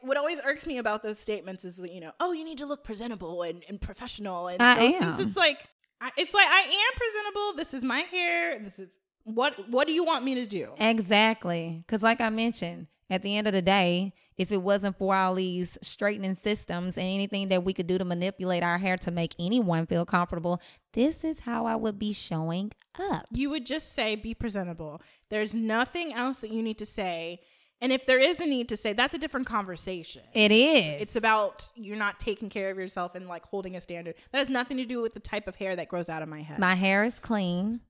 what 0.00 0.16
always 0.16 0.40
irks 0.44 0.66
me 0.66 0.78
about 0.78 1.02
those 1.02 1.18
statements 1.18 1.64
is 1.64 1.76
that 1.76 1.92
you 1.92 2.00
know, 2.00 2.12
oh, 2.20 2.32
you 2.32 2.44
need 2.44 2.58
to 2.58 2.66
look 2.66 2.84
presentable 2.84 3.42
and, 3.42 3.62
and 3.68 3.80
professional 3.80 4.48
and 4.48 4.62
I 4.62 4.74
those 4.76 4.94
am. 4.94 5.12
things. 5.16 5.28
It's 5.28 5.36
like 5.36 5.68
I, 6.00 6.10
it's 6.16 6.32
like 6.32 6.46
I 6.48 6.60
am 6.60 6.96
presentable. 6.96 7.52
This 7.56 7.74
is 7.74 7.84
my 7.84 8.00
hair. 8.00 8.58
This 8.60 8.78
is 8.78 8.88
what 9.34 9.68
what 9.68 9.86
do 9.86 9.92
you 9.92 10.04
want 10.04 10.24
me 10.24 10.34
to 10.36 10.46
do? 10.46 10.72
Exactly. 10.78 11.84
Because, 11.86 12.02
like 12.02 12.20
I 12.20 12.30
mentioned, 12.30 12.86
at 13.10 13.22
the 13.22 13.36
end 13.36 13.46
of 13.46 13.52
the 13.52 13.62
day, 13.62 14.12
if 14.36 14.52
it 14.52 14.62
wasn't 14.62 14.96
for 14.96 15.14
all 15.14 15.34
these 15.34 15.76
straightening 15.82 16.36
systems 16.36 16.96
and 16.96 17.06
anything 17.06 17.48
that 17.48 17.64
we 17.64 17.72
could 17.72 17.86
do 17.86 17.98
to 17.98 18.04
manipulate 18.04 18.62
our 18.62 18.78
hair 18.78 18.96
to 18.98 19.10
make 19.10 19.34
anyone 19.38 19.86
feel 19.86 20.06
comfortable, 20.06 20.60
this 20.92 21.24
is 21.24 21.40
how 21.40 21.66
I 21.66 21.76
would 21.76 21.98
be 21.98 22.12
showing 22.12 22.72
up. 22.98 23.26
You 23.32 23.50
would 23.50 23.66
just 23.66 23.94
say 23.94 24.14
be 24.14 24.34
presentable. 24.34 25.02
There's 25.28 25.54
nothing 25.54 26.14
else 26.14 26.38
that 26.38 26.52
you 26.52 26.62
need 26.62 26.78
to 26.78 26.86
say. 26.86 27.40
And 27.80 27.92
if 27.92 28.06
there 28.06 28.18
is 28.18 28.40
a 28.40 28.46
need 28.46 28.68
to 28.70 28.76
say, 28.76 28.92
that's 28.92 29.14
a 29.14 29.18
different 29.18 29.46
conversation. 29.46 30.22
It 30.34 30.50
is. 30.50 31.02
It's 31.02 31.16
about 31.16 31.70
you're 31.76 31.96
not 31.96 32.18
taking 32.18 32.48
care 32.48 32.70
of 32.70 32.78
yourself 32.78 33.14
and 33.14 33.28
like 33.28 33.44
holding 33.44 33.76
a 33.76 33.80
standard. 33.80 34.16
That 34.32 34.38
has 34.38 34.48
nothing 34.48 34.78
to 34.78 34.84
do 34.84 35.00
with 35.00 35.14
the 35.14 35.20
type 35.20 35.46
of 35.46 35.56
hair 35.56 35.76
that 35.76 35.88
grows 35.88 36.08
out 36.08 36.22
of 36.22 36.28
my 36.28 36.42
head. 36.42 36.58
My 36.58 36.74
hair 36.74 37.04
is 37.04 37.20
clean. 37.20 37.80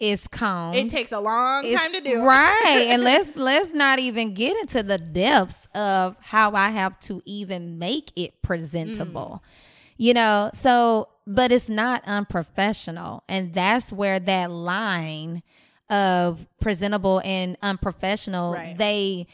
It's 0.00 0.26
combed. 0.26 0.76
it 0.76 0.90
takes 0.90 1.12
a 1.12 1.20
long 1.20 1.64
It's- 1.64 1.80
time 1.80 1.92
to 1.92 2.00
do. 2.00 2.22
Right. 2.22 2.86
and 2.90 3.02
let's 3.10 3.36
let's 3.36 3.72
not 3.72 3.98
even 3.98 4.34
get 4.34 4.56
into 4.56 4.82
the 4.82 4.98
depths 4.98 5.68
of 5.74 6.16
how 6.20 6.52
I 6.52 6.70
have 6.70 6.98
to 7.00 7.22
even 7.24 7.78
make 7.78 8.10
it 8.16 8.42
presentable. 8.42 9.42
Mm. 9.44 9.48
You 9.96 10.14
know, 10.14 10.50
so 10.54 11.08
but 11.26 11.52
it's 11.52 11.68
not 11.68 12.02
unprofessional. 12.06 13.22
And 13.28 13.54
that's 13.54 13.92
where 13.92 14.18
that 14.20 14.50
line 14.50 15.42
of 15.88 16.46
presentable 16.60 17.20
and 17.24 17.56
unprofessional 17.62 18.52
Right. 18.54 18.76
they 18.76 19.26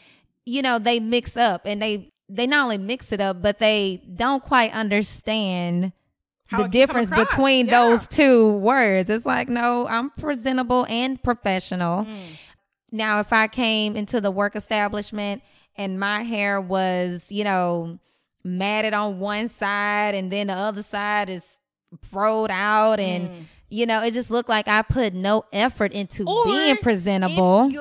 you 0.45 0.61
know, 0.61 0.79
they 0.79 0.99
mix 0.99 1.35
up 1.37 1.61
and 1.65 1.81
they 1.81 2.11
they 2.29 2.47
not 2.47 2.63
only 2.63 2.77
mix 2.77 3.11
it 3.11 3.19
up, 3.19 3.41
but 3.41 3.59
they 3.59 4.01
don't 4.15 4.43
quite 4.43 4.71
understand 4.73 5.91
How 6.51 6.57
the 6.57 6.63
it 6.65 6.71
can 6.71 6.87
come 6.87 7.05
difference 7.05 7.29
between 7.29 7.67
Yeah. 7.67 7.79
those 7.79 8.07
two 8.07 8.51
words. 8.57 9.09
It's 9.09 9.25
like, 9.25 9.47
no, 9.49 9.87
I'm 9.87 10.09
presentable 10.11 10.85
and 10.89 11.21
professional. 11.23 12.03
Mm. 12.05 12.37
Now, 12.91 13.21
if 13.21 13.31
I 13.31 13.47
came 13.47 13.95
into 13.95 14.19
the 14.19 14.31
work 14.31 14.55
establishment 14.55 15.41
and 15.77 15.97
my 15.99 16.23
hair 16.23 16.59
was, 16.59 17.25
you 17.29 17.45
know, 17.45 17.99
matted 18.43 18.93
on 18.93 19.19
one 19.19 19.47
side 19.47 20.13
and 20.13 20.29
then 20.29 20.47
the 20.47 20.53
other 20.53 20.83
side 20.83 21.29
is 21.29 21.43
froed 22.11 22.49
out 22.49 22.99
and 22.99 23.47
you 23.69 23.85
know, 23.85 24.03
it 24.03 24.11
just 24.11 24.29
looked 24.29 24.49
like 24.49 24.67
I 24.67 24.81
put 24.81 25.13
no 25.13 25.45
effort 25.53 25.93
into 25.93 26.25
Or 26.27 26.43
being 26.43 26.75
presentable. 26.77 27.71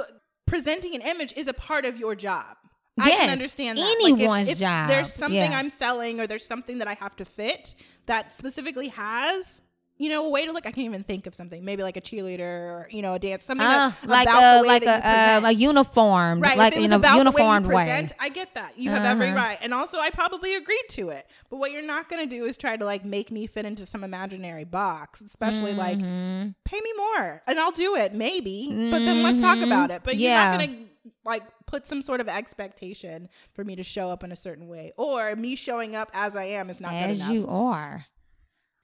Presenting 0.47 0.95
an 0.95 1.03
image 1.03 1.33
is 1.37 1.49
a 1.49 1.53
part 1.53 1.85
of 1.85 1.99
your 1.99 2.15
job. 2.15 2.57
I 3.03 3.09
Yes, 3.09 3.21
can 3.21 3.31
understand 3.31 3.79
that. 3.79 3.83
Like, 3.83 3.97
if- 3.99 4.13
anyone's 4.21 4.49
if 4.49 4.59
job, 4.59 4.89
There's 4.89 5.13
something 5.13 5.51
yeah. 5.53 5.59
I'm 5.59 5.71
selling 5.71 6.21
or 6.21 6.27
there's 6.27 6.47
something 6.47 6.79
that 6.79 6.89
I 6.89 6.95
have 6.95 7.17
to 7.17 7.25
fit 7.25 7.75
that 8.07 8.33
specifically 8.33 8.89
has 8.89 9.63
you 10.03 10.09
know, 10.09 10.25
a 10.25 10.31
way 10.31 10.47
to 10.47 10.53
look. 10.53 10.65
I 10.65 10.73
can't 10.73 10.87
even 10.87 11.03
think 11.03 11.27
of 11.27 11.35
something. 11.35 11.63
Maybe 11.63 11.83
like 11.83 11.99
a 11.99 12.01
cheerleader 12.01 12.41
or 12.41 12.89
you 12.91 13.03
know, 13.03 13.13
a 13.13 13.19
dance. 13.19 13.45
Something 13.45 13.67
Uh, 13.67 13.91
that, 14.01 14.09
like 14.09 14.27
about 14.27 14.65
a 14.65 14.67
like 14.67 14.83
a 14.87 15.37
um, 15.37 15.45
a 15.45 15.53
uniform, 15.53 16.41
Right, 16.41 16.57
like 16.57 16.73
if 16.73 16.79
it 16.79 16.81
was 16.81 16.91
in 16.91 16.93
a 16.95 16.99
the 17.01 17.07
way 17.09 17.17
uniformed 17.19 17.67
way. 17.67 18.09
I 18.19 18.31
get 18.31 18.55
that. 18.55 18.79
You 18.79 18.89
have 18.93 19.05
every 19.05 19.27
Uh-huh. 19.27 19.37
right. 19.37 19.59
And 19.61 19.75
also 19.75 19.99
I 19.99 20.09
probably 20.09 20.55
agreed 20.55 20.89
to 20.93 21.11
it. 21.11 21.27
But 21.51 21.59
what 21.59 21.71
you're 21.71 21.83
not 21.83 22.09
gonna 22.09 22.25
do 22.25 22.47
is 22.47 22.57
try 22.57 22.79
to 22.79 22.85
like 22.87 23.05
make 23.05 23.31
me 23.31 23.47
fit 23.47 23.67
into 23.67 23.85
some 23.85 24.03
imaginary 24.03 24.65
box, 24.65 25.21
especially 25.21 25.75
like 25.75 25.99
Mm-hmm. 25.99 26.49
pay 26.65 26.81
me 26.81 26.93
more 26.97 27.43
and 27.47 27.61
I'll 27.61 27.71
do 27.71 27.95
it, 27.97 28.15
maybe. 28.15 28.69
But 28.91 29.01
then 29.01 29.23
let's 29.23 29.43
talk 29.43 29.59
about 29.59 29.91
it. 29.91 30.01
But 30.03 30.15
Mm-hmm. 30.15 30.23
Yeah. 30.23 30.51
you're 30.53 30.59
not 30.61 30.67
gonna 30.67 30.87
like 31.27 31.43
put 31.71 31.87
some 31.87 32.03
sort 32.03 32.21
of 32.21 32.29
expectation 32.29 33.29
for 33.55 33.63
me 33.65 33.77
to 33.77 33.83
show 33.83 34.11
up 34.11 34.25
in 34.25 34.33
a 34.33 34.37
certain 34.37 34.67
way. 34.67 34.93
Or 34.97 35.37
me 35.37 35.55
showing 35.55 35.95
up 35.95 36.11
as 36.13 36.35
I 36.35 36.45
am 36.45 36.69
is 36.69 36.81
not 36.81 36.91
good 36.91 37.11
as 37.11 37.19
enough. 37.21 37.33
you 37.33 37.47
are. 37.49 38.07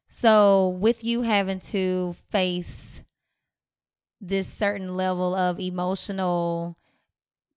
So, 0.09 0.69
with 0.69 1.03
you 1.03 1.23
having 1.23 1.59
to 1.61 2.15
face 2.31 3.03
this 4.21 4.47
certain 4.47 4.97
level 4.97 5.35
of 5.35 5.59
emotional 5.61 6.77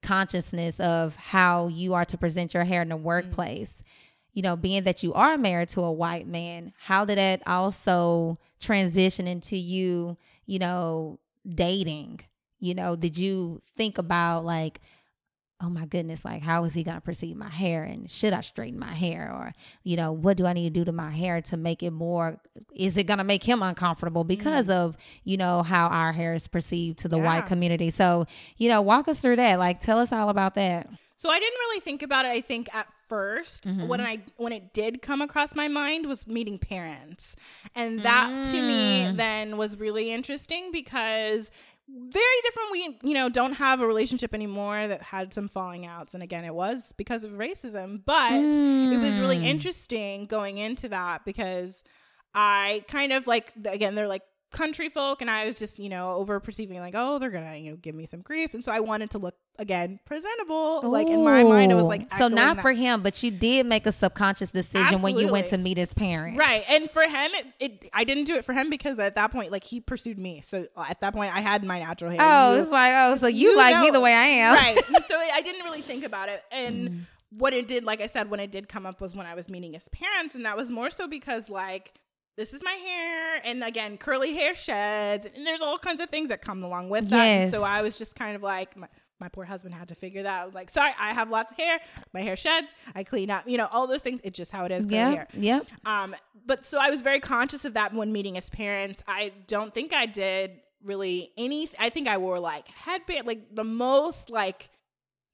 consciousness 0.02 0.80
of 0.80 1.16
how 1.16 1.68
you 1.68 1.94
are 1.94 2.06
to 2.06 2.18
present 2.18 2.54
your 2.54 2.64
hair 2.64 2.82
in 2.82 2.90
the 2.90 2.98
Mm. 2.98 3.02
workplace, 3.04 3.84
you 4.34 4.42
know, 4.42 4.56
being 4.56 4.84
that 4.84 5.04
you 5.04 5.14
are 5.14 5.38
married 5.38 5.70
to 5.70 5.82
a 5.84 5.92
white 5.92 6.28
man, 6.28 6.74
how 6.86 7.06
did 7.06 7.18
that 7.18 7.42
also 7.48 8.36
transition 8.60 9.28
into 9.28 9.56
you, 9.56 10.18
you 10.46 10.58
know, 10.60 11.20
dating? 11.48 12.22
You 12.60 12.74
know, 12.76 12.96
did 12.96 13.18
you 13.18 13.62
think 13.78 13.98
about 13.98 14.44
like, 14.46 14.80
oh 15.62 15.70
my 15.70 15.86
goodness, 15.86 16.24
like 16.24 16.41
how 16.41 16.64
is 16.64 16.74
he 16.74 16.84
gonna 16.84 17.01
perceive 17.01 17.36
my 17.36 17.49
hair 17.49 17.84
and 17.84 18.10
should 18.10 18.32
I 18.34 18.41
straighten 18.41 18.80
my 18.80 18.93
hair 18.93 19.30
or 19.34 19.53
you 19.84 19.97
know, 19.97 20.12
what 20.12 20.38
do 20.38 20.45
I 20.45 20.53
need 20.53 20.74
to 20.74 20.80
do 20.80 20.86
to 20.86 20.91
my 20.91 21.12
hair 21.12 21.41
to 21.41 21.57
make 21.57 21.84
it 21.84 21.91
more 21.91 22.39
is 22.76 22.95
it 22.95 23.03
gonna 23.03 23.24
make 23.26 23.43
him 23.43 23.62
uncomfortable 23.62 24.24
because 24.24 24.70
of, 24.70 24.95
you 25.24 25.36
know, 25.38 25.62
how 25.64 25.88
our 25.88 26.14
hair 26.14 26.34
is 26.34 26.47
perceived 26.47 26.99
to 26.99 27.07
the 27.10 27.18
Yeah. 27.18 27.26
white 27.26 27.45
community. 27.47 27.91
So, 27.91 28.26
you 28.57 28.70
know, 28.70 28.82
walk 28.82 29.07
us 29.10 29.20
through 29.20 29.36
that. 29.38 29.60
Like 29.60 29.82
tell 29.82 29.99
us 29.99 30.12
all 30.14 30.30
about 30.30 30.55
that. 30.55 30.88
So 31.16 31.30
I 31.30 31.38
didn't 31.39 31.60
really 31.60 31.82
think 31.82 32.01
about 32.03 32.26
it. 32.26 32.30
I 32.30 32.39
think 32.41 32.74
at 32.74 32.88
1st 33.10 33.64
Mm-hmm. 33.66 33.88
when 33.88 33.99
I 34.01 34.20
when 34.38 34.53
it 34.53 34.72
did 34.72 35.01
come 35.01 35.22
across 35.22 35.55
my 35.55 35.68
mind 35.68 36.05
was 36.05 36.28
meeting 36.28 36.57
parents, 36.60 37.36
and 37.76 37.99
that 38.01 38.45
to 38.51 38.62
me 38.62 39.07
Mm. 39.07 39.18
then 39.18 39.57
was 39.57 39.78
really 39.78 40.14
interesting 40.14 40.72
because 40.72 41.49
very 42.12 42.42
different. 42.44 42.72
We 42.72 43.00
you 43.10 43.14
know 43.14 43.30
don't 43.30 43.54
have 43.54 43.82
a 43.82 43.88
relationship 43.88 44.34
anymore 44.34 44.88
that 44.88 45.02
had 45.02 45.34
some 45.34 45.48
falling 45.48 45.86
outs, 45.86 46.14
and 46.14 46.22
again 46.24 46.46
it 46.46 46.54
was 46.54 46.94
because 46.98 47.24
of 47.24 47.32
racism. 47.32 48.02
But 48.06 48.32
it 48.94 49.00
was 49.00 49.20
really 49.20 49.38
Mm. 49.40 49.44
interesting 49.46 50.26
going 50.26 50.58
into 50.58 50.90
that 50.90 51.26
because 51.26 51.84
I 52.34 52.84
kind 52.88 53.12
of 53.14 53.28
like 53.28 53.54
again 53.66 53.96
they're 53.96 54.08
like 54.08 54.24
country 54.52 54.90
folk 54.90 55.22
and 55.22 55.30
I 55.30 55.46
was 55.46 55.60
just, 55.60 55.78
you 55.78 55.90
know, 55.90 56.12
over 56.16 56.40
perceiving 56.40 56.80
like, 56.80 56.96
oh, 56.98 57.20
they're 57.20 57.30
gonna, 57.30 57.56
you 57.56 57.72
know, 57.72 57.78
give 57.78 57.94
me 57.94 58.06
some 58.08 58.22
grief. 58.22 58.54
And 58.56 58.64
so 58.64 58.72
I 58.72 58.80
wanted 58.80 59.12
to 59.12 59.20
look 59.20 59.36
again 59.60 59.99
presentable. 60.05 60.82
Like 60.84 61.07
in 61.07 61.24
my 61.24 61.43
mind, 61.43 61.72
it 61.72 61.76
was 61.76 61.84
like 61.84 62.12
so 62.18 62.28
not 62.28 62.55
that. 62.55 62.62
for 62.64 62.72
him, 62.72 63.03
but 63.03 63.22
you 63.22 63.30
did 63.30 63.66
make 63.68 63.86
a 63.86 63.91
subconscious 63.91 64.49
decision 64.49 65.01
when 65.03 65.18
you 65.20 65.28
went 65.28 65.47
to 65.49 65.57
meet 65.57 65.78
his 65.78 65.93
parents. 65.93 66.39
Right. 66.39 66.64
And 66.68 66.89
for 66.89 67.03
him 67.03 67.32
it, 67.36 67.45
it 67.60 67.89
I 67.93 68.03
didn't 68.05 68.24
do 68.24 68.36
it 68.36 68.45
for 68.45 68.53
him 68.53 68.70
because 68.70 68.97
at 68.99 69.16
that 69.16 69.32
point, 69.32 69.51
like 69.51 69.64
he 69.64 69.80
pursued 69.82 70.18
me. 70.18 70.41
So 70.41 70.66
at 70.78 70.99
that 71.01 71.14
point 71.14 71.36
I 71.36 71.41
had 71.41 71.64
my 71.64 71.78
natural 71.80 72.10
hair. 72.12 72.20
Oh, 72.22 72.55
You- 72.55 72.62
it's 72.64 72.72
like, 72.72 72.93
oh, 72.95 73.18
so 73.18 73.28
you, 73.28 73.51
you 73.51 73.57
like 73.57 73.80
me 73.82 73.89
the 73.91 74.01
way 74.01 74.14
I 74.14 74.26
am. 74.26 74.55
Right. 74.55 74.78
so 75.05 75.16
I 75.18 75.41
didn't 75.41 75.64
really 75.66 75.82
think 75.82 76.03
about 76.05 76.30
it. 76.30 76.41
And 76.51 76.89
Mm. 76.89 76.99
what 77.32 77.53
it 77.53 77.68
did, 77.68 77.84
like 77.84 78.01
I 78.01 78.07
said, 78.07 78.30
when 78.32 78.39
it 78.39 78.51
did 78.51 78.70
come 78.70 78.86
up 78.86 79.01
was 79.01 79.14
when 79.14 79.26
I 79.28 79.36
was 79.36 79.49
meeting 79.49 79.74
his 79.74 79.88
parents. 79.89 80.34
And 80.36 80.45
that 80.45 80.55
was 80.57 80.72
more 80.72 80.89
so 80.89 81.07
because, 81.07 81.49
like, 81.49 81.93
this 82.38 82.53
is 82.53 82.64
my 82.64 82.72
hair. 82.72 83.41
And 83.43 83.64
again, 83.64 83.97
curly 83.97 84.34
hair 84.34 84.55
sheds. 84.55 85.26
And 85.26 85.45
there's 85.45 85.62
all 85.62 85.78
kinds 85.78 85.99
of 86.01 86.10
things 86.10 86.30
that 86.30 86.41
come 86.41 86.64
along 86.64 86.89
with 86.89 87.10
that. 87.10 87.26
Yes. 87.26 87.51
so 87.51 87.64
I 87.64 87.82
was 87.82 87.97
just 87.97 88.16
kind 88.16 88.36
of 88.36 88.41
like, 88.43 88.76
my, 89.20 89.30
poor 89.30 89.45
husband 89.45 89.76
had 89.76 89.89
to 89.89 89.95
figure 89.95 90.24
that. 90.24 90.41
I 90.41 90.45
was 90.45 90.53
like, 90.53 90.70
sorry, 90.70 90.91
I 90.99 91.13
have 91.13 91.30
lots 91.30 91.51
of 91.51 91.57
hair. 91.57 91.80
My 92.13 92.22
hair 92.22 92.36
sheds. 92.36 92.74
I 92.95 93.03
clean 93.03 93.30
up, 93.30 93.47
you 93.47 93.57
know, 93.57 93.67
all 93.72 93.88
those 93.88 94.01
things. 94.01 94.22
It's 94.24 94.38
just 94.38 94.51
how 94.51 94.65
it 94.65 94.72
is. 94.72 94.86
Yeah. 94.89 95.26
Yep. 95.34 95.67
Um, 95.86 96.15
but 96.45 96.65
so 96.65 96.80
I 96.80 96.89
was 96.89 97.01
very 97.01 97.20
conscious 97.20 97.65
of 97.65 97.74
that 97.74 97.93
when 97.93 98.11
meeting 98.11 98.36
his 98.36 98.49
parents. 98.49 99.03
I 99.07 99.34
don't 99.47 99.74
think 99.74 99.93
I 99.93 100.05
did 100.05 100.51
really 100.84 101.32
any. 101.38 101.70
I 101.78 101.89
think 101.89 102.07
I 102.07 102.17
wore 102.17 102.39
like 102.39 102.67
headband, 102.70 103.28
like 103.28 103.55
the 103.55 103.63
most 103.63 104.30
like 104.30 104.70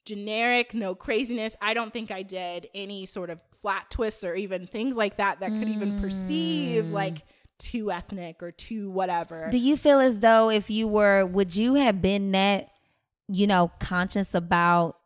generic, 0.06 0.74
no 0.74 0.94
craziness. 0.96 1.56
I 1.62 1.74
don't 1.74 1.92
think 1.94 2.12
I 2.12 2.22
did 2.22 2.68
any 2.74 3.06
sort 3.06 3.30
of 3.30 3.42
flat 3.62 3.90
twists 3.90 4.24
or 4.24 4.36
even 4.36 4.68
things 4.68 4.96
like 4.96 5.18
that 5.18 5.40
that 5.40 5.50
could 5.50 5.68
even 5.68 6.00
perceive 6.00 6.92
like 6.92 7.24
too 7.58 7.92
ethnic 7.92 8.44
or 8.44 8.52
too 8.52 8.92
whatever. 8.92 9.48
Do 9.50 9.58
you 9.58 9.78
feel 9.78 10.00
as 10.00 10.20
though 10.20 10.50
if 10.50 10.70
you 10.70 10.88
were, 10.88 11.26
would 11.26 11.56
you 11.56 11.76
have 11.76 12.02
been 12.02 12.32
that, 12.34 12.70
you 13.28 13.48
know, 13.48 13.72
conscious 13.80 14.34
about, 14.34 14.98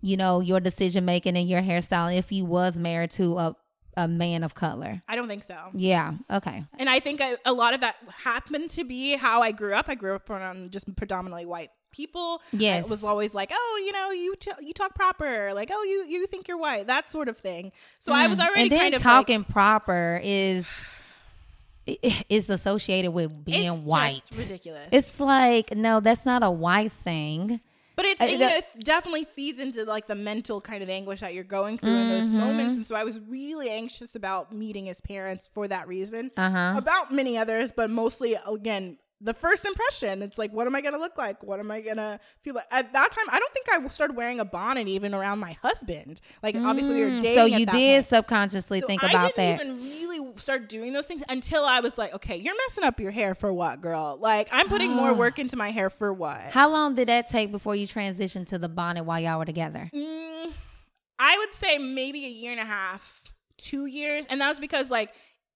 you 0.00 0.16
know, 0.16 0.40
your 0.40 0.60
decision 0.60 1.04
making 1.04 1.36
and 1.36 1.48
your 1.48 1.62
hairstyle 1.62 2.14
if 2.16 2.32
you 2.32 2.44
was 2.44 2.76
married 2.76 3.10
to 3.12 3.38
a, 3.38 3.56
a 3.96 4.08
man 4.08 4.42
of 4.42 4.54
color? 4.54 5.02
I 5.08 5.16
don't 5.16 5.28
think 5.28 5.44
so. 5.44 5.56
Yeah. 5.74 6.14
Okay. 6.30 6.64
And 6.78 6.88
I 6.88 7.00
think 7.00 7.20
I, 7.20 7.36
a 7.44 7.52
lot 7.52 7.74
of 7.74 7.80
that 7.82 7.96
happened 8.24 8.70
to 8.70 8.84
be 8.84 9.16
how 9.16 9.42
I 9.42 9.52
grew 9.52 9.74
up. 9.74 9.88
I 9.88 9.94
grew 9.94 10.14
up 10.14 10.28
around 10.30 10.72
just 10.72 10.94
predominantly 10.96 11.46
white 11.46 11.70
people. 11.92 12.40
Yes. 12.52 12.86
it 12.86 12.90
was 12.90 13.02
always 13.04 13.34
like, 13.34 13.50
oh, 13.52 13.82
you 13.84 13.92
know, 13.92 14.10
you 14.10 14.36
t- 14.36 14.52
you 14.60 14.72
talk 14.72 14.94
proper, 14.94 15.52
like, 15.54 15.70
oh, 15.72 15.82
you 15.82 16.04
you 16.06 16.26
think 16.28 16.46
you're 16.46 16.56
white, 16.56 16.86
that 16.86 17.08
sort 17.08 17.28
of 17.28 17.36
thing. 17.38 17.72
So 17.98 18.12
I 18.12 18.28
was 18.28 18.38
already 18.38 18.60
Mm. 18.60 18.62
and 18.62 18.70
then 18.72 18.78
kind 18.80 18.94
of 18.94 19.02
talking 19.02 19.44
proper 19.44 20.20
is 20.22 20.66
is 21.86 22.48
associated 22.50 23.10
with 23.12 23.44
being 23.44 23.72
it's 23.72 23.82
white. 23.82 24.22
just 24.28 24.38
ridiculous. 24.38 24.88
It's 24.92 25.18
like 25.20 25.74
no, 25.76 26.00
that's 26.00 26.24
not 26.26 26.42
a 26.42 26.50
white 26.50 26.92
thing. 26.92 27.60
but 27.96 28.04
it's 28.04 28.20
I- 28.20 28.26
you 28.26 28.38
know, 28.38 28.48
it 28.48 28.64
definitely 28.80 29.24
feeds 29.24 29.60
into 29.60 29.84
like 29.84 30.06
the 30.06 30.14
mental 30.14 30.60
kind 30.60 30.82
of 30.82 30.88
anguish 30.90 31.20
that 31.20 31.34
you're 31.34 31.44
going 31.44 31.78
through 31.78 31.96
in 31.96 32.08
those 32.08 32.24
Mm-hmm. 32.28 32.38
moments. 32.38 32.74
And 32.76 32.86
so 32.86 32.94
I 32.94 33.04
was 33.04 33.18
really 33.28 33.68
anxious 33.70 34.14
about 34.14 34.52
meeting 34.52 34.86
his 34.86 35.00
parents 35.00 35.48
for 35.52 35.66
that 35.68 35.88
reason. 35.88 36.30
Uh 36.36 36.50
huh. 36.50 36.74
About 36.76 37.12
many 37.12 37.36
others, 37.36 37.72
but 37.74 37.90
mostly 37.90 38.36
again. 38.46 38.98
The 39.22 39.34
first 39.34 39.66
impression, 39.66 40.22
it's 40.22 40.38
like, 40.38 40.50
what 40.50 40.66
am 40.66 40.74
I 40.74 40.80
gonna 40.80 40.96
look 40.98 41.18
like? 41.18 41.42
What 41.42 41.60
am 41.60 41.70
I 41.70 41.82
gonna 41.82 42.18
feel 42.42 42.54
like? 42.54 42.64
At 42.70 42.92
that 42.94 43.10
time, 43.12 43.26
I 43.30 43.38
don't 43.38 43.52
think 43.52 43.66
I 43.70 43.86
started 43.88 44.16
wearing 44.16 44.40
a 44.40 44.46
bonnet 44.46 44.88
even 44.88 45.12
around 45.14 45.40
my 45.40 45.52
husband. 45.62 46.22
Like, 46.42 46.56
obviously, 46.56 46.94
we 46.94 47.00
were 47.02 47.20
dating. 47.20 47.32
Mm, 47.32 47.34
So 47.34 47.44
at 47.54 47.60
you 47.60 47.66
did 47.66 47.94
point. 48.04 48.08
subconsciously 48.08 48.80
So 48.80 48.86
think 48.86 49.04
I 49.04 49.08
about 49.10 49.36
that. 49.36 49.58
didn't 49.58 49.78
even 49.78 49.90
really 50.08 50.32
start 50.40 50.68
doing 50.70 50.94
those 50.94 51.04
things 51.04 51.22
until 51.28 51.64
I 51.66 51.80
was 51.80 51.98
like, 51.98 52.14
okay, 52.14 52.36
you're 52.36 52.56
messing 52.66 52.82
up 52.84 52.98
your 52.98 53.10
hair 53.10 53.34
for 53.34 53.52
what, 53.52 53.82
girl? 53.82 54.16
Like, 54.18 54.48
I'm 54.52 54.68
putting 54.68 54.90
more 54.92 55.12
work 55.24 55.38
into 55.38 55.56
my 55.56 55.70
hair 55.70 55.90
for 55.90 56.12
what? 56.14 56.40
How 56.52 56.70
long 56.70 56.94
did 56.94 57.08
that 57.08 57.28
take 57.28 57.52
before 57.52 57.76
you 57.76 57.86
transitioned 57.86 58.46
to 58.48 58.58
the 58.58 58.70
bonnet 58.70 59.04
while 59.04 59.20
y'all 59.20 59.38
were 59.38 59.44
together? 59.44 59.90
Mm, 59.94 60.52
I 61.18 61.36
would 61.36 61.52
say 61.52 61.76
maybe 61.76 62.24
a 62.24 62.30
year 62.30 62.52
and 62.52 62.60
a 62.60 62.64
half, 62.64 63.22
two 63.58 63.84
years, 63.84 64.24
and 64.30 64.40
that 64.40 64.48
was 64.48 64.58
because 64.58 64.90
like 64.90 65.12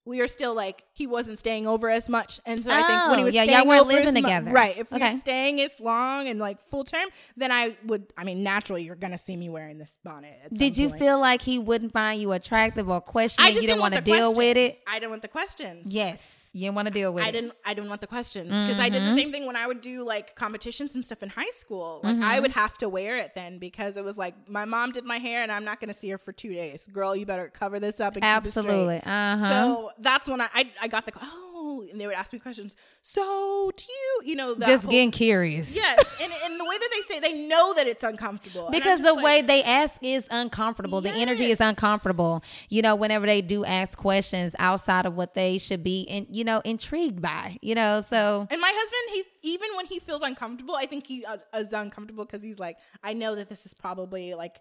we 0.07 0.21
are 0.21 0.27
still 0.27 0.55
like 0.55 0.85
he 0.93 1.07
wasn't 1.07 1.39
staying 1.39 1.67
over 1.67 1.89
as 1.89 2.09
much, 2.09 2.41
and 2.45 2.63
so 2.63 2.71
I 2.71 2.83
think 2.83 3.09
when 3.09 3.19
he 3.19 3.23
Oh, 3.23 3.25
was 3.27 3.35
yeah, 3.35 3.45
staying 3.45 3.67
weren't 3.69 3.81
over 3.83 3.93
living 3.93 4.15
mu- 4.15 4.21
together. 4.21 4.51
right? 4.53 4.77
If 4.77 4.91
we 4.91 4.97
Okay. 4.99 5.13
were 5.15 5.19
staying 5.19 5.61
as 5.61 5.81
long 5.81 6.29
and 6.29 6.39
like 6.39 6.61
full 6.69 6.85
term, 6.85 7.09
then 7.37 7.51
I 7.51 7.77
would. 7.87 8.13
I 8.17 8.25
mean, 8.25 8.43
naturally, 8.43 8.83
you're 8.85 8.97
gonna 8.97 9.19
see 9.19 9.37
me 9.37 9.49
wearing 9.49 9.79
this 9.79 9.99
bonnet. 10.05 10.39
Did 10.53 10.77
you 10.77 10.89
point. 10.89 11.01
feel 11.01 11.19
like 11.19 11.43
he 11.43 11.59
wouldn't 11.59 11.93
find 11.93 12.21
you 12.21 12.33
attractive 12.33 12.89
or 12.91 13.01
question 13.01 13.45
I 13.45 13.49
you 13.49 13.55
just 13.55 13.67
didn't 13.67 13.81
want 13.81 13.95
to 13.95 14.01
the 14.01 14.05
deal 14.05 14.35
with 14.35 14.57
it? 14.57 14.79
I 14.87 14.99
didn't 14.99 15.11
want 15.11 15.23
the 15.23 15.29
questions. 15.29 15.87
Yes, 15.89 16.21
you 16.57 16.61
didn't 16.61 16.77
want 16.77 16.87
to 16.89 16.95
deal 16.95 17.13
with 17.13 17.25
I 17.25 17.29
it. 17.29 17.33
didn't 17.33 17.53
I 17.67 17.75
didn't 17.75 17.89
want 17.91 18.01
the 18.01 18.07
questions 18.07 18.49
because 18.49 18.79
I 18.79 18.89
did 18.89 19.03
Mm-hmm. 19.03 19.15
the 19.17 19.21
same 19.21 19.33
thing 19.33 19.45
when 19.47 19.57
I 19.57 19.67
would 19.67 19.81
do 19.81 20.05
like 20.05 20.35
competitions 20.37 20.95
and 20.95 21.05
stuff 21.05 21.23
in 21.23 21.29
high 21.29 21.51
school. 21.51 22.01
Like 22.05 22.15
Mm-hmm. 22.15 22.23
I 22.23 22.41
would 22.41 22.53
have 22.53 22.79
to 22.79 22.89
wear 22.89 23.17
it 23.19 23.35
then 23.35 23.59
because 23.59 23.97
it 23.97 24.05
was 24.05 24.17
like 24.17 24.35
my 24.49 24.65
mom 24.65 24.93
did 24.93 25.05
my 25.05 25.19
hair 25.19 25.43
and 25.43 25.51
I'm 25.51 25.65
not 25.65 25.81
going 25.81 25.89
to 25.93 25.99
see 26.03 26.09
her 26.11 26.19
for 26.19 26.33
2 26.33 26.55
days. 26.55 26.89
Girl, 26.93 27.15
you 27.17 27.27
better 27.27 27.49
cover 27.63 27.79
this 27.81 27.99
up 28.01 28.15
and 28.15 28.23
keep 28.23 28.29
it. 28.29 28.37
Absolutely. 28.37 28.99
Uh 29.05 29.37
huh. 29.37 29.49
So 29.49 29.91
that's 29.99 30.29
when 30.29 30.41
I, 30.41 30.49
I 30.55 30.71
I 30.83 30.89
got 30.89 31.05
the 31.07 31.13
oh 31.21 31.54
and 31.83 32.01
they 32.01 32.07
would 32.07 32.17
ask 32.17 32.33
me 32.33 32.39
questions. 32.39 32.77
So 33.03 33.71
do 33.77 33.85
you 33.89 34.31
you 34.31 34.37
know 34.37 34.55
that 34.55 34.67
Just 34.67 34.85
whole- 34.85 34.91
getting 34.91 35.11
curious. 35.11 35.75
Yes, 35.75 36.15
and, 36.23 36.33
and 36.45 36.61
the 36.61 36.65
way 36.65 36.77
that 36.79 36.91
they 36.93 37.15
say 37.15 37.21
they 37.21 37.47
know 37.47 37.75
that 37.75 37.87
it's 37.87 38.03
uncomfortable. 38.03 38.69
Because 38.71 39.01
the 39.01 39.13
like, 39.13 39.25
way 39.25 39.43
they 39.43 39.63
ask 39.63 40.03
is 40.03 40.25
uncomfortable. 40.31 41.01
The 41.01 41.11
energy 41.15 41.51
is 41.51 41.61
uncomfortable. 41.61 42.43
You 42.69 42.83
know, 42.83 42.95
whenever 42.97 43.27
they 43.27 43.43
do 43.43 43.65
ask 43.65 43.99
questions 43.99 44.55
outside 44.59 45.07
of 45.07 45.15
what 45.15 45.35
they 45.35 45.59
should 45.59 45.85
be, 45.85 46.03
in, 46.03 46.27
you 46.31 46.45
know, 46.45 46.61
intrigued 46.65 47.21
by. 47.21 47.59
You 47.63 47.75
know, 47.75 48.05
so 48.09 48.47
And 48.51 48.61
my 48.61 48.73
husband, 48.75 49.15
he's 49.15 49.25
even 49.55 49.69
when 49.77 49.87
he 49.87 49.99
feels 49.99 50.23
uncomfortable, 50.23 50.75
I 50.75 50.87
think 50.87 51.07
he 51.07 51.25
uh, 51.25 51.37
is 51.57 51.73
uncomfortable 51.73 52.25
because 52.25 52.43
he's 52.43 52.59
like, 52.59 52.79
I 53.03 53.13
know 53.13 53.35
that 53.35 53.49
this 53.49 53.67
is 53.67 53.75
probably 53.75 54.35
like 54.35 54.61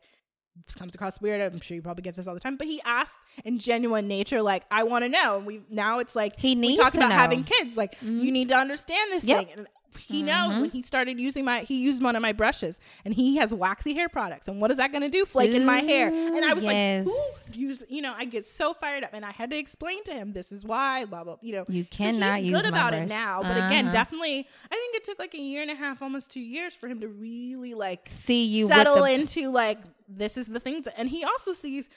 comes 0.77 0.95
across 0.95 1.19
weird. 1.21 1.41
I'm 1.41 1.59
sure 1.59 1.75
you 1.75 1.81
probably 1.81 2.03
get 2.03 2.15
this 2.15 2.27
all 2.27 2.33
the 2.33 2.39
time, 2.39 2.55
but 2.57 2.67
he 2.67 2.81
asked 2.85 3.19
in 3.43 3.59
genuine 3.59 4.07
nature, 4.07 4.41
like, 4.41 4.63
I 4.71 4.83
want 4.83 5.03
to 5.03 5.09
know. 5.09 5.37
And 5.37 5.45
we 5.45 5.61
now 5.69 5.99
it's 5.99 6.15
like 6.15 6.39
He 6.39 6.49
we 6.55 6.61
needs 6.61 6.79
talk 6.79 6.93
to 6.93 6.99
about 6.99 7.09
know. 7.09 7.15
Mm-hmm. 7.15 7.21
having 7.21 7.43
kids, 7.43 7.77
like 7.77 7.95
you 8.01 8.31
need 8.31 8.49
to 8.49 8.55
understand 8.55 9.11
this 9.11 9.23
Yep. 9.23 9.37
thing. 9.47 9.57
And 9.57 9.67
he 9.99 10.23
knows 10.23 10.57
when 10.57 10.71
he 10.71 10.81
started 10.81 11.19
using 11.19 11.45
my 11.45 11.59
he 11.59 11.77
used 11.77 12.01
one 12.01 12.15
of 12.15 12.21
my 12.23 12.33
brushes 12.33 12.79
and 13.05 13.13
he 13.13 13.37
has 13.37 13.53
waxy 13.53 13.93
hair 13.93 14.09
products 14.09 14.47
and 14.47 14.59
what 14.59 14.71
is 14.71 14.77
that 14.77 14.91
going 14.91 15.03
to 15.03 15.07
do 15.09 15.23
flake 15.23 15.51
in 15.53 15.67
my 15.67 15.81
hair 15.81 16.07
and 16.11 16.43
i 16.43 16.51
was 16.51 16.63
Yes. 16.63 17.05
like 17.05 17.13
who 17.53 17.59
use 17.59 17.83
you 17.89 18.01
know 18.01 18.11
i 18.17 18.25
get 18.25 18.43
so 18.43 18.73
fired 18.73 19.03
up 19.03 19.11
and 19.13 19.23
i 19.23 19.29
had 19.29 19.51
to 19.51 19.55
explain 19.55 20.03
to 20.05 20.11
him 20.11 20.33
this 20.33 20.51
is 20.51 20.65
why 20.65 21.05
blah 21.05 21.23
blah 21.23 21.35
you 21.43 21.53
know 21.53 21.65
You 21.69 21.83
So 21.83 21.89
cannot 21.95 22.37
he's 22.39 22.47
use 22.47 22.55
good 22.59 22.71
my 22.71 22.79
about 22.79 22.93
brush. 22.93 23.03
it 23.03 23.09
now 23.09 23.43
but 23.43 23.51
again 23.55 23.85
Uh-huh. 23.85 23.93
definitely 23.93 24.47
i 24.71 24.75
think 24.75 24.95
it 24.95 25.03
took 25.03 25.19
like 25.19 25.35
a 25.35 25.39
year 25.39 25.61
and 25.61 25.69
a 25.69 25.75
half 25.75 26.01
almost 26.01 26.31
two 26.31 26.39
years 26.41 26.73
for 26.73 26.87
him 26.87 26.99
to 27.01 27.07
really 27.07 27.75
like 27.75 28.07
See 28.09 28.45
you 28.45 28.65
settle 28.69 28.95
the- 29.03 29.13
into 29.13 29.51
like 29.51 29.77
this 30.17 30.37
is 30.37 30.47
the 30.47 30.59
things 30.59 30.87
and 30.97 31.09
he 31.09 31.23
also 31.23 31.53
sees 31.53 31.89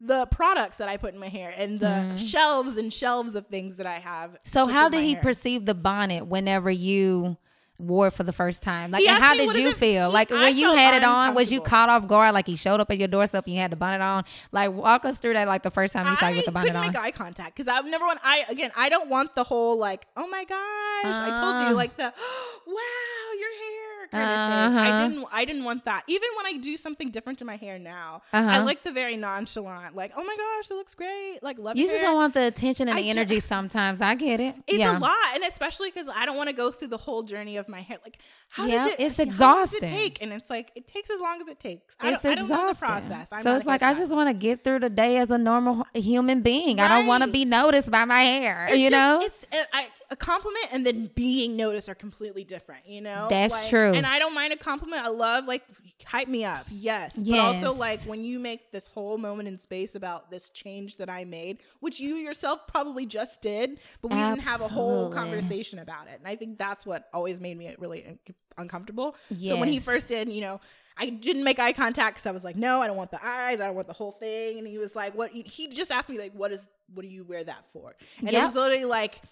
the 0.00 0.26
products 0.26 0.78
that 0.78 0.88
I 0.88 0.96
put 0.96 1.14
in 1.14 1.20
my 1.20 1.28
hair 1.28 1.54
and 1.56 1.78
the 1.78 2.16
shelves 2.16 2.76
and 2.76 2.92
shelves 2.92 3.34
of 3.36 3.46
things 3.46 3.76
that 3.76 3.86
I 3.86 4.00
have. 4.00 4.36
So 4.44 4.66
how 4.66 4.88
did 4.88 5.04
he 5.04 5.12
hair. 5.14 5.22
perceive 5.22 5.64
the 5.64 5.74
bonnet 5.76 6.26
whenever 6.26 6.70
you 6.72 7.36
wore 7.78 8.08
it 8.08 8.12
for 8.12 8.24
the 8.24 8.32
first 8.32 8.62
time? 8.64 8.90
Like, 8.90 9.04
and 9.06 9.22
how 9.22 9.34
did 9.36 9.54
you 9.54 9.68
it?" 9.68 9.76
feel? 9.76 10.08
He- 10.08 10.14
Like 10.14 10.32
I 10.32 10.40
when 10.42 10.56
you 10.56 10.74
had 10.74 10.94
it 10.96 11.04
on, 11.04 11.34
was 11.34 11.52
you 11.52 11.60
caught 11.60 11.88
off 11.88 12.08
guard? 12.08 12.34
Like 12.34 12.48
he 12.48 12.56
showed 12.56 12.80
up 12.80 12.90
at 12.90 12.98
your 12.98 13.06
doorstep 13.06 13.44
and 13.46 13.54
you 13.54 13.60
had 13.60 13.70
the 13.70 13.76
bonnet 13.76 14.00
on? 14.00 14.24
Like 14.50 14.72
walk 14.72 15.04
us 15.04 15.18
through 15.18 15.34
that. 15.34 15.46
Like 15.46 15.62
the 15.62 15.70
first 15.70 15.92
time 15.92 16.06
you 16.08 16.16
saw 16.16 16.26
you 16.28 16.36
with 16.36 16.46
the 16.46 16.52
bonnet 16.52 16.72
couldn't 16.72 16.84
on. 16.84 16.92
make 16.92 17.00
eye 17.00 17.10
contact 17.12 17.54
because 17.54 17.68
I've 17.68 17.86
never 17.86 18.04
want. 18.04 18.18
I 18.24 18.44
again, 18.48 18.72
I 18.76 18.88
don't 18.88 19.08
want 19.08 19.36
the 19.36 19.44
whole 19.44 19.78
like, 19.78 20.06
oh 20.16 20.26
my 20.26 20.42
gosh, 20.44 20.58
I 21.04 21.28
told 21.40 21.56
Uh. 21.64 21.68
you, 21.68 21.74
like 21.76 21.96
the 21.96 22.04
wow, 22.66 23.38
your 23.38 23.50
hair 23.50 23.81
kind 24.12 24.30
of 24.30 24.72
thing. 24.72 24.78
I 24.78 24.90
Uh-huh. 24.90 25.08
didn't, 25.08 25.26
I 25.32 25.44
didn't 25.44 25.64
want 25.64 25.84
that. 25.86 26.04
Even 26.06 26.28
when 26.36 26.46
I 26.46 26.56
do 26.58 26.76
something 26.76 27.10
different 27.10 27.38
to 27.40 27.44
my 27.44 27.56
hair 27.56 27.78
now, 27.78 28.22
I 28.32 28.38
Uh-huh. 28.38 28.64
like 28.64 28.82
the 28.84 28.92
very 28.92 29.16
nonchalant, 29.16 29.96
like, 29.96 30.12
oh 30.16 30.22
my 30.24 30.36
gosh, 30.36 30.70
it 30.70 30.74
looks 30.74 30.94
great, 30.94 31.38
like 31.42 31.58
love 31.58 31.76
You 31.76 31.84
your 31.84 31.92
just 31.94 32.02
don't 32.02 32.14
want 32.14 32.34
the 32.34 32.44
attention 32.46 32.88
and 32.88 32.98
I 32.98 33.02
the 33.02 33.10
energy. 33.10 33.40
Sometimes 33.40 34.00
I 34.00 34.14
get 34.14 34.38
it. 34.40 34.54
It's 34.66 34.78
yeah. 34.78 34.96
a 34.96 35.00
lot, 35.00 35.16
and 35.34 35.42
especially 35.44 35.90
because 35.90 36.08
I 36.08 36.26
don't 36.26 36.36
want 36.36 36.48
to 36.48 36.54
go 36.54 36.70
through 36.70 36.88
the 36.88 36.96
whole 36.98 37.22
journey 37.22 37.56
of 37.56 37.68
my 37.68 37.80
hair. 37.80 37.98
Like, 38.04 38.18
how 38.48 38.66
did 38.66 38.74
it? 38.86 38.96
it's 39.00 39.16
How 39.18 39.24
does 39.24 39.72
exhausting. 39.72 39.84
it 39.84 39.88
take? 39.88 40.22
And 40.22 40.32
it's 40.32 40.50
like 40.50 40.70
it 40.74 40.86
takes 40.86 41.10
as 41.10 41.20
long 41.20 41.40
as 41.40 41.48
it 41.48 41.58
takes. 41.58 41.96
I 42.00 42.10
It's 42.12 42.22
don't, 42.22 42.32
I 42.32 42.34
don't 42.36 42.48
the 42.48 42.54
exhausting. 42.54 42.88
process. 42.88 43.28
I'm 43.32 43.42
so 43.42 43.56
it's 43.56 43.66
like 43.66 43.82
I 43.82 43.94
just 43.94 44.12
want 44.12 44.28
to 44.28 44.34
get 44.34 44.62
through 44.64 44.80
the 44.80 44.90
day 44.90 45.16
as 45.18 45.30
a 45.30 45.38
normal 45.38 45.86
human 45.94 46.42
being. 46.42 46.80
I 46.80 46.88
don't 46.88 47.06
want 47.06 47.22
to 47.24 47.30
be 47.30 47.44
noticed 47.44 47.90
by 47.90 48.04
my 48.04 48.20
hair. 48.20 48.66
It's 48.70 48.78
you 48.78 48.90
just- 48.90 48.92
know, 48.92 49.20
it's 49.24 49.46
a, 49.52 49.76
I, 49.76 49.88
a 50.12 50.16
compliment 50.16 50.66
and 50.72 50.86
then 50.86 51.10
being 51.14 51.56
noticed 51.56 51.88
are 51.88 51.94
completely 51.94 52.44
different. 52.44 52.86
You 52.86 53.00
know, 53.00 53.26
That's 53.30 53.52
Like, 53.52 53.70
true. 53.70 53.92
And 53.94 54.06
I 54.06 54.18
don't 54.18 54.34
mind 54.34 54.52
a 54.52 54.56
compliment. 54.56 55.02
I 55.02 55.08
love 55.08 55.46
like 55.46 55.64
hype 56.04 56.28
me 56.28 56.44
up, 56.44 56.66
yes, 56.70 57.20
but 57.22 57.38
also 57.38 57.72
like 57.72 58.00
when 58.02 58.22
you 58.22 58.38
make 58.38 58.70
this 58.70 58.88
whole 58.88 59.16
moment 59.18 59.48
in 59.48 59.58
space 59.58 59.94
about 59.94 60.30
this 60.30 60.50
change 60.50 60.98
that 60.98 61.08
I 61.08 61.24
made, 61.24 61.62
which 61.80 61.98
you 61.98 62.16
yourself 62.16 62.66
probably 62.68 63.06
just 63.06 63.40
did, 63.40 63.78
but 64.02 64.12
we 64.12 64.18
didn't 64.18 64.40
have 64.40 64.60
a 64.60 64.68
whole 64.68 65.10
conversation 65.10 65.78
about 65.78 66.06
it. 66.08 66.18
And 66.18 66.28
I 66.28 66.36
think 66.36 66.58
that's 66.58 66.84
what 66.84 67.08
always 67.12 67.40
made 67.40 67.56
me 67.56 67.74
really 67.78 68.04
un- 68.06 68.18
uncomfortable. 68.58 69.16
So 69.42 69.58
when 69.58 69.68
he 69.68 69.78
first 69.78 70.06
did, 70.08 70.28
you 70.28 70.42
know. 70.42 70.60
I 70.94 71.08
didn't 71.08 71.42
make 71.42 71.58
eye 71.58 71.72
contact 71.72 72.16
because 72.16 72.26
I 72.26 72.32
was 72.32 72.44
like, 72.44 72.54
no, 72.54 72.82
I 72.82 72.86
don't 72.86 72.98
want 72.98 73.10
the 73.10 73.26
eyes. 73.26 73.62
I 73.62 73.66
don't 73.66 73.74
want 73.74 73.86
the 73.86 73.94
whole 73.94 74.10
thing. 74.12 74.58
And 74.58 74.66
he 74.68 74.76
was 74.76 74.94
like, 74.94 75.14
what? 75.16 75.30
He 75.30 75.66
just 75.68 75.90
asked 75.90 76.10
me 76.10 76.18
like, 76.18 76.34
what 76.34 76.52
is, 76.52 76.68
what 76.92 77.00
do 77.00 77.08
you 77.08 77.24
wear 77.24 77.42
that 77.42 77.64
for? 77.72 77.96
And 78.18 78.28
it 78.28 78.38
was 78.38 78.54
literally 78.54 78.84
like, 78.84 79.22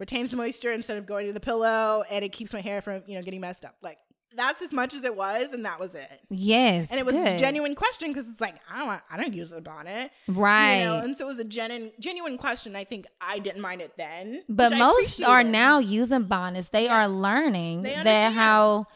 retains 0.00 0.30
the 0.30 0.36
moisture 0.36 0.72
instead 0.72 0.96
of 0.98 1.06
going 1.06 1.26
to 1.26 1.32
the 1.32 1.40
pillow 1.40 2.02
and 2.10 2.24
it 2.24 2.32
keeps 2.32 2.52
my 2.52 2.60
hair 2.60 2.80
from 2.80 3.02
you 3.06 3.14
know 3.14 3.22
getting 3.22 3.40
messed 3.40 3.64
up. 3.64 3.76
Like 3.82 3.98
that's 4.34 4.62
as 4.62 4.72
much 4.72 4.94
as 4.94 5.04
it 5.04 5.14
was 5.14 5.52
and 5.52 5.64
that 5.66 5.78
was 5.78 5.94
it. 5.94 6.20
Yes, 6.30 6.90
and 6.90 6.98
it 6.98 7.06
was 7.06 7.14
a 7.14 7.36
genuine 7.38 7.74
question 7.74 8.08
because 8.10 8.28
it's 8.28 8.40
like 8.40 8.54
i 8.72 8.78
don't 8.78 8.86
want, 8.86 9.02
i 9.10 9.16
don't 9.16 9.34
use 9.34 9.52
a 9.52 9.60
bonnet. 9.60 10.10
Right? 10.26 10.78
you 10.78 10.84
know 10.86 10.98
and 10.98 11.16
so 11.16 11.24
it 11.24 11.28
was 11.28 11.38
a 11.38 11.44
genuine 11.44 11.92
genuine 12.00 12.38
question. 12.38 12.74
I 12.74 12.84
think 12.84 13.06
i 13.20 13.38
didn't 13.38 13.60
mind 13.60 13.82
it 13.82 13.92
then 13.96 14.42
But 14.48 14.72
most 14.76 15.22
are 15.22 15.44
now 15.44 15.78
using 15.78 16.24
bonnets. 16.24 16.70
They 16.70 16.88
are 16.88 17.08
learning 17.08 17.82
They 17.82 17.94
that 17.94 18.32
how 18.32 18.86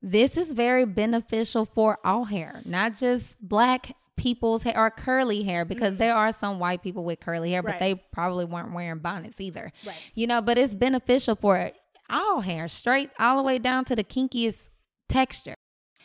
this 0.00 0.36
is 0.36 0.52
very 0.52 0.84
beneficial 0.84 1.64
for 1.64 1.98
all 2.04 2.26
hair, 2.26 2.60
not 2.66 2.96
just 2.96 3.36
black 3.40 3.96
people's 4.16 4.62
hair 4.62 4.78
or 4.78 4.90
curly 4.90 5.42
hair, 5.42 5.64
because 5.64 5.96
there 5.96 6.14
are 6.14 6.32
some 6.32 6.58
white 6.58 6.82
people 6.82 7.04
with 7.04 7.20
curly 7.20 7.52
hair, 7.52 7.62
but 7.62 7.74
Mm-hmm. 7.74 7.84
Right. 7.84 7.96
they 7.96 8.04
probably 8.12 8.44
weren't 8.44 8.72
wearing 8.72 8.98
bonnets 9.00 9.40
either. 9.40 9.70
Right. 9.86 9.96
You 10.14 10.26
know, 10.26 10.40
but 10.40 10.56
it's 10.58 10.74
beneficial 10.74 11.34
for 11.36 11.70
all 12.10 12.40
hair, 12.42 12.68
straight 12.68 13.10
all 13.18 13.36
the 13.38 13.42
way 13.42 13.58
down 13.58 13.84
to 13.86 13.96
the 13.96 14.04
kinkiest 14.04 14.68
texture. 15.08 15.54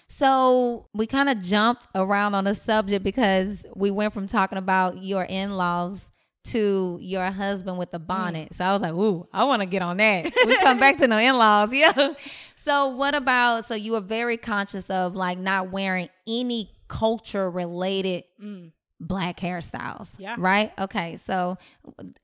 So 0.08 0.88
we 0.94 1.06
kind 1.06 1.30
of 1.30 1.40
jumped 1.42 1.86
around 1.94 2.34
on 2.36 2.46
the 2.46 2.56
subject 2.56 3.04
because 3.04 3.64
we 3.76 3.92
went 3.92 4.14
from 4.14 4.26
talking 4.28 4.58
about 4.58 5.04
your 5.04 5.24
in 5.24 5.56
laws 5.56 6.06
to 6.46 6.98
your 7.02 7.26
husband 7.30 7.78
with 7.78 7.92
the 7.92 8.00
bonnet. 8.00 8.56
So 8.56 8.66
I 8.66 8.74
was 8.74 8.82
like, 8.82 8.94
ooh, 8.94 9.28
I 9.32 9.44
want 9.44 9.62
to 9.62 9.68
get 9.68 9.82
on 9.84 9.98
that. 9.98 10.32
We 10.48 10.58
come 10.58 10.80
back 10.80 10.98
to 10.98 11.08
the 11.08 11.20
in 11.22 11.38
laws. 11.38 11.70
Yeah. 11.74 12.14
So 12.64 12.88
what 12.90 13.14
about, 13.16 13.68
so 13.68 13.76
you 13.76 13.94
were 13.94 14.02
very 14.02 14.36
conscious 14.38 14.90
of 14.90 15.16
like 15.16 15.38
not 15.38 15.72
wearing 15.72 16.10
any 16.28 16.72
culture 16.90 17.50
related 17.50 18.26
mm. 18.44 18.72
black 19.00 19.40
hairstyles. 19.40 20.10
Yeah. 20.18 20.36
Right? 20.38 20.74
Okay. 20.78 21.18
So, 21.26 21.58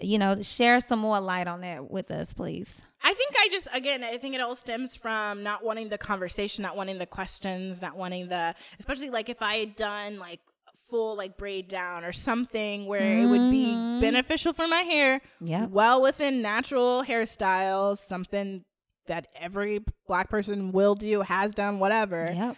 you 0.01 0.17
know, 0.17 0.41
share 0.41 0.81
some 0.81 0.99
more 0.99 1.21
light 1.21 1.47
on 1.47 1.61
that 1.61 1.89
with 1.89 2.11
us, 2.11 2.33
please. 2.33 2.81
I 3.01 3.13
think 3.13 3.35
I 3.39 3.47
just 3.51 3.67
again 3.73 4.03
I 4.03 4.17
think 4.17 4.33
it 4.33 4.41
all 4.41 4.55
stems 4.55 4.95
from 4.95 5.43
not 5.43 5.63
wanting 5.63 5.89
the 5.89 5.97
conversation, 5.97 6.63
not 6.63 6.75
wanting 6.75 6.97
the 6.97 7.05
questions, 7.05 7.81
not 7.81 7.95
wanting 7.95 8.27
the 8.27 8.55
especially 8.79 9.11
like 9.11 9.29
if 9.29 9.41
I 9.41 9.57
had 9.57 9.75
done 9.75 10.17
like 10.17 10.41
full 10.89 11.15
like 11.15 11.37
braid 11.37 11.67
down 11.67 12.03
or 12.03 12.11
something 12.11 12.87
where 12.87 13.01
it 13.01 13.27
would 13.27 13.51
be 13.51 13.67
mm-hmm. 13.67 14.01
beneficial 14.01 14.53
for 14.53 14.67
my 14.67 14.81
hair. 14.81 15.21
Yeah. 15.39 15.67
Well 15.67 16.01
within 16.01 16.41
natural 16.41 17.03
hairstyles, 17.03 17.99
something 17.99 18.65
that 19.07 19.27
every 19.39 19.83
black 20.07 20.29
person 20.29 20.71
will 20.71 20.95
do, 20.95 21.21
has 21.21 21.53
done, 21.53 21.79
whatever. 21.79 22.29
Yep. 22.33 22.57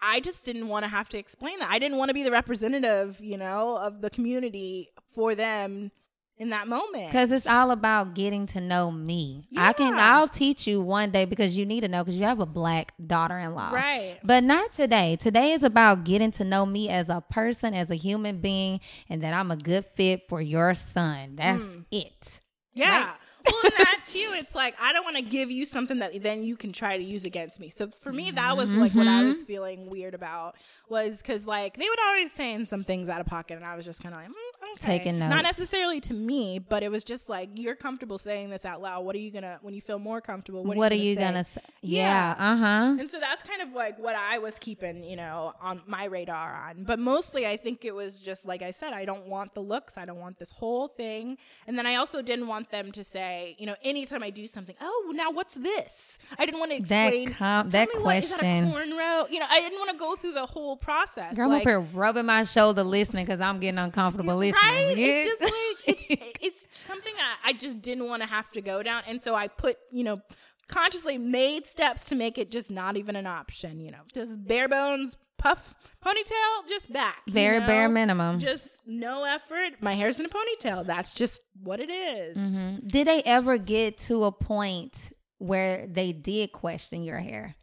I 0.00 0.20
just 0.20 0.44
didn't 0.44 0.68
want 0.68 0.84
to 0.84 0.90
have 0.90 1.08
to 1.10 1.18
explain 1.18 1.58
that. 1.60 1.70
I 1.70 1.78
didn't 1.78 1.98
want 1.98 2.10
to 2.10 2.14
be 2.14 2.22
the 2.22 2.30
representative, 2.30 3.20
you 3.20 3.36
know, 3.38 3.76
of 3.76 4.00
the 4.02 4.10
community 4.10 4.90
for 5.14 5.34
them 5.34 5.90
in 6.36 6.50
that 6.50 6.66
moment. 6.66 7.06
Because 7.06 7.30
it's 7.30 7.46
all 7.46 7.70
about 7.70 8.14
getting 8.14 8.44
to 8.48 8.60
know 8.60 8.90
me. 8.90 9.46
I 9.56 9.72
can, 9.72 9.94
I'll 9.98 10.26
teach 10.28 10.66
you 10.66 10.80
one 10.82 11.10
day 11.12 11.24
because 11.26 11.56
you 11.56 11.64
need 11.64 11.82
to 11.82 11.88
know 11.88 12.02
because 12.04 12.18
you 12.18 12.24
have 12.24 12.40
a 12.40 12.46
black 12.46 12.92
daughter 13.06 13.38
in 13.38 13.54
law. 13.54 13.70
Right. 13.70 14.18
But 14.24 14.42
not 14.44 14.72
today. 14.72 15.16
Today 15.16 15.52
is 15.52 15.62
about 15.62 16.04
getting 16.04 16.32
to 16.32 16.44
know 16.44 16.66
me 16.66 16.88
as 16.88 17.08
a 17.08 17.22
person, 17.30 17.72
as 17.72 17.88
a 17.90 17.94
human 17.94 18.40
being, 18.40 18.80
and 19.08 19.22
that 19.22 19.32
I'm 19.32 19.50
a 19.52 19.56
good 19.56 19.86
fit 19.94 20.22
for 20.28 20.40
your 20.40 20.74
son. 20.74 21.36
That's 21.36 21.62
Mm. 21.62 21.84
it. 21.92 22.40
Yeah. 22.74 23.04
Right? 23.06 23.14
Well, 23.46 23.62
and 23.66 23.76
that 23.76 24.00
too, 24.06 24.30
it's 24.34 24.54
like 24.54 24.74
I 24.80 24.92
don't 24.92 25.04
want 25.04 25.16
to 25.16 25.22
give 25.22 25.50
you 25.50 25.64
something 25.64 25.98
that 26.00 26.22
then 26.22 26.42
you 26.42 26.56
can 26.56 26.72
try 26.72 26.96
to 26.96 27.04
use 27.04 27.24
against 27.24 27.60
me. 27.60 27.68
So 27.70 27.88
for 27.88 28.12
me, 28.12 28.30
that 28.32 28.56
was 28.56 28.74
like 28.74 28.94
what 28.94 29.06
I 29.06 29.20
Mm-hmm. 29.20 29.28
was 29.28 29.42
feeling 29.42 29.90
weird 29.90 30.14
about 30.14 30.56
was 30.88 31.18
because 31.18 31.46
like 31.46 31.76
they 31.76 31.88
would 31.88 31.98
always 32.06 32.32
saying 32.32 32.66
some 32.66 32.84
things 32.84 33.08
out 33.08 33.20
of 33.20 33.26
pocket, 33.26 33.56
and 33.56 33.64
I 33.64 33.76
was 33.76 33.84
just 33.84 34.02
kind 34.02 34.14
of 34.14 34.20
like, 34.20 34.28
mm, 34.30 34.74
okay, 34.76 34.98
Taking 34.98 35.18
notes. 35.18 35.30
not 35.30 35.42
necessarily 35.44 36.00
to 36.02 36.14
me, 36.14 36.58
but 36.58 36.82
it 36.82 36.90
was 36.90 37.04
just 37.04 37.28
like 37.28 37.50
you're 37.54 37.74
comfortable 37.76 38.18
saying 38.18 38.50
this 38.50 38.64
out 38.64 38.80
loud. 38.80 39.04
What 39.04 39.14
are 39.16 39.20
you 39.20 39.30
gonna 39.30 39.58
when 39.62 39.74
you 39.74 39.80
feel 39.80 39.98
more 39.98 40.20
comfortable? 40.20 40.64
What, 40.64 40.76
What, 40.76 40.92
are 40.92 40.94
are 40.94 40.98
you 40.98 41.14
gonna 41.14 41.32
going 41.32 41.44
to 41.44 41.50
say? 41.50 41.60
say? 41.66 41.72
Yeah. 41.82 42.34
Uh 42.38 42.56
huh. 42.56 42.96
And 42.98 43.08
so 43.08 43.18
that's 43.20 43.42
kind 43.42 43.60
of 43.62 43.72
like 43.72 43.98
what 43.98 44.14
I 44.16 44.38
was 44.38 44.58
keeping, 44.58 45.04
you 45.04 45.16
know, 45.16 45.52
on 45.60 45.82
my 45.86 46.04
radar 46.04 46.54
on. 46.68 46.84
But 46.84 46.98
mostly 46.98 47.46
I 47.46 47.56
think 47.56 47.84
it 47.84 47.94
was 47.94 48.18
just 48.18 48.46
like 48.46 48.62
I 48.62 48.70
said, 48.70 48.92
I 48.92 49.04
don't 49.04 49.26
want 49.26 49.54
the 49.54 49.60
looks. 49.62 49.96
I 49.98 50.04
don't 50.04 50.18
want 50.20 50.38
this 50.38 50.52
whole 50.52 50.88
thing. 50.88 51.36
And 51.66 51.78
then 51.78 51.86
I 51.86 51.96
also 51.96 52.22
didn't 52.22 52.46
want 52.46 52.70
them 52.70 52.90
to 52.92 53.04
say, 53.04 53.33
you 53.58 53.66
know, 53.66 53.74
anytime 53.82 54.22
I 54.22 54.30
do 54.30 54.46
something, 54.46 54.74
oh, 54.80 55.12
now 55.14 55.30
what's 55.30 55.54
this? 55.54 56.18
I 56.38 56.44
didn't 56.46 56.60
want 56.60 56.72
to 56.72 56.82
That 56.88 57.06
explain. 57.12 57.28
com- 57.34 57.70
that 57.70 57.88
me 57.94 58.00
what, 58.00 58.16
is 58.16 58.30
that 58.30 58.36
a 58.36 58.38
question. 58.40 58.72
cornrow? 58.72 59.30
You 59.30 59.40
know, 59.40 59.46
I 59.50 59.60
didn't 59.60 59.78
want 59.78 59.90
to 59.90 59.96
go 59.96 60.16
through 60.16 60.32
the 60.32 60.46
whole 60.46 60.76
process. 60.76 61.34
Girl, 61.36 61.50
I'm 61.50 61.58
up 61.58 61.62
here 61.62 61.80
rubbing 61.80 62.26
my 62.26 62.44
shoulder 62.44 62.82
listening 62.82 63.26
because 63.26 63.40
I'm 63.40 63.60
getting 63.60 63.78
uncomfortable 63.78 64.36
listening. 64.36 64.62
Right? 64.62 64.94
It's 64.96 65.26
just 65.40 65.42
like 65.42 65.52
it's 65.86 66.06
it's 66.40 66.68
something 66.70 67.12
I, 67.18 67.50
I 67.50 67.52
just 67.52 67.80
didn't 67.82 68.06
want 68.08 68.22
to 68.22 68.28
have 68.28 68.50
to 68.52 68.60
go 68.60 68.82
down, 68.82 69.02
and 69.06 69.20
so 69.20 69.34
I 69.34 69.48
put 69.48 69.76
you 69.90 70.04
know 70.04 70.20
consciously 70.68 71.18
made 71.18 71.66
steps 71.66 72.06
to 72.06 72.14
make 72.14 72.38
it 72.38 72.50
just 72.50 72.70
not 72.70 72.96
even 72.96 73.16
an 73.16 73.26
option. 73.26 73.80
You 73.80 73.90
know, 73.92 74.02
just 74.12 74.46
bare 74.46 74.68
bones 74.68 75.16
puff 75.36 75.74
ponytail, 76.04 76.68
just 76.68 76.92
back. 76.92 77.22
you 77.26 77.32
Very 77.34 77.60
know? 77.60 77.66
bare 77.66 77.88
minimum. 77.88 78.38
Just 78.38 78.80
no 78.86 79.24
effort. 79.24 79.74
My 79.80 79.92
hair's 79.94 80.18
in 80.20 80.26
a 80.26 80.28
ponytail. 80.28 80.86
That's 80.86 81.12
just 81.12 81.42
what 81.62 81.80
it 81.80 81.90
is. 81.90 82.36
Mhm. 82.38 82.86
Did 82.88 83.06
they 83.06 83.22
ever 83.24 83.58
get 83.58 83.98
to 83.98 84.24
a 84.24 84.32
point 84.32 85.12
where 85.38 85.86
they 85.86 86.12
did 86.12 86.52
question 86.52 87.02
your 87.04 87.18
hair? 87.18 87.56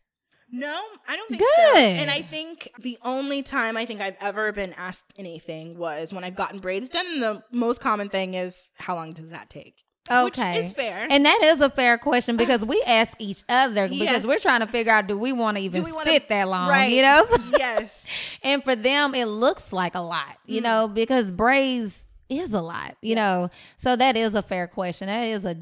No, 0.53 0.81
I 1.07 1.15
don't 1.15 1.29
think 1.29 1.39
Good. 1.39 1.73
so. 1.73 1.77
And 1.77 2.11
I 2.11 2.21
think 2.21 2.69
the 2.79 2.97
only 3.03 3.41
time 3.41 3.77
I 3.77 3.85
think 3.85 4.01
I've 4.01 4.17
ever 4.19 4.51
been 4.51 4.73
asked 4.73 5.05
anything 5.17 5.77
was 5.77 6.11
when 6.13 6.25
I've 6.25 6.35
gotten 6.35 6.59
braids 6.59 6.89
done. 6.89 7.05
And 7.07 7.23
the 7.23 7.43
most 7.53 7.79
common 7.79 8.09
thing 8.09 8.33
is, 8.33 8.67
how 8.77 8.95
long 8.95 9.13
does 9.13 9.29
that 9.29 9.49
take? 9.49 9.75
Okay. 10.09 10.55
Which 10.57 10.65
is 10.65 10.71
fair. 10.71 11.05
And 11.09 11.25
that 11.25 11.41
is 11.43 11.61
a 11.61 11.69
fair 11.69 11.97
question 11.97 12.35
because 12.37 12.65
we 12.65 12.81
ask 12.87 13.13
each 13.19 13.43
other 13.47 13.87
because 13.87 14.25
we're 14.25 14.39
trying 14.39 14.61
to 14.61 14.67
figure 14.67 14.91
out 14.91 15.07
do 15.07 15.17
we 15.17 15.31
want 15.31 15.57
to 15.57 15.63
even 15.63 15.83
wanna- 15.83 16.05
sit 16.09 16.27
that 16.29 16.47
long, 16.47 16.69
Right. 16.69 16.91
you 16.91 17.01
know? 17.03 17.25
yes. 17.57 18.09
and 18.43 18.63
for 18.63 18.75
them 18.75 19.13
it 19.13 19.25
looks 19.25 19.71
like 19.71 19.95
a 19.95 19.99
lot, 20.01 20.37
you 20.45 20.59
Mm. 20.61 20.63
know, 20.63 20.87
because 20.87 21.31
braids 21.31 22.03
is 22.29 22.53
a 22.53 22.61
lot, 22.61 22.95
you 23.01 23.13
know. 23.15 23.49
So 23.77 23.95
that 23.95 24.17
is 24.17 24.33
a 24.35 24.41
fair 24.41 24.67
question. 24.67 25.07
That 25.07 25.23
is 25.23 25.45
a 25.45 25.55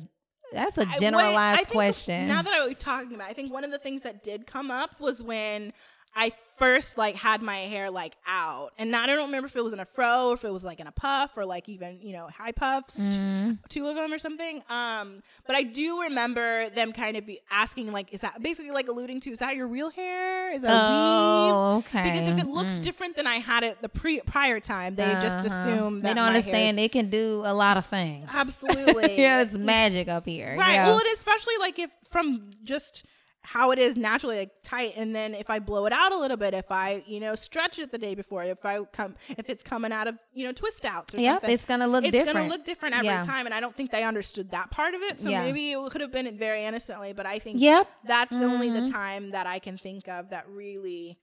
That's 0.54 0.78
a 0.80 0.88
I- 0.88 0.98
generalized 0.98 1.62
I 1.62 1.64
think 1.64 1.70
question. 1.74 2.28
Now 2.28 2.42
that 2.42 2.54
I 2.54 2.66
was 2.66 2.76
talking 2.80 3.14
about, 3.16 3.28
it, 3.28 3.32
I 3.32 3.34
think 3.34 3.52
one 3.54 3.64
of 3.64 3.72
the 3.72 3.78
things 3.78 4.02
that 4.04 4.24
did 4.24 4.48
come 4.48 4.72
up 4.72 5.00
was 5.00 5.22
when 5.22 5.74
I 6.16 6.32
first 6.58 6.98
like 6.98 7.16
had 7.16 7.42
my 7.42 7.56
hair 7.56 7.90
like 7.92 8.16
out, 8.28 8.72
and 8.78 8.92
now 8.92 9.04
I 9.04 9.06
don't 9.08 9.26
remember 9.28 9.46
if 9.48 9.56
it 9.56 9.64
was 9.64 9.74
in 9.74 9.80
a 9.80 9.86
fro 9.86 10.30
or 10.30 10.34
if 10.34 10.44
it 10.44 10.52
was 10.52 10.64
like 10.64 10.80
in 10.80 10.88
a 10.88 10.92
puff 10.92 11.32
or 11.38 11.46
like 11.46 11.70
even 11.70 12.00
you 12.02 12.14
know 12.14 12.28
high 12.28 12.52
puffs, 12.52 13.10
Mm-hmm. 13.10 13.52
two 13.70 13.88
of 13.88 13.96
them 13.96 14.12
or 14.12 14.18
something. 14.18 14.62
Um, 14.70 15.22
but 15.48 15.56
I 15.56 15.64
do 15.64 16.02
remember 16.04 16.70
them 16.72 16.92
kind 16.92 17.16
of 17.16 17.26
be 17.26 17.40
asking 17.52 17.92
like, 17.92 18.14
is 18.14 18.22
that 18.22 18.42
basically 18.42 18.72
like 18.72 18.88
alluding 18.88 19.20
to 19.22 19.30
is 19.32 19.40
that 19.40 19.56
your 19.56 19.68
real 19.68 19.90
hair? 19.92 20.52
Is 20.52 20.64
that 20.64 20.72
weave? 20.90 21.54
oh, 21.54 21.78
okay. 21.78 22.12
Because 22.12 22.28
if 22.28 22.38
it 22.40 22.48
looks 22.48 22.80
different 22.80 23.16
than 23.16 23.28
I 23.28 23.36
had 23.36 23.64
it 23.64 23.82
the 23.82 23.90
pre 23.90 24.20
prior 24.22 24.60
time, 24.60 24.96
they 24.96 25.16
just 25.22 25.38
Uh-huh. 25.38 25.48
assume 25.48 26.02
that 26.02 26.10
they 26.10 26.14
don't 26.16 26.26
understand 26.26 26.80
it 26.80 26.92
can 26.92 27.10
do 27.10 27.44
a 27.46 27.54
lot 27.54 27.78
of 27.78 27.86
things. 27.86 28.30
Absolutely, 28.34 29.22
yeah, 29.22 29.42
it's 29.42 29.54
magic 29.54 30.08
up 30.10 30.26
here. 30.26 30.56
Right. 30.58 30.76
Well, 30.84 30.98
and 30.98 31.08
especially 31.14 31.58
like 31.60 31.80
if 31.80 31.92
from 32.10 32.50
just 32.64 33.06
how 33.42 33.72
it 33.72 33.80
is 33.80 33.98
naturally 33.98 34.38
like 34.38 34.52
tight, 34.62 34.94
and 34.98 35.16
then 35.16 35.34
if 35.34 35.50
I 35.50 35.60
blow 35.60 35.86
it 35.86 35.94
out 35.94 36.12
a 36.12 36.18
little 36.18 36.38
bit, 36.38 36.54
if 36.54 36.72
I 36.72 37.04
you 37.08 37.20
know 37.20 37.36
stretch 37.36 37.80
it 37.80 37.92
the 37.92 37.98
day 37.98 38.14
before, 38.14 38.44
if 38.44 38.66
I 38.66 38.84
come 38.84 39.16
if 39.30 39.50
it's 39.50 39.64
coming 39.64 39.92
out 39.92 40.08
of 40.08 40.18
you 40.34 40.46
know 40.46 40.52
twist 40.52 40.86
outs 40.86 41.16
or 41.16 41.20
Yep, 41.20 41.36
something, 41.36 41.50
it's 41.52 41.66
gonna 41.66 41.88
look 41.88 42.04
different. 42.04 42.16
it's 42.16 42.26
different. 42.28 42.48
gonna 42.50 42.58
look 42.58 42.66
different 42.66 42.96
every 42.96 43.06
Yeah. 43.08 43.22
time, 43.26 43.46
and 43.46 43.56
I 43.56 43.60
don't 43.60 43.76
think 43.76 43.92
they 43.92 44.04
understood 44.04 44.52
that 44.52 44.72
part 44.72 44.94
of 44.94 45.02
it. 45.02 45.20
So 45.22 45.30
Yeah. 45.30 45.42
maybe 45.44 45.72
it 45.72 45.92
could 45.92 46.02
have 46.02 46.12
been 46.12 46.38
very 46.38 46.64
innocently, 46.66 47.14
but 47.14 47.26
I 47.26 47.40
think 47.40 47.62
Yep. 47.62 47.88
that's 48.06 48.32
the 48.32 48.44
only 48.46 48.68
Mm-hmm. 48.70 48.86
the 48.86 48.92
time 48.92 49.30
that 49.32 49.48
I 49.48 49.60
can 49.60 49.78
think 49.78 50.08
of 50.08 50.30
that 50.32 50.48
really 50.50 51.18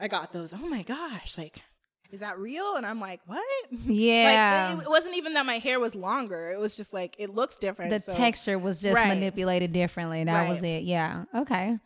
I 0.00 0.08
got 0.08 0.32
those. 0.32 0.52
Oh 0.52 0.58
my 0.68 0.82
gosh, 0.82 1.36
like. 1.36 1.62
Is 2.10 2.20
that 2.20 2.38
real? 2.38 2.76
And 2.76 2.86
I'm 2.86 3.00
like, 3.00 3.20
what? 3.26 3.44
Yeah. 3.86 4.70
Like, 4.74 4.78
it, 4.80 4.86
it 4.86 4.90
wasn't 4.90 5.16
even 5.16 5.34
that 5.34 5.44
my 5.46 5.58
hair 5.58 5.78
was 5.78 5.94
longer. 5.94 6.50
It 6.50 6.58
was 6.58 6.76
just 6.76 6.92
like 6.94 7.14
it 7.18 7.34
looks 7.34 7.56
different. 7.56 7.90
the 7.90 8.00
so- 8.00 8.16
texture 8.16 8.58
was 8.58 8.80
just 8.80 8.94
Right. 8.94 9.08
manipulated 9.08 9.72
differently. 9.72 10.24
That 10.24 10.48
was 10.48 10.62
it. 10.62 10.84
Yeah. 10.84 11.24
Okay. 11.34 11.78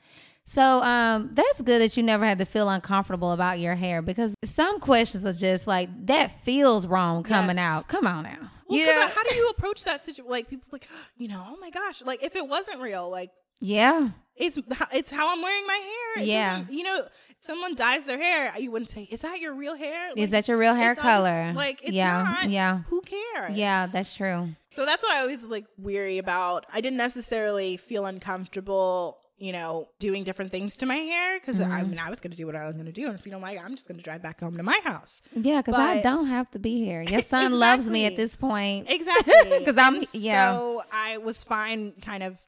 So 0.44 0.82
um 0.82 1.30
that's 1.34 1.62
good 1.62 1.80
that 1.80 1.96
you 1.96 2.02
never 2.02 2.24
had 2.26 2.38
to 2.38 2.44
feel 2.44 2.68
uncomfortable 2.68 3.30
about 3.32 3.60
your 3.60 3.74
hair 3.76 4.02
because 4.02 4.34
some 4.44 4.80
questions 4.80 5.24
are 5.24 5.32
just 5.32 5.66
like 5.68 5.88
that 6.06 6.40
feels 6.44 6.86
wrong 6.86 7.22
coming 7.22 7.56
Yes. 7.56 7.64
out. 7.64 7.88
Come 7.88 8.06
on 8.08 8.24
now. 8.24 8.50
Well, 8.68 8.78
you 8.78 8.86
'cause, 8.86 8.94
know? 8.94 9.08
how 9.08 9.22
do 9.24 9.34
you 9.36 9.48
approach 9.50 9.84
that 9.84 10.00
situation? 10.00 10.30
Like 10.30 10.48
people 10.48 10.68
like, 10.72 10.88
you 11.16 11.28
know, 11.28 11.44
oh 11.48 11.56
my 11.60 11.70
gosh, 11.70 12.02
like 12.02 12.22
if 12.24 12.34
it 12.36 12.46
wasn't 12.48 12.80
real, 12.80 13.08
like 13.10 13.30
yeah. 13.60 14.08
It's 14.36 14.58
it's 14.92 15.10
how 15.10 15.32
I'm 15.32 15.42
wearing 15.42 15.66
my 15.66 15.74
hair. 16.14 16.22
It 16.24 16.28
Yeah. 16.28 16.64
you 16.70 16.82
know, 16.84 17.04
if 17.04 17.36
someone 17.40 17.74
dyes 17.74 18.06
their 18.06 18.18
hair, 18.18 18.52
you 18.58 18.70
wouldn't 18.70 18.88
say, 18.88 19.02
"Is 19.10 19.20
that 19.20 19.40
your 19.40 19.52
real 19.54 19.74
hair?" 19.76 20.10
Is 20.16 20.30
that 20.30 20.48
your 20.48 20.56
real 20.56 20.74
hair 20.74 20.94
color? 20.94 21.52
Like 21.54 21.82
it's 21.82 21.92
yeah. 21.92 22.22
not. 22.22 22.50
Yeah. 22.50 22.80
Who 22.88 23.02
cares? 23.02 23.56
Yeah, 23.56 23.86
that's 23.86 24.14
true. 24.16 24.48
so 24.70 24.86
that's 24.86 25.02
what 25.04 25.12
I 25.12 25.20
always 25.20 25.42
like 25.44 25.66
weary 25.76 26.18
about. 26.18 26.64
I 26.72 26.80
didn't 26.80 26.96
necessarily 26.98 27.76
feel 27.76 28.06
uncomfortable. 28.06 29.18
You 29.38 29.50
know, 29.52 29.88
doing 29.98 30.22
different 30.22 30.52
things 30.52 30.76
to 30.76 30.86
my 30.86 30.94
hair 30.96 31.40
because 31.40 31.58
Mm-hmm. 31.58 31.72
I 31.72 31.82
mean, 31.82 31.98
I 31.98 32.08
was 32.10 32.20
going 32.20 32.30
to 32.30 32.36
do 32.36 32.46
what 32.46 32.54
I 32.54 32.64
was 32.64 32.76
going 32.76 32.86
to 32.86 32.92
do, 32.92 33.08
and 33.08 33.18
if 33.18 33.26
you 33.26 33.32
don't 33.32 33.40
like, 33.40 33.56
it, 33.56 33.62
I'm 33.64 33.72
just 33.74 33.88
going 33.88 33.98
to 33.98 34.02
drive 34.04 34.22
back 34.22 34.38
home 34.38 34.56
to 34.56 34.62
my 34.62 34.78
house. 34.84 35.20
Yeah, 35.34 35.62
because 35.62 35.80
I 35.80 36.00
don't 36.00 36.28
have 36.28 36.48
to 36.52 36.60
be 36.60 36.84
here. 36.84 37.02
Your 37.08 37.22
son 37.22 37.52
loves 37.58 37.90
me 37.90 38.04
at 38.06 38.16
this 38.16 38.36
point. 38.36 38.86
Exactly. 38.88 39.32
Because 39.58 39.76
I'm- 39.78 40.00
yeah. 40.12 40.52
So 40.56 40.82
I 40.92 41.18
was 41.18 41.42
fine, 41.42 41.92
kind 42.02 42.22
of, 42.22 42.38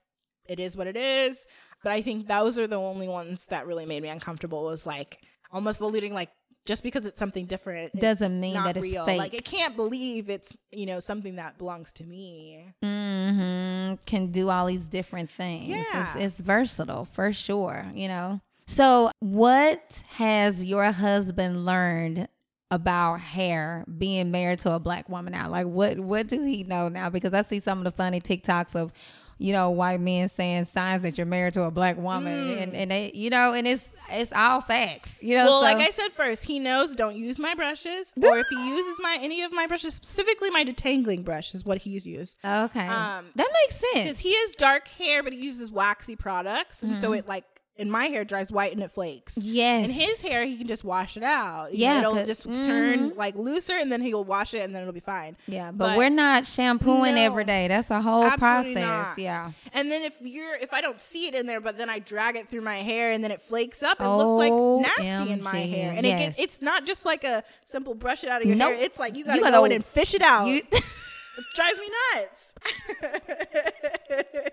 it 0.47 0.61
is 0.61 0.77
what 0.77 0.86
it 0.86 0.97
is. 0.97 1.47
But 1.85 1.93
I 1.93 2.02
think 2.02 2.27
those 2.27 2.59
are 2.59 2.66
the 2.66 2.77
only 2.81 3.06
ones 3.06 3.47
that 3.47 3.66
really 3.66 3.86
made 3.86 4.02
me 4.02 4.09
uncomfortable 4.09 4.65
was 4.65 4.86
like 4.86 5.19
almost 5.52 5.81
alluding 5.81 6.12
like, 6.15 6.31
just 6.66 6.82
because 6.82 7.05
it's 7.05 7.19
something 7.19 7.44
different 7.44 7.94
Doesn't 7.94 8.40
mean 8.40 8.55
that 8.55 8.78
it's 8.78 8.82
real. 8.82 9.05
fake. 9.05 9.19
Like, 9.19 9.35
I 9.35 9.39
can't 9.40 9.77
believe 9.77 10.31
it's, 10.31 10.56
you 10.73 10.86
know, 10.86 10.98
something 10.98 11.36
that 11.36 11.59
belongs 11.59 11.93
to 11.93 12.05
me. 12.05 12.73
hmm 12.82 13.94
can 14.06 14.32
do 14.32 14.48
all 14.48 14.66
these 14.66 14.86
different 14.86 15.31
things. 15.31 15.69
Yeah. 15.69 16.15
It's, 16.16 16.24
it's 16.39 16.44
versatile 16.44 17.05
for 17.05 17.32
sure, 17.32 17.86
you 17.94 18.09
know. 18.09 18.40
So, 18.66 19.11
what 19.20 20.02
has 20.15 20.65
your 20.65 20.90
husband 20.90 21.66
learned 21.66 22.28
about 22.70 23.20
hair 23.20 23.85
being 23.98 24.31
married 24.31 24.61
to 24.61 24.73
a 24.73 24.78
black 24.78 25.09
woman 25.11 25.32
now? 25.32 25.51
Like, 25.51 25.66
what 25.66 26.01
what 26.01 26.28
do 26.28 26.43
he 26.43 26.65
know 26.65 26.89
now? 26.89 27.11
Because 27.11 27.35
I 27.35 27.43
see 27.43 27.61
some 27.61 27.78
of 27.78 27.85
the 27.85 27.90
funny 27.93 28.20
TikToks 28.20 28.74
of, 28.74 28.90
you 29.39 29.52
know, 29.52 29.70
white 29.70 30.01
men 30.01 30.28
saying 30.28 30.65
signs 30.66 31.02
that 31.02 31.19
you're 31.19 31.27
married 31.27 31.55
to 31.55 31.62
a 31.62 31.70
black 31.70 31.97
woman, 31.98 32.51
and 32.59 32.74
and 32.74 32.90
they, 32.90 33.11
you 33.15 33.31
know, 33.31 33.52
and 33.52 33.66
it's 33.66 33.85
it's 34.11 34.32
all 34.35 34.61
facts, 34.61 35.16
you 35.23 35.35
know. 35.36 35.44
Well, 35.47 35.61
so- 35.61 35.65
like 35.65 35.78
I 35.78 35.90
said 35.90 36.09
first, 36.12 36.44
he 36.44 36.59
knows 36.59 36.94
don't 36.94 37.16
use 37.16 37.39
my 37.39 37.55
brushes, 37.55 38.12
or 38.23 38.39
if 38.39 38.47
he 38.48 38.69
uses 38.69 39.01
my 39.02 39.19
any 39.20 39.43
of 39.43 39.52
my 39.52 39.66
brushes, 39.66 39.94
specifically 39.94 40.51
my 40.51 40.65
detangling 40.65 41.24
brush 41.24 41.55
is 41.55 41.65
what 41.65 41.78
he's 41.78 42.05
used. 42.06 42.36
okay, 42.44 42.86
um, 42.86 43.27
that 43.35 43.48
makes 43.62 43.81
sense 43.81 44.05
because 44.05 44.19
he 44.19 44.35
has 44.35 44.55
dark 44.56 44.89
hair, 44.89 45.23
but 45.23 45.32
he 45.32 45.39
uses 45.40 45.70
waxy 45.70 46.16
products, 46.16 46.82
and 46.82 46.93
Mm-hmm. 46.93 47.01
so 47.01 47.12
it 47.12 47.27
like 47.27 47.44
in 47.77 47.91
my 47.91 48.07
hair 48.07 48.25
dries 48.25 48.53
white 48.53 48.73
and 48.73 48.81
it 48.83 48.93
flakes. 48.93 49.37
Yes, 49.37 49.87
In 49.87 49.91
his 49.91 50.23
hair, 50.23 50.45
he 50.45 50.57
can 50.57 50.69
just 50.69 50.85
wash 50.85 51.17
it 51.17 51.25
out. 51.25 51.73
You 51.73 51.79
Yeah, 51.87 52.01
know, 52.01 52.13
it'll 52.15 52.25
just 52.27 52.47
mhm. 52.47 52.65
turn 52.65 53.15
like 53.17 53.35
looser, 53.37 53.77
and 53.77 53.91
then 53.91 54.01
he'll 54.01 54.25
wash 54.25 54.55
it, 54.55 54.63
and 54.63 54.73
then 54.75 54.83
it'll 54.83 54.95
be 54.95 55.01
fine. 55.01 55.37
Yeah, 55.49 55.73
but, 55.73 55.89
But- 55.89 55.97
we're 55.97 56.09
not 56.09 56.47
shampooing 56.47 57.17
No. 57.17 57.23
every 57.23 57.45
day. 57.45 57.67
That's 57.67 57.91
a 57.91 58.01
whole 58.01 58.31
process. 58.31 58.75
not. 58.77 59.19
Yeah. 59.19 59.51
And 59.73 59.91
then 59.91 60.03
if 60.03 60.15
you're 60.21 60.55
if 60.55 60.73
I 60.73 60.81
don't 60.81 61.01
see 61.01 61.27
it 61.27 61.35
in 61.35 61.47
there, 61.47 61.61
but 61.61 61.77
then 61.77 61.91
I 61.91 61.99
drag 61.99 62.37
it 62.37 62.49
through 62.49 62.61
my 62.63 62.77
hair, 62.77 63.11
and 63.11 63.25
then 63.25 63.33
it 63.33 63.43
flakes 63.43 63.83
up, 63.83 63.99
and 63.99 64.07
Oh, 64.09 64.37
looks 64.37 64.51
like 64.51 64.53
nasty 64.99 65.33
in 65.33 65.43
my 65.43 65.57
hair. 65.57 65.93
And 65.97 66.07
it 66.07 66.17
gets, 66.19 66.39
it's 66.39 66.63
not 66.63 66.87
just 66.87 67.05
like 67.05 67.25
a 67.25 67.43
simple 67.65 67.95
brush 67.95 68.23
it 68.23 68.31
out 68.31 68.41
of 68.43 68.47
your 68.47 68.57
Nope. 68.57 68.75
hair. 68.75 68.85
It's 68.85 68.99
like 69.01 69.17
you 69.17 69.25
gotta, 69.25 69.41
gotta- 69.41 69.51
go 69.53 69.65
in 69.65 69.73
and 69.73 69.85
fish 69.85 70.15
it 70.15 70.23
out. 70.23 70.47
You, 70.47 70.63
it 70.73 71.45
drives 71.57 71.79
me 71.81 71.89
nuts. 72.15 72.55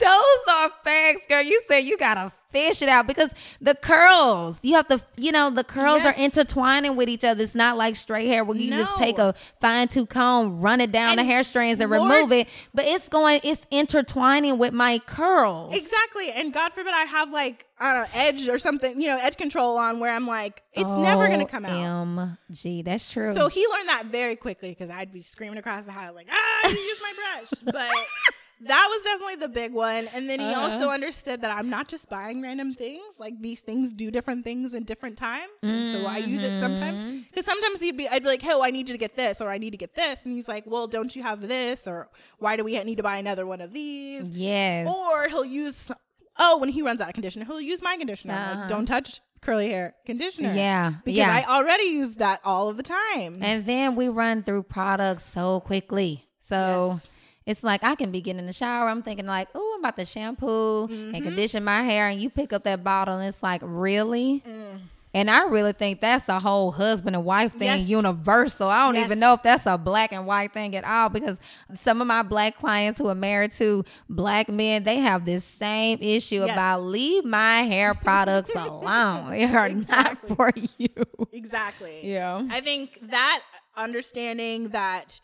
those 0.00 0.40
are 0.50 0.70
facts, 0.84 1.21
girl. 1.32 1.42
You 1.42 1.62
said 1.68 1.78
you 1.78 1.96
gotta 1.96 2.32
fish 2.50 2.82
it 2.82 2.88
out 2.90 3.06
because 3.06 3.30
the 3.62 3.74
curls, 3.74 4.58
you 4.62 4.74
have 4.74 4.86
to, 4.86 5.00
you 5.16 5.32
know, 5.32 5.48
the 5.48 5.64
curls 5.64 6.02
Yes. 6.04 6.18
are 6.18 6.22
intertwining 6.22 6.96
with 6.96 7.08
each 7.08 7.24
other. 7.24 7.42
It's 7.42 7.54
not 7.54 7.78
like 7.78 7.96
straight 7.96 8.26
hair 8.26 8.44
where 8.44 8.56
you 8.58 8.70
just 8.70 8.94
take 8.96 9.18
a 9.18 9.34
fine 9.60 9.88
tooth 9.88 10.10
comb, 10.10 10.60
run 10.60 10.80
it 10.82 10.92
down 10.92 11.16
the 11.16 11.24
hair 11.24 11.42
strands 11.44 11.80
and 11.80 11.90
Lord- 11.90 12.02
remove 12.10 12.30
it. 12.32 12.48
But 12.74 12.84
it's 12.84 13.08
going, 13.08 13.40
it's 13.42 13.62
intertwining 13.70 14.58
with 14.58 14.74
my 14.74 14.98
curls. 14.98 15.74
Exactly. 15.74 16.30
And 16.30 16.52
God 16.52 16.74
forbid 16.74 16.92
I 16.92 17.04
have 17.04 17.30
like 17.30 17.66
I 17.80 17.94
don't 17.94 18.02
know, 18.02 18.08
edge 18.20 18.48
or 18.48 18.58
something, 18.58 19.00
you 19.00 19.08
know, 19.08 19.18
edge 19.20 19.36
control 19.36 19.76
on 19.76 19.98
where 19.98 20.12
I'm 20.12 20.26
like, 20.26 20.62
it's 20.72 20.92
never 20.92 21.26
gonna 21.28 21.46
come 21.46 21.64
out. 21.64 22.28
MG, 22.50 22.84
that's 22.84 23.10
true. 23.10 23.32
So 23.34 23.48
he 23.48 23.66
learned 23.66 23.88
that 23.88 24.04
very 24.06 24.36
quickly 24.36 24.68
because 24.70 24.88
I'd 24.90 25.12
be 25.12 25.20
screaming 25.22 25.58
across 25.58 25.84
the 25.84 25.90
house 25.92 26.14
like, 26.14 26.28
ah, 26.30 26.68
you 26.68 26.78
use 26.78 27.00
my 27.02 27.12
brush. 27.40 27.62
But 27.74 27.90
that 28.66 28.86
was 28.90 29.02
definitely 29.02 29.36
the 29.36 29.48
big 29.48 29.72
one. 29.72 30.08
And 30.14 30.28
then 30.28 30.40
he 30.40 30.46
Uh-huh. 30.46 30.60
also 30.70 30.88
understood 30.90 31.40
that 31.42 31.50
I'm 31.56 31.68
not 31.68 31.88
just 31.88 32.08
buying 32.08 32.40
random 32.42 32.74
things. 32.74 33.18
Like 33.18 33.40
these 33.40 33.60
things 33.60 33.92
do 33.92 34.10
different 34.10 34.44
things 34.44 34.74
in 34.74 34.84
different 34.84 35.16
times. 35.18 35.50
And 35.62 35.88
so 35.88 36.06
I 36.06 36.18
use 36.18 36.42
it 36.42 36.52
Mm-hmm. 36.52 36.60
sometimes. 36.60 37.24
Because 37.30 37.44
sometimes 37.44 37.80
he'd 37.80 37.96
be 37.96 38.08
I'd 38.08 38.22
be 38.22 38.28
like, 38.28 38.42
hey, 38.42 38.52
oh, 38.52 38.62
I 38.62 38.70
need 38.70 38.88
you 38.88 38.94
to 38.94 38.98
get 38.98 39.16
this 39.16 39.40
or 39.40 39.50
I 39.50 39.58
need 39.58 39.70
to 39.70 39.76
get 39.76 39.94
this. 39.94 40.22
And 40.24 40.34
he's 40.34 40.48
like, 40.48 40.64
Well, 40.66 40.86
don't 40.86 41.14
you 41.16 41.22
have 41.22 41.40
this? 41.46 41.86
Or 41.86 42.08
why 42.38 42.56
do 42.56 42.64
we 42.64 42.82
need 42.84 42.96
to 42.96 43.02
buy 43.02 43.16
another 43.16 43.46
one 43.46 43.60
of 43.60 43.72
these? 43.72 44.28
yes. 44.28 44.86
Or 44.88 45.28
he'll 45.28 45.44
use 45.44 45.90
oh, 46.38 46.56
when 46.58 46.70
he 46.70 46.80
runs 46.82 47.00
out 47.00 47.08
of 47.08 47.14
conditioner, 47.14 47.44
he'll 47.44 47.60
use 47.60 47.82
my 47.82 47.96
conditioner. 47.96 48.32
Uh-huh. 48.34 48.60
Like, 48.60 48.68
don't 48.68 48.86
touch 48.86 49.20
curly 49.42 49.68
hair 49.70 49.94
conditioner. 50.06 50.52
Yeah, 50.54 50.94
Because 51.04 51.18
yeah. 51.18 51.42
I 51.46 51.56
already 51.58 51.84
use 51.84 52.16
that 52.16 52.40
all 52.44 52.68
of 52.70 52.76
the 52.78 52.82
time. 52.82 53.38
And 53.42 53.66
then 53.66 53.96
we 53.96 54.08
run 54.08 54.42
through 54.42 54.62
products 54.64 55.24
so 55.24 55.60
quickly. 55.60 56.26
So 56.48 56.92
Yes. 56.92 57.10
It's 57.46 57.62
like 57.64 57.82
I 57.84 57.94
can 57.94 58.10
be 58.10 58.20
getting 58.20 58.40
in 58.40 58.46
the 58.46 58.52
shower. 58.52 58.88
I'm 58.88 59.02
thinking 59.02 59.26
like, 59.26 59.48
oh, 59.54 59.72
I'm 59.76 59.80
about 59.80 59.96
to 59.98 60.04
shampoo 60.04 60.86
Mm-hmm. 60.88 61.14
and 61.14 61.24
condition 61.24 61.64
my 61.64 61.82
hair, 61.82 62.08
and 62.08 62.20
you 62.20 62.30
pick 62.30 62.52
up 62.52 62.64
that 62.64 62.82
bottle, 62.84 63.16
and 63.18 63.28
it's 63.28 63.42
like, 63.42 63.60
really? 63.64 64.42
Mm. 64.46 64.78
And 65.14 65.30
I 65.30 65.44
really 65.46 65.74
think 65.74 66.00
that's 66.00 66.26
a 66.30 66.40
whole 66.40 66.70
husband 66.72 67.14
and 67.14 67.22
wife 67.22 67.52
thing, 67.52 67.68
Yes. 67.68 67.86
universal. 67.90 68.68
I 68.70 68.86
don't 68.86 68.94
Yes. 68.94 69.04
even 69.04 69.18
know 69.18 69.34
if 69.34 69.42
that's 69.42 69.66
a 69.66 69.76
black 69.76 70.10
and 70.10 70.24
white 70.24 70.54
thing 70.54 70.74
at 70.74 70.84
all 70.86 71.10
because 71.10 71.38
some 71.82 72.00
of 72.00 72.06
my 72.06 72.22
black 72.22 72.56
clients 72.56 72.98
who 72.98 73.08
are 73.08 73.14
married 73.14 73.52
to 73.52 73.84
black 74.08 74.48
men, 74.48 74.84
they 74.84 74.96
have 75.00 75.26
this 75.26 75.44
same 75.44 75.98
issue 76.00 76.36
Yes. 76.46 76.52
about 76.54 76.84
leave 76.84 77.26
my 77.26 77.64
hair 77.64 77.92
products 77.92 78.54
alone. 78.54 79.28
They 79.32 79.44
are 79.44 79.68
not 79.90 80.16
for 80.28 80.50
you. 80.78 80.88
Exactly. 81.30 82.00
Yeah. 82.10 82.46
I 82.50 82.62
think 82.62 82.98
that 83.10 83.42
understanding 83.76 84.68
that 84.70 85.20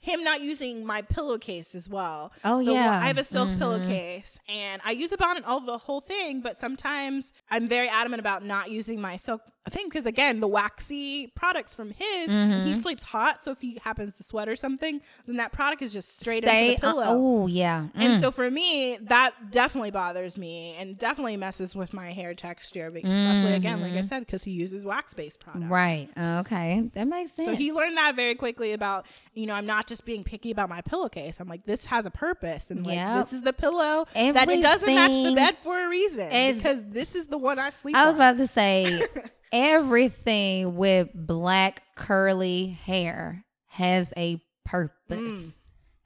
him 0.00 0.22
not 0.24 0.40
using 0.40 0.86
my 0.86 1.02
pillowcase 1.02 1.74
as 1.74 1.88
well. 1.88 2.32
Oh, 2.44 2.58
The 2.58 2.72
one- 2.72 2.74
yeah. 2.74 3.00
I 3.02 3.06
have 3.08 3.18
a 3.18 3.24
silk 3.24 3.48
Mhm. 3.48 3.58
pillowcase 3.58 4.38
and 4.48 4.80
I 4.84 4.92
use 4.92 5.12
it 5.12 5.20
on 5.20 5.42
all 5.44 5.60
the 5.60 5.78
whole 5.78 6.00
thing, 6.00 6.40
but 6.40 6.56
sometimes 6.56 7.32
I'm 7.50 7.66
very 7.68 7.88
adamant 7.88 8.20
about 8.20 8.44
not 8.44 8.70
using 8.70 9.00
my 9.00 9.16
silk 9.16 9.42
thing 9.70 9.86
because 9.88 10.06
again, 10.06 10.40
the 10.40 10.48
waxy 10.48 11.28
products 11.28 11.74
from 11.74 11.90
his, 11.90 12.30
Mm-hmm. 12.30 12.66
he 12.66 12.74
sleeps 12.74 13.02
hot. 13.02 13.42
So 13.44 13.50
if 13.52 13.60
he 13.60 13.78
happens 13.84 14.14
to 14.14 14.22
sweat 14.24 14.48
or 14.48 14.56
something, 14.56 15.00
then 15.26 15.36
that 15.36 15.52
product 15.52 15.82
is 15.82 15.92
just 15.92 16.18
straight 16.18 16.44
Stay. 16.44 16.70
into 16.70 16.80
the 16.80 16.86
pillow. 16.86 17.04
oh 17.08 17.46
yeah. 17.46 17.86
And 17.94 18.14
Mm. 18.14 18.20
so 18.20 18.30
for 18.30 18.50
me, 18.50 18.96
that 19.02 19.50
definitely 19.50 19.90
bothers 19.90 20.36
me 20.36 20.76
and 20.78 20.96
definitely 20.98 21.36
messes 21.36 21.74
with 21.76 21.92
my 21.92 22.12
hair 22.12 22.34
texture, 22.34 22.86
especially 22.86 23.54
again, 23.54 23.80
like 23.80 23.92
I 23.94 24.00
said, 24.02 24.20
because 24.20 24.44
he 24.44 24.52
uses 24.52 24.84
wax 24.84 25.14
based 25.14 25.40
products. 25.40 25.64
Mm-hmm. 25.64 25.72
right. 25.72 26.08
Okay. 26.40 26.90
That 26.94 27.06
makes 27.08 27.32
sense. 27.32 27.46
So 27.46 27.54
he 27.54 27.72
learned 27.72 27.96
that 27.96 28.14
very 28.16 28.34
quickly 28.34 28.72
about, 28.72 29.06
you 29.34 29.46
know, 29.46 29.54
I'm 29.54 29.66
not 29.66 29.86
just 29.86 30.04
being 30.04 30.24
picky 30.24 30.50
about 30.50 30.68
my 30.68 30.80
pillowcase. 30.82 31.40
I'm 31.40 31.48
like, 31.48 31.64
this 31.66 31.84
has 31.86 32.06
a 32.06 32.10
purpose. 32.10 32.70
And 32.70 32.86
like, 32.86 32.96
Yep. 32.96 33.16
this 33.18 33.32
is 33.32 33.42
the 33.42 33.52
pillow 33.52 34.06
that 34.14 34.48
it 34.48 34.62
doesn't 34.62 34.94
match 34.94 35.12
the 35.12 35.32
bed 35.34 35.56
for 35.62 35.78
a 35.84 35.88
reason. 35.88 36.54
Because 36.56 36.82
this 36.88 37.14
is 37.14 37.26
the 37.26 37.38
one 37.38 37.58
I 37.58 37.70
sleep 37.70 37.96
I 37.96 38.04
was 38.06 38.14
on. 38.14 38.20
about 38.20 38.36
to 38.38 38.46
say 38.46 39.02
everything 39.52 40.76
with 40.76 41.08
black 41.14 41.82
curly 41.96 42.78
hair 42.84 43.44
has 43.66 44.12
a 44.16 44.42
purpose. 44.64 45.18
Mm. 45.18 45.52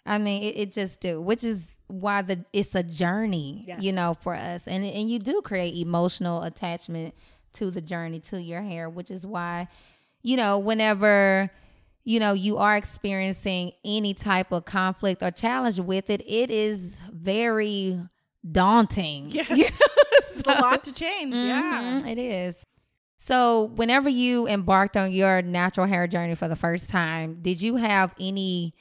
I 0.06 0.18
mean, 0.18 0.42
it, 0.42 0.56
it 0.56 0.72
just 0.72 1.00
do, 1.00 1.20
which 1.20 1.44
is 1.44 1.76
why 1.86 2.22
the 2.22 2.44
it's 2.52 2.74
a 2.74 2.82
journey, 2.82 3.64
Yes. 3.66 3.82
you 3.82 3.92
know, 3.92 4.16
for 4.20 4.34
us, 4.34 4.66
and 4.66 4.84
and 4.84 5.08
you 5.10 5.18
do 5.18 5.40
create 5.42 5.74
emotional 5.76 6.42
attachment 6.42 7.14
to 7.54 7.70
the 7.70 7.80
journey 7.80 8.18
to 8.20 8.40
your 8.40 8.62
hair, 8.62 8.88
which 8.88 9.10
is 9.10 9.26
why, 9.26 9.68
you 10.22 10.36
know, 10.36 10.58
whenever 10.58 11.50
you 12.04 12.18
know 12.18 12.32
you 12.32 12.56
are 12.58 12.76
experiencing 12.76 13.72
any 13.84 14.12
type 14.14 14.50
of 14.50 14.64
conflict 14.64 15.22
or 15.22 15.30
challenge 15.30 15.78
with 15.78 16.10
it, 16.10 16.20
it 16.26 16.50
is 16.50 16.96
very 17.12 18.00
daunting. 18.50 19.28
Yes. 19.30 19.48
You 19.56 19.64
know? 19.64 19.70
it's 20.36 20.48
a 20.48 20.60
lot 20.60 20.82
to 20.84 20.92
change. 20.92 21.34
Yeah. 21.36 21.98
Mhm, 22.00 22.10
it 22.10 22.18
is. 22.18 22.64
So, 23.24 23.70
whenever 23.76 24.08
you 24.08 24.48
embarked 24.48 24.96
on 24.96 25.12
your 25.12 25.42
natural 25.42 25.86
hair 25.86 26.08
journey 26.08 26.34
for 26.34 26.48
the 26.48 26.56
first 26.56 26.88
time, 26.88 27.38
did 27.40 27.62
you 27.62 27.76
have 27.76 28.12
any 28.18 28.72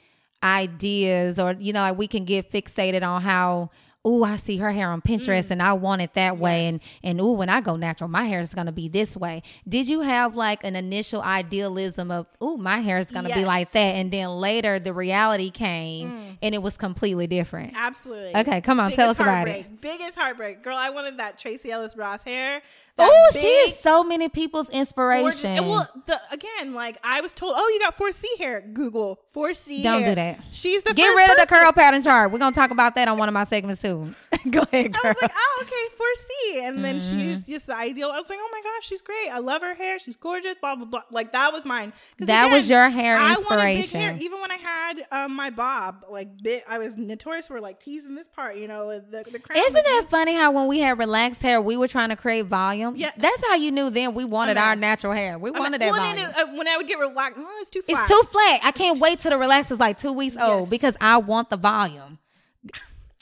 ideas 0.43 1.37
or, 1.37 1.55
you 1.59 1.71
know, 1.73 1.81
like 1.81 1.97
we 1.99 2.07
can 2.07 2.25
get 2.25 2.51
fixated 2.51 3.03
on 3.07 3.21
how, 3.21 3.69
oh, 4.03 4.23
I 4.23 4.37
see 4.37 4.57
her 4.57 4.71
hair 4.71 4.89
on 4.89 4.99
Pinterest 4.99 5.51
and 5.51 5.61
I 5.61 5.73
want 5.73 6.01
it 6.01 6.15
that 6.15 6.39
way. 6.39 6.63
Mm. 6.63 6.69
And, 6.69 6.81
and 7.03 7.21
oh, 7.21 7.33
when 7.33 7.49
I 7.49 7.61
go 7.61 7.75
natural, 7.75 8.09
my 8.09 8.23
hair 8.23 8.41
is 8.41 8.49
going 8.49 8.65
to 8.65 8.71
be 8.71 8.87
this 8.87 9.15
way. 9.15 9.43
Did 9.69 9.87
you 9.87 10.01
have 10.01 10.35
like 10.35 10.63
an 10.63 10.75
initial 10.75 11.21
idealism 11.21 12.09
of, 12.09 12.25
oh, 12.41 12.57
my 12.57 12.79
hair 12.79 12.97
is 12.97 13.11
going 13.11 13.25
to 13.25 13.33
be 13.35 13.45
like 13.45 13.67
Mm. 13.67 13.73
that? 13.73 13.95
And 13.97 14.11
then 14.11 14.29
later 14.29 14.79
the 14.79 14.91
reality 14.91 15.51
came 15.51 16.39
and 16.41 16.55
it 16.55 16.63
was 16.63 16.77
completely 16.77 17.27
different. 17.27 17.73
Absolutely. 17.75 18.35
Okay, 18.37 18.59
come 18.61 18.79
on, 18.79 18.91
tell 18.91 19.11
us 19.11 19.19
about 19.19 19.47
it. 19.47 19.79
Biggest 19.81 20.17
heartbreak. 20.17 20.63
Girl, 20.63 20.77
I 20.77 20.89
wanted 20.89 21.17
that 21.17 21.37
Tracee 21.37 21.69
Ellis 21.71 21.95
Ross 21.95 22.23
hair. 22.23 22.63
Oh, 23.09 23.29
she 23.33 23.47
is 23.47 23.79
so 23.79 24.03
many 24.03 24.29
people's 24.29 24.67
gorgeous- 24.67 24.79
inspiration. 24.81 25.49
and 25.57 25.67
well, 25.69 25.87
the, 26.05 26.19
again, 26.31 26.73
like 26.73 26.97
I 27.03 27.21
was 27.21 27.31
told, 27.31 27.55
oh, 27.57 27.67
you 27.69 27.79
got 27.79 27.97
4C 27.97 28.23
hair. 28.37 28.61
Google 28.61 29.19
4C 29.35 29.83
Don't 29.83 30.01
hair. 30.01 30.11
do 30.11 30.15
that. 30.15 30.39
She's 30.51 30.83
the 30.83 30.93
Get 30.93 31.07
rid 31.15 31.29
of 31.31 31.37
the 31.37 31.47
curl 31.47 31.71
pattern 31.71 32.03
chart. 32.03 32.31
We're 32.31 32.39
gonna 32.39 32.55
talk 32.55 32.71
about 32.71 32.95
that 32.95 33.07
on 33.07 33.17
one 33.17 33.27
of 33.27 33.33
my 33.33 33.43
segments 33.45 33.81
too. 33.81 34.07
Go 34.49 34.61
ahead, 34.61 34.93
girl. 34.93 35.01
I 35.03 35.07
was 35.09 35.21
like, 35.21 35.31
oh, 35.35 35.63
okay, 35.63 36.59
4C. 36.61 36.67
And 36.67 36.83
then 36.85 36.91
Mm-hmm. 36.99 37.19
she's 37.19 37.43
just 37.43 37.67
the 37.67 37.75
ideal. 37.75 38.09
I 38.09 38.17
was 38.17 38.29
like, 38.29 38.39
oh 38.41 38.49
my 38.51 38.61
gosh, 38.61 38.87
she's 38.87 39.01
great. 39.01 39.29
I 39.31 39.37
love 39.39 39.61
her 39.61 39.73
hair. 39.73 39.97
She's 39.99 40.17
gorgeous, 40.17 40.55
blah, 40.59 40.75
blah, 40.75 40.85
blah. 40.85 41.01
Like, 41.09 41.31
that 41.31 41.53
was 41.53 41.63
mine. 41.65 41.93
That 42.19 42.51
was 42.51 42.69
your 42.69 42.89
hair 42.89 43.17
I 43.17 43.21
wanted 43.21 43.39
big 43.39 43.49
hair. 43.49 43.69
inspiration. 43.77 44.21
Even 44.21 44.41
when 44.41 44.50
I 44.50 44.50
had 44.97 45.25
um, 45.25 45.35
my 45.35 45.49
bob, 45.49 46.05
like, 46.09 46.29
bit, 46.41 46.63
I 46.67 46.77
was 46.77 46.97
notorious 46.97 47.47
for, 47.47 47.59
like, 47.59 47.79
teasing 47.79 48.15
this 48.15 48.27
part, 48.27 48.55
you 48.57 48.67
know, 48.67 48.89
the, 48.99 49.23
the 49.31 49.39
crown. 49.39 49.59
Isn't 49.59 49.73
that 49.83 50.07
funny 50.09 50.35
how 50.35 50.51
when 50.51 50.67
we 50.67 50.79
had 50.79 50.97
relaxed 50.99 51.41
hair, 51.41 51.61
we 51.61 51.77
were 51.77 51.87
trying 51.87 52.09
to 52.09 52.15
create 52.15 52.45
volume? 52.45 52.95
Yeah. 52.95 53.11
That's 53.17 53.45
how 53.47 53.55
you 53.55 53.71
knew 53.71 53.89
then 53.89 54.13
we 54.13 54.25
wanted 54.25 54.57
our 54.57 54.75
natural 54.75 55.13
hair. 55.13 55.37
We 55.37 55.51
wanted 55.51 55.81
that 55.81 55.91
well, 55.91 56.01
volume. 56.01 56.29
it- 56.29 56.37
uh, 56.37 56.47
when 56.55 56.67
I 56.67 56.77
would 56.77 56.87
get 56.87 56.99
relaxed, 56.99 57.39
oh, 57.41 57.57
it's 57.61 57.69
too 57.69 57.81
flat. 57.81 57.99
it's 57.99 58.07
too 58.09 58.27
flat. 58.31 58.59
I 58.63 58.71
can't 58.71 58.99
wait 58.99 59.21
till 59.21 59.31
the 59.31 59.37
relax 59.37 59.71
is 59.71 59.79
like 59.79 59.99
two 59.99 60.13
weeks 60.13 60.35
old 60.37 60.61
Yes. 60.61 60.69
because 60.69 60.95
I 61.01 61.17
want 61.17 61.49
the 61.49 61.57
volume. 61.57 62.19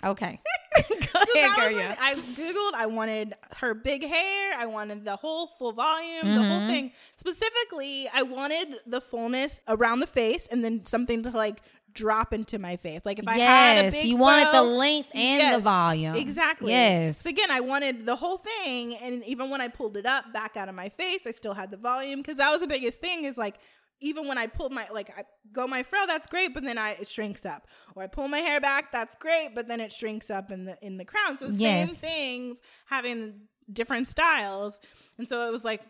Okay. 0.04 0.40
Go 1.14 1.20
ahead, 1.36 1.56
girl. 1.60 1.72
yeah. 1.72 1.96
I 2.00 2.16
googled. 2.16 2.74
I 2.74 2.86
wanted 2.86 3.34
her 3.58 3.74
big 3.74 4.06
hair. 4.06 4.54
I 4.58 4.66
wanted 4.66 5.04
the 5.04 5.16
whole 5.16 5.48
full 5.58 5.74
volume, 5.74 6.22
the 6.24 6.40
Mm-hmm. 6.42 6.50
whole 6.50 6.68
thing. 6.70 6.92
Specifically, 7.18 8.08
I 8.14 8.24
wanted 8.24 8.76
the 8.86 9.02
fullness 9.02 9.60
around 9.68 10.00
the 10.00 10.08
face, 10.08 10.48
and 10.52 10.64
then 10.64 10.86
something 10.86 11.24
to 11.24 11.30
like 11.32 11.62
drop 11.94 12.34
into 12.34 12.60
my 12.60 12.78
face. 12.78 13.02
Like 13.06 13.20
if 13.20 13.28
I 13.28 13.38
had 13.40 13.86
a 13.86 13.92
big 13.92 14.06
you 14.06 14.16
wanted 14.18 14.54
the 14.54 14.62
length 14.62 15.10
and 15.14 15.56
the 15.56 15.60
volume. 15.60 16.16
Exactly. 16.16 16.72
Yes. 16.72 17.18
So 17.22 17.30
again, 17.30 17.50
I 17.52 17.60
wanted 17.62 18.06
the 18.06 18.16
whole 18.16 18.38
thing, 18.38 18.96
and 18.98 19.24
even 19.26 19.50
when 19.50 19.60
I 19.62 19.68
pulled 19.68 19.98
it 19.98 20.06
up 20.06 20.32
back 20.32 20.56
out 20.56 20.70
of 20.70 20.76
my 20.76 20.90
face, 20.90 21.22
I 21.26 21.32
still 21.32 21.54
had 21.54 21.72
the 21.72 21.78
volume 21.78 22.20
because 22.22 22.38
that 22.38 22.52
was 22.52 22.62
the 22.62 22.68
biggest 22.68 23.02
thing. 23.02 23.26
Is 23.26 23.38
like 23.38 23.56
even 24.02 24.28
when 24.28 24.38
I 24.38 24.48
pull 24.48 24.70
my 24.70 24.88
like 24.92 25.12
I 25.18 25.24
go 25.52 25.68
my 25.68 25.84
fro, 25.84 26.06
that's 26.08 26.28
great, 26.28 26.54
but 26.54 26.64
then 26.64 26.78
I 26.78 26.92
it 26.92 27.08
shrinks 27.08 27.46
up. 27.46 27.68
Or 27.96 28.04
I 28.04 28.08
pull 28.08 28.28
my 28.28 28.40
hair 28.40 28.60
back, 28.62 28.92
that's 28.92 29.16
great, 29.16 29.50
but 29.56 29.68
then 29.68 29.80
it 29.82 29.92
shrinks 29.92 30.30
up 30.30 30.52
in 30.52 30.66
the 30.66 30.78
in 30.82 30.98
the 30.98 31.06
crown. 31.06 31.38
So 31.38 31.52
same 31.52 31.88
Yes. 31.88 32.00
things 32.00 32.62
having 32.86 33.42
different 33.72 34.08
styles, 34.08 34.80
and 35.18 35.28
so 35.28 35.48
it 35.48 35.52
was 35.52 35.66
like 35.66 35.82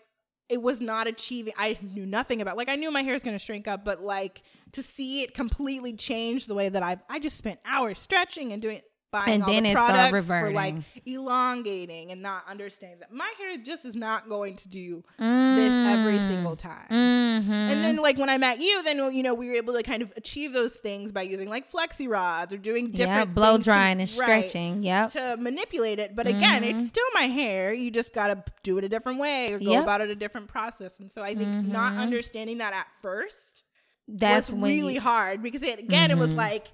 it 0.49 0.61
was 0.61 0.81
not 0.81 1.05
achieving. 1.05 1.53
I 1.57 1.77
knew 1.81 2.05
nothing 2.07 2.41
about 2.41 2.57
like 2.57 2.69
I 2.69 2.75
knew 2.75 2.89
my 2.91 3.03
hair 3.03 3.13
is 3.13 3.23
going 3.23 3.37
to 3.37 3.43
shrink 3.43 3.67
up, 3.67 3.85
but 3.85 4.01
like 4.01 4.41
to 4.71 4.81
see 4.81 5.21
it 5.21 5.33
completely 5.33 5.93
change 5.93 6.47
the 6.47 6.55
way 6.55 6.69
that 6.69 6.81
I 6.81 6.97
I 7.09 7.19
just 7.19 7.37
spent 7.37 7.59
hours 7.65 7.99
stretching 7.99 8.51
and 8.51 8.61
doing 8.61 8.81
buying 9.11 9.29
And 9.35 9.43
all 9.43 9.49
then 9.49 9.63
the 9.63 9.71
started 9.71 9.95
products 10.11 10.27
for 10.27 10.51
like 10.51 10.75
elongating 11.05 12.11
and 12.11 12.21
not 12.21 12.43
understanding 12.49 12.99
that 12.99 13.11
my 13.11 13.31
hair 13.37 13.57
just 13.57 13.85
is 13.85 13.95
not 13.95 14.29
going 14.29 14.55
to 14.57 14.69
do 14.69 15.03
this 15.17 15.73
every 15.75 16.19
single 16.19 16.55
time. 16.55 16.87
Mm-hmm. 16.89 17.51
And 17.51 17.83
then 17.83 17.95
like 17.97 18.17
when 18.17 18.29
I 18.29 18.37
met 18.37 18.59
you, 18.61 18.83
then 18.83 18.97
you 19.13 19.23
know 19.23 19.33
we 19.33 19.47
were 19.47 19.55
able 19.55 19.73
to 19.73 19.83
kind 19.83 20.01
of 20.01 20.11
achieve 20.15 20.53
those 20.53 20.75
things 20.75 21.11
by 21.11 21.21
using 21.23 21.49
like 21.49 21.71
flexi 21.71 22.07
rods 22.09 22.53
or 22.53 22.57
doing 22.57 22.89
yeah, 22.89 22.95
different 23.05 23.35
blow 23.35 23.53
things 23.53 23.65
to- 23.65 23.71
drying 23.71 23.99
and 24.01 24.09
right, 24.19 24.47
stretching. 24.49 24.83
Yep. 24.83 25.11
to 25.11 25.37
manipulate 25.37 25.99
it. 25.99 26.15
But 26.15 26.27
again, 26.27 26.63
it's 26.63 26.87
still 26.87 27.05
my 27.13 27.23
hair. 27.23 27.73
You 27.73 27.91
just 27.91 28.13
got 28.13 28.27
to 28.27 28.43
do 28.63 28.77
it 28.77 28.83
a 28.83 28.89
different 28.89 29.19
way 29.19 29.53
or 29.53 29.59
go 29.59 29.71
Yep. 29.71 29.83
about 29.83 30.01
it 30.01 30.09
a 30.09 30.15
different 30.15 30.47
process. 30.47 30.99
And 30.99 31.09
so 31.11 31.21
I 31.21 31.35
think 31.35 31.67
not 31.67 31.97
understanding 31.97 32.59
that 32.59 32.73
at 32.73 32.87
first 33.01 33.63
That's 34.07 34.49
was 34.51 34.61
really 34.61 34.95
you, 34.95 35.01
hard 35.01 35.41
because 35.43 35.61
it 35.63 35.79
again 35.79 36.11
it 36.11 36.17
was 36.17 36.31
Mhm. 36.31 36.37
like 36.37 36.71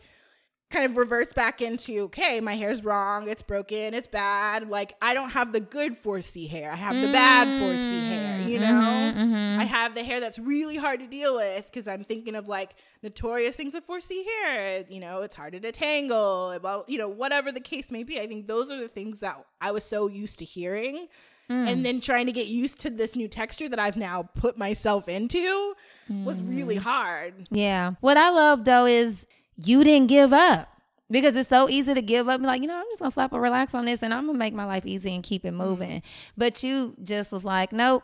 kind 0.75 0.85
of 0.91 0.97
reverts 0.97 1.33
back 1.33 1.61
into 1.61 2.01
okay 2.01 2.41
my 2.41 2.53
hair's 2.55 2.83
wrong 2.83 3.29
it's 3.29 3.41
broken 3.41 3.93
it's 3.93 4.07
bad 4.07 4.69
like 4.69 4.93
i 5.01 5.13
don't 5.13 5.29
have 5.29 5.53
the 5.53 5.59
good 5.61 5.93
4c 5.93 6.49
hair 6.49 6.71
i 6.71 6.75
have 6.75 6.93
the 6.95 7.11
bad 7.13 7.47
4c 7.47 8.07
hair 8.09 8.47
you 8.49 8.59
know 8.59 8.65
Mhm, 8.65 9.15
mhm. 9.15 9.57
i 9.57 9.63
have 9.63 9.95
the 9.95 10.03
hair 10.03 10.19
that's 10.19 10.37
really 10.37 10.75
hard 10.75 10.99
to 10.99 11.07
deal 11.07 11.35
with 11.35 11.65
because 11.65 11.87
i'm 11.87 12.03
thinking 12.03 12.35
of 12.35 12.47
like 12.49 12.75
notorious 13.03 13.55
things 13.55 13.73
with 13.73 13.87
4c 13.87 14.25
hair 14.25 14.83
you 14.89 14.99
know 14.99 15.21
it's 15.21 15.35
harder 15.35 15.59
to 15.61 15.71
tangle 15.71 16.51
about 16.51 16.89
you 16.89 16.97
know 16.97 17.07
whatever 17.07 17.51
the 17.53 17.61
case 17.61 17.89
may 17.91 18.03
be 18.03 18.19
i 18.19 18.27
think 18.27 18.47
those 18.47 18.69
are 18.69 18.79
the 18.79 18.89
things 18.89 19.21
that 19.21 19.37
i 19.61 19.71
was 19.71 19.83
so 19.85 20.07
used 20.07 20.39
to 20.39 20.45
hearing 20.45 21.07
Mm. 21.47 21.71
and 21.71 21.85
then 21.85 22.01
trying 22.01 22.25
to 22.25 22.31
get 22.31 22.47
used 22.47 22.81
to 22.81 22.89
this 22.89 23.15
new 23.15 23.27
texture 23.27 23.69
that 23.69 23.77
I've 23.77 23.97
now 23.97 24.23
put 24.33 24.57
myself 24.57 25.07
into 25.07 25.75
was 26.09 26.41
Mm. 26.41 26.49
really 26.49 26.75
hard. 26.75 27.47
Yeah. 27.51 27.91
What 28.01 28.17
I 28.17 28.31
love 28.31 28.65
though 28.65 28.87
is 28.87 29.27
you 29.57 29.83
didn't 29.83 30.07
give 30.07 30.33
up 30.33 30.69
because 31.09 31.35
it's 31.35 31.49
so 31.49 31.69
easy 31.69 31.93
to 31.93 32.01
give 32.01 32.27
up. 32.27 32.41
be 32.41 32.47
like, 32.47 32.61
you 32.61 32.67
know, 32.67 32.77
I'm 32.77 32.85
just 32.89 32.99
gonna 32.99 33.11
slap 33.11 33.33
a 33.33 33.39
relax 33.39 33.73
on 33.73 33.85
this 33.85 34.03
and 34.03 34.13
I'm 34.13 34.25
gonna 34.25 34.37
make 34.37 34.53
my 34.53 34.65
life 34.65 34.85
easy 34.85 35.13
and 35.13 35.23
keep 35.23 35.45
it 35.45 35.49
mm-hmm. 35.49 35.57
moving. 35.57 36.01
But 36.37 36.63
you 36.63 36.95
just 37.03 37.31
was 37.31 37.43
like, 37.43 37.71
nope. 37.71 38.03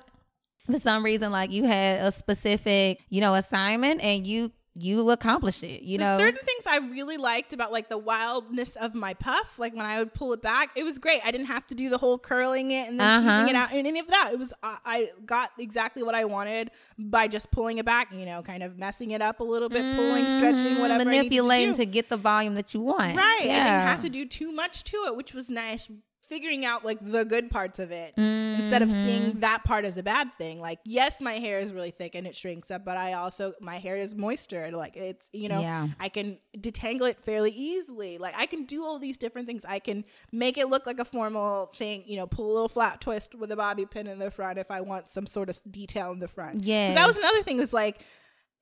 For 0.67 0.77
some 0.77 1.03
reason, 1.03 1.31
like 1.31 1.51
you 1.51 1.63
had 1.63 1.99
a 1.99 2.11
specific, 2.11 2.99
you 3.09 3.19
know, 3.19 3.33
assignment 3.33 4.01
and 4.01 4.27
you 4.27 4.51
you 4.73 5.09
accomplished 5.09 5.63
it. 5.63 5.81
You 5.81 5.97
There's 5.97 6.17
know, 6.19 6.25
certain 6.25 6.39
things 6.45 6.65
I 6.65 6.77
really 6.77 7.17
liked 7.17 7.51
about 7.51 7.73
like 7.73 7.89
the 7.89 7.97
wildness 7.97 8.77
of 8.77 8.95
my 8.95 9.13
puff. 9.13 9.59
Like 9.59 9.75
when 9.75 9.85
I 9.85 9.99
would 9.99 10.13
pull 10.13 10.31
it 10.31 10.41
back, 10.41 10.69
it 10.75 10.83
was 10.83 10.97
great. 10.97 11.19
I 11.25 11.31
didn't 11.31 11.47
have 11.47 11.67
to 11.67 11.75
do 11.75 11.89
the 11.89 11.97
whole 11.97 12.17
curling 12.17 12.71
it 12.71 12.87
and 12.87 12.97
then 12.97 13.09
Uh-huh. 13.09 13.21
teasing 13.41 13.49
it 13.49 13.55
out 13.55 13.73
and 13.73 13.85
any 13.85 13.99
of 13.99 14.07
that. 14.07 14.29
It 14.31 14.39
was 14.39 14.53
I, 14.63 14.77
I 14.85 15.09
got 15.25 15.51
exactly 15.59 16.03
what 16.03 16.15
I 16.15 16.23
wanted 16.23 16.71
by 16.97 17.27
just 17.27 17.51
pulling 17.51 17.79
it 17.79 17.85
back. 17.85 18.13
You 18.13 18.25
know, 18.25 18.41
kind 18.41 18.63
of 18.63 18.77
messing 18.77 19.11
it 19.11 19.21
up 19.21 19.41
a 19.41 19.43
little 19.43 19.67
bit, 19.67 19.83
pulling, 19.97 20.27
stretching, 20.29 20.75
Mhm, 20.75 20.79
whatever. 20.79 21.03
manipulating 21.03 21.69
I 21.69 21.71
to, 21.73 21.77
to, 21.79 21.85
get 21.85 22.07
the 22.07 22.17
volume 22.17 22.55
that 22.55 22.73
you 22.73 22.79
want. 22.79 23.17
right. 23.17 23.39
I 23.41 23.45
Yeah. 23.45 23.63
didn't 23.63 23.87
have 23.87 24.01
to 24.03 24.09
do 24.09 24.25
too 24.25 24.53
much 24.53 24.85
to 24.85 25.03
it, 25.07 25.17
which 25.17 25.33
was 25.33 25.49
nice. 25.49 25.89
Figuring 26.31 26.63
out 26.65 26.85
like 26.85 26.97
the 27.01 27.25
good 27.25 27.51
parts 27.51 27.77
of 27.77 27.91
it 27.91 28.13
instead 28.17 28.81
of 28.81 28.87
Mm-hmm. 28.87 29.05
seeing 29.05 29.39
that 29.41 29.65
part 29.65 29.83
as 29.83 29.97
a 29.97 30.03
bad 30.03 30.29
thing. 30.37 30.61
Like, 30.61 30.79
yes, 30.85 31.19
my 31.19 31.33
hair 31.33 31.59
is 31.59 31.73
really 31.73 31.91
thick 31.91 32.15
and 32.15 32.25
it 32.25 32.35
shrinks 32.35 32.71
up, 32.71 32.85
but 32.85 32.95
I 32.95 33.13
also 33.13 33.51
my 33.59 33.77
hair 33.79 33.97
is 33.97 34.15
moisture. 34.15 34.71
Like 34.71 34.95
it's 34.95 35.29
you 35.33 35.49
know 35.49 35.59
Yeah. 35.59 35.87
I 35.99 36.07
can 36.07 36.37
detangle 36.57 37.09
it 37.09 37.17
fairly 37.25 37.51
easily. 37.51 38.17
Like 38.17 38.33
I 38.37 38.45
can 38.45 38.63
do 38.63 38.85
all 38.85 38.97
these 38.97 39.17
different 39.17 39.45
things. 39.45 39.65
I 39.65 39.79
can 39.79 40.05
make 40.31 40.57
it 40.57 40.67
look 40.69 40.85
like 40.85 40.99
a 40.99 41.05
formal 41.05 41.69
thing. 41.75 42.03
You 42.07 42.15
know, 42.15 42.27
pull 42.27 42.49
a 42.49 42.53
little 42.53 42.69
flat 42.69 43.01
twist 43.01 43.35
with 43.35 43.51
a 43.51 43.57
bobby 43.57 43.85
pin 43.85 44.07
in 44.07 44.17
the 44.17 44.31
front 44.31 44.57
if 44.57 44.71
I 44.71 44.79
want 44.79 45.09
some 45.09 45.27
sort 45.27 45.49
of 45.49 45.59
detail 45.69 46.11
in 46.11 46.19
the 46.19 46.29
front. 46.29 46.63
Yeah, 46.63 46.93
that 46.93 47.05
was 47.05 47.17
another 47.17 47.41
thing. 47.41 47.57
Was 47.57 47.73
like 47.73 47.99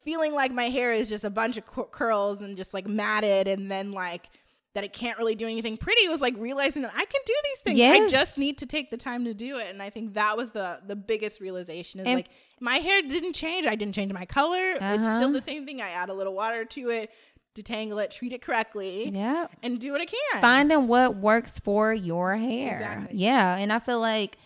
feeling 0.02 0.34
like 0.34 0.52
my 0.52 0.70
hair 0.70 0.92
is 0.92 1.08
just 1.10 1.24
a 1.24 1.30
bunch 1.30 1.58
of 1.58 1.68
cur- 1.68 1.84
curls 1.84 2.42
and 2.42 2.58
just 2.58 2.74
like 2.74 2.88
matted, 2.88 3.48
and 3.48 3.70
then 3.72 3.92
like 3.92 4.30
that 4.76 4.84
it 4.84 4.94
can't 4.94 5.18
really 5.18 5.34
do 5.36 5.46
anything 5.48 5.78
pretty 5.78 6.08
was 6.08 6.22
like 6.22 6.36
realizing 6.38 6.84
that 6.84 6.92
I 6.96 7.04
can 7.06 7.22
do 7.26 7.34
these 7.44 7.60
things. 7.62 7.80
Yes. 7.80 8.04
I 8.04 8.08
just 8.16 8.38
need 8.38 8.60
to 8.60 8.66
take 8.68 8.92
the 8.92 8.98
time 8.98 9.26
to 9.26 9.34
do 9.34 9.58
it. 9.58 9.68
And 9.68 9.82
I 9.82 9.90
think 9.90 10.14
that 10.14 10.38
was 10.38 10.52
the 10.52 10.80
the 10.86 10.96
biggest 10.96 11.42
realization 11.42 12.00
is 12.02 12.06
And- 12.08 12.16
like 12.18 12.30
my 12.60 12.78
hair 12.78 13.02
didn't 13.02 13.34
change. 13.34 13.66
I 13.66 13.76
didn't 13.76 13.96
change 13.96 14.14
my 14.14 14.26
color. 14.26 14.72
It's 14.74 14.82
Uh-huh. 14.84 15.18
still 15.18 15.32
the 15.32 15.42
same 15.42 15.66
thing. 15.66 15.82
I 15.82 15.90
add 15.90 16.10
a 16.10 16.14
little 16.14 16.36
water 16.36 16.66
to 16.66 16.90
it, 16.90 17.10
detangle 17.56 18.04
it, 18.04 18.12
treat 18.12 18.32
it 18.32 18.42
correctly, 18.44 19.10
Yeah. 19.14 19.48
and 19.64 19.80
do 19.80 19.92
what 19.92 20.02
I 20.02 20.06
can. 20.06 20.42
Finding 20.42 20.88
what 20.88 21.16
works 21.16 21.58
for 21.60 21.92
your 21.94 22.38
hair. 22.38 22.74
Exactly. 22.74 23.18
Yeah. 23.18 23.58
And 23.58 23.74
I 23.74 23.80
feel 23.80 24.00
like 24.00 24.38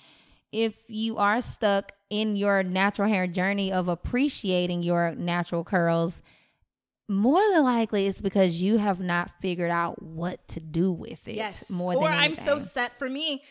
if 0.53 0.73
you 0.87 1.17
are 1.17 1.41
stuck 1.41 1.91
in 2.09 2.35
your 2.37 2.63
natural 2.63 3.09
hair 3.09 3.27
journey 3.27 3.73
of 3.73 3.87
appreciating 3.89 4.83
your 4.83 5.13
natural 5.15 5.63
curls, 5.63 6.21
more 7.15 7.41
than 7.53 7.63
likely 7.63 8.07
it's 8.07 8.21
because 8.21 8.61
you 8.61 8.77
have 8.77 8.99
not 8.99 9.31
figured 9.41 9.71
out 9.71 10.01
what 10.01 10.47
to 10.49 10.59
do 10.59 10.91
with 10.91 11.27
it. 11.27 11.35
Yes. 11.35 11.69
More 11.69 11.95
or 11.95 12.03
than 12.03 12.11
I'm 12.11 12.35
so 12.35 12.59
set 12.59 12.97
for 12.99 13.09
me. 13.09 13.43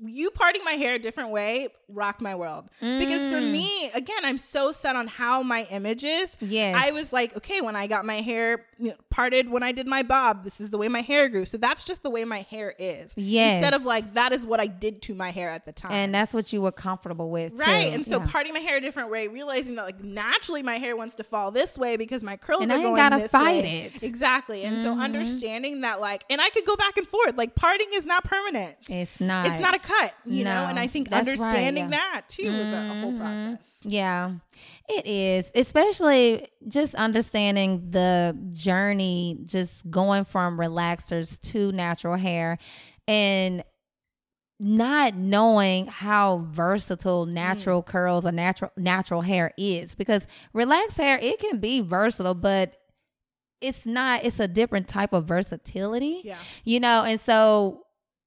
You 0.00 0.30
parting 0.30 0.64
my 0.64 0.72
hair 0.72 0.94
a 0.94 0.98
different 0.98 1.30
way 1.30 1.68
rocked 1.88 2.22
my 2.22 2.34
world. 2.34 2.70
Because 2.80 3.28
for 3.28 3.34
Mm. 3.38 3.50
me, 3.52 3.90
again, 3.92 4.24
I'm 4.24 4.38
so 4.38 4.72
set 4.72 4.96
on 4.96 5.06
how 5.06 5.42
my 5.42 5.64
image 5.70 6.02
is. 6.04 6.38
Yes. 6.40 6.74
I 6.78 6.90
was 6.90 7.12
like, 7.12 7.36
okay, 7.36 7.60
when 7.60 7.76
I 7.76 7.86
got 7.86 8.06
my 8.06 8.22
hair 8.22 8.64
parted, 9.10 9.50
when 9.50 9.62
I 9.62 9.72
did 9.72 9.86
my 9.86 10.02
bob, 10.02 10.42
this 10.42 10.58
is 10.58 10.70
the 10.70 10.78
way 10.78 10.88
my 10.88 11.02
hair 11.02 11.28
grew. 11.28 11.44
So 11.44 11.58
that's 11.58 11.84
just 11.84 12.02
the 12.02 12.08
way 12.08 12.24
my 12.24 12.40
hair 12.50 12.74
is. 12.78 13.12
yeah 13.18 13.56
Instead 13.56 13.74
of 13.74 13.84
like, 13.84 14.14
that 14.14 14.32
is 14.32 14.46
what 14.46 14.58
I 14.58 14.66
did 14.68 15.02
to 15.02 15.14
my 15.14 15.30
hair 15.30 15.50
at 15.50 15.66
the 15.66 15.72
time. 15.72 15.92
and 15.92 16.14
that's 16.14 16.32
what 16.32 16.50
you 16.52 16.62
were 16.62 16.72
comfortable 16.72 17.28
with. 17.30 17.52
Right. 17.54 17.88
too. 17.88 17.94
And 17.96 18.06
so 18.06 18.18
Yeah. 18.18 18.26
parting 18.30 18.54
my 18.54 18.60
hair 18.60 18.78
a 18.78 18.80
different 18.80 19.10
way, 19.10 19.28
realizing 19.28 19.74
that 19.74 19.84
like 19.84 20.02
naturally 20.02 20.62
my 20.62 20.78
hair 20.78 20.96
wants 20.96 21.14
to 21.16 21.24
fall 21.24 21.50
this 21.50 21.76
way 21.76 21.98
because 21.98 22.24
my 22.24 22.38
curls 22.38 22.62
And 22.62 22.72
are 22.72 22.78
I 22.78 22.82
going 22.82 22.96
gotta 22.96 23.16
this 23.18 23.30
fight 23.30 23.64
way. 23.64 23.92
it. 23.94 24.02
Exactly. 24.02 24.62
And 24.64 24.80
so 24.80 24.94
Mhm. 24.94 25.00
understanding 25.02 25.82
that 25.82 26.00
like 26.00 26.24
and 26.30 26.40
I 26.40 26.48
could 26.48 26.64
go 26.64 26.76
back 26.76 26.96
and 26.96 27.06
forth. 27.06 27.36
Like 27.36 27.54
parting 27.54 27.88
is 27.92 28.06
not 28.06 28.24
permanent. 28.24 28.76
it's 28.88 29.20
not. 29.20 29.46
It's 29.46 29.60
not 29.60 29.74
a 29.74 29.78
cut, 29.82 30.14
you 30.24 30.44
know? 30.44 30.66
And 30.66 30.78
I 30.78 30.86
think 30.86 31.08
that's 31.10 31.26
right, 31.26 31.38
understanding 31.38 31.84
yeah. 31.84 31.90
that 31.90 32.22
too 32.28 32.44
is 32.44 32.72
a, 32.72 32.88
whole 33.00 33.12
Mhm. 33.12 33.18
process. 33.18 33.80
Yeah, 33.84 34.32
it 34.88 35.06
is. 35.06 35.50
Especially 35.54 36.46
just 36.68 36.94
understanding 36.94 37.90
the 37.90 38.36
journey, 38.52 39.38
just 39.44 39.90
going 39.90 40.24
from 40.24 40.58
relaxers 40.58 41.40
to 41.52 41.72
natural 41.72 42.16
hair 42.16 42.58
and 43.08 43.64
not 44.60 45.14
knowing 45.16 45.88
how 45.88 46.46
versatile 46.52 47.26
natural 47.26 47.82
curls 47.82 48.24
or 48.24 48.30
natural 48.30 48.70
natural 48.76 49.22
hair 49.22 49.50
is 49.58 49.96
because 49.96 50.24
relaxed 50.52 50.98
hair 50.98 51.18
it 51.20 51.40
can 51.40 51.58
be 51.58 51.80
versatile 51.80 52.34
but 52.34 52.74
it's 53.60 53.84
not 53.84 54.22
it's 54.24 54.38
a 54.38 54.46
different 54.46 54.86
type 54.86 55.12
of 55.12 55.24
versatility 55.24 56.20
Yeah. 56.22 56.38
you 56.64 56.78
know 56.78 57.02
and 57.02 57.20
so 57.20 57.81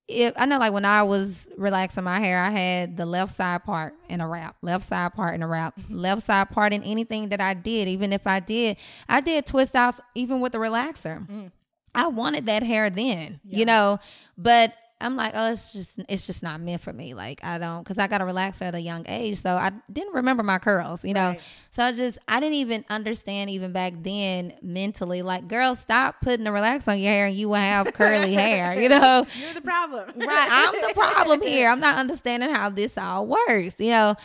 if 0.07 0.33
i 0.37 0.45
know 0.45 0.59
like 0.59 0.71
when 0.73 0.85
i 0.85 1.01
was 1.01 1.47
relaxing 1.57 2.03
my 2.03 2.19
hair 2.19 2.39
i 2.43 2.49
had 2.51 2.95
the 2.97 3.05
left 3.05 3.35
side 3.35 3.63
part 3.63 3.93
in 4.07 4.21
a 4.21 4.27
wrap 4.27 4.55
left 4.61 4.85
side 4.85 5.13
part 5.13 5.33
in 5.33 5.41
a 5.41 5.47
wrap 5.47 5.73
left 5.89 6.21
side 6.23 6.49
part 6.51 6.71
in 6.73 6.83
anything 6.83 7.29
that 7.29 7.41
i 7.41 7.53
did 7.55 7.87
even 7.87 8.13
if 8.13 8.27
i 8.27 8.39
did 8.39 8.77
i 9.09 9.19
did 9.19 9.45
twist 9.45 9.75
outs 9.75 9.99
even 10.13 10.39
with 10.39 10.51
the 10.51 10.57
relaxer 10.59 11.27
Mm. 11.27 11.51
i 11.95 12.07
wanted 12.07 12.45
that 12.45 12.61
hair 12.61 12.89
then 12.89 13.39
Yeah. 13.43 13.57
you 13.59 13.65
know 13.65 13.99
but 14.37 14.73
i'm 15.01 15.15
like 15.15 15.33
oh 15.35 15.51
it's 15.51 15.73
just 15.73 15.99
it's 16.07 16.25
just 16.25 16.41
not 16.41 16.59
meant 16.61 16.81
for 16.81 16.93
me. 16.93 17.13
Like 17.13 17.43
i 17.43 17.57
don't 17.57 17.83
because 17.83 17.97
i 17.97 18.07
got 18.07 18.21
a 18.21 18.23
relaxer 18.23 18.61
at 18.63 18.75
a 18.75 18.79
young 18.79 19.05
age 19.07 19.41
so 19.41 19.49
i 19.51 19.71
didn't 19.91 20.13
remember 20.13 20.41
my 20.41 20.57
curls 20.57 21.03
you 21.03 21.13
know? 21.13 21.29
Right. 21.29 21.41
so 21.71 21.83
I 21.83 21.91
just 21.91 22.17
I 22.27 22.39
didn't 22.39 22.55
even 22.55 22.85
understand 22.89 23.49
even 23.49 23.71
back 23.73 23.93
then 24.01 24.53
mentally 24.61 25.21
like 25.21 25.47
girl 25.47 25.75
stop 25.75 26.21
putting 26.21 26.45
the 26.45 26.51
relax 26.51 26.87
on 26.87 26.99
your 26.99 27.11
hair 27.11 27.25
and 27.25 27.35
you 27.35 27.49
will 27.49 27.55
have 27.55 27.93
curly 27.93 28.33
hair 28.33 28.81
you 28.81 28.89
know? 28.89 29.27
You're 29.41 29.53
the 29.53 29.61
problem. 29.61 30.09
right 30.15 30.47
I'm 30.49 30.73
the 30.73 30.93
problem 30.93 31.41
here. 31.47 31.69
I'm 31.69 31.79
not 31.81 31.95
understanding 31.97 32.49
how 32.53 32.69
this 32.69 32.97
all 32.97 33.27
works 33.27 33.75
you 33.79 33.91
know 33.91 34.15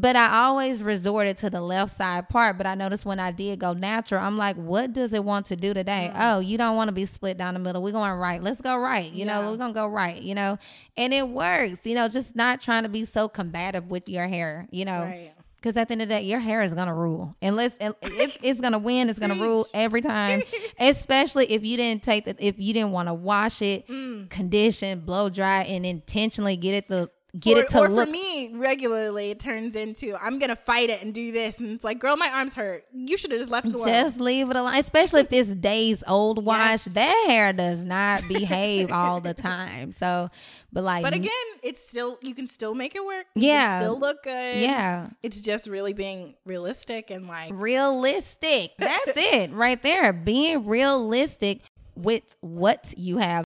but 0.00 0.16
I 0.16 0.44
always 0.44 0.82
resorted 0.82 1.36
to 1.38 1.50
the 1.50 1.60
left 1.60 1.96
side 1.96 2.28
part 2.28 2.56
but 2.56 2.66
I 2.66 2.74
noticed 2.74 3.04
when 3.04 3.18
I 3.18 3.32
did 3.32 3.58
go 3.58 3.72
natural 3.72 4.22
I'm 4.22 4.36
like 4.36 4.56
what 4.56 4.92
does 4.92 5.12
it 5.12 5.24
want 5.24 5.46
to 5.46 5.56
do 5.56 5.74
today 5.74 6.10
mm-hmm. 6.12 6.22
oh 6.22 6.38
you 6.40 6.56
don't 6.58 6.76
want 6.76 6.88
to 6.88 6.92
be 6.92 7.06
split 7.06 7.36
down 7.36 7.54
the 7.54 7.60
middle 7.60 7.82
we're 7.82 7.92
going 7.92 8.12
right 8.12 8.42
let's 8.42 8.60
go 8.60 8.76
right 8.76 9.12
you 9.12 9.24
know 9.24 9.50
we're 9.50 9.56
going 9.56 9.70
to 9.72 9.78
go 9.78 9.88
right 9.88 10.20
you 10.20 10.34
know 10.34 10.58
and 10.96 11.12
it 11.12 11.28
works 11.28 11.84
you 11.84 11.94
know 11.94 12.08
just 12.08 12.36
not 12.36 12.60
trying 12.60 12.82
to 12.82 12.88
be 12.88 13.04
so 13.04 13.28
combative 13.28 13.90
with 13.90 14.08
your 14.08 14.28
hair 14.28 14.68
you 14.70 14.84
know 14.84 14.98
Right. 15.08 15.32
because 15.56 15.76
at 15.76 15.88
the 15.88 15.92
end 15.92 16.02
of 16.02 16.08
the 16.08 16.14
day, 16.16 16.22
your 16.22 16.40
hair 16.40 16.62
is 16.62 16.72
gonna 16.74 16.94
rule. 16.94 17.36
Unless 17.42 17.72
it's 17.80 18.38
it's 18.42 18.60
gonna 18.60 18.78
win. 18.78 19.08
It's 19.08 19.18
gonna 19.18 19.34
rule 19.34 19.66
every 19.74 20.00
time. 20.00 20.42
Especially 20.78 21.50
if 21.50 21.64
you 21.64 21.76
didn't 21.76 22.02
take 22.02 22.24
the 22.24 22.36
if 22.38 22.58
you 22.58 22.72
didn't 22.72 22.92
want 22.92 23.08
to 23.08 23.14
wash 23.14 23.62
it, 23.62 23.86
mm. 23.88 24.28
condition, 24.30 25.00
blow 25.00 25.28
dry, 25.28 25.62
and 25.62 25.84
intentionally 25.84 26.56
get 26.56 26.74
it 26.74 26.88
the 26.88 27.10
get 27.38 27.56
or, 27.56 27.60
it 27.60 27.68
to 27.70 27.78
or 27.80 27.88
look. 27.88 28.06
for 28.06 28.12
me, 28.12 28.50
regularly 28.54 29.30
it 29.30 29.38
turns 29.40 29.74
into 29.76 30.16
I'm 30.20 30.38
gonna 30.38 30.56
fight 30.56 30.90
it 30.90 31.02
and 31.02 31.12
do 31.14 31.32
this, 31.32 31.58
and 31.58 31.70
it's 31.72 31.84
like, 31.84 31.98
girl, 31.98 32.16
my 32.16 32.30
arms 32.30 32.54
hurt. 32.54 32.84
You 32.92 33.16
should 33.16 33.30
have 33.30 33.40
just 33.40 33.52
left 33.52 33.66
it 33.68 33.74
alone. 33.74 33.88
just 33.88 34.20
leave 34.20 34.50
it 34.50 34.56
alone. 34.56 34.74
Especially 34.74 35.20
if 35.20 35.32
it's 35.32 35.48
days 35.48 36.02
old 36.06 36.44
wash. 36.44 36.58
Yes. 36.58 36.84
That 36.86 37.24
hair 37.28 37.52
does 37.52 37.82
not 37.82 38.26
behave 38.28 38.90
all 38.92 39.20
the 39.20 39.34
time. 39.34 39.92
So, 39.92 40.30
but 40.72 40.84
like, 40.84 41.02
but 41.02 41.14
again, 41.14 41.30
it's 41.62 41.86
still 41.88 42.18
you 42.22 42.34
can 42.34 42.46
still 42.46 42.74
make 42.74 42.94
it 42.94 43.04
work. 43.04 43.26
You 43.34 43.48
Yeah. 43.48 43.80
still 43.80 43.98
look 43.98 44.22
good. 44.24 44.58
yeah, 44.58 45.08
it's 45.22 45.40
just 45.40 45.66
really 45.66 45.92
being 45.92 46.34
realistic 46.44 47.10
and 47.10 47.26
like 47.28 47.52
realistic. 47.54 48.72
That's 48.78 49.12
it 49.16 49.52
right 49.52 49.80
there. 49.82 50.12
Being 50.12 50.66
realistic 50.66 51.60
with 51.94 52.22
what 52.40 52.94
you 52.96 53.18
have 53.18 53.44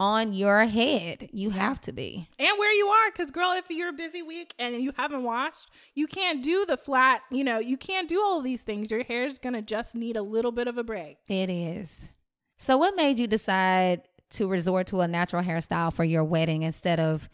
on 0.00 0.32
your 0.32 0.64
head. 0.66 1.28
You 1.32 1.50
have 1.50 1.80
to 1.82 1.92
be. 1.92 2.28
and 2.38 2.58
where 2.58 2.72
you 2.72 2.86
are 2.86 3.10
because 3.10 3.30
girl 3.30 3.52
if 3.52 3.64
you're 3.70 3.90
a 3.90 3.92
busy 3.92 4.22
week 4.22 4.54
and 4.58 4.76
you 4.82 4.92
haven't 4.96 5.22
washed 5.22 5.68
you 5.94 6.06
can't 6.06 6.42
do 6.42 6.64
the 6.64 6.76
flat 6.76 7.22
you 7.30 7.44
know 7.44 7.58
you 7.58 7.76
can't 7.76 8.08
do 8.08 8.20
all 8.20 8.40
these 8.40 8.62
things 8.62 8.90
your 8.90 9.02
hair's 9.02 9.38
gonna 9.38 9.62
just 9.62 9.94
need 9.94 10.16
a 10.16 10.22
little 10.22 10.52
bit 10.52 10.66
of 10.66 10.78
a 10.78 10.84
break 10.84 11.18
It 11.28 11.50
is. 11.50 12.08
So, 12.56 12.76
what 12.76 12.96
made 12.96 13.18
you 13.18 13.26
decide 13.26 14.02
to 14.30 14.48
resort 14.48 14.86
to 14.88 15.00
a 15.00 15.08
natural 15.08 15.42
hairstyle 15.42 15.92
for 15.92 16.04
your 16.04 16.24
wedding 16.24 16.62
instead 16.62 16.98
of 17.00 17.28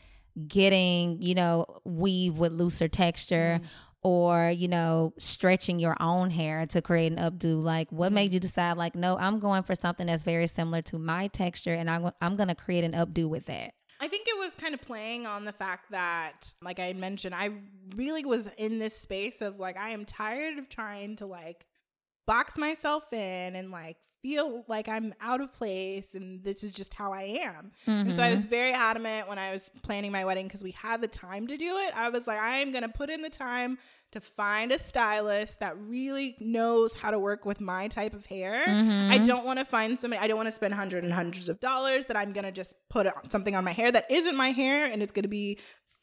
getting, 0.46 1.20
you 1.20 1.34
know, 1.34 1.66
weave 1.84 2.38
with 2.38 2.52
looser 2.52 2.88
texture 2.88 3.60
mm. 3.62 3.66
Or, 4.02 4.50
you 4.50 4.68
know, 4.68 5.12
stretching 5.18 5.78
your 5.78 5.96
own 6.00 6.30
hair 6.30 6.66
to 6.66 6.82
create 6.82 7.12
an 7.12 7.18
updo? 7.18 7.62
Like, 7.62 7.90
what 7.90 8.06
mm-hmm. 8.06 8.14
made 8.14 8.32
you 8.32 8.40
decide, 8.40 8.76
like, 8.76 8.94
no, 8.94 9.16
I'm 9.18 9.38
going 9.38 9.62
for 9.62 9.74
something 9.74 10.06
that's 10.06 10.22
very 10.22 10.46
similar 10.46 10.82
to 10.82 10.98
my 10.98 11.26
texture 11.28 11.74
and 11.74 11.90
I'm, 11.90 12.10
I'm 12.20 12.36
going 12.36 12.48
to 12.48 12.54
create 12.54 12.84
an 12.84 12.92
updo 12.92 13.28
with 13.28 13.46
that? 13.46 13.74
I 14.02 14.08
think 14.08 14.26
it 14.28 14.38
was 14.38 14.54
kind 14.54 14.72
of 14.72 14.80
playing 14.80 15.26
on 15.26 15.44
the 15.44 15.52
fact 15.52 15.90
that, 15.90 16.54
like 16.62 16.78
I 16.78 16.86
had 16.86 16.96
mentioned, 16.96 17.34
I 17.34 17.50
really 17.94 18.24
was 18.24 18.48
in 18.56 18.78
this 18.78 18.96
space 18.96 19.42
of 19.42 19.60
like, 19.60 19.76
I 19.76 19.90
am 19.90 20.06
tired 20.06 20.58
of 20.58 20.70
trying 20.70 21.16
to 21.16 21.26
like 21.26 21.66
box 22.30 22.56
myself 22.56 23.12
in 23.12 23.56
and 23.56 23.72
like 23.72 23.96
feel 24.22 24.64
like 24.68 24.88
I'm 24.88 25.12
out 25.20 25.40
of 25.40 25.52
place 25.52 26.14
and 26.14 26.44
this 26.44 26.62
is 26.62 26.70
just 26.70 26.94
how 26.94 27.12
I 27.12 27.40
am. 27.42 27.72
And 27.86 28.14
so 28.14 28.22
I 28.22 28.30
was 28.30 28.40
mm-hmm. 28.42 28.50
very 28.50 28.72
adamant 28.72 29.28
when 29.28 29.36
I 29.36 29.50
was 29.50 29.68
planning 29.82 30.12
my 30.12 30.24
wedding 30.24 30.46
because 30.46 30.62
we 30.62 30.70
had 30.70 31.00
the 31.00 31.08
time 31.08 31.48
to 31.48 31.56
do 31.56 31.78
it. 31.78 31.92
I 31.92 32.08
was 32.08 32.28
like, 32.28 32.38
I 32.38 32.58
am 32.58 32.70
going 32.70 32.84
to 32.84 32.88
put 32.88 33.10
in 33.10 33.22
the 33.22 33.30
time 33.30 33.78
to 34.12 34.20
find 34.20 34.70
a 34.70 34.78
stylist 34.78 35.58
that 35.58 35.76
really 35.76 36.36
knows 36.38 36.94
how 36.94 37.10
to 37.10 37.18
work 37.18 37.44
with 37.44 37.60
my 37.60 37.88
type 37.88 38.14
of 38.14 38.26
hair. 38.26 38.62
I 38.64 38.68
mm-hmm. 38.68 39.24
don't 39.24 39.44
want 39.44 39.58
to 39.58 39.64
find 39.64 39.98
somebody, 39.98 40.22
I 40.22 40.28
don't 40.28 40.36
want 40.36 40.48
to 40.48 40.52
spend 40.52 40.74
hundreds 40.74 41.04
and 41.04 41.12
hundreds 41.12 41.48
of 41.48 41.58
dollars 41.58 42.06
that 42.06 42.16
I'm 42.16 42.32
going 42.32 42.44
to 42.44 42.52
just 42.52 42.74
put 42.90 43.08
something 43.26 43.56
on 43.56 43.64
my 43.64 43.72
hair 43.72 43.90
that 43.90 44.08
isn't 44.08 44.36
my 44.36 44.52
hair 44.52 44.84
and 44.84 45.02
it's 45.02 45.12
going 45.12 45.24
to 45.24 45.28
be 45.28 45.58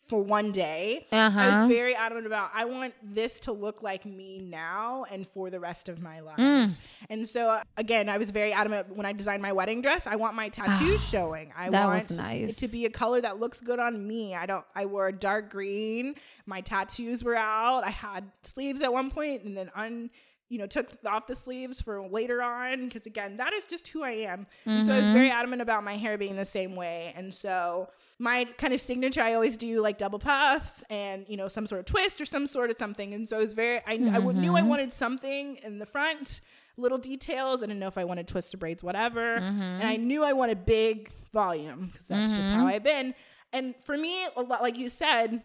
for 0.07 0.21
one 0.21 0.51
day. 0.51 1.05
I 1.11 1.17
Uh-huh. 1.27 1.61
was 1.61 1.71
very 1.71 1.95
adamant 1.95 2.25
about 2.25 2.51
I 2.53 2.65
want 2.65 2.93
this 3.03 3.39
to 3.41 3.51
look 3.51 3.83
like 3.83 4.05
me 4.05 4.39
now 4.39 5.05
and 5.11 5.27
for 5.27 5.49
the 5.49 5.59
rest 5.59 5.89
of 5.89 6.01
my 6.01 6.19
life. 6.21 6.37
Mm. 6.37 6.71
And 7.09 7.27
so 7.27 7.49
uh, 7.49 7.63
again, 7.77 8.09
I 8.09 8.17
was 8.17 8.31
very 8.31 8.53
adamant 8.53 8.95
when 8.95 9.05
I 9.05 9.13
designed 9.13 9.41
my 9.41 9.51
wedding 9.51 9.81
dress. 9.81 10.07
I 10.07 10.15
want 10.15 10.35
my 10.35 10.49
tattoos 10.49 11.07
showing. 11.07 11.51
I 11.55 11.67
Ah, 11.67 11.71
That 11.71 11.85
want 11.87 12.17
nice. 12.17 12.49
it 12.51 12.57
to 12.59 12.67
be 12.67 12.85
a 12.85 12.89
color 12.89 13.21
that 13.21 13.39
looks 13.39 13.59
good 13.61 13.79
on 13.79 14.07
me. 14.07 14.33
I 14.35 14.45
don't. 14.45 14.65
I 14.75 14.85
wore 14.85 15.07
a 15.07 15.13
dark 15.13 15.49
green. 15.49 16.15
My 16.45 16.61
tattoos 16.61 17.23
were 17.23 17.35
out. 17.35 17.83
I 17.83 17.89
had 17.89 18.31
sleeves 18.43 18.81
at 18.81 18.91
one 18.93 19.09
point, 19.09 19.43
and 19.43 19.57
then 19.57 19.69
un. 19.75 20.09
You 20.49 20.59
know, 20.59 20.65
took 20.67 20.87
off 21.05 21.27
the 21.27 21.35
sleeves 21.35 21.81
for 21.81 22.07
later 22.07 22.41
on 22.41 22.85
because 22.85 23.05
again, 23.05 23.35
that 23.35 23.51
is 23.53 23.67
just 23.67 23.87
who 23.89 24.03
I 24.03 24.11
am. 24.11 24.47
And 24.65 24.85
so 24.85 24.93
I 24.93 24.95
Mm-hmm. 24.95 25.05
was 25.05 25.09
very 25.11 25.29
adamant 25.29 25.61
about 25.61 25.83
my 25.83 25.97
hair 25.97 26.17
being 26.17 26.35
the 26.37 26.45
same 26.45 26.75
way. 26.75 27.13
And 27.17 27.33
so 27.33 27.89
my 28.17 28.45
kind 28.57 28.73
of 28.73 28.79
signature, 28.79 29.21
I 29.21 29.33
always 29.33 29.57
do 29.57 29.81
like 29.81 29.97
double 29.97 30.19
puffs 30.19 30.83
and 30.89 31.25
you 31.27 31.35
know 31.37 31.47
some 31.49 31.67
sort 31.67 31.79
of 31.79 31.85
twist 31.85 32.21
or 32.21 32.25
some 32.25 32.47
sort 32.47 32.69
of 32.69 32.77
something. 32.79 33.13
And 33.13 33.27
so 33.27 33.35
I 33.37 33.39
was 33.41 33.53
very, 33.53 33.79
I, 33.85 33.93
I 33.93 33.97
w- 34.19 34.39
knew 34.39 34.55
I 34.55 34.59
Mm-hmm. 34.61 34.69
wanted 34.69 34.93
something 34.93 35.57
in 35.63 35.79
the 35.79 35.85
front, 35.85 36.39
little 36.77 36.97
details. 36.97 37.61
I 37.61 37.65
didn't 37.65 37.79
know 37.79 37.87
if 37.87 37.97
I 37.97 38.05
wanted 38.05 38.27
twisted 38.27 38.59
braids, 38.59 38.83
whatever. 38.83 39.39
Mm-hmm. 39.39 39.61
And 39.61 39.83
I 39.83 39.97
knew 39.97 40.23
I 40.23 40.31
wanted 40.33 40.65
big 40.65 41.11
volume 41.33 41.87
because 41.91 42.07
that's 42.07 42.31
just 42.31 42.51
how 42.51 42.65
I've 42.67 42.83
been. 42.83 43.13
And 43.51 43.75
for 43.83 43.97
me, 43.97 44.25
a 44.37 44.41
lot, 44.41 44.61
like 44.61 44.77
you 44.77 44.87
said, 44.89 45.43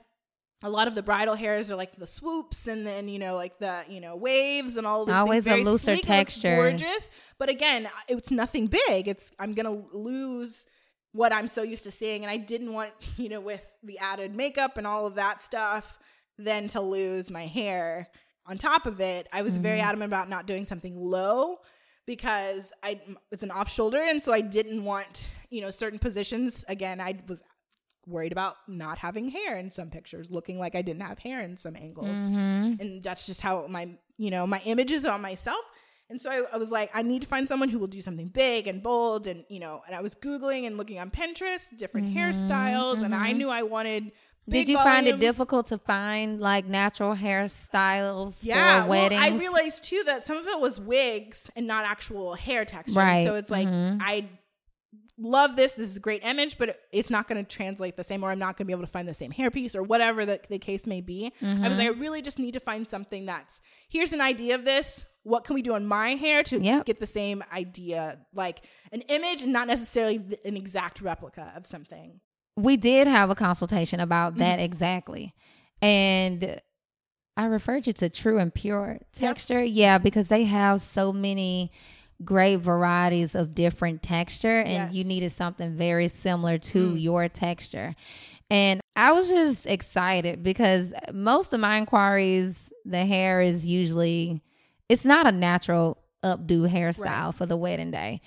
a 0.63 0.71
lot 0.71 0.87
of 0.89 0.95
the 0.95 1.03
bridal 1.03 1.35
hairs 1.35 1.71
are 1.73 1.77
like 1.77 1.97
the 1.97 2.07
swoops 2.07 2.67
and 2.67 2.87
then 2.87 3.09
you 3.09 3.19
know 3.19 3.35
like 3.37 3.59
the 3.59 3.85
you 3.89 4.01
know 4.01 4.15
waves 4.17 4.77
and 4.77 4.87
all 4.87 5.05
these 5.05 5.15
Always 5.15 5.43
things. 5.43 5.53
Very 5.55 5.63
a 5.63 5.65
looser 5.65 5.93
sleek, 5.95 6.05
texture. 6.07 6.57
gorgeous. 6.57 7.11
But 7.39 7.49
again, 7.49 7.89
it's 8.09 8.31
nothing 8.31 8.67
big. 8.67 9.09
It's 9.09 9.31
I'm 9.39 9.53
gonna 9.53 9.71
lose 9.93 10.67
what 11.13 11.33
I'm 11.33 11.47
so 11.49 11.63
used 11.63 11.85
to 11.85 11.91
seeing, 11.91 12.23
and 12.25 12.31
I 12.31 12.37
didn't 12.37 12.73
want 12.73 12.93
you 13.17 13.29
know 13.29 13.41
with 13.41 13.65
the 13.83 13.99
added 13.99 14.35
makeup 14.35 14.77
and 14.79 14.87
all 14.87 15.07
of 15.07 15.17
that 15.17 15.41
stuff, 15.41 15.99
then 16.39 16.69
to 16.69 16.81
lose 16.81 17.31
my 17.31 17.47
hair. 17.47 18.09
On 18.47 18.59
top 18.59 18.87
of 18.87 19.01
it, 19.01 19.29
I 19.33 19.43
was 19.43 19.57
very 19.59 19.79
Mhm. 19.79 19.85
adamant 19.85 20.11
about 20.11 20.29
not 20.29 20.47
doing 20.47 20.65
something 20.65 20.97
low 20.97 21.59
because 22.07 22.73
I 22.83 23.01
it's 23.31 23.43
an 23.43 23.51
off 23.51 23.71
shoulder, 23.71 24.03
and 24.03 24.23
so 24.23 24.33
I 24.33 24.41
didn't 24.41 24.85
want 24.85 25.31
you 25.51 25.61
know 25.61 25.71
certain 25.71 25.99
positions. 25.99 26.65
Again, 26.69 27.01
I 27.01 27.21
was 27.29 27.43
worried 28.07 28.33
about 28.33 28.57
not 28.69 28.99
having 28.99 29.29
hair 29.29 29.57
in 29.59 29.71
some 29.71 29.91
pictures, 29.91 30.31
looking 30.31 30.59
like 30.59 30.75
I 30.75 30.83
didn't 30.83 31.03
have 31.03 31.19
hair 31.19 31.41
in 31.41 31.57
some 31.57 31.77
angles, 31.77 32.19
Mhm. 32.31 32.81
and 32.81 33.03
that's 33.03 33.27
just 33.27 33.41
how 33.41 33.67
my 33.69 33.89
you 34.19 34.31
know 34.31 34.47
my 34.47 34.61
images 34.65 35.05
on 35.07 35.21
myself. 35.21 35.65
And 36.11 36.21
so 36.21 36.31
I, 36.31 36.43
I 36.53 36.57
was 36.59 36.71
like, 36.71 36.91
I 36.93 37.01
need 37.03 37.23
to 37.23 37.29
find 37.29 37.49
someone 37.49 37.71
who 37.71 37.79
will 37.79 37.87
do 37.87 38.03
something 38.03 38.27
big 38.27 38.67
and 38.67 38.83
bold, 38.83 39.27
and 39.27 39.45
you 39.49 39.61
know. 39.61 39.83
And 39.87 39.95
I 39.97 40.01
was 40.03 40.15
googling 40.15 40.67
and 40.67 40.77
looking 40.77 40.99
on 40.99 41.11
Pinterest 41.11 41.75
different 41.77 42.09
Mhm, 42.09 42.17
hairstyles, 42.17 43.03
and 43.03 43.15
I 43.15 43.33
mhm. 43.33 43.37
knew 43.39 43.49
I 43.49 43.63
wanted. 43.63 44.13
Did 44.49 44.69
you 44.69 44.77
find 44.77 45.07
it 45.07 45.21
difficult 45.21 45.69
to 45.69 45.79
find 45.79 46.41
like 46.41 46.67
natural 46.67 47.15
hairstyles 47.15 48.39
Yeah, 48.43 48.83
for 48.83 48.89
well, 48.89 49.03
weddings? 49.03 49.23
I 49.23 49.29
realized 49.37 49.85
too 49.85 50.03
that 50.07 50.23
some 50.23 50.37
of 50.37 50.47
it 50.47 50.61
was 50.61 50.81
wigs 50.81 51.51
and 51.57 51.67
not 51.67 51.85
actual 51.87 52.35
hair 52.35 52.65
texture. 52.65 52.99
Right, 52.99 53.25
So 53.25 53.37
it's 53.37 53.51
like 53.51 53.69
mhm. 53.69 53.99
I 54.01 54.29
love 55.19 55.57
this. 55.57 55.73
This 55.75 55.91
is 55.91 55.97
a 55.97 56.01
great 56.01 56.25
image, 56.25 56.59
but 56.59 56.79
it's 56.93 57.11
not 57.11 57.29
going 57.29 57.45
to 57.45 57.57
translate 57.57 57.97
the 57.97 58.05
same, 58.05 58.23
or 58.25 58.31
I'm 58.31 58.39
not 58.39 58.57
going 58.57 58.65
to 58.65 58.67
be 58.67 58.73
able 58.73 58.83
to 58.85 58.91
find 58.91 59.07
the 59.07 59.15
same 59.15 59.33
hairpiece, 59.33 59.77
or 59.77 59.83
whatever 59.83 60.25
the, 60.27 60.41
the 60.49 60.59
case 60.59 60.87
may 60.87 61.01
be. 61.01 61.27
I 61.41 61.45
Mm-hmm. 61.45 61.69
was 61.69 61.79
like, 61.79 61.89
I 61.89 61.91
really 61.91 62.23
just 62.23 62.39
need 62.39 62.53
to 62.53 62.61
find 62.61 62.87
something 62.89 63.27
that's 63.27 63.61
here's 63.89 64.13
an 64.13 64.21
idea 64.21 64.55
of 64.55 64.65
this. 64.65 65.07
What 65.25 65.45
can 65.45 65.55
we 65.55 65.63
do 65.63 65.75
on 65.75 65.87
my 65.87 66.11
hair 66.17 66.43
to 66.45 66.61
Yep. 66.61 66.85
get 66.87 66.99
the 66.99 67.07
same 67.07 67.45
idea, 67.53 68.19
like 68.35 68.65
an 68.91 69.03
image, 69.03 69.43
and 69.43 69.53
not 69.53 69.69
necessarily 69.69 70.17
an 70.45 70.57
exact 70.57 71.01
replica 71.01 71.53
of 71.57 71.67
something. 71.67 72.21
we 72.57 72.77
did 72.77 73.07
have 73.07 73.31
a 73.31 73.35
consultation 73.35 73.99
Mm-hmm. 73.99 74.05
about 74.05 74.37
that 74.39 74.59
exactly. 74.61 75.33
And 75.81 76.61
I 77.37 77.45
referred 77.47 77.87
you 77.87 77.93
to 77.95 78.09
True 78.11 78.39
and 78.39 78.53
Pure 78.55 78.99
Texture. 79.13 79.63
Yeah, 79.63 79.99
because 79.99 80.29
they 80.29 80.45
have 80.45 80.81
so 80.81 81.13
many 81.13 81.73
great 82.25 82.57
varieties 82.57 83.35
of 83.35 83.55
different 83.55 84.03
texture 84.03 84.61
and 84.61 84.95
you 84.95 85.05
needed 85.05 85.33
something 85.33 85.77
very 85.77 86.09
similar 86.09 86.59
to 86.59 86.95
Mm. 86.95 87.03
your 87.03 87.29
texture. 87.29 87.95
And 88.51 88.81
I 88.95 89.13
was 89.13 89.29
just 89.29 89.67
excited 89.67 90.43
because 90.43 90.93
most 91.13 91.53
of 91.55 91.61
my 91.61 91.79
inquiries, 91.79 92.71
the 92.85 93.05
hair 93.07 93.41
is 93.41 93.65
usually 93.67 94.43
it's 94.89 95.05
not 95.05 95.27
a 95.27 95.33
natural 95.33 95.99
updo 96.23 96.69
hairstyle 96.71 97.35
for 97.35 97.47
the 97.47 97.57
wedding 97.57 97.91
day. 97.91 98.21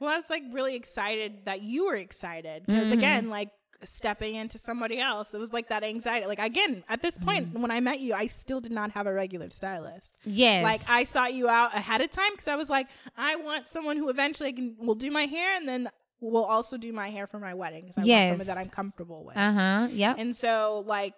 Well, 0.00 0.10
I 0.10 0.16
was 0.16 0.30
like 0.30 0.44
really 0.52 0.76
excited 0.76 1.44
that 1.46 1.62
you 1.62 1.86
were 1.86 1.96
excited 1.96 2.66
because 2.66 2.88
Mhm. 2.88 2.92
again, 2.92 3.28
like 3.28 3.50
stepping 3.84 4.34
into 4.34 4.58
somebody 4.58 4.98
else, 4.98 5.32
it 5.32 5.38
was 5.38 5.52
like 5.52 5.68
that 5.68 5.84
anxiety. 5.84 6.26
Like 6.26 6.38
again, 6.38 6.82
at 6.88 7.00
this 7.02 7.16
point 7.18 7.52
when 7.58 7.70
I 7.70 7.80
met 7.80 8.00
you, 8.00 8.14
I 8.14 8.26
still 8.26 8.60
did 8.60 8.72
not 8.72 8.90
have 8.92 9.06
a 9.06 9.12
regular 9.12 9.50
stylist. 9.50 10.18
Yes. 10.24 10.64
Like 10.64 10.80
I 10.88 11.04
sought 11.04 11.32
you 11.34 11.48
out 11.48 11.74
ahead 11.74 12.00
of 12.00 12.10
time 12.10 12.30
because 12.32 12.48
I 12.48 12.56
was 12.56 12.68
like, 12.68 12.88
I 13.16 13.36
want 13.36 13.68
someone 13.68 13.96
who 13.96 14.08
eventually 14.08 14.52
can 14.52 14.76
will 14.78 14.94
do 14.94 15.10
my 15.10 15.26
hair 15.26 15.56
and 15.56 15.68
then 15.68 15.88
will 16.20 16.44
also 16.44 16.76
do 16.76 16.92
my 16.92 17.08
hair 17.10 17.26
for 17.28 17.38
my 17.38 17.54
wedding 17.54 17.82
because 17.82 17.98
I 17.98 18.02
Yes. 18.02 18.30
want 18.30 18.40
someone 18.40 18.46
that 18.56 18.58
I'm 18.60 18.68
comfortable 18.70 19.24
with. 19.24 19.36
Uh-huh. 19.36 19.86
Yeah. 19.92 20.14
And 20.18 20.34
so 20.34 20.82
like 20.86 21.14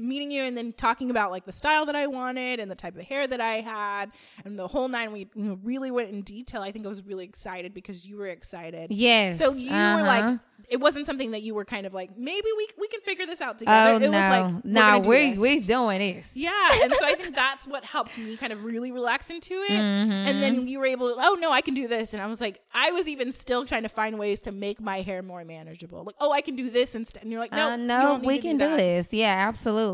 meeting 0.00 0.30
you 0.30 0.42
and 0.44 0.56
then 0.56 0.72
talking 0.72 1.10
about 1.10 1.30
like 1.30 1.44
the 1.44 1.52
style 1.52 1.86
that 1.86 1.94
I 1.94 2.06
wanted 2.06 2.60
and 2.60 2.70
the 2.70 2.74
type 2.74 2.96
of 2.96 3.02
hair 3.02 3.26
that 3.26 3.40
I 3.40 3.60
had 3.60 4.10
and 4.44 4.58
the 4.58 4.68
whole 4.68 4.88
nine 4.88 5.12
we 5.12 5.28
really 5.34 5.90
went 5.90 6.10
in 6.10 6.22
detail. 6.22 6.62
I 6.62 6.72
think 6.72 6.84
I 6.84 6.88
was 6.88 7.04
really 7.04 7.24
excited 7.24 7.74
because 7.74 8.06
you 8.06 8.16
were 8.16 8.28
excited. 8.28 8.90
Yes. 8.90 9.38
So 9.38 9.52
you 9.52 9.70
were 9.70 9.76
uh-huh. 9.76 10.06
like 10.06 10.40
it 10.68 10.78
wasn't 10.78 11.04
something 11.04 11.32
that 11.32 11.42
you 11.42 11.54
were 11.54 11.64
kind 11.64 11.84
of 11.86 11.94
like 11.94 12.16
maybe 12.16 12.46
we 12.56 12.68
we 12.78 12.88
can 12.88 13.00
figure 13.00 13.26
this 13.26 13.40
out 13.40 13.58
together. 13.58 13.92
Oh 13.92 13.96
it 13.96 14.08
no, 14.08 14.10
was 14.10 14.30
like 14.30 14.64
we're 14.64 14.70
no, 14.70 14.80
gonna 14.80 15.02
do 15.02 15.08
we 15.08 15.38
we 15.38 15.60
doing 15.60 15.98
this. 15.98 16.30
Yeah, 16.34 16.68
and 16.82 16.92
so 16.94 17.04
I 17.04 17.14
think 17.14 17.34
that's 17.34 17.66
what 17.66 17.84
helped 17.84 18.16
me 18.16 18.36
kind 18.36 18.52
of 18.52 18.64
really 18.64 18.92
relax 18.92 19.30
into 19.30 19.54
it. 19.54 19.70
Mhm. 19.70 20.10
And 20.10 20.42
then 20.42 20.68
you 20.68 20.78
were 20.78 20.86
able 20.86 21.14
to, 21.14 21.16
oh 21.18 21.36
no, 21.40 21.50
I 21.50 21.60
can 21.60 21.74
do 21.74 21.88
this. 21.88 22.14
And 22.14 22.22
I 22.22 22.26
was 22.26 22.40
like, 22.40 22.60
I 22.72 22.92
was 22.92 23.08
even 23.08 23.32
still 23.32 23.64
trying 23.64 23.82
to 23.82 23.88
find 23.88 24.18
ways 24.18 24.40
to 24.42 24.52
make 24.52 24.80
my 24.80 25.00
hair 25.00 25.22
more 25.22 25.44
manageable. 25.44 26.04
Like, 26.04 26.16
oh, 26.20 26.32
I 26.32 26.40
can 26.40 26.56
do 26.56 26.70
this 26.70 26.94
instead. 26.94 27.22
And 27.22 27.32
you're 27.32 27.40
like, 27.40 27.52
no, 27.52 27.70
uh, 27.70 27.76
you 27.76 27.86
no, 27.86 28.02
don't 28.02 28.22
need 28.22 28.28
we 28.28 28.38
can 28.38 28.58
do, 28.58 28.76
this. 28.76 29.08
Yeah, 29.10 29.48
absolutely. 29.48 29.89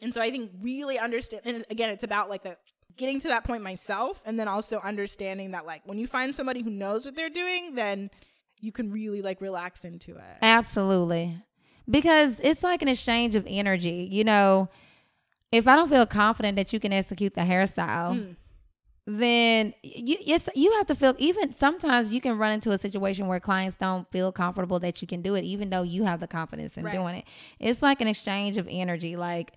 And 0.00 0.12
so 0.12 0.20
I 0.20 0.30
think 0.30 0.50
really 0.60 0.98
understand. 0.98 1.42
And 1.44 1.64
again, 1.70 1.90
it's 1.90 2.04
about 2.04 2.28
like 2.28 2.42
the 2.42 2.56
getting 2.96 3.20
to 3.20 3.28
that 3.28 3.44
point 3.44 3.62
myself, 3.62 4.20
and 4.26 4.38
then 4.38 4.48
also 4.48 4.80
understanding 4.80 5.52
that 5.52 5.64
like 5.66 5.82
when 5.84 5.98
you 5.98 6.06
find 6.06 6.34
somebody 6.34 6.62
who 6.62 6.70
knows 6.70 7.04
what 7.04 7.14
they're 7.14 7.30
doing, 7.30 7.74
then 7.74 8.10
you 8.60 8.72
can 8.72 8.90
really 8.90 9.22
like 9.22 9.40
relax 9.40 9.84
into 9.84 10.16
it. 10.16 10.38
Absolutely. 10.42 11.36
Because 11.88 12.40
it's 12.40 12.62
like 12.62 12.82
an 12.82 12.88
exchange 12.88 13.34
of 13.34 13.46
energy. 13.48 14.08
You 14.10 14.24
know, 14.24 14.68
if 15.50 15.66
I 15.66 15.76
don't 15.76 15.88
feel 15.88 16.06
confident 16.06 16.56
that 16.56 16.72
you 16.72 16.80
can 16.80 16.92
execute 16.92 17.34
the 17.34 17.42
hairstyle, 17.42 18.16
Mm. 18.16 18.36
Then 19.06 19.74
you 19.82 20.16
it's 20.20 20.48
you 20.54 20.70
have 20.72 20.86
to 20.86 20.94
feel 20.94 21.14
even 21.18 21.52
sometimes 21.54 22.14
you 22.14 22.20
can 22.20 22.38
run 22.38 22.52
into 22.52 22.70
a 22.70 22.78
situation 22.78 23.26
where 23.26 23.40
clients 23.40 23.76
don't 23.76 24.08
feel 24.12 24.30
comfortable 24.30 24.78
that 24.78 25.02
you 25.02 25.08
can 25.08 25.22
do 25.22 25.34
it 25.34 25.42
even 25.42 25.70
though 25.70 25.82
you 25.82 26.04
have 26.04 26.20
the 26.20 26.28
confidence 26.28 26.76
in 26.76 26.84
Right. 26.84 26.94
doing 26.94 27.16
it. 27.16 27.24
It's 27.58 27.82
like 27.82 28.00
an 28.00 28.06
exchange 28.06 28.58
of 28.58 28.68
energy 28.70 29.16
like 29.16 29.54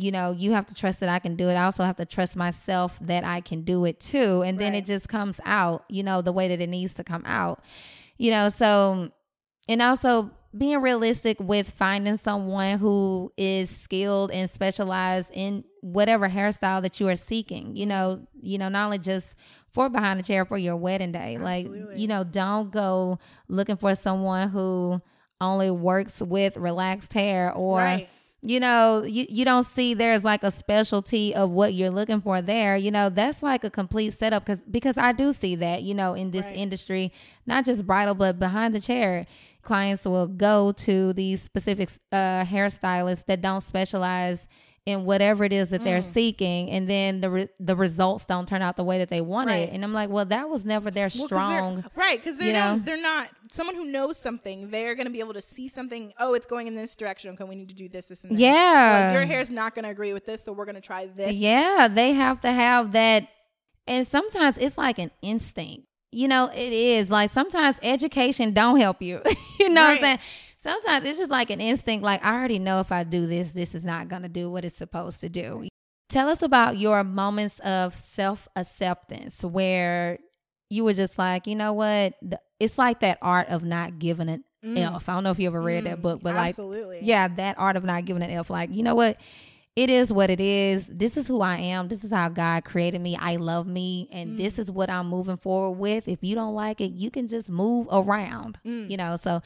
you 0.00 0.12
know, 0.12 0.30
you 0.30 0.52
have 0.52 0.64
to 0.66 0.74
trust 0.74 1.00
that 1.00 1.08
I 1.08 1.18
can 1.18 1.34
do 1.34 1.48
it. 1.48 1.54
I 1.54 1.64
also 1.64 1.82
have 1.82 1.96
to 1.96 2.06
trust 2.06 2.36
myself 2.36 2.96
that 3.00 3.24
I 3.24 3.40
can 3.40 3.62
do 3.62 3.84
it 3.84 3.98
too. 3.98 4.42
And 4.42 4.56
then 4.56 4.76
it 4.76 4.86
just 4.86 5.08
comes 5.08 5.40
out, 5.44 5.84
you 5.88 6.04
know, 6.04 6.22
the 6.22 6.30
way 6.30 6.46
that 6.46 6.60
it 6.60 6.68
needs 6.68 6.94
to 6.94 7.04
come 7.04 7.24
out. 7.26 7.64
You 8.16 8.30
know, 8.30 8.48
so 8.48 9.10
and 9.68 9.82
also 9.82 10.30
being 10.58 10.80
realistic 10.82 11.38
with 11.40 11.70
finding 11.70 12.16
someone 12.16 12.78
who 12.78 13.32
is 13.36 13.70
skilled 13.70 14.30
and 14.32 14.50
specialized 14.50 15.30
in 15.32 15.64
whatever 15.80 16.28
hairstyle 16.28 16.82
that 16.82 17.00
you 17.00 17.08
are 17.08 17.16
seeking. 17.16 17.76
You 17.76 17.86
know 17.86 18.26
you 18.40 18.58
know 18.58 18.68
not 18.68 18.86
only 18.86 18.98
just 18.98 19.34
for 19.70 19.88
behind 19.88 20.18
the 20.18 20.24
chair 20.24 20.44
for 20.44 20.58
your 20.58 20.76
wedding 20.76 21.12
day. 21.12 21.38
Like 21.38 21.66
you 21.94 22.08
know 22.08 22.24
don't 22.24 22.70
go 22.72 23.18
looking 23.48 23.76
for 23.76 23.94
someone 23.94 24.48
who 24.50 25.00
only 25.40 25.70
works 25.70 26.20
with 26.20 26.56
relaxed 26.56 27.12
hair 27.12 27.52
or 27.52 27.76
Right. 27.76 28.08
you 28.42 28.58
know 28.58 29.04
you, 29.04 29.24
you 29.28 29.44
don't 29.44 29.64
see 29.66 29.94
there's 29.94 30.24
like 30.24 30.42
a 30.42 30.50
specialty 30.50 31.34
of 31.34 31.50
what 31.50 31.74
you're 31.74 31.90
looking 31.90 32.20
for 32.20 32.40
there. 32.42 32.76
You 32.76 32.90
know 32.90 33.08
that's 33.08 33.42
like 33.42 33.62
a 33.62 33.70
complete 33.70 34.14
setup 34.18 34.46
because 34.46 34.62
because 34.68 34.96
i 34.98 35.12
do 35.12 35.32
see 35.32 35.54
that 35.56 35.82
you 35.84 35.94
know 35.94 36.14
in 36.14 36.32
this 36.32 36.46
Right. 36.46 36.56
industry 36.56 37.12
not 37.46 37.64
just 37.64 37.86
bridal 37.86 38.14
but 38.14 38.38
behind 38.40 38.74
the 38.74 38.80
chair 38.80 39.26
clients 39.62 40.04
will 40.04 40.26
go 40.28 40.72
to 40.72 41.12
these 41.12 41.42
specific 41.42 41.88
uh, 42.12 42.44
hairstylists 42.44 43.24
that 43.26 43.40
don't 43.40 43.60
specialize 43.62 44.48
in 44.86 45.04
whatever 45.04 45.44
it 45.44 45.52
is 45.52 45.68
that 45.68 45.84
they're 45.84 46.00
Mm. 46.00 46.12
seeking 46.14 46.70
and 46.70 46.88
then 46.88 47.20
the 47.20 47.28
re- 47.30 47.48
the 47.60 47.76
results 47.76 48.24
don't 48.24 48.48
turn 48.48 48.62
out 48.62 48.78
the 48.78 48.84
way 48.84 48.96
that 48.96 49.10
they 49.10 49.20
wanted 49.20 49.50
Right. 49.52 49.70
and 49.70 49.84
i'm 49.84 49.92
like 49.92 50.08
well 50.08 50.24
that 50.24 50.48
was 50.48 50.64
never 50.64 50.90
their 50.90 51.10
Well, 51.14 51.28
'cause 51.28 51.38
they're- 51.38 51.58
strong 51.58 51.84
right? 51.94 52.16
Because 52.18 52.38
they're 52.38 52.46
you 52.46 52.52
not, 52.54 52.78
know? 52.78 52.82
they're 52.86 52.96
not 53.02 53.28
someone 53.50 53.74
who 53.76 53.84
knows 53.84 54.16
something. 54.18 54.70
They're 54.70 54.94
going 54.94 55.06
to 55.06 55.12
be 55.12 55.20
able 55.20 55.32
to 55.34 55.40
see 55.42 55.68
something. 55.68 56.12
Oh, 56.18 56.32
it's 56.34 56.46
going 56.46 56.66
in 56.68 56.74
this 56.74 56.94
direction. 56.96 57.32
Okay, 57.34 57.44
we 57.44 57.54
need 57.56 57.68
to 57.70 57.74
do 57.74 57.88
this, 57.88 58.06
this, 58.06 58.22
and 58.22 58.32
this. 58.32 58.40
yeah 58.40 59.08
Like, 59.08 59.14
your 59.14 59.24
hair's 59.26 59.50
not 59.50 59.74
going 59.74 59.84
to 59.84 59.90
agree 59.90 60.12
with 60.14 60.24
this, 60.26 60.42
so 60.44 60.52
we're 60.52 60.64
going 60.66 60.74
to 60.74 60.80
try 60.82 61.06
this. 61.06 61.32
Yeah, 61.36 61.88
they 61.90 62.12
have 62.14 62.40
to 62.42 62.52
have 62.52 62.92
that. 62.92 63.26
And 63.86 64.06
sometimes 64.06 64.56
it's 64.58 64.76
like 64.78 64.98
an 64.98 65.10
instinct. 65.22 65.86
You 66.10 66.28
know, 66.28 66.46
it 66.54 66.72
is 66.72 67.10
like 67.10 67.30
sometimes 67.30 67.76
education 67.82 68.52
don't 68.52 68.80
help 68.80 69.02
you. 69.02 69.20
you 69.60 69.68
know 69.68 69.82
what 69.82 69.90
I'm 69.94 70.00
saying? 70.00 70.18
Sometimes 70.62 71.04
it's 71.06 71.18
just 71.18 71.30
like 71.30 71.50
an 71.50 71.60
instinct. 71.60 72.04
Like 72.04 72.24
I 72.24 72.34
already 72.34 72.58
know 72.58 72.80
if 72.80 72.90
I 72.90 73.04
do 73.04 73.26
this, 73.26 73.52
this 73.52 73.74
is 73.74 73.84
not 73.84 74.08
going 74.08 74.22
to 74.22 74.28
do 74.28 74.50
what 74.50 74.64
it's 74.64 74.78
supposed 74.78 75.20
to 75.20 75.28
do. 75.28 75.68
Tell 76.08 76.28
us 76.28 76.42
about 76.42 76.78
your 76.78 77.04
moments 77.04 77.58
of 77.60 77.96
self 77.96 78.48
acceptance 78.56 79.44
where 79.44 80.18
you 80.70 80.84
were 80.84 80.94
just 80.94 81.18
like, 81.18 81.46
you 81.46 81.54
know 81.54 81.72
what? 81.74 82.14
It's 82.58 82.78
like 82.78 83.00
that 83.00 83.18
art 83.22 83.48
of 83.48 83.62
not 83.62 83.98
giving 83.98 84.28
an 84.28 84.44
Mm. 84.64 84.96
F. 84.96 85.08
I 85.08 85.14
don't 85.14 85.22
know 85.22 85.30
if 85.30 85.38
you 85.38 85.46
ever 85.46 85.60
read 85.62 85.84
that 85.84 85.98
Mm, 85.98 86.02
book, 86.02 86.20
but 86.20 86.34
like 86.34 86.48
absolutely. 86.50 86.98
yeah, 87.02 87.28
that 87.28 87.56
art 87.60 87.76
of 87.76 87.84
not 87.84 88.04
giving 88.06 88.24
an 88.24 88.30
F. 88.30 88.50
Like, 88.50 88.70
you 88.74 88.82
know 88.82 88.96
what? 88.96 89.16
It 89.78 89.90
is 89.90 90.12
what 90.12 90.28
it 90.30 90.40
is. 90.40 90.86
This 90.86 91.16
is 91.16 91.28
who 91.28 91.40
I 91.40 91.56
am. 91.58 91.88
This 91.88 92.02
is 92.02 92.10
how 92.10 92.28
God 92.28 92.64
created 92.64 93.00
me. 93.00 93.16
I 93.16 93.36
love 93.36 93.66
me. 93.66 94.08
And 94.12 94.30
Mm. 94.32 94.36
this 94.38 94.58
is 94.58 94.70
what 94.70 94.90
I'm 94.90 95.08
moving 95.08 95.36
forward 95.36 95.78
with. 95.78 96.08
If 96.08 96.18
you 96.22 96.34
don't 96.34 96.54
like 96.54 96.80
it, 96.80 96.92
you 96.92 97.10
can 97.10 97.28
just 97.28 97.48
move 97.48 97.86
around. 97.92 98.58
Mm. 98.66 98.90
You 98.90 98.96
know, 98.96 99.16
so 99.22 99.40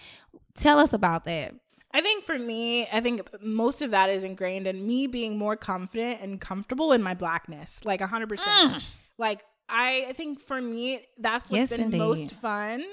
tell 0.54 0.78
us 0.78 0.92
about 0.92 1.24
that. 1.26 1.54
I 1.94 2.00
think 2.00 2.24
for 2.24 2.38
me, 2.38 2.86
I 2.90 3.00
think 3.00 3.28
most 3.42 3.82
of 3.82 3.90
that 3.90 4.08
is 4.08 4.24
ingrained 4.24 4.66
in 4.66 4.86
me 4.86 5.06
being 5.06 5.36
more 5.36 5.56
confident 5.56 6.22
and 6.22 6.40
comfortable 6.40 6.92
in 6.92 7.02
my 7.02 7.12
blackness, 7.14 7.84
like 7.84 8.00
100%. 8.00 8.82
Like, 9.18 9.42
I, 9.68 10.06
I 10.08 10.12
think 10.14 10.40
for 10.40 10.60
me, 10.62 11.00
that's 11.18 11.50
what's 11.50 11.58
Yes, 11.60 11.68
been 11.68 11.82
indeed. 11.82 11.98
most 11.98 12.32
fun 12.34 12.84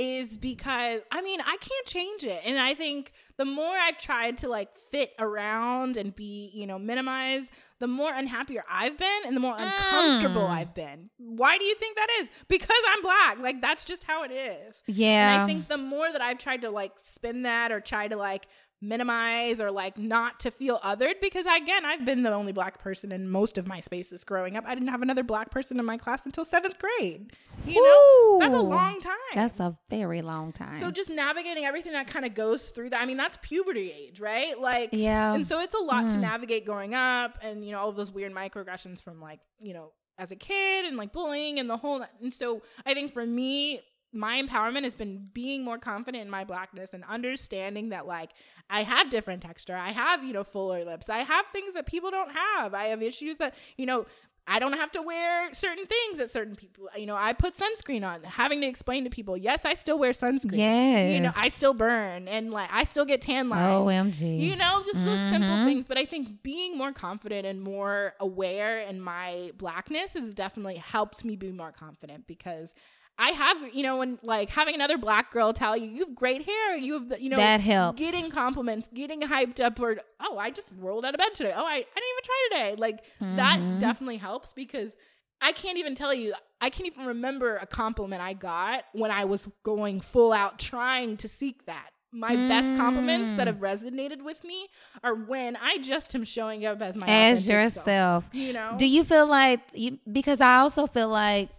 is 0.00 0.38
because 0.38 1.02
I 1.12 1.20
mean, 1.20 1.40
I 1.42 1.58
can't 1.60 1.86
change 1.86 2.24
it. 2.24 2.40
And 2.46 2.58
I 2.58 2.72
think 2.72 3.12
the 3.36 3.44
more 3.44 3.74
I've 3.74 3.98
tried 3.98 4.38
to 4.38 4.48
like 4.48 4.78
fit 4.78 5.12
around 5.18 5.98
and 5.98 6.16
be, 6.16 6.50
you 6.54 6.66
know, 6.66 6.78
minimize, 6.78 7.52
the 7.80 7.86
more 7.86 8.10
unhappier 8.12 8.64
I've 8.70 8.96
been 8.96 9.20
and 9.26 9.36
the 9.36 9.40
more 9.40 9.56
uncomfortable 9.58 10.40
Mm. 10.40 10.50
I've 10.50 10.74
been. 10.74 11.10
Why 11.18 11.58
do 11.58 11.64
you 11.64 11.74
think 11.74 11.96
that 11.96 12.08
is? 12.20 12.30
Because 12.48 12.82
I'm 12.88 13.02
black. 13.02 13.38
Like 13.40 13.60
that's 13.60 13.84
just 13.84 14.04
how 14.04 14.22
it 14.22 14.32
is. 14.32 14.82
Yeah. 14.86 15.34
And 15.34 15.42
I 15.42 15.46
think 15.46 15.68
the 15.68 15.76
more 15.76 16.10
that 16.10 16.22
I've 16.22 16.38
tried 16.38 16.62
to 16.62 16.70
like 16.70 16.92
spin 17.02 17.42
that 17.42 17.70
or 17.70 17.80
try 17.80 18.08
to 18.08 18.16
like 18.16 18.46
minimize 18.82 19.60
or 19.60 19.70
like 19.70 19.98
not 19.98 20.40
to 20.40 20.50
feel 20.50 20.78
othered 20.80 21.20
because 21.20 21.46
again 21.46 21.84
I've 21.84 22.04
been 22.04 22.22
the 22.22 22.32
only 22.32 22.52
black 22.52 22.78
person 22.78 23.12
in 23.12 23.28
most 23.28 23.58
of 23.58 23.66
my 23.68 23.80
spaces 23.80 24.24
growing 24.24 24.56
up. 24.56 24.64
I 24.66 24.74
didn't 24.74 24.88
have 24.88 25.02
another 25.02 25.22
black 25.22 25.50
person 25.50 25.78
in 25.78 25.84
my 25.84 25.96
class 25.98 26.24
until 26.24 26.44
7th 26.44 26.78
grade. 26.78 27.32
You 27.66 27.82
know? 27.82 28.38
That's 28.40 28.54
a 28.54 28.58
long 28.58 29.00
time. 29.00 29.14
That's 29.34 29.60
a 29.60 29.76
very 29.90 30.22
long 30.22 30.52
time. 30.52 30.76
so 30.80 30.90
just 30.90 31.10
navigating 31.10 31.64
everything 31.66 31.92
that 31.92 32.06
kind 32.06 32.24
of 32.24 32.32
goes 32.34 32.70
through 32.70 32.90
that. 32.90 33.02
I 33.02 33.04
mean, 33.04 33.18
that's 33.18 33.36
puberty 33.42 33.92
age, 33.92 34.18
right? 34.18 34.58
Like 34.58 34.90
Yeah. 34.92 35.34
And 35.34 35.46
so 35.46 35.60
it's 35.60 35.74
a 35.74 35.78
lot 35.78 36.06
to 36.08 36.14
Mm. 36.14 36.20
navigate 36.20 36.64
growing 36.64 36.94
up 36.94 37.38
and 37.42 37.64
you 37.64 37.72
know 37.72 37.80
all 37.80 37.88
of 37.90 37.96
those 37.96 38.10
weird 38.12 38.32
microaggressions 38.32 39.02
from 39.02 39.20
like, 39.20 39.40
you 39.60 39.74
know, 39.74 39.92
as 40.18 40.32
a 40.32 40.36
kid 40.36 40.84
and 40.86 40.96
like 40.96 41.12
bullying 41.12 41.58
and 41.58 41.68
the 41.68 41.76
whole 41.78 42.04
and 42.20 42.32
so 42.32 42.62
I 42.84 42.94
think 42.94 43.12
for 43.12 43.24
me 43.24 43.80
my 44.12 44.42
empowerment 44.42 44.84
has 44.84 44.94
been 44.94 45.28
being 45.32 45.62
more 45.64 45.78
confident 45.78 46.22
in 46.22 46.30
my 46.30 46.44
blackness 46.44 46.92
and 46.94 47.04
understanding 47.08 47.90
that 47.90 48.06
like 48.06 48.30
I 48.68 48.82
have 48.82 49.08
different 49.10 49.42
texture. 49.42 49.76
I 49.76 49.90
have, 49.92 50.24
you 50.24 50.32
know, 50.32 50.44
fuller 50.44 50.84
lips. 50.84 51.08
I 51.08 51.18
have 51.18 51.46
things 51.46 51.74
that 51.74 51.86
people 51.86 52.10
don't 52.10 52.30
have. 52.32 52.74
I 52.74 52.86
have 52.86 53.02
issues 53.02 53.36
that, 53.38 53.54
you 53.76 53.86
know, 53.86 54.06
I 54.46 54.58
don't 54.58 54.72
have 54.72 54.90
to 54.92 55.02
wear 55.02 55.52
certain 55.52 55.86
things 55.86 56.18
that 56.18 56.28
certain 56.30 56.56
people, 56.56 56.88
you 56.96 57.06
know, 57.06 57.14
I 57.14 57.34
put 57.34 57.54
sunscreen 57.54 58.04
on, 58.04 58.24
having 58.24 58.60
to 58.62 58.66
explain 58.66 59.04
to 59.04 59.10
people, 59.10 59.36
yes, 59.36 59.64
I 59.64 59.74
still 59.74 59.96
wear 59.98 60.10
sunscreen. 60.10 60.56
yes. 60.56 61.12
You 61.14 61.20
know, 61.20 61.30
I 61.36 61.50
still 61.50 61.74
burn 61.74 62.26
and 62.26 62.50
like 62.50 62.68
I 62.72 62.82
still 62.84 63.04
get 63.04 63.20
tan 63.20 63.48
lines. 63.48 63.64
OMG. 63.80 64.40
You 64.40 64.56
know, 64.56 64.82
just 64.84 65.04
those 65.04 65.20
simple 65.20 65.56
Mhm. 65.58 65.64
things. 65.66 65.86
But 65.86 65.98
I 65.98 66.04
think 66.04 66.42
being 66.42 66.76
more 66.76 66.92
confident 66.92 67.46
and 67.46 67.60
more 67.62 68.14
aware 68.18 68.80
in 68.80 69.00
my 69.00 69.52
blackness 69.56 70.14
has 70.14 70.34
definitely 70.34 70.76
helped 70.78 71.24
me 71.24 71.36
be 71.36 71.52
more 71.52 71.70
confident 71.70 72.26
because 72.26 72.74
I 73.20 73.30
have, 73.32 73.74
you 73.74 73.82
know, 73.82 73.98
when 73.98 74.18
like 74.22 74.48
having 74.48 74.74
another 74.74 74.96
black 74.96 75.30
girl 75.30 75.52
tell 75.52 75.76
you, 75.76 75.88
you 75.90 76.06
have 76.06 76.14
great 76.14 76.46
hair, 76.46 76.74
you 76.76 76.94
have, 76.94 77.08
the, 77.10 77.22
you 77.22 77.28
know, 77.28 77.36
that 77.36 77.60
helps. 77.60 77.98
getting 78.00 78.30
compliments, 78.30 78.88
getting 78.94 79.20
hyped 79.20 79.60
up, 79.60 79.78
or, 79.78 79.98
oh, 80.20 80.38
I 80.38 80.50
just 80.50 80.72
rolled 80.78 81.04
out 81.04 81.14
of 81.14 81.18
bed 81.18 81.34
today. 81.34 81.52
Oh, 81.54 81.64
I, 81.64 81.74
I 81.74 81.76
didn't 81.76 82.10
even 82.12 82.24
try 82.24 82.48
today. 82.50 82.74
Like 82.80 83.04
Mhm. 83.20 83.36
that 83.36 83.60
definitely 83.78 84.16
helps 84.16 84.54
because 84.54 84.96
I 85.42 85.52
can't 85.52 85.76
even 85.78 85.94
tell 85.94 86.14
you, 86.14 86.32
I 86.62 86.70
can't 86.70 86.86
even 86.86 87.04
remember 87.06 87.56
a 87.58 87.66
compliment 87.66 88.22
I 88.22 88.32
got 88.32 88.84
when 88.92 89.10
I 89.10 89.24
was 89.26 89.48
going 89.64 90.00
full 90.00 90.32
out 90.32 90.58
trying 90.58 91.16
to 91.18 91.28
seek 91.28 91.66
that. 91.66 91.90
My 92.12 92.36
best 92.36 92.74
compliments 92.74 93.32
that 93.32 93.46
Mm. 93.46 93.52
have 93.52 93.58
resonated 93.60 94.22
with 94.24 94.42
me 94.44 94.66
are 95.04 95.14
when 95.14 95.56
I 95.56 95.78
just 95.78 96.14
am 96.14 96.24
showing 96.24 96.66
up 96.66 96.82
as 96.82 96.96
my 96.96 97.06
as 97.06 97.38
authentic 97.46 97.72
self, 97.72 97.86
yourself. 97.86 98.30
you 98.32 98.52
know? 98.52 98.74
Do 98.78 98.86
you 98.86 99.04
feel 99.04 99.26
like 99.26 99.60
you, 99.74 99.98
because 100.10 100.40
I 100.40 100.56
also 100.56 100.86
feel 100.88 101.08
like 101.08 101.50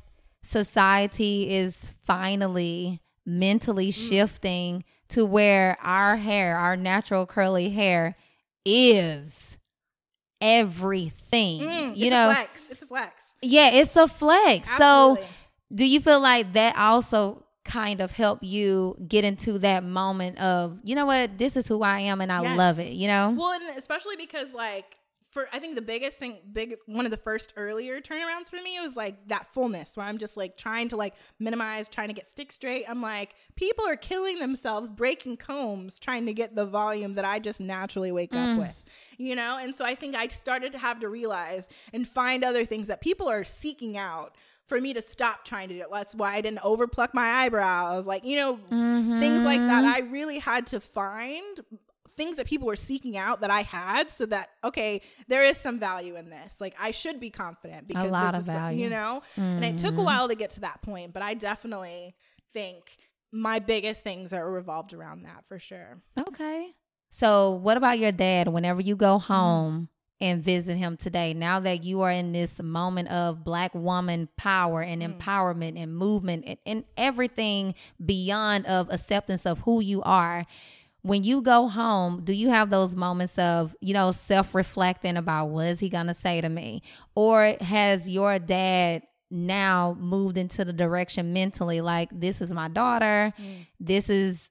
society 0.43 1.49
is 1.49 1.89
finally 2.03 3.01
mentally 3.25 3.89
Mm. 3.89 4.09
shifting 4.09 4.83
to 5.09 5.25
where 5.25 5.77
our 5.81 6.17
hair, 6.17 6.57
our 6.57 6.75
natural 6.75 7.25
curly 7.25 7.69
hair 7.69 8.15
is 8.65 9.57
everything. 10.41 11.61
Mm, 11.61 11.97
you 11.97 12.05
it's 12.07 12.11
know, 12.11 12.29
a 12.31 12.33
flex. 12.35 12.69
It's 12.69 12.83
a 12.83 12.87
flex. 12.87 13.35
yeah, 13.41 13.69
it's 13.73 13.95
a 13.95 14.07
flex. 14.07 14.67
Absolutely. 14.69 15.21
So, 15.23 15.27
do 15.73 15.85
you 15.85 15.99
feel 16.01 16.19
like 16.19 16.53
that 16.53 16.75
also 16.77 17.45
kind 17.63 18.01
of 18.01 18.11
help 18.11 18.39
you 18.43 18.97
get 19.07 19.23
into 19.23 19.59
that 19.59 19.83
moment 19.83 20.39
of, 20.39 20.79
you 20.83 20.95
know 20.95 21.05
what, 21.05 21.37
this 21.37 21.55
is 21.55 21.67
who 21.67 21.83
I 21.83 21.99
am 22.01 22.19
and 22.21 22.31
I 22.31 22.41
Yes. 22.41 22.57
love 22.57 22.79
it, 22.79 22.93
you 22.93 23.07
know? 23.07 23.35
Well, 23.37 23.53
and 23.53 23.77
especially 23.77 24.15
because 24.15 24.53
like 24.53 24.85
for 25.31 25.47
I 25.53 25.59
think 25.59 25.75
the 25.75 25.81
biggest 25.81 26.19
thing, 26.19 26.39
big 26.51 26.75
one 26.85 27.05
of 27.05 27.11
the 27.11 27.17
first 27.17 27.53
earlier 27.55 28.01
turnarounds 28.01 28.49
for 28.49 28.61
me 28.61 28.79
was 28.81 28.97
like 28.97 29.29
that 29.29 29.47
fullness 29.53 29.95
where 29.95 30.05
I'm 30.05 30.17
just 30.17 30.35
like 30.35 30.57
trying 30.57 30.89
to 30.89 30.97
like 30.97 31.15
minimize, 31.39 31.87
trying 31.87 32.09
to 32.09 32.13
get 32.13 32.27
stick 32.27 32.51
straight. 32.51 32.85
I'm 32.87 33.01
like, 33.01 33.33
people 33.55 33.87
are 33.87 33.95
killing 33.95 34.39
themselves 34.39 34.91
breaking 34.91 35.37
combs 35.37 35.99
trying 35.99 36.25
to 36.25 36.33
get 36.33 36.55
the 36.55 36.65
volume 36.65 37.13
that 37.13 37.23
I 37.23 37.39
just 37.39 37.61
naturally 37.61 38.11
wake 38.11 38.33
up 38.33 38.49
mm. 38.49 38.59
with, 38.59 38.83
you 39.17 39.35
know. 39.35 39.57
And 39.57 39.73
so 39.73 39.85
I 39.85 39.95
think 39.95 40.15
I 40.15 40.27
started 40.27 40.73
to 40.73 40.77
have 40.77 40.99
to 40.99 41.07
realize 41.07 41.67
and 41.93 42.05
find 42.05 42.43
other 42.43 42.65
things 42.65 42.87
that 42.87 42.99
people 43.01 43.29
are 43.29 43.43
seeking 43.43 43.97
out. 43.97 44.35
For 44.67 44.79
me 44.79 44.93
to 44.93 45.01
stop 45.01 45.43
trying 45.43 45.67
to 45.67 45.75
do 45.75 45.81
it. 45.81 45.87
That's 45.91 46.15
why 46.15 46.35
I 46.35 46.39
didn't 46.39 46.59
overpluck 46.59 47.13
my 47.13 47.43
eyebrows. 47.43 48.07
Like, 48.07 48.23
you 48.23 48.37
know, 48.37 48.55
things 49.19 49.39
like 49.39 49.59
that. 49.59 49.83
Mm-hmm. 49.83 49.93
I 49.93 49.99
really 50.09 50.39
had 50.39 50.67
to 50.67 50.79
find 50.79 51.59
things 52.15 52.37
that 52.37 52.45
people 52.45 52.67
were 52.67 52.75
seeking 52.75 53.17
out 53.17 53.41
that 53.41 53.49
I 53.51 53.61
had 53.63 54.11
so 54.11 54.25
that 54.27 54.49
okay, 54.63 55.01
there 55.27 55.43
is 55.43 55.57
some 55.57 55.79
value 55.79 56.15
in 56.15 56.29
this. 56.29 56.59
Like 56.59 56.75
I 56.79 56.91
should 56.91 57.19
be 57.19 57.29
confident 57.29 57.87
because 57.87 58.07
a 58.07 58.11
lot 58.11 58.31
this 58.33 58.35
of 58.35 58.39
is 58.41 58.45
the- 58.47 58.51
value. 58.53 58.83
you 58.83 58.89
know. 58.89 59.21
And 59.37 59.63
it 59.65 59.77
took 59.77 59.95
a 59.95 59.97
Mhm. 60.01 60.05
while 60.05 60.27
to 60.27 60.35
get 60.35 60.51
to 60.51 60.61
that 60.61 60.81
point, 60.81 61.13
but 61.13 61.21
I 61.23 61.33
definitely 61.33 62.15
think 62.53 62.97
my 63.31 63.59
biggest 63.59 64.03
things 64.03 64.33
are 64.33 64.49
revolved 64.51 64.93
around 64.93 65.23
that 65.23 65.45
for 65.47 65.57
sure. 65.57 66.01
Okay. 66.19 66.71
So, 67.09 67.51
what 67.51 67.77
about 67.77 67.99
your 67.99 68.11
dad 68.11 68.47
whenever 68.49 68.81
you 68.81 68.95
go 68.95 69.17
Mm-hmm. 69.17 69.33
home 69.33 69.89
and 70.19 70.43
visit 70.43 70.77
him 70.77 70.97
today? 70.97 71.33
Now 71.33 71.59
that 71.61 71.83
you 71.83 72.01
are 72.01 72.11
in 72.11 72.31
this 72.31 72.61
moment 72.61 73.09
of 73.09 73.43
black 73.43 73.73
woman 73.73 74.29
power 74.37 74.81
and 74.81 75.01
Mm. 75.01 75.17
empowerment 75.17 75.77
and 75.81 75.95
movement 75.95 76.43
and, 76.45 76.57
and 76.65 76.83
everything 76.97 77.73
beyond 78.05 78.65
of 78.65 78.89
acceptance 78.91 79.45
of 79.45 79.59
who 79.61 79.79
you 79.81 80.01
are, 80.03 80.45
when 81.03 81.23
you 81.23 81.41
go 81.41 81.67
home, 81.67 82.21
do 82.23 82.33
you 82.33 82.49
have 82.49 82.69
those 82.69 82.95
moments 82.95 83.37
of, 83.39 83.75
you 83.81 83.93
know, 83.93 84.11
self 84.11 84.53
reflecting 84.53 85.17
about 85.17 85.47
what 85.47 85.65
is 85.67 85.79
he 85.79 85.89
going 85.89 86.07
to 86.07 86.13
say 86.13 86.41
to 86.41 86.49
me? 86.49 86.83
Or 87.15 87.55
has 87.61 88.07
your 88.09 88.37
dad 88.39 89.03
now 89.31 89.95
moved 89.99 90.37
into 90.37 90.63
the 90.65 90.73
direction 90.73 91.33
mentally 91.33 91.81
like, 91.81 92.09
this 92.11 92.41
is 92.41 92.51
my 92.51 92.67
daughter, 92.67 93.33
Mm. 93.39 93.65
this 93.79 94.09
is 94.09 94.49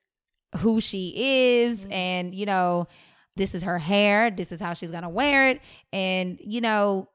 who 0.58 0.80
she 0.80 1.12
is, 1.16 1.80
Mm-hmm. 1.80 1.92
and, 1.92 2.34
you 2.34 2.46
know, 2.46 2.88
this 3.36 3.54
is 3.54 3.62
her 3.62 3.78
hair, 3.78 4.30
this 4.30 4.50
is 4.50 4.60
how 4.60 4.74
she's 4.74 4.90
going 4.90 5.02
to 5.04 5.08
wear 5.08 5.50
it. 5.50 5.60
And, 5.92 6.38
you 6.44 6.60
know, 6.60 7.08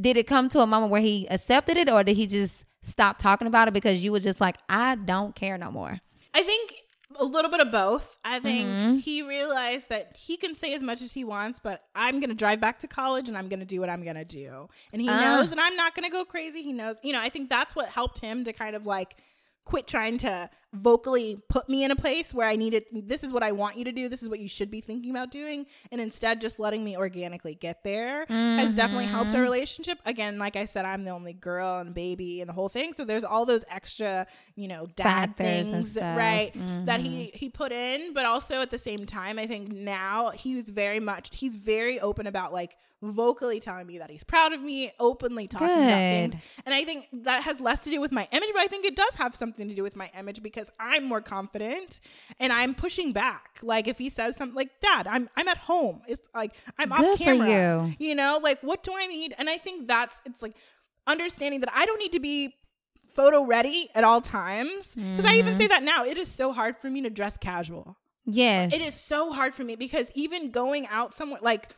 did 0.00 0.16
it 0.16 0.26
come 0.26 0.48
to 0.50 0.60
a 0.60 0.66
moment 0.66 0.92
where 0.92 1.00
he 1.00 1.26
accepted 1.28 1.76
it 1.76 1.88
or 1.88 2.04
did 2.04 2.16
he 2.16 2.26
just 2.26 2.64
stop 2.82 3.18
talking 3.18 3.48
about 3.48 3.66
it 3.68 3.74
because 3.74 4.04
you 4.04 4.12
were 4.12 4.20
just 4.20 4.40
like, 4.40 4.56
I 4.68 4.94
don't 4.94 5.34
care 5.34 5.56
no 5.58 5.70
more? 5.70 6.00
I 6.32 6.42
think 6.42 6.74
a 7.18 7.24
little 7.24 7.50
bit 7.50 7.60
of 7.60 7.70
both. 7.70 8.18
I 8.24 8.40
think 8.40 8.66
Mhm. 8.68 9.00
he 9.00 9.22
realized 9.22 9.88
that 9.88 10.16
he 10.16 10.36
can 10.36 10.54
say 10.54 10.74
as 10.74 10.82
much 10.82 11.00
as 11.02 11.12
he 11.12 11.24
wants, 11.24 11.60
but 11.60 11.84
I'm 11.94 12.20
going 12.20 12.30
to 12.30 12.34
drive 12.34 12.60
back 12.60 12.78
to 12.80 12.88
college 12.88 13.28
and 13.28 13.36
I'm 13.38 13.48
going 13.48 13.60
to 13.60 13.66
do 13.66 13.80
what 13.80 13.90
I'm 13.90 14.02
going 14.02 14.16
to 14.16 14.24
do. 14.24 14.68
And 14.92 15.00
he 15.00 15.08
Ah. 15.08 15.20
knows, 15.20 15.50
and 15.52 15.60
I'm 15.60 15.76
not 15.76 15.94
going 15.94 16.04
to 16.04 16.10
go 16.10 16.24
crazy. 16.24 16.62
He 16.62 16.72
knows, 16.72 16.96
you 17.02 17.12
know, 17.12 17.20
I 17.20 17.28
think 17.28 17.48
that's 17.50 17.74
what 17.76 17.88
helped 17.88 18.18
him 18.20 18.44
to 18.44 18.52
kind 18.52 18.74
of 18.76 18.86
like 18.86 19.16
quit 19.64 19.86
trying 19.86 20.18
to 20.18 20.50
vocally 20.74 21.42
put 21.48 21.68
me 21.68 21.84
in 21.84 21.90
a 21.90 21.96
place 21.96 22.34
where 22.34 22.46
I 22.48 22.56
needed, 22.56 22.84
this 22.92 23.22
is 23.24 23.32
what 23.32 23.42
I 23.42 23.52
want 23.52 23.76
you 23.78 23.84
to 23.84 23.92
do. 23.92 24.08
This 24.08 24.22
is 24.22 24.28
what 24.28 24.40
you 24.40 24.48
should 24.48 24.70
be 24.70 24.80
thinking 24.80 25.10
about 25.10 25.30
doing. 25.30 25.66
And 25.92 26.00
instead, 26.00 26.40
just 26.40 26.58
letting 26.58 26.84
me 26.84 26.96
organically 26.96 27.54
get 27.54 27.82
there 27.84 28.26
has 28.28 28.74
definitely 28.74 29.06
helped 29.06 29.30
Mm-hmm. 29.30 29.36
our 29.36 29.42
relationship. 29.42 29.98
Again, 30.04 30.38
like 30.38 30.56
I 30.56 30.64
said, 30.64 30.84
I'm 30.84 31.04
the 31.04 31.10
only 31.12 31.32
girl 31.32 31.78
and 31.78 31.94
baby 31.94 32.40
and 32.40 32.48
the 32.48 32.52
whole 32.52 32.68
thing. 32.68 32.92
So 32.92 33.04
there's 33.04 33.24
all 33.24 33.46
those 33.46 33.64
extra, 33.70 34.26
you 34.56 34.68
know, 34.68 34.86
dad 34.96 35.36
Factors 35.36 35.68
things, 35.70 35.96
right? 35.96 36.52
That 36.86 37.00
Mhm. 37.00 37.04
he 37.06 37.30
he 37.34 37.48
put 37.48 37.72
in, 37.72 38.12
but 38.12 38.24
also 38.26 38.60
at 38.60 38.70
the 38.70 38.78
same 38.78 39.06
time, 39.06 39.38
I 39.38 39.46
think 39.46 39.70
now 39.70 40.30
he's 40.30 40.70
very 40.70 41.00
much 41.00 41.30
he's 41.32 41.54
very 41.56 42.00
open 42.00 42.26
about 42.26 42.52
like 42.52 42.76
vocally 43.02 43.60
telling 43.60 43.86
me 43.86 43.98
that 43.98 44.08
he's 44.10 44.24
proud 44.24 44.54
of 44.54 44.62
me, 44.62 44.90
openly 44.98 45.46
talking 45.46 45.84
about 45.84 45.98
things. 45.98 46.34
And 46.64 46.74
I 46.74 46.84
think 46.84 47.06
that 47.12 47.42
has 47.42 47.60
less 47.60 47.80
to 47.80 47.90
do 47.90 48.00
with 48.00 48.12
my 48.12 48.26
image, 48.32 48.48
but 48.54 48.62
I 48.62 48.66
think 48.66 48.86
it 48.86 48.96
does 48.96 49.14
have 49.16 49.36
something 49.36 49.68
to 49.68 49.74
do 49.74 49.82
with 49.82 49.94
my 49.94 50.10
image 50.18 50.42
because 50.42 50.63
I'm 50.80 51.04
more 51.04 51.20
confident 51.20 52.00
and 52.40 52.52
I'm 52.52 52.74
pushing 52.74 53.12
back. 53.12 53.58
Like 53.62 53.88
if 53.88 53.98
he 53.98 54.08
says 54.08 54.36
something 54.36 54.54
like, 54.56 54.80
"Dad, 54.80 55.06
I'm 55.06 55.28
I'm 55.36 55.48
at 55.48 55.58
home." 55.58 56.02
It's 56.08 56.26
like 56.34 56.52
I'm 56.78 56.90
Good 56.90 57.12
off 57.12 57.18
camera. 57.18 57.48
you. 57.98 58.08
You 58.08 58.14
know, 58.14 58.38
like 58.42 58.60
what 58.62 58.82
do 58.82 58.92
I 58.96 59.06
need? 59.06 59.34
And 59.38 59.48
I 59.50 59.58
think 59.58 59.88
that's 59.88 60.20
it's 60.24 60.42
like 60.42 60.54
understanding 61.06 61.60
that 61.60 61.70
I 61.74 61.86
don't 61.86 61.98
need 61.98 62.12
to 62.12 62.20
be 62.20 62.54
photo 63.14 63.44
ready 63.44 63.88
at 63.94 64.02
all 64.04 64.20
times 64.20 64.94
because 64.94 65.24
I 65.24 65.34
even 65.36 65.54
Mhm. 65.54 65.58
say 65.58 65.66
that 65.68 65.82
now. 65.82 66.04
It 66.04 66.18
is 66.18 66.28
so 66.30 66.52
hard 66.52 66.78
for 66.78 66.90
me 66.90 67.00
to 67.02 67.10
dress 67.10 67.36
casual. 67.36 67.96
Yes. 68.26 68.72
It 68.72 68.80
is 68.80 68.94
so 68.94 69.32
hard 69.32 69.54
for 69.54 69.62
me 69.64 69.76
because 69.76 70.10
even 70.14 70.50
going 70.50 70.86
out 70.88 71.14
somewhere 71.14 71.38
like 71.42 71.76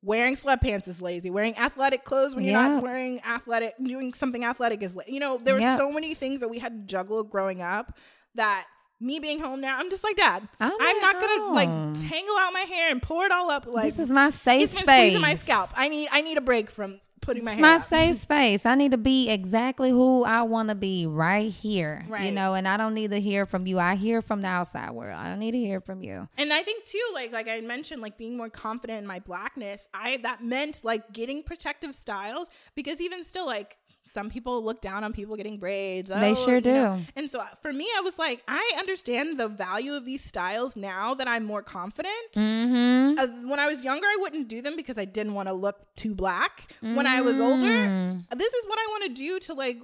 wearing 0.00 0.34
sweatpants 0.34 0.86
is 0.86 1.02
lazy. 1.02 1.28
Wearing 1.28 1.56
athletic 1.58 2.04
clothes 2.04 2.34
when 2.34 2.44
you're 2.44 2.54
Yeah. 2.54 2.68
not 2.68 2.82
wearing 2.84 3.20
athletic, 3.24 3.74
doing 3.82 4.14
something 4.14 4.44
athletic 4.44 4.80
is, 4.80 4.94
la- 4.94 5.02
you 5.08 5.18
know, 5.18 5.38
there 5.38 5.54
were 5.54 5.60
Yeah. 5.60 5.76
so 5.76 5.90
many 5.90 6.14
things 6.14 6.38
that 6.40 6.48
we 6.48 6.60
had 6.60 6.72
to 6.72 6.86
juggle 6.86 7.24
growing 7.24 7.60
up 7.60 7.98
that 8.38 8.66
me 9.00 9.20
being 9.20 9.38
home 9.38 9.60
now, 9.60 9.78
I'm 9.78 9.90
just 9.90 10.02
like, 10.02 10.16
Dad, 10.16 10.48
oh 10.60 10.64
I'm 10.64 10.72
I'm, 10.80 10.96
at 10.96 11.00
not 11.00 11.20
gonna 11.20 11.52
like 11.52 11.68
tangle 12.08 12.36
out 12.36 12.52
my 12.52 12.62
hair 12.62 12.90
and 12.90 13.00
pull 13.00 13.20
it 13.22 13.30
all 13.30 13.50
up. 13.50 13.66
Like 13.66 13.84
this 13.84 13.98
is 13.98 14.08
my 14.08 14.30
safe 14.30 14.64
it's 14.64 14.72
been 14.74 14.82
space. 14.82 15.00
squeezing 15.12 15.20
my 15.20 15.34
scalp. 15.34 15.70
I 15.76 15.88
need 15.88 16.08
I 16.10 16.22
need 16.22 16.38
a 16.38 16.40
break 16.40 16.70
from 16.70 17.00
putting 17.28 17.44
my 17.44 17.52
It's 17.52 17.60
my 17.60 17.74
up. 17.74 17.86
safe 17.86 18.16
space. 18.20 18.64
I 18.64 18.74
need 18.74 18.92
to 18.92 18.98
be 18.98 19.28
exactly 19.28 19.90
who 19.90 20.24
I 20.24 20.42
want 20.42 20.70
to 20.70 20.74
be 20.74 21.06
right 21.06 21.52
here. 21.52 22.06
You 22.22 22.32
know, 22.32 22.54
and 22.54 22.66
I 22.66 22.76
don't 22.76 22.94
need 22.94 23.10
to 23.10 23.20
hear 23.20 23.44
from 23.44 23.66
you. 23.66 23.78
I 23.78 23.96
hear 23.96 24.22
from 24.22 24.40
the 24.42 24.48
outside 24.48 24.90
world. 24.92 25.14
I 25.14 25.28
don't 25.28 25.38
need 25.38 25.52
to 25.52 25.58
hear 25.58 25.80
from 25.80 26.02
you. 26.02 26.28
And 26.38 26.52
I 26.52 26.62
think 26.62 26.84
too, 26.86 27.06
like 27.12 27.32
like 27.32 27.48
I 27.48 27.60
mentioned, 27.60 28.00
like 28.00 28.16
being 28.16 28.36
more 28.36 28.48
confident 28.48 29.00
in 29.00 29.06
my 29.06 29.18
blackness, 29.18 29.88
I 29.92 30.16
that 30.22 30.42
meant 30.42 30.84
like 30.84 31.12
getting 31.12 31.42
protective 31.42 31.94
styles 31.94 32.48
because 32.74 33.00
even 33.00 33.22
still, 33.24 33.46
like 33.46 33.76
some 34.02 34.30
people 34.30 34.64
look 34.64 34.80
down 34.80 35.04
on 35.04 35.12
people 35.12 35.36
getting 35.36 35.58
braids. 35.58 36.08
They 36.08 36.30
oh, 36.30 36.34
sure 36.34 36.56
you 36.56 36.60
know. 36.62 36.96
do. 36.96 37.12
And 37.14 37.30
so 37.30 37.40
uh, 37.40 37.46
for 37.60 37.72
me, 37.72 37.86
I 37.96 38.00
was 38.00 38.18
like, 38.18 38.42
I 38.48 38.74
understand 38.78 39.38
the 39.38 39.48
value 39.48 39.94
of 39.94 40.04
these 40.06 40.24
styles 40.24 40.76
now 40.76 41.14
that 41.14 41.28
I'm 41.28 41.44
more 41.44 41.62
confident. 41.62 42.32
Mm-hmm. 42.34 43.18
Uh, 43.18 43.48
when 43.48 43.60
I 43.60 43.66
was 43.66 43.84
younger, 43.84 44.06
I 44.06 44.16
wouldn't 44.20 44.48
do 44.48 44.62
them 44.62 44.76
because 44.76 44.96
I 44.96 45.04
didn't 45.04 45.34
want 45.34 45.48
to 45.48 45.54
look 45.54 45.94
too 45.96 46.14
black. 46.14 46.72
When 46.80 47.06
I 47.06 47.17
was 47.24 47.38
older, 47.40 47.66
Mm. 47.66 48.24
this 48.36 48.52
is 48.52 48.66
what 48.66 48.78
I 48.78 48.86
want 48.90 49.04
to 49.04 49.22
do 49.22 49.38
to 49.40 49.54
like 49.54 49.78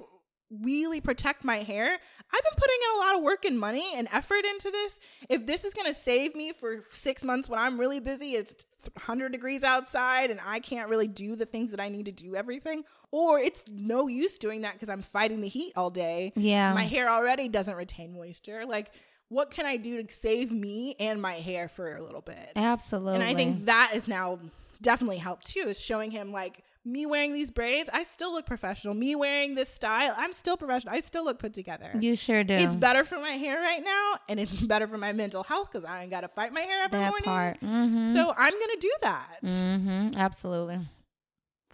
really 0.62 1.00
protect 1.00 1.42
my 1.42 1.56
hair. 1.56 1.86
I've 1.86 2.42
been 2.44 2.52
putting 2.56 2.76
in 2.84 2.96
a 2.96 2.98
lot 3.00 3.16
of 3.16 3.22
work 3.22 3.44
and 3.44 3.58
money 3.58 3.84
and 3.96 4.06
effort 4.12 4.44
into 4.44 4.70
this. 4.70 5.00
If 5.28 5.46
this 5.46 5.64
is 5.64 5.74
going 5.74 5.88
to 5.88 5.94
save 5.94 6.36
me 6.36 6.52
for 6.52 6.84
6 6.92 7.24
months 7.24 7.48
when 7.48 7.58
I'm 7.58 7.80
really 7.80 7.98
busy, 7.98 8.36
it's 8.36 8.64
100 8.94 9.32
degrees 9.32 9.64
outside 9.64 10.30
and 10.30 10.38
I 10.44 10.60
can't 10.60 10.88
really 10.88 11.08
do 11.08 11.34
the 11.34 11.46
things 11.46 11.70
that 11.72 11.80
I 11.80 11.88
need 11.88 12.06
to 12.06 12.12
do 12.12 12.36
everything, 12.36 12.84
or 13.10 13.40
it's 13.40 13.64
no 13.72 14.06
use 14.06 14.38
doing 14.38 14.60
that 14.60 14.78
cuz 14.78 14.88
I'm 14.88 15.02
fighting 15.02 15.40
the 15.40 15.48
heat 15.48 15.72
all 15.76 15.90
day. 15.90 16.32
Yeah. 16.36 16.72
My 16.72 16.84
hair 16.84 17.10
already 17.10 17.48
doesn't 17.48 17.74
retain 17.74 18.12
moisture. 18.14 18.64
Like 18.64 18.92
what 19.30 19.50
can 19.50 19.66
I 19.66 19.76
do 19.76 20.00
to 20.02 20.14
save 20.14 20.52
me 20.52 20.94
and 21.00 21.20
my 21.20 21.32
hair 21.34 21.66
for 21.66 21.96
a 21.96 22.02
little 22.02 22.20
bit? 22.20 22.52
Absolutely. 22.54 23.14
And 23.14 23.24
I 23.24 23.34
think 23.34 23.64
that 23.64 23.92
is 23.94 24.06
now 24.06 24.38
definitely 24.82 25.16
helped 25.18 25.46
too, 25.46 25.60
is 25.68 25.80
showing 25.80 26.10
him 26.12 26.30
like 26.30 26.62
me 26.84 27.06
wearing 27.06 27.32
these 27.32 27.50
braids, 27.50 27.88
I 27.92 28.02
still 28.04 28.32
look 28.32 28.46
professional. 28.46 28.94
Me 28.94 29.14
wearing 29.14 29.54
this 29.54 29.68
style, 29.68 30.14
I'm 30.16 30.32
still 30.32 30.56
professional. 30.56 30.94
I 30.94 31.00
still 31.00 31.24
look 31.24 31.38
put 31.38 31.54
together. 31.54 31.90
you 31.98 32.14
sure 32.16 32.44
do. 32.44 32.54
It's 32.54 32.74
better 32.74 33.04
for 33.04 33.18
my 33.18 33.32
hair 33.32 33.60
right 33.60 33.82
now, 33.82 34.18
and 34.28 34.38
it's 34.38 34.60
better 34.66 34.86
for 34.86 34.98
my 34.98 35.12
mental 35.12 35.42
health 35.42 35.70
because 35.72 35.84
I 35.84 36.02
ain't 36.02 36.10
got 36.10 36.20
to 36.22 36.28
fight 36.28 36.52
my 36.52 36.60
hair 36.60 36.84
every 36.84 36.98
that 36.98 37.10
morning. 37.10 37.24
part. 37.24 37.60
Mm-hmm. 37.60 38.04
So 38.12 38.34
I'm 38.36 38.52
gonna 38.52 38.80
do 38.80 38.92
that. 39.02 39.38
mm-hmm. 39.44 40.10
Absolutely. 40.16 40.80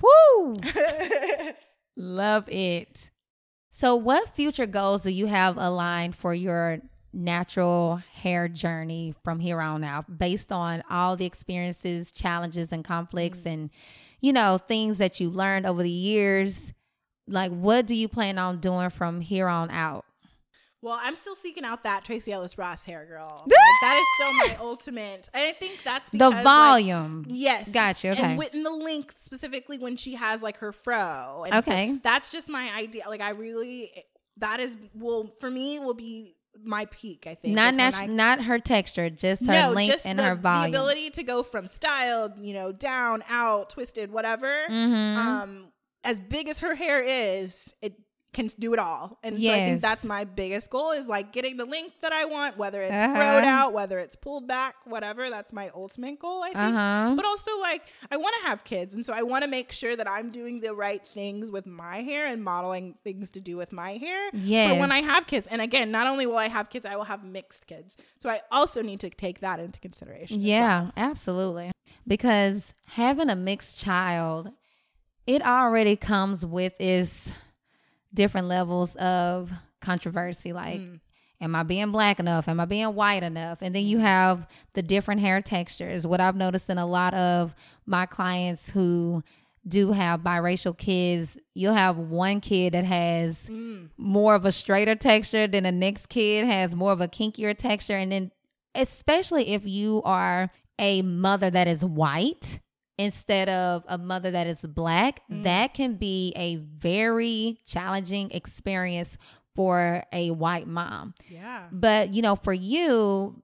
Woo! 0.00 0.54
Love 1.96 2.48
it. 2.48 3.10
So, 3.70 3.96
what 3.96 4.34
future 4.34 4.66
goals 4.66 5.02
do 5.02 5.10
you 5.10 5.26
have 5.26 5.56
aligned 5.56 6.16
for 6.16 6.34
your 6.34 6.80
natural 7.12 8.02
hair 8.14 8.48
journey 8.48 9.14
from 9.24 9.40
here 9.40 9.60
on 9.60 9.82
out, 9.82 10.18
based 10.18 10.52
on 10.52 10.82
all 10.88 11.16
the 11.16 11.26
experiences, 11.26 12.12
challenges, 12.12 12.72
and 12.72 12.84
conflicts, 12.84 13.44
and 13.46 13.70
you 14.20 14.32
know 14.32 14.58
things 14.58 14.98
that 14.98 15.20
you 15.20 15.30
learned 15.30 15.66
over 15.66 15.82
the 15.82 15.90
years? 15.90 16.72
Like, 17.26 17.52
what 17.52 17.86
do 17.86 17.94
you 17.94 18.08
plan 18.08 18.38
on 18.38 18.58
doing 18.58 18.90
from 18.90 19.20
here 19.20 19.48
on 19.48 19.70
out? 19.70 20.04
well, 20.82 20.98
I'm 20.98 21.14
still 21.14 21.36
seeking 21.36 21.62
out 21.64 21.82
that 21.82 22.04
Tracee 22.04 22.32
Ellis 22.32 22.56
Ross 22.56 22.84
hair 22.86 23.04
girl. 23.04 23.42
Like, 23.46 23.80
that 23.82 23.98
is 24.00 24.06
still 24.16 24.32
my 24.32 24.64
ultimate. 24.64 25.28
And 25.34 25.42
I 25.44 25.52
think 25.52 25.82
that's 25.84 26.08
The 26.08 26.16
because 26.16 26.32
like, 26.32 26.44
volume. 26.44 27.26
Yes. 27.28 27.70
Gotcha, 27.72 28.10
okay. 28.12 28.22
And 28.22 28.38
within 28.38 28.62
the 28.62 28.70
length, 28.70 29.18
specifically 29.18 29.76
when 29.78 29.96
she 29.96 30.14
has 30.14 30.42
like 30.42 30.56
her 30.58 30.72
fro. 30.72 31.44
And 31.46 31.54
Okay. 31.56 31.98
that's 32.02 32.32
just 32.32 32.48
my 32.48 32.70
idea. 32.74 33.04
Like 33.08 33.20
I 33.20 33.30
really 33.32 33.92
that 34.38 34.58
is 34.60 34.76
will 34.94 35.34
for 35.40 35.50
me 35.50 35.78
will 35.78 35.92
be 35.94 36.34
my 36.62 36.86
peak, 36.90 37.26
I 37.26 37.34
think. 37.34 37.54
not 37.54 37.74
natu- 37.74 38.02
I- 38.02 38.06
not 38.06 38.42
her 38.44 38.58
texture, 38.58 39.08
just 39.10 39.46
her 39.46 39.52
no, 39.52 39.70
length 39.70 39.92
just 39.92 40.06
and 40.06 40.18
the, 40.18 40.24
her 40.24 40.34
the 40.34 40.64
ability 40.68 41.10
to 41.10 41.22
go 41.22 41.42
from 41.42 41.66
styled, 41.66 42.32
you 42.38 42.54
know, 42.54 42.72
down, 42.72 43.22
out, 43.28 43.70
twisted, 43.70 44.10
whatever. 44.12 44.64
Mhm. 44.68 45.16
Um, 45.16 45.66
as 46.04 46.20
big 46.20 46.48
as 46.48 46.60
her 46.60 46.74
hair 46.74 47.02
is, 47.02 47.74
it 47.82 47.94
can 48.32 48.48
do 48.58 48.72
it 48.72 48.78
all. 48.78 49.18
And 49.24 49.42
so 49.42 49.50
I 49.52 49.56
think 49.56 49.80
that's 49.80 50.04
my 50.04 50.22
biggest 50.24 50.70
goal 50.70 50.92
is 50.92 51.08
like 51.08 51.32
getting 51.32 51.56
the 51.56 51.64
length 51.64 51.94
that 52.02 52.12
I 52.12 52.24
want, 52.26 52.56
whether 52.56 52.80
it's 52.80 52.92
Uh-huh. 52.92 53.14
froed 53.16 53.42
out, 53.44 53.72
whether 53.72 53.98
it's 53.98 54.14
pulled 54.14 54.46
back, 54.46 54.76
whatever. 54.84 55.28
That's 55.30 55.52
my 55.52 55.70
ultimate 55.74 56.18
goal, 56.20 56.42
I 56.42 56.46
think. 56.52 56.58
Uh-huh. 56.76 57.14
But 57.16 57.24
also 57.24 57.58
like 57.60 57.82
I 58.10 58.16
want 58.16 58.34
to 58.40 58.46
have 58.48 58.62
kids, 58.64 58.94
and 58.94 59.04
so 59.04 59.12
I 59.12 59.22
want 59.22 59.42
to 59.44 59.50
make 59.50 59.72
sure 59.72 59.96
that 59.96 60.08
I'm 60.08 60.30
doing 60.30 60.60
the 60.60 60.74
right 60.74 61.04
things 61.04 61.50
with 61.50 61.66
my 61.66 62.02
hair 62.02 62.26
and 62.26 62.42
modeling 62.44 62.94
things 63.02 63.30
to 63.30 63.40
do 63.40 63.56
with 63.56 63.72
my 63.72 63.96
hair. 63.96 64.30
Yeah. 64.32 64.68
But 64.72 64.78
when 64.80 64.92
I 64.92 65.00
have 65.00 65.26
kids, 65.26 65.46
and 65.48 65.60
again, 65.60 65.90
not 65.90 66.06
only 66.06 66.26
will 66.26 66.38
I 66.38 66.48
have 66.48 66.70
kids, 66.70 66.86
I 66.86 66.94
will 66.96 67.04
have 67.04 67.24
mixed 67.24 67.66
kids. 67.66 67.96
So 68.20 68.30
I 68.30 68.40
also 68.52 68.80
need 68.82 69.00
to 69.00 69.10
take 69.10 69.40
that 69.40 69.58
into 69.60 69.80
consideration. 69.80 70.36
as 70.36 70.42
well. 70.42 70.48
Yeah, 70.48 70.90
absolutely. 70.96 71.72
Because 72.06 72.74
having 72.86 73.28
a 73.28 73.36
mixed 73.36 73.78
child, 73.80 74.50
it 75.26 75.42
already 75.42 75.96
comes 75.96 76.44
with 76.46 76.72
its 76.80 77.32
different 78.12 78.48
levels 78.48 78.94
of 78.96 79.50
controversy. 79.80 80.52
Like, 80.52 80.80
Mm. 80.80 81.00
am 81.40 81.54
I 81.56 81.62
being 81.62 81.90
black 81.90 82.18
enough? 82.20 82.48
Am 82.48 82.60
I 82.60 82.64
being 82.64 82.94
white 82.94 83.22
enough? 83.22 83.58
And 83.62 83.74
then 83.74 83.84
you 83.84 83.98
have 83.98 84.46
the 84.74 84.82
different 84.82 85.20
hair 85.20 85.40
textures. 85.40 86.06
What 86.06 86.20
I've 86.20 86.36
noticed 86.36 86.68
in 86.68 86.78
a 86.78 86.86
lot 86.86 87.14
of 87.14 87.54
my 87.86 88.06
clients 88.06 88.70
who 88.70 89.22
do 89.66 89.92
have 89.92 90.20
biracial 90.20 90.76
kids, 90.76 91.36
you'll 91.54 91.74
have 91.74 91.96
one 91.98 92.40
kid 92.40 92.72
that 92.72 92.84
has 92.84 93.46
Mm. 93.48 93.90
more 93.98 94.34
of 94.34 94.44
a 94.46 94.52
straighter 94.52 94.94
texture 94.94 95.46
than 95.46 95.64
the 95.64 95.72
next 95.72 96.08
kid 96.08 96.46
has 96.46 96.74
more 96.74 96.92
of 96.92 97.00
a 97.00 97.08
kinkier 97.08 97.56
texture 97.56 97.94
and 97.96 98.10
then 98.12 98.30
especially 98.74 99.48
if 99.52 99.66
you 99.66 100.00
are 100.04 100.48
a 100.78 101.02
mother 101.02 101.50
that 101.50 101.68
is 101.68 101.84
white 101.84 102.60
instead 103.00 103.48
of 103.48 103.84
a 103.88 103.96
mother 103.98 104.30
that 104.30 104.46
is 104.46 104.58
black 104.62 105.20
that 105.28 105.74
can 105.74 105.94
be 105.94 106.32
a 106.36 106.56
very 106.56 107.58
challenging 107.66 108.30
experience 108.32 109.16
for 109.54 110.04
a 110.12 110.30
white 110.30 110.66
mom 110.68 111.14
Yeah. 111.28 111.66
but 111.72 112.12
you 112.14 112.22
know 112.22 112.36
for 112.36 112.52
you 112.52 113.42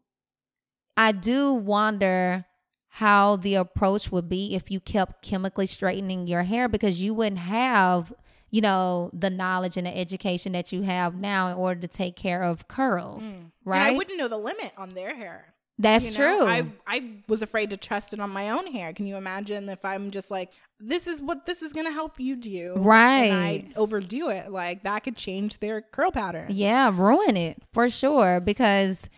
i 0.96 1.12
do 1.12 1.52
wonder 1.52 2.44
how 2.88 3.36
the 3.36 3.54
approach 3.56 4.10
would 4.12 4.28
be 4.28 4.54
if 4.54 4.70
you 4.70 4.80
kept 4.80 5.22
chemically 5.22 5.66
straightening 5.66 6.26
your 6.26 6.44
hair 6.44 6.68
because 6.68 7.02
you 7.02 7.12
wouldn't 7.14 7.38
have 7.40 8.12
you 8.50 8.60
know 8.60 9.10
the 9.12 9.28
knowledge 9.30 9.76
and 9.76 9.86
the 9.86 9.96
education 9.96 10.52
that 10.52 10.72
you 10.72 10.82
have 10.82 11.14
now 11.14 11.48
in 11.48 11.54
order 11.54 11.80
to 11.80 11.88
take 11.88 12.16
care 12.16 12.42
of 12.42 12.68
curls 12.68 13.22
Mm. 13.22 13.50
And 13.66 13.74
right 13.74 13.92
I 13.92 13.96
wouldn't 13.96 14.16
know 14.18 14.28
the 14.28 14.38
limit 14.38 14.72
on 14.78 14.90
their 14.90 15.14
hair. 15.16 15.52
That's 15.78 16.06
you 16.06 16.18
know? 16.18 16.38
true 16.38 16.46
I 16.46 16.66
I 16.86 17.10
was 17.28 17.42
afraid 17.42 17.70
to 17.70 17.76
trust 17.76 18.14
it 18.14 18.20
on 18.20 18.30
my 18.30 18.50
own 18.50 18.66
hair. 18.66 18.92
Can 18.92 19.06
you 19.06 19.16
imagine 19.16 19.68
if 19.68 19.84
I'm 19.84 20.10
just 20.10 20.30
like, 20.30 20.52
this 20.80 21.06
is 21.06 21.20
what 21.20 21.44
this 21.44 21.62
is 21.62 21.72
gonna 21.72 21.92
help 21.92 22.18
you 22.18 22.36
do, 22.36 22.74
Right. 22.76 23.24
And 23.24 23.34
I 23.34 23.68
overdo 23.76 24.30
it, 24.30 24.50
like 24.50 24.84
that 24.84 25.00
could 25.04 25.16
change 25.16 25.58
their 25.58 25.82
curl 25.82 26.10
pattern. 26.12 26.46
Yeah, 26.50 26.90
ruin 26.94 27.36
it 27.36 27.62
for 27.72 27.90
sure. 27.90 28.40
Because, 28.40 29.10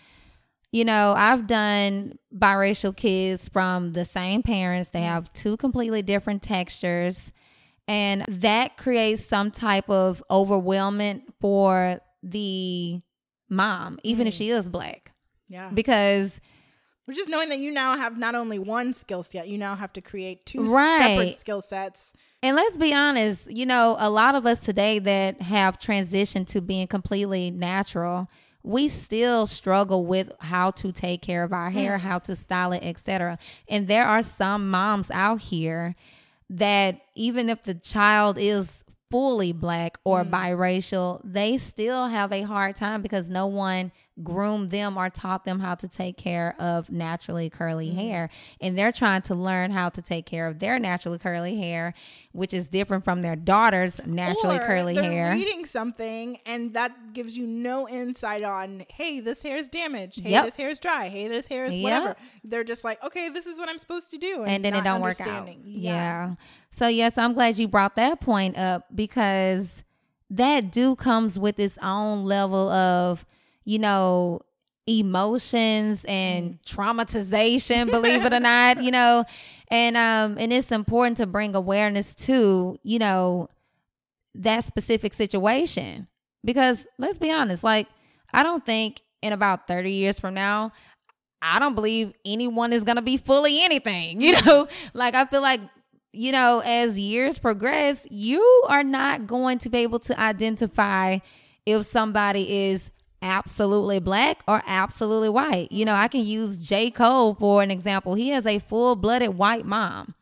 you 0.73 0.85
know, 0.85 1.15
I've 1.17 1.47
done 1.47 2.19
biracial 2.35 2.97
kids 2.97 3.49
from 3.49 3.93
the 3.93 4.05
same 4.05 4.43
parents. 4.43 4.91
They 4.91 5.01
mm-hmm. 5.01 5.09
have 5.09 5.33
two 5.33 5.57
completely 5.57 6.03
different 6.03 6.43
textures. 6.43 7.33
And 7.87 8.25
that 8.29 8.77
creates 8.77 9.25
some 9.25 9.51
type 9.51 9.89
of 9.89 10.23
overwhelmment 10.31 11.23
for 11.41 12.01
the 12.23 13.01
mom, 13.49 13.99
even 14.03 14.27
if 14.27 14.35
mm. 14.35 14.39
she 14.39 14.51
is 14.51 14.69
black. 14.69 15.13
Yeah, 15.49 15.71
Because 15.73 16.41
we're 17.07 17.15
just 17.15 17.31
knowing 17.31 17.49
that 17.49 17.59
you 17.59 17.71
now 17.71 17.97
have 17.97 18.19
not 18.19 18.35
only 18.35 18.59
one 18.59 18.93
skill 18.93 19.23
set, 19.23 19.49
you 19.49 19.57
now 19.57 19.75
have 19.75 19.95
to 19.95 20.03
create 20.03 20.45
two 20.45 20.67
Right. 20.67 21.03
separate 21.03 21.41
skill 21.41 21.63
sets. 21.63 22.13
And 22.43 22.55
let's 22.55 22.77
be 22.77 22.93
honest, 22.93 23.51
you 23.51 23.65
know, 23.65 23.97
a 23.99 24.11
lot 24.11 24.35
of 24.35 24.45
us 24.45 24.61
today 24.61 24.99
that 24.99 25.41
have 25.41 25.79
transitioned 25.79 26.49
to 26.49 26.61
being 26.61 26.87
completely 26.87 27.51
natural, 27.51 28.29
we 28.63 28.89
still 28.89 29.47
struggle 29.47 30.05
with 30.05 30.31
how 30.41 30.71
to 30.73 30.93
take 30.93 31.23
care 31.23 31.45
of 31.45 31.53
our 31.53 31.71
hair, 31.71 31.97
mm. 31.97 32.01
how 32.03 32.19
to 32.19 32.37
style 32.37 32.73
it, 32.73 32.83
etc. 32.85 33.39
And 33.69 33.89
there 33.89 34.05
are 34.05 34.23
some 34.23 34.71
moms 34.71 35.11
out 35.11 35.41
here 35.41 35.95
that 36.51 37.01
even 37.15 37.49
if 37.49 37.63
the 37.63 37.75
child 37.75 38.37
is 38.39 38.85
fully 39.11 39.53
black 39.53 39.99
or 40.05 40.25
mm. 40.25 40.31
biracial, 40.31 41.23
they 41.25 41.57
still 41.57 42.09
have 42.09 42.33
a 42.33 42.43
hard 42.43 42.77
time 42.77 43.01
because 43.01 43.31
no 43.31 43.47
one 43.47 43.93
groomed 44.23 44.71
them 44.71 44.97
or 44.97 45.11
taught 45.11 45.45
them 45.45 45.61
how 45.61 45.75
to 45.75 45.89
take 45.89 46.17
care 46.17 46.55
of 46.59 46.91
naturally 46.91 47.49
curly 47.51 47.89
mm-hmm. 47.89 47.99
hair. 47.99 48.31
And 48.61 48.77
they're 48.77 48.93
trying 48.93 49.23
to 49.23 49.35
learn 49.35 49.71
how 49.71 49.89
to 49.91 50.03
take 50.03 50.27
care 50.27 50.47
of 50.47 50.59
their 50.59 50.79
naturally 50.79 51.19
curly 51.19 51.57
hair, 51.57 51.95
which 52.33 52.53
is 52.53 52.67
different 52.67 53.05
from 53.05 53.23
their 53.23 53.37
daughter's 53.37 54.01
naturally 54.05 54.57
Or 54.57 54.67
curly 54.67 54.95
they're 54.95 55.05
hair. 55.05 55.33
Reading 55.33 55.65
something 55.65 56.39
and 56.47 56.75
that 56.75 57.13
gives 57.13 57.37
you 57.37 57.47
no 57.47 57.89
insight 57.89 58.43
on, 58.43 58.85
hey, 58.89 59.21
this 59.21 59.43
hair 59.43 59.57
is 59.57 59.69
damaged. 59.69 60.21
Hey, 60.21 60.31
Yep. 60.31 60.45
this 60.47 60.57
hair 60.57 60.71
is 60.71 60.81
dry. 60.81 61.09
Hey, 61.09 61.29
this 61.29 61.49
hair 61.49 61.65
is 61.65 61.77
Yep. 61.77 61.83
whatever. 61.83 62.17
They're 62.45 62.65
just 62.65 62.85
like, 62.85 63.03
okay, 63.05 63.29
this 63.29 63.47
is 63.47 63.59
what 63.59 63.69
I'm 63.69 63.79
supposed 63.79 64.11
to 64.11 64.19
do, 64.19 64.45
and 64.45 64.65
then 64.65 64.75
it 64.75 64.85
don't 64.85 65.01
work 65.01 65.21
out. 65.21 65.29
understanding. 65.29 65.63
Yeah. 65.65 66.35
So 66.71 66.87
yes, 66.87 67.19
I'm 67.19 67.33
glad 67.35 67.59
you 67.59 67.69
brought 67.69 67.97
that 67.97 68.21
point 68.21 68.57
up 68.57 68.87
because 68.95 69.85
that 70.31 70.71
do 70.71 70.95
comes 70.95 71.39
with 71.39 71.59
its 71.59 71.79
own 71.83 72.25
level 72.25 72.69
of, 72.71 73.25
you 73.69 73.79
know, 73.79 74.41
emotions 74.87 76.03
and 76.09 76.59
traumatization, 76.63 77.91
believe 77.91 78.25
it 78.25 78.33
or 78.33 78.41
not, 78.41 78.83
you 78.83 78.91
know. 78.91 79.27
And 79.71 79.95
um 79.95 80.39
and 80.39 80.51
it's 80.55 80.73
important 80.73 81.19
to 81.19 81.27
bring 81.27 81.55
awareness 81.55 82.15
to, 82.15 82.79
you 82.83 82.99
know, 82.99 83.49
that 84.37 84.65
specific 84.65 85.13
situation. 85.13 86.09
Because 86.43 86.87
let's 86.99 87.19
be 87.19 87.31
honest, 87.31 87.63
like 87.63 87.89
I 88.33 88.43
don't 88.43 88.65
think 88.65 89.03
in 89.21 89.35
about 89.35 89.69
30 89.69 89.93
years 89.93 90.19
from 90.19 90.33
now, 90.33 90.73
I 91.43 91.59
don't 91.59 91.75
believe 91.75 92.15
anyone 92.25 92.73
is 92.73 92.85
going 92.85 92.97
to 92.97 93.03
be 93.03 93.19
fully 93.19 93.63
anything. 93.63 94.23
You 94.23 94.41
know, 94.47 94.67
like 94.95 95.15
I 95.15 95.27
feel 95.27 95.43
like 95.43 95.61
you 96.15 96.33
know, 96.33 96.63
as 96.65 96.99
years 96.99 97.39
progress, 97.39 98.07
you 98.11 98.65
are 98.67 98.83
not 98.83 99.27
going 99.27 99.59
to 99.59 99.69
be 99.69 99.81
able 99.81 99.99
to 99.99 100.19
identify 100.19 101.19
if 101.67 101.85
somebody 101.85 102.71
is 102.71 102.91
absolutely 103.23 104.01
black 104.01 104.43
or 104.47 104.63
absolutely 104.67 105.29
white. 105.29 105.71
You 105.71 105.85
know, 105.85 105.95
I 105.95 106.09
can 106.09 106.23
use 106.25 106.59
J. 106.59 106.91
Cole 106.91 107.35
for 107.35 107.63
an 107.63 107.71
example. 107.71 108.15
He 108.15 108.31
has 108.31 108.47
a 108.47 108.59
full 108.59 108.97
blooded 108.97 109.37
white 109.37 109.65
mom, 109.65 110.15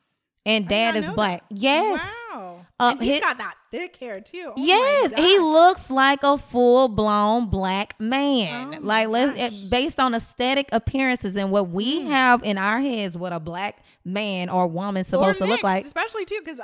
and 0.45 0.67
oh, 0.67 0.69
dad 0.69 0.97
is 0.97 1.11
black. 1.11 1.49
That. 1.49 1.57
Yes. 1.57 2.15
Wow. 2.33 2.56
Uh, 2.79 2.91
and 2.93 3.03
he's 3.03 3.13
his, 3.13 3.21
got 3.21 3.39
that 3.39 3.55
thick 3.71 3.97
hair 3.97 4.21
too. 4.21 4.53
Oh 4.55 4.63
yes, 4.63 5.13
he 5.17 5.39
looks 5.39 5.91
like 5.91 6.23
a 6.23 6.37
full 6.37 6.89
blown 6.89 7.49
black 7.49 7.99
man. 7.99 8.75
Oh 8.75 8.79
like 8.83 9.09
let's 9.09 9.65
based 9.65 9.99
on 9.99 10.15
aesthetic 10.15 10.69
appearances 10.73 11.37
and 11.37 11.51
what 11.51 11.71
we 11.71 12.01
mm. 12.01 12.09
have 12.09 12.43
in 12.43 12.59
our 12.59 12.81
heads, 12.81 13.17
what 13.17 13.33
a 13.33 13.41
black 13.41 13.83
man 14.05 14.51
or 14.51 14.67
woman 14.67 15.05
supposed 15.05 15.41
or 15.41 15.45
to 15.45 15.47
look 15.47 15.63
like. 15.63 15.87
Especially 15.87 16.27
too 16.27 16.39
because 16.45 16.61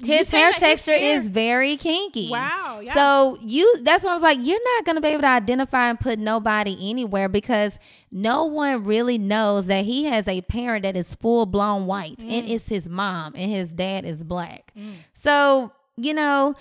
his 0.00 0.28
hair 0.28 0.52
texture 0.52 0.92
his 0.92 1.00
hair. 1.00 1.18
is 1.18 1.28
very 1.28 1.78
kinky. 1.78 2.30
Wow. 2.30 2.80
Yeah. 2.82 2.92
So 2.92 3.38
you 3.40 3.82
that's 3.82 4.04
why 4.04 4.10
I 4.10 4.14
was 4.14 4.22
like, 4.22 4.38
you're 4.42 4.62
not 4.76 4.84
gonna 4.84 5.00
be 5.00 5.08
able 5.08 5.22
to 5.22 5.28
identify 5.28 5.88
and 5.88 5.98
put 5.98 6.18
nobody 6.18 6.76
anywhere 6.90 7.30
because 7.30 7.78
no 8.12 8.44
one 8.44 8.84
really 8.84 9.16
knows 9.18 9.66
that 9.66 9.86
he 9.86 10.04
has 10.04 10.28
a 10.28 10.42
parent 10.42 10.82
that 10.82 10.96
is 10.96 11.14
full 11.14 11.46
blown 11.46 11.86
white 11.86 12.18
mm. 12.18 12.30
and 12.30 12.48
it's 12.48 12.68
his 12.68 12.86
mom 12.88 13.32
and 13.34 13.50
his 13.50 13.70
dad 13.70 14.04
is 14.04 14.18
black. 14.18 14.72
Mm. 14.78 14.96
So, 15.24 15.72
you 15.96 16.14
know, 16.14 16.54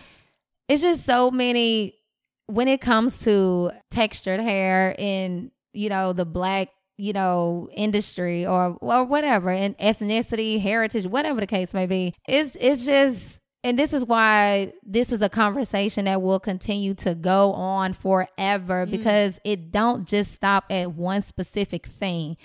it's 0.68 0.82
just 0.82 1.06
so 1.06 1.30
many 1.30 1.96
when 2.48 2.68
it 2.68 2.82
comes 2.82 3.20
to 3.24 3.72
textured 3.92 4.40
hair 4.40 4.96
in, 4.98 5.52
you 5.74 5.90
know, 5.90 6.14
the 6.14 6.26
black 6.26 6.70
you 6.96 7.12
know, 7.12 7.68
industry 7.74 8.46
or 8.46 8.78
or 8.80 9.04
whatever, 9.04 9.50
and 9.50 9.78
ethnicity, 9.80 10.62
heritage, 10.62 11.08
whatever 11.08 11.42
the 11.42 11.48
case 11.48 11.74
may 11.74 11.88
be. 11.88 12.14
It's 12.28 12.56
it's 12.62 12.86
just 12.86 13.40
and 13.64 13.80
this 13.80 13.94
is 13.94 14.06
why 14.06 14.74
this 14.84 15.12
is 15.12 15.22
a 15.22 15.30
conversation 15.30 16.06
that 16.06 16.22
will 16.22 16.40
continue 16.40 16.94
to 16.96 17.16
go 17.16 17.54
on 17.54 17.94
forever 17.94 18.86
mm. 18.86 18.92
because 18.92 19.40
it 19.44 19.72
don't 19.72 20.08
just 20.08 20.34
stop 20.34 20.66
at 20.70 20.94
one 20.94 21.22
specific 21.22 21.88
thing. 21.88 22.38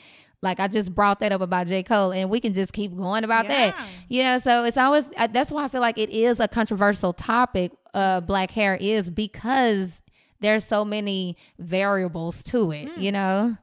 Like 0.43 0.61
I 0.61 0.69
just 0.69 0.95
brought 0.95 1.21
that 1.21 1.33
up 1.33 1.41
about 1.41 1.67
J. 1.67 1.83
Cole, 1.83 2.13
and 2.13 2.31
we 2.31 2.41
can 2.41 2.55
just 2.55 2.73
keep 2.73 2.97
going 2.97 3.25
about 3.25 3.47
yeah. 3.47 3.71
that. 3.71 3.89
Yeah, 4.09 4.39
so 4.39 4.65
it's 4.65 4.77
always 4.77 5.05
that's 5.31 5.51
why 5.51 5.65
I 5.65 5.69
feel 5.69 5.81
like 5.81 5.99
it 5.99 6.11
is 6.11 6.39
a 6.39 6.47
controversial 6.47 7.13
topic. 7.13 7.73
Uh, 7.93 8.21
black 8.21 8.53
hair 8.53 8.77
is 8.81 9.11
because 9.11 10.01
there's 10.41 10.65
so 10.65 10.85
many 10.85 11.37
variables 11.59 12.43
to 12.45 12.71
it. 12.73 12.89
Mm. 12.89 13.03
You 13.03 13.13
know. 13.13 13.57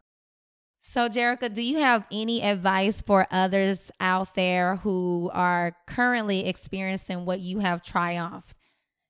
So, 0.88 1.10
Jerrica, 1.10 1.52
do 1.52 1.64
you 1.64 1.80
have 1.80 2.06
any 2.12 2.44
advice 2.44 3.02
for 3.02 3.26
others 3.32 3.92
out 4.00 4.36
there 4.36 4.78
who 4.78 5.32
are 5.34 5.76
currently 5.88 6.48
experiencing 6.48 7.26
what 7.26 7.40
you 7.40 7.60
have 7.60 7.82
triumphed 7.82 8.56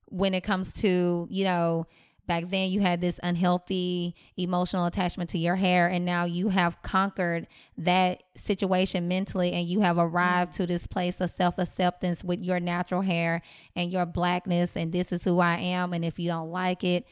when 0.05 0.33
it 0.33 0.41
comes 0.41 0.71
to, 0.73 1.27
you 1.29 1.43
know, 1.43 1.85
back 2.27 2.49
then 2.49 2.69
you 2.69 2.81
had 2.81 3.01
this 3.01 3.19
unhealthy 3.23 4.15
emotional 4.37 4.85
attachment 4.85 5.29
to 5.29 5.37
your 5.37 5.55
hair 5.55 5.87
and 5.87 6.05
now 6.05 6.25
you 6.25 6.49
have 6.49 6.81
conquered 6.81 7.47
that 7.77 8.23
situation 8.35 9.07
mentally 9.07 9.51
and 9.51 9.67
you 9.67 9.81
have 9.81 9.97
arrived 9.97 10.53
to 10.53 10.65
this 10.65 10.87
place 10.87 11.21
of 11.21 11.29
self-acceptance 11.29 12.23
with 12.23 12.43
your 12.43 12.59
natural 12.59 13.01
hair 13.01 13.41
and 13.75 13.91
your 13.91 14.05
blackness 14.05 14.75
and 14.75 14.91
this 14.91 15.11
is 15.11 15.23
who 15.23 15.39
I 15.39 15.57
am 15.57 15.93
and 15.93 16.03
if 16.03 16.19
you 16.19 16.29
don't 16.29 16.51
like 16.51 16.83
it 16.83 17.05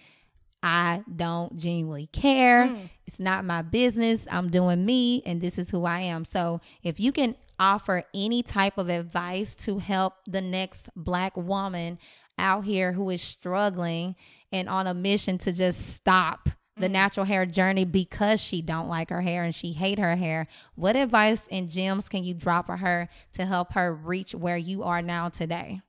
I 0.65 1.03
don't 1.14 1.57
genuinely 1.57 2.07
care. 2.07 2.68
Mm. 2.68 2.90
It's 3.06 3.19
not 3.19 3.44
my 3.44 3.61
business. 3.61 4.26
I'm 4.31 4.49
doing 4.49 4.85
me, 4.85 5.22
and 5.26 5.41
this 5.41 5.60
is 5.60 5.69
who 5.69 5.84
I 5.84 5.99
am. 5.99 6.23
So, 6.23 6.61
if 6.81 7.02
you 7.02 7.11
can 7.11 7.35
offer 7.60 8.03
any 8.14 8.41
type 8.41 8.77
of 8.77 8.90
advice 8.90 9.53
to 9.56 9.80
help 9.80 10.14
the 10.26 10.41
next 10.41 10.90
black 10.95 11.35
woman 11.35 11.99
out 12.38 12.65
here 12.65 12.94
who 12.94 13.10
is 13.10 13.22
struggling 13.22 14.15
and 14.53 14.69
on 14.69 14.88
a 14.88 14.93
mission 14.93 15.38
to 15.39 15.51
just 15.51 15.95
stop 15.95 16.47
the 16.77 16.88
mm. 16.88 16.91
natural 16.91 17.25
hair 17.25 17.45
journey 17.45 17.84
because 17.84 18.39
she 18.39 18.61
don't 18.61 18.88
like 18.88 19.09
her 19.09 19.21
hair 19.21 19.43
and 19.43 19.53
she 19.53 19.73
hate 19.73 19.99
her 19.99 20.15
hair 20.15 20.47
what 20.75 20.95
advice 20.95 21.41
and 21.51 21.69
gems 21.69 22.07
can 22.07 22.23
you 22.23 22.34
drop 22.34 22.67
for 22.67 22.77
her 22.77 23.09
to 23.34 23.45
help 23.45 23.73
her 23.73 23.93
reach 23.93 24.34
where 24.34 24.57
you 24.57 24.84
are 24.84 25.01
now 25.01 25.27
today 25.27 25.81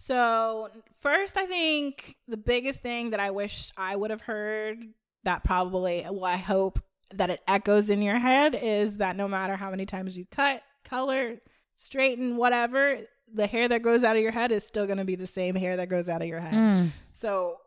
so, 0.00 0.70
first, 1.00 1.36
I 1.36 1.44
think 1.44 2.16
the 2.26 2.38
biggest 2.38 2.80
thing 2.80 3.10
that 3.10 3.20
I 3.20 3.32
wish 3.32 3.70
I 3.76 3.94
would 3.94 4.10
have 4.10 4.22
heard 4.22 4.82
that 5.24 5.44
probably, 5.44 6.06
well, 6.10 6.24
I 6.24 6.38
hope 6.38 6.78
that 7.12 7.28
it 7.28 7.42
echoes 7.46 7.90
in 7.90 8.00
your 8.00 8.18
head 8.18 8.56
is 8.58 8.96
that 8.96 9.14
no 9.14 9.28
matter 9.28 9.56
how 9.56 9.70
many 9.70 9.84
times 9.84 10.16
you 10.16 10.24
cut, 10.30 10.62
color, 10.86 11.36
straighten, 11.76 12.38
whatever, 12.38 12.96
the 13.30 13.46
hair 13.46 13.68
that 13.68 13.82
grows 13.82 14.02
out 14.02 14.16
of 14.16 14.22
your 14.22 14.32
head 14.32 14.52
is 14.52 14.64
still 14.64 14.86
going 14.86 14.96
to 14.96 15.04
be 15.04 15.16
the 15.16 15.26
same 15.26 15.54
hair 15.54 15.76
that 15.76 15.90
grows 15.90 16.08
out 16.08 16.22
of 16.22 16.28
your 16.28 16.40
head. 16.40 16.54
Mm. 16.54 16.88
So, 17.12 17.58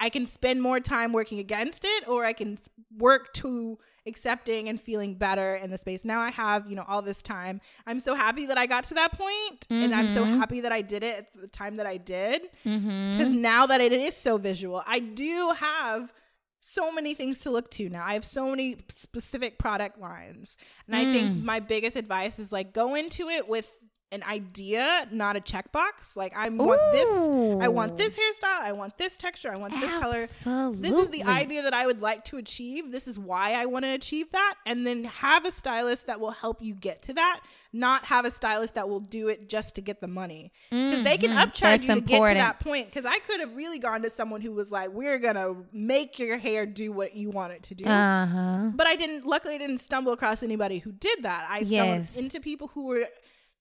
I 0.00 0.10
can 0.10 0.26
spend 0.26 0.62
more 0.62 0.80
time 0.80 1.12
working 1.12 1.38
against 1.38 1.84
it 1.84 2.08
or 2.08 2.24
I 2.24 2.32
can 2.32 2.58
work 2.96 3.32
to 3.34 3.78
accepting 4.06 4.68
and 4.68 4.80
feeling 4.80 5.14
better 5.14 5.56
in 5.56 5.70
the 5.70 5.78
space. 5.78 6.04
Now 6.04 6.20
I 6.20 6.30
have, 6.30 6.68
you 6.68 6.76
know, 6.76 6.84
all 6.88 7.02
this 7.02 7.22
time. 7.22 7.60
I'm 7.86 8.00
so 8.00 8.14
happy 8.14 8.46
that 8.46 8.56
I 8.56 8.66
got 8.66 8.84
to 8.84 8.94
that 8.94 9.12
point, 9.12 9.68
mm-hmm. 9.68 9.84
and 9.84 9.94
I'm 9.94 10.08
so 10.08 10.24
mm-hmm. 10.24 10.38
happy 10.38 10.62
that 10.62 10.72
I 10.72 10.82
did 10.82 11.02
it 11.02 11.16
at 11.18 11.32
the 11.34 11.48
time 11.48 11.76
that 11.76 11.86
I 11.86 11.96
did. 11.96 12.42
Because 12.64 12.82
mm-hmm. 12.82 13.42
now 13.42 13.66
that 13.66 13.80
it 13.80 13.92
is 13.92 14.16
so 14.16 14.38
visual, 14.38 14.82
I 14.86 15.00
do 15.00 15.50
have 15.56 16.12
so 16.60 16.90
many 16.90 17.14
things 17.14 17.40
to 17.40 17.50
look 17.50 17.70
to 17.72 17.88
now. 17.88 18.04
I 18.04 18.14
have 18.14 18.24
so 18.24 18.50
many 18.50 18.76
specific 18.88 19.58
product 19.58 19.98
lines. 19.98 20.56
And 20.86 20.96
mm. 20.96 20.98
I 20.98 21.12
think 21.12 21.28
mm. 21.28 21.44
my 21.44 21.60
biggest 21.60 21.96
advice 21.96 22.38
is 22.38 22.50
like 22.50 22.72
go 22.72 22.94
into 22.94 23.28
it 23.28 23.48
with 23.48 23.72
an 24.10 24.22
idea, 24.22 25.06
not 25.10 25.36
a 25.36 25.40
checkbox. 25.40 26.16
Like 26.16 26.34
I 26.36 26.48
want 26.48 26.80
Ooh. 26.80 26.92
this, 26.92 27.62
I 27.62 27.68
want 27.68 27.98
this 27.98 28.16
hairstyle, 28.16 28.60
I 28.60 28.72
want 28.72 28.96
this 28.96 29.16
texture, 29.16 29.52
I 29.52 29.58
want 29.58 29.74
this 29.74 29.92
Absolutely. 29.92 30.28
color. 30.42 30.72
This 30.76 30.96
is 30.96 31.10
the 31.10 31.24
idea 31.24 31.62
that 31.62 31.74
I 31.74 31.86
would 31.86 32.00
like 32.00 32.24
to 32.26 32.38
achieve. 32.38 32.90
This 32.90 33.06
is 33.06 33.18
why 33.18 33.52
I 33.52 33.66
want 33.66 33.84
to 33.84 33.90
achieve 33.90 34.30
that, 34.32 34.54
and 34.64 34.86
then 34.86 35.04
have 35.04 35.44
a 35.44 35.50
stylist 35.50 36.06
that 36.06 36.20
will 36.20 36.30
help 36.30 36.62
you 36.62 36.74
get 36.74 37.02
to 37.02 37.14
that. 37.14 37.40
Not 37.70 38.06
have 38.06 38.24
a 38.24 38.30
stylist 38.30 38.74
that 38.74 38.88
will 38.88 39.00
do 39.00 39.28
it 39.28 39.50
just 39.50 39.74
to 39.74 39.82
get 39.82 40.00
the 40.00 40.08
money 40.08 40.52
because 40.70 41.02
they 41.02 41.18
can 41.18 41.30
mm-hmm. 41.30 41.40
upcharge 41.40 41.60
That's 41.60 41.82
you 41.82 41.88
to 41.88 41.98
important. 41.98 42.28
get 42.28 42.32
to 42.32 42.38
that 42.38 42.60
point. 42.60 42.86
Because 42.86 43.04
I 43.04 43.18
could 43.18 43.40
have 43.40 43.54
really 43.54 43.78
gone 43.78 44.00
to 44.02 44.10
someone 44.10 44.40
who 44.40 44.52
was 44.52 44.72
like, 44.72 44.88
"We're 44.90 45.18
gonna 45.18 45.54
make 45.70 46.18
your 46.18 46.38
hair 46.38 46.64
do 46.64 46.92
what 46.92 47.14
you 47.14 47.28
want 47.28 47.52
it 47.52 47.62
to 47.64 47.74
do," 47.74 47.84
uh-huh. 47.84 48.70
but 48.74 48.86
I 48.86 48.96
didn't. 48.96 49.26
Luckily, 49.26 49.54
I 49.54 49.58
didn't 49.58 49.78
stumble 49.78 50.12
across 50.12 50.42
anybody 50.42 50.78
who 50.78 50.92
did 50.92 51.24
that. 51.24 51.46
I 51.50 51.62
stumbled 51.62 51.98
yes. 51.98 52.16
into 52.16 52.40
people 52.40 52.68
who 52.68 52.86
were 52.86 53.06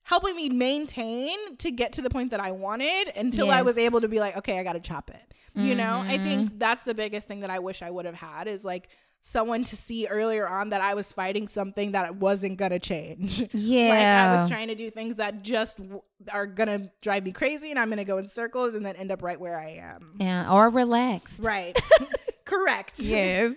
helping 0.08 0.38
me 0.38 0.48
maintain 0.48 1.58
to 1.58 1.70
get 1.70 1.92
to 1.92 2.02
the 2.02 2.10
point 2.10 2.32
that 2.32 2.40
I 2.40 2.52
wanted 2.52 3.12
until 3.14 3.48
yes. 3.48 3.56
I 3.56 3.62
was 3.62 3.78
able 3.78 4.00
to 4.00 4.08
be 4.08 4.22
like, 4.22 4.38
okay, 4.38 4.58
I 4.58 4.64
got 4.64 4.74
to 4.74 4.80
chop 4.80 5.10
it. 5.10 5.34
Mm-hmm. 5.54 5.68
You 5.68 5.76
know, 5.76 5.98
I 5.98 6.18
think 6.18 6.48
mm-hmm. 6.48 6.58
that's 6.58 6.86
the 6.86 6.94
biggest 6.94 7.28
thing 7.28 7.42
that 7.42 7.50
I 7.50 7.60
wish 7.60 7.82
I 7.82 7.92
would 7.92 8.06
have 8.06 8.16
had 8.16 8.48
is 8.48 8.64
like 8.64 8.88
someone 9.20 9.66
to 9.66 9.76
see 9.76 10.08
earlier 10.08 10.48
on 10.48 10.70
that 10.70 10.80
I 10.80 10.94
was 10.94 11.12
fighting 11.12 11.50
something 11.50 11.92
that 11.92 12.16
wasn't 12.16 12.58
going 12.58 12.72
to 12.72 12.80
change. 12.80 13.44
Yeah. 13.54 13.90
like 13.90 14.00
I 14.00 14.42
was 14.42 14.50
trying 14.50 14.70
to 14.70 14.76
do 14.76 14.90
things 14.90 15.18
that 15.18 15.44
just 15.44 15.76
w- 15.76 16.02
are 16.32 16.48
going 16.48 16.70
to 16.70 16.90
drive 17.02 17.26
me 17.26 17.34
crazy 17.34 17.70
and 17.70 17.78
I'm 17.78 17.90
going 17.90 17.98
to 17.98 18.06
go 18.06 18.18
in 18.18 18.30
circles 18.30 18.76
and 18.76 18.86
then 18.86 18.96
end 18.96 19.12
up 19.12 19.22
right 19.22 19.38
where 19.38 19.60
I 19.60 19.72
am. 19.72 20.16
Yeah. 20.22 20.54
Or 20.54 20.70
relaxed. 20.70 21.44
Right. 21.44 21.78
Correct. 22.46 23.00
Yes. 23.00 23.56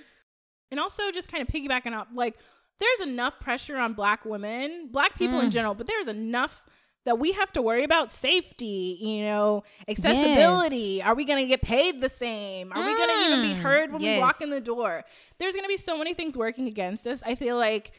and 0.72 0.81
also 0.81 1.12
just 1.12 1.31
kind 1.31 1.43
of 1.43 1.48
piggybacking 1.48 1.93
up 1.93 2.09
like, 2.12 2.36
there's 2.81 3.09
enough 3.09 3.39
pressure 3.40 3.77
on 3.77 3.93
black 3.93 4.24
women, 4.24 4.89
black 4.90 5.15
people 5.15 5.39
mm. 5.39 5.44
in 5.44 5.51
general, 5.51 5.74
but 5.74 5.86
there's 5.86 6.09
enough 6.09 6.65
that 7.05 7.19
we 7.19 7.32
have 7.32 7.52
to 7.52 7.62
worry 7.62 7.85
about 7.85 8.11
safety, 8.11 8.98
you 9.01 9.23
know, 9.23 9.62
accessibility. 9.89 10.97
Yes. 10.98 11.07
Are 11.07 11.15
we 11.15 11.24
going 11.24 11.43
to 11.43 11.47
get 11.47 11.62
paid 11.62 12.01
the 12.01 12.11
same? 12.11 12.73
Are 12.73 12.77
mm. 12.77 12.86
we 12.86 12.97
going 12.97 13.09
to 13.09 13.27
even 13.27 13.43
be 13.43 13.55
mm. 13.55 13.62
heard 13.62 13.93
when 13.93 14.02
yes. 14.02 14.16
we 14.16 14.20
walk 14.20 14.40
in 14.40 14.51
the 14.51 14.61
door? 14.61 15.05
There's 15.39 15.55
going 15.55 15.65
to 15.65 15.69
be 15.69 15.77
so 15.77 15.97
many 15.97 16.15
things 16.15 16.36
working 16.36 16.66
against 16.66 17.07
us. 17.07 17.23
I 17.24 17.36
feel 17.36 17.57
like 17.57 17.93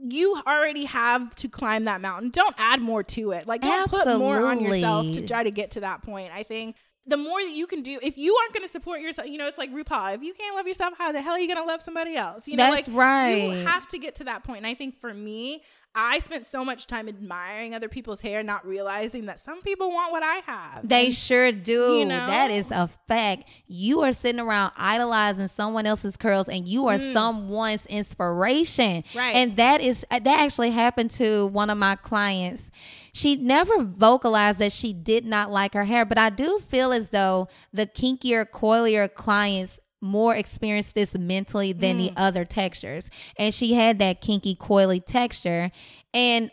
you 0.00 0.40
already 0.46 0.84
have 0.84 1.34
to 1.36 1.48
climb 1.48 1.84
that 1.84 2.00
mountain. 2.00 2.30
Don't 2.30 2.54
add 2.58 2.80
more 2.80 3.02
to 3.02 3.32
it. 3.32 3.46
Like 3.46 3.62
don't 3.62 3.82
Absolutely. 3.82 4.12
put 4.12 4.18
more 4.18 4.46
on 4.46 4.60
yourself 4.60 5.12
to 5.14 5.26
try 5.26 5.42
to 5.42 5.50
get 5.50 5.72
to 5.72 5.80
that 5.80 6.02
point. 6.02 6.32
I 6.32 6.42
think 6.42 6.76
the 7.06 7.16
more 7.16 7.42
that 7.42 7.52
you 7.52 7.66
can 7.66 7.82
do, 7.82 7.98
if 8.00 8.16
you 8.16 8.36
aren't 8.36 8.54
going 8.54 8.64
to 8.64 8.70
support 8.70 9.00
yourself, 9.00 9.28
you 9.28 9.36
know, 9.36 9.48
it's 9.48 9.58
like 9.58 9.72
RuPaul. 9.72 10.14
If 10.14 10.22
you 10.22 10.34
can't 10.34 10.54
love 10.54 10.68
yourself, 10.68 10.94
how 10.96 11.10
the 11.10 11.20
hell 11.20 11.32
are 11.32 11.40
you 11.40 11.48
going 11.48 11.58
to 11.58 11.64
love 11.64 11.82
somebody 11.82 12.14
else? 12.14 12.46
You 12.46 12.56
know, 12.56 12.70
That's 12.70 12.86
like 12.86 12.96
right. 12.96 13.34
you 13.34 13.66
have 13.66 13.88
to 13.88 13.98
get 13.98 14.14
to 14.16 14.24
that 14.24 14.44
point. 14.44 14.58
And 14.58 14.66
I 14.66 14.74
think 14.74 15.00
for 15.00 15.12
me, 15.12 15.62
I 15.94 16.20
spent 16.20 16.46
so 16.46 16.64
much 16.64 16.86
time 16.86 17.08
admiring 17.08 17.74
other 17.74 17.88
people's 17.88 18.20
hair, 18.22 18.42
not 18.42 18.64
realizing 18.64 19.26
that 19.26 19.38
some 19.38 19.60
people 19.60 19.90
want 19.92 20.12
what 20.12 20.22
I 20.22 20.36
have. 20.46 20.88
They 20.88 21.10
sure 21.10 21.52
do. 21.52 21.98
You 21.98 22.06
know? 22.06 22.26
That 22.28 22.50
is 22.50 22.70
a 22.70 22.88
fact. 23.08 23.48
You 23.66 24.00
are 24.02 24.12
sitting 24.12 24.40
around 24.40 24.72
idolizing 24.76 25.48
someone 25.48 25.86
else's 25.86 26.16
curls 26.16 26.48
and 26.48 26.66
you 26.66 26.86
are 26.86 26.98
someone's 26.98 27.84
inspiration. 27.86 29.02
Mm. 29.02 29.18
Right. 29.18 29.36
And 29.36 29.56
that 29.56 29.80
is 29.80 30.06
that 30.10 30.26
actually 30.26 30.70
happened 30.70 31.10
to 31.12 31.46
one 31.48 31.68
of 31.68 31.76
my 31.76 31.96
clients. 31.96 32.70
She 33.12 33.36
never 33.36 33.82
vocalized 33.82 34.58
that 34.58 34.72
she 34.72 34.92
did 34.92 35.26
not 35.26 35.50
like 35.50 35.74
her 35.74 35.84
hair, 35.84 36.04
but 36.04 36.18
I 36.18 36.30
do 36.30 36.58
feel 36.66 36.92
as 36.92 37.08
though 37.08 37.48
the 37.72 37.86
kinkier, 37.86 38.46
coilier 38.46 39.12
clients 39.12 39.78
more 40.00 40.34
experienced 40.34 40.94
this 40.94 41.14
mentally 41.14 41.72
than 41.72 41.98
the 41.98 42.08
mm. 42.08 42.14
other 42.16 42.44
textures. 42.44 43.08
And 43.36 43.54
she 43.54 43.74
had 43.74 43.98
that 44.00 44.20
kinky, 44.20 44.56
coily 44.56 45.04
texture. 45.04 45.70
And 46.12 46.50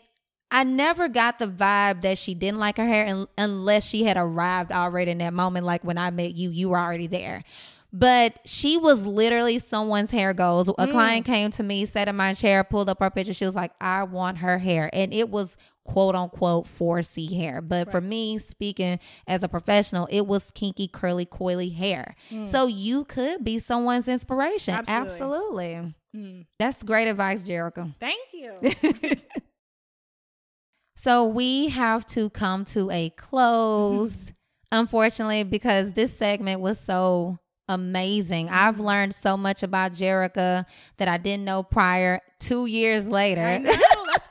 I 0.52 0.64
never 0.64 1.08
got 1.08 1.38
the 1.38 1.46
vibe 1.46 2.02
that 2.02 2.18
she 2.18 2.34
didn't 2.34 2.60
like 2.60 2.76
her 2.76 2.86
hair 2.86 3.06
un- 3.06 3.26
unless 3.36 3.84
she 3.84 4.04
had 4.04 4.16
arrived 4.16 4.70
already 4.70 5.10
in 5.10 5.18
that 5.18 5.34
moment. 5.34 5.66
Like 5.66 5.82
when 5.82 5.98
I 5.98 6.10
met 6.10 6.34
you, 6.34 6.50
you 6.50 6.68
were 6.68 6.78
already 6.78 7.06
there. 7.08 7.42
But 7.92 8.38
she 8.44 8.76
was 8.76 9.04
literally 9.04 9.58
someone's 9.58 10.12
hair 10.12 10.32
goals. 10.32 10.68
A 10.78 10.86
client 10.86 11.26
mm. 11.26 11.30
came 11.30 11.50
to 11.52 11.62
me, 11.64 11.86
sat 11.86 12.06
in 12.06 12.14
my 12.14 12.34
chair, 12.34 12.62
pulled 12.62 12.88
up 12.88 13.00
her 13.00 13.10
picture. 13.10 13.34
She 13.34 13.44
was 13.44 13.56
like, 13.56 13.72
I 13.80 14.04
want 14.04 14.38
her 14.38 14.58
hair. 14.58 14.90
And 14.92 15.12
it 15.12 15.28
was 15.28 15.56
quote 15.84 16.14
unquote 16.14 16.66
4C 16.66 17.36
hair. 17.36 17.60
But 17.60 17.90
for 17.90 18.00
me, 18.00 18.38
speaking 18.38 18.98
as 19.26 19.42
a 19.42 19.48
professional, 19.48 20.06
it 20.10 20.26
was 20.26 20.50
kinky, 20.52 20.88
curly, 20.88 21.26
coily 21.26 21.74
hair. 21.74 22.14
So 22.46 22.66
you 22.66 23.04
could 23.04 23.44
be 23.44 23.58
someone's 23.58 24.08
inspiration. 24.08 24.74
Absolutely. 24.74 25.12
Absolutely. 25.74 25.94
Mm. 26.16 26.46
That's 26.58 26.82
great 26.82 27.08
advice, 27.08 27.42
Jerrica. 27.42 27.94
Thank 28.00 28.20
you. 28.32 28.72
So 31.02 31.24
we 31.24 31.68
have 31.68 32.04
to 32.08 32.28
come 32.28 32.66
to 32.66 32.90
a 32.90 33.08
close, 33.16 34.34
unfortunately, 34.72 35.44
because 35.44 35.92
this 35.92 36.14
segment 36.14 36.60
was 36.60 36.78
so 36.78 37.38
amazing. 37.68 38.50
I've 38.50 38.80
learned 38.80 39.14
so 39.14 39.38
much 39.38 39.62
about 39.62 39.92
Jerrica 39.92 40.66
that 40.98 41.08
I 41.08 41.16
didn't 41.16 41.46
know 41.46 41.62
prior 41.62 42.20
two 42.38 42.66
years 42.66 43.06
later. 43.06 43.62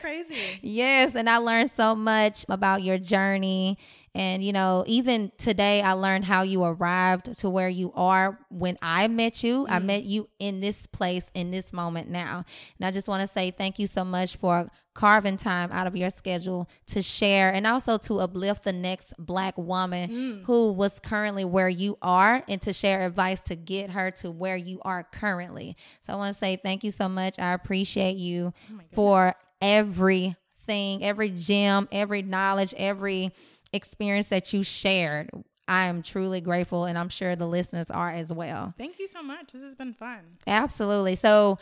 I 0.10 0.14
know, 0.14 0.18
that's 0.18 0.30
crazy. 0.30 0.60
Yes, 0.62 1.16
and 1.16 1.30
I 1.30 1.38
learned 1.38 1.72
so 1.76 1.96
much 1.96 2.46
about 2.50 2.84
your 2.84 2.98
journey. 2.98 3.78
And, 4.16 4.44
you 4.44 4.52
know, 4.52 4.84
even 4.88 5.32
today, 5.38 5.82
I 5.82 5.94
learned 5.94 6.26
how 6.26 6.42
you 6.42 6.64
arrived 6.64 7.38
to 7.40 7.50
where 7.50 7.70
you 7.70 7.94
are 7.94 8.40
when 8.50 8.78
I 8.82 9.08
met 9.08 9.44
you. 9.44 9.68
I 9.68 9.78
mm-hmm. 9.78 9.86
met 9.86 10.04
you 10.04 10.30
in 10.40 10.62
this 10.62 10.88
place, 10.88 11.26
in 11.36 11.52
this 11.52 11.72
moment 11.72 12.10
now. 12.10 12.44
And 12.80 12.88
I 12.88 12.92
just 12.92 13.08
want 13.08 13.22
to 13.22 13.32
say 13.32 13.52
thank 13.52 13.78
you 13.78 13.86
so 13.86 14.04
much 14.04 14.36
for 14.38 14.72
carving 14.96 15.38
time 15.38 15.72
out 15.72 15.86
of 15.88 15.96
your 15.96 16.10
schedule 16.10 16.68
to 16.88 17.02
share 17.02 17.54
and 17.54 17.66
also 17.68 17.98
to 17.98 18.20
uplift 18.20 18.64
the 18.64 18.74
next 18.74 19.14
black 19.18 19.58
woman 19.58 20.10
mm. 20.10 20.44
who 20.46 20.74
was 20.74 21.00
currently 21.00 21.46
where 21.46 21.70
you 21.70 21.98
are 22.02 22.44
and 22.50 22.62
to 22.62 22.74
share 22.74 23.04
advice 23.04 23.40
to 23.40 23.56
get 23.56 23.92
her 23.92 24.12
to 24.12 24.30
where 24.30 24.58
you 24.58 24.82
are 24.84 25.04
currently. 25.04 25.78
So 26.02 26.12
I 26.12 26.16
want 26.18 26.34
to 26.36 26.40
say 26.40 26.58
thank 26.58 26.84
you 26.84 26.92
so 26.92 27.08
much. 27.08 27.40
I 27.40 27.54
appreciate 27.54 28.18
you 28.18 28.54
oh 28.74 28.80
for 28.92 29.36
everything, 29.62 31.04
every 31.04 31.30
gem, 31.30 31.88
every 31.92 32.22
knowledge, 32.22 32.74
every 32.78 33.32
experience 33.74 34.28
that 34.28 34.54
you 34.54 34.64
shared. 34.64 35.30
I 35.68 35.86
am 35.86 36.02
truly 36.02 36.42
grateful, 36.42 36.86
and 36.86 36.98
I'm 36.98 37.10
sure 37.10 37.36
the 37.36 37.46
listeners 37.46 37.92
are 37.92 38.10
as 38.10 38.34
well. 38.34 38.74
Thank 38.78 38.98
you 38.98 39.08
so 39.08 39.22
much. 39.22 39.52
This 39.54 39.62
has 39.62 39.76
been 39.76 39.94
fun. 39.94 40.22
Absolutely. 40.48 41.16
So, 41.16 41.60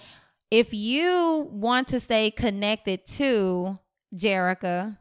if 0.50 0.74
you 0.74 1.50
want 1.52 1.90
to 1.90 2.00
stay 2.00 2.32
connected 2.32 3.06
to 3.06 3.78
Jerrica, 4.16 4.98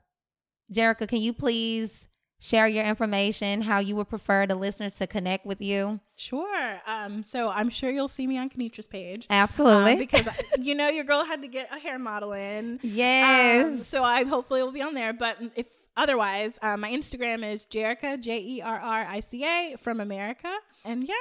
Jerrica, 0.73 1.06
can 1.06 1.20
you 1.20 1.32
please 1.32 2.09
share 2.47 2.68
your 2.68 2.85
information, 2.85 3.62
how 3.62 3.81
you 3.81 3.97
would 3.97 4.09
prefer 4.09 4.47
the 4.47 4.55
listeners 4.55 4.93
to 4.93 5.06
connect 5.06 5.44
with 5.44 5.60
you? 5.60 5.98
Sure. 6.14 6.77
Um, 6.86 7.23
so 7.24 7.48
I'm 7.48 7.70
sure 7.70 7.90
you'll 7.90 8.06
see 8.06 8.27
me 8.27 8.39
on 8.39 8.48
Kinetra's 8.51 8.86
page. 8.86 9.27
Absolutely. 9.28 9.93
Um, 9.93 9.98
because 10.06 10.28
you 10.59 10.74
know 10.74 10.89
your 10.89 11.05
girl 11.05 11.24
had 11.24 11.43
to 11.43 11.48
get 11.48 11.68
a 11.74 11.78
hair 11.81 11.98
model 11.98 12.32
in. 12.32 12.78
yes. 12.82 13.66
Um, 13.66 13.82
so 13.82 14.05
I 14.05 14.24
hopefully 14.24 14.62
will 14.62 14.73
be 14.73 14.82
on 14.82 14.94
there. 14.94 15.12
But 15.12 15.39
if 15.56 15.66
otherwise, 15.97 16.59
um, 16.62 16.81
my 16.81 16.90
Instagram 16.90 17.44
is 17.44 17.66
Jerrica 17.66 18.20
J 18.20 18.39
E 18.39 18.62
R 18.62 18.78
R 18.78 19.06
I 19.09 19.20
C 19.20 19.44
A 19.44 19.77
from 19.78 20.01
America. 20.01 20.55
And 20.85 21.02
yeah, 21.05 21.14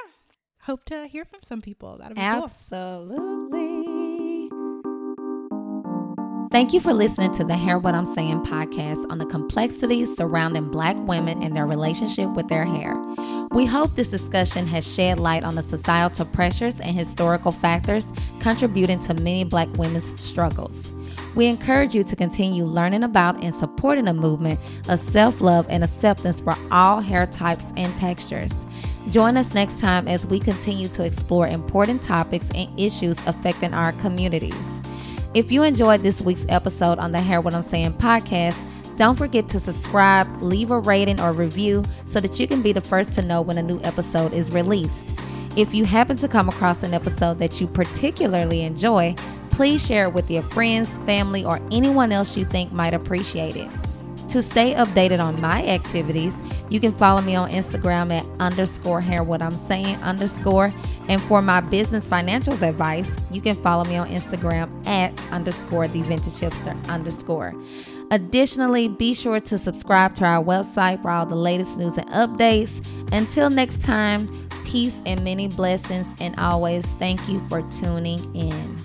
hope 0.62 0.84
to 0.84 1.06
hear 1.08 1.24
from 1.24 1.40
some 1.42 1.60
people. 1.60 1.98
That'd 1.98 2.14
be 2.14 2.20
cool. 2.20 2.44
Absolutely. 2.44 3.85
Thank 6.56 6.72
you 6.72 6.80
for 6.80 6.94
listening 6.94 7.34
to 7.34 7.44
the 7.44 7.54
Hair 7.54 7.80
What 7.80 7.94
I'm 7.94 8.14
Saying 8.14 8.40
podcast 8.44 9.04
on 9.12 9.18
the 9.18 9.26
complexities 9.26 10.16
surrounding 10.16 10.70
Black 10.70 10.96
women 11.00 11.42
and 11.42 11.54
their 11.54 11.66
relationship 11.66 12.30
with 12.30 12.48
their 12.48 12.64
hair. 12.64 12.98
We 13.50 13.66
hope 13.66 13.94
this 13.94 14.08
discussion 14.08 14.66
has 14.68 14.90
shed 14.90 15.20
light 15.20 15.44
on 15.44 15.56
the 15.56 15.62
societal 15.62 16.24
pressures 16.24 16.74
and 16.80 16.96
historical 16.96 17.52
factors 17.52 18.06
contributing 18.40 19.00
to 19.00 19.12
many 19.12 19.44
Black 19.44 19.68
women's 19.76 20.18
struggles. 20.18 20.94
We 21.34 21.44
encourage 21.44 21.94
you 21.94 22.04
to 22.04 22.16
continue 22.16 22.64
learning 22.64 23.02
about 23.02 23.44
and 23.44 23.54
supporting 23.56 24.08
a 24.08 24.14
movement 24.14 24.58
of 24.88 24.98
self 24.98 25.42
love 25.42 25.66
and 25.68 25.84
acceptance 25.84 26.40
for 26.40 26.56
all 26.70 27.02
hair 27.02 27.26
types 27.26 27.66
and 27.76 27.94
textures. 27.98 28.52
Join 29.10 29.36
us 29.36 29.52
next 29.52 29.78
time 29.78 30.08
as 30.08 30.26
we 30.26 30.40
continue 30.40 30.88
to 30.88 31.04
explore 31.04 31.48
important 31.48 32.00
topics 32.00 32.46
and 32.54 32.80
issues 32.80 33.18
affecting 33.26 33.74
our 33.74 33.92
communities. 33.92 34.56
If 35.36 35.52
you 35.52 35.64
enjoyed 35.64 36.00
this 36.00 36.22
week's 36.22 36.46
episode 36.48 36.98
on 36.98 37.12
the 37.12 37.20
Hair 37.20 37.42
What 37.42 37.52
I'm 37.52 37.62
Saying 37.62 37.92
podcast, 37.98 38.56
don't 38.96 39.18
forget 39.18 39.50
to 39.50 39.60
subscribe, 39.60 40.26
leave 40.42 40.70
a 40.70 40.78
rating 40.80 41.20
or 41.20 41.34
review 41.34 41.84
so 42.06 42.20
that 42.20 42.40
you 42.40 42.48
can 42.48 42.62
be 42.62 42.72
the 42.72 42.80
first 42.80 43.12
to 43.12 43.20
know 43.20 43.42
when 43.42 43.58
a 43.58 43.62
new 43.62 43.78
episode 43.84 44.32
is 44.32 44.50
released. 44.52 45.12
If 45.54 45.74
you 45.74 45.84
happen 45.84 46.16
to 46.16 46.26
come 46.26 46.48
across 46.48 46.82
an 46.82 46.94
episode 46.94 47.38
that 47.40 47.60
you 47.60 47.66
particularly 47.66 48.62
enjoy, 48.62 49.14
please 49.50 49.84
share 49.84 50.06
it 50.06 50.14
with 50.14 50.30
your 50.30 50.42
friends, 50.44 50.88
family, 51.04 51.44
or 51.44 51.60
anyone 51.70 52.12
else 52.12 52.34
you 52.34 52.46
think 52.46 52.72
might 52.72 52.94
appreciate 52.94 53.56
it. 53.56 53.68
To 54.30 54.42
stay 54.42 54.74
updated 54.74 55.20
on 55.20 55.40
my 55.40 55.64
activities, 55.66 56.34
you 56.68 56.80
can 56.80 56.92
follow 56.92 57.22
me 57.22 57.36
on 57.36 57.50
Instagram 57.50 58.12
at 58.12 58.26
underscore 58.40 59.00
hair 59.00 59.22
what 59.22 59.40
I'm 59.40 59.56
saying 59.66 60.02
underscore. 60.02 60.74
And 61.08 61.22
for 61.22 61.40
my 61.40 61.60
business 61.60 62.06
financials 62.08 62.60
advice, 62.60 63.10
you 63.30 63.40
can 63.40 63.54
follow 63.54 63.84
me 63.84 63.96
on 63.96 64.08
Instagram 64.08 64.86
at 64.86 65.18
underscore 65.30 65.86
the 65.88 66.02
vintage 66.02 66.34
hipster 66.34 66.88
underscore. 66.88 67.54
Additionally, 68.10 68.88
be 68.88 69.14
sure 69.14 69.40
to 69.40 69.58
subscribe 69.58 70.14
to 70.16 70.24
our 70.24 70.42
website 70.42 71.02
for 71.02 71.10
all 71.10 71.26
the 71.26 71.36
latest 71.36 71.76
news 71.76 71.96
and 71.96 72.08
updates. 72.10 72.86
Until 73.12 73.48
next 73.48 73.80
time, 73.82 74.26
peace 74.64 74.94
and 75.06 75.22
many 75.22 75.48
blessings, 75.48 76.06
and 76.20 76.38
always 76.38 76.84
thank 76.96 77.28
you 77.28 77.44
for 77.48 77.62
tuning 77.62 78.34
in. 78.34 78.75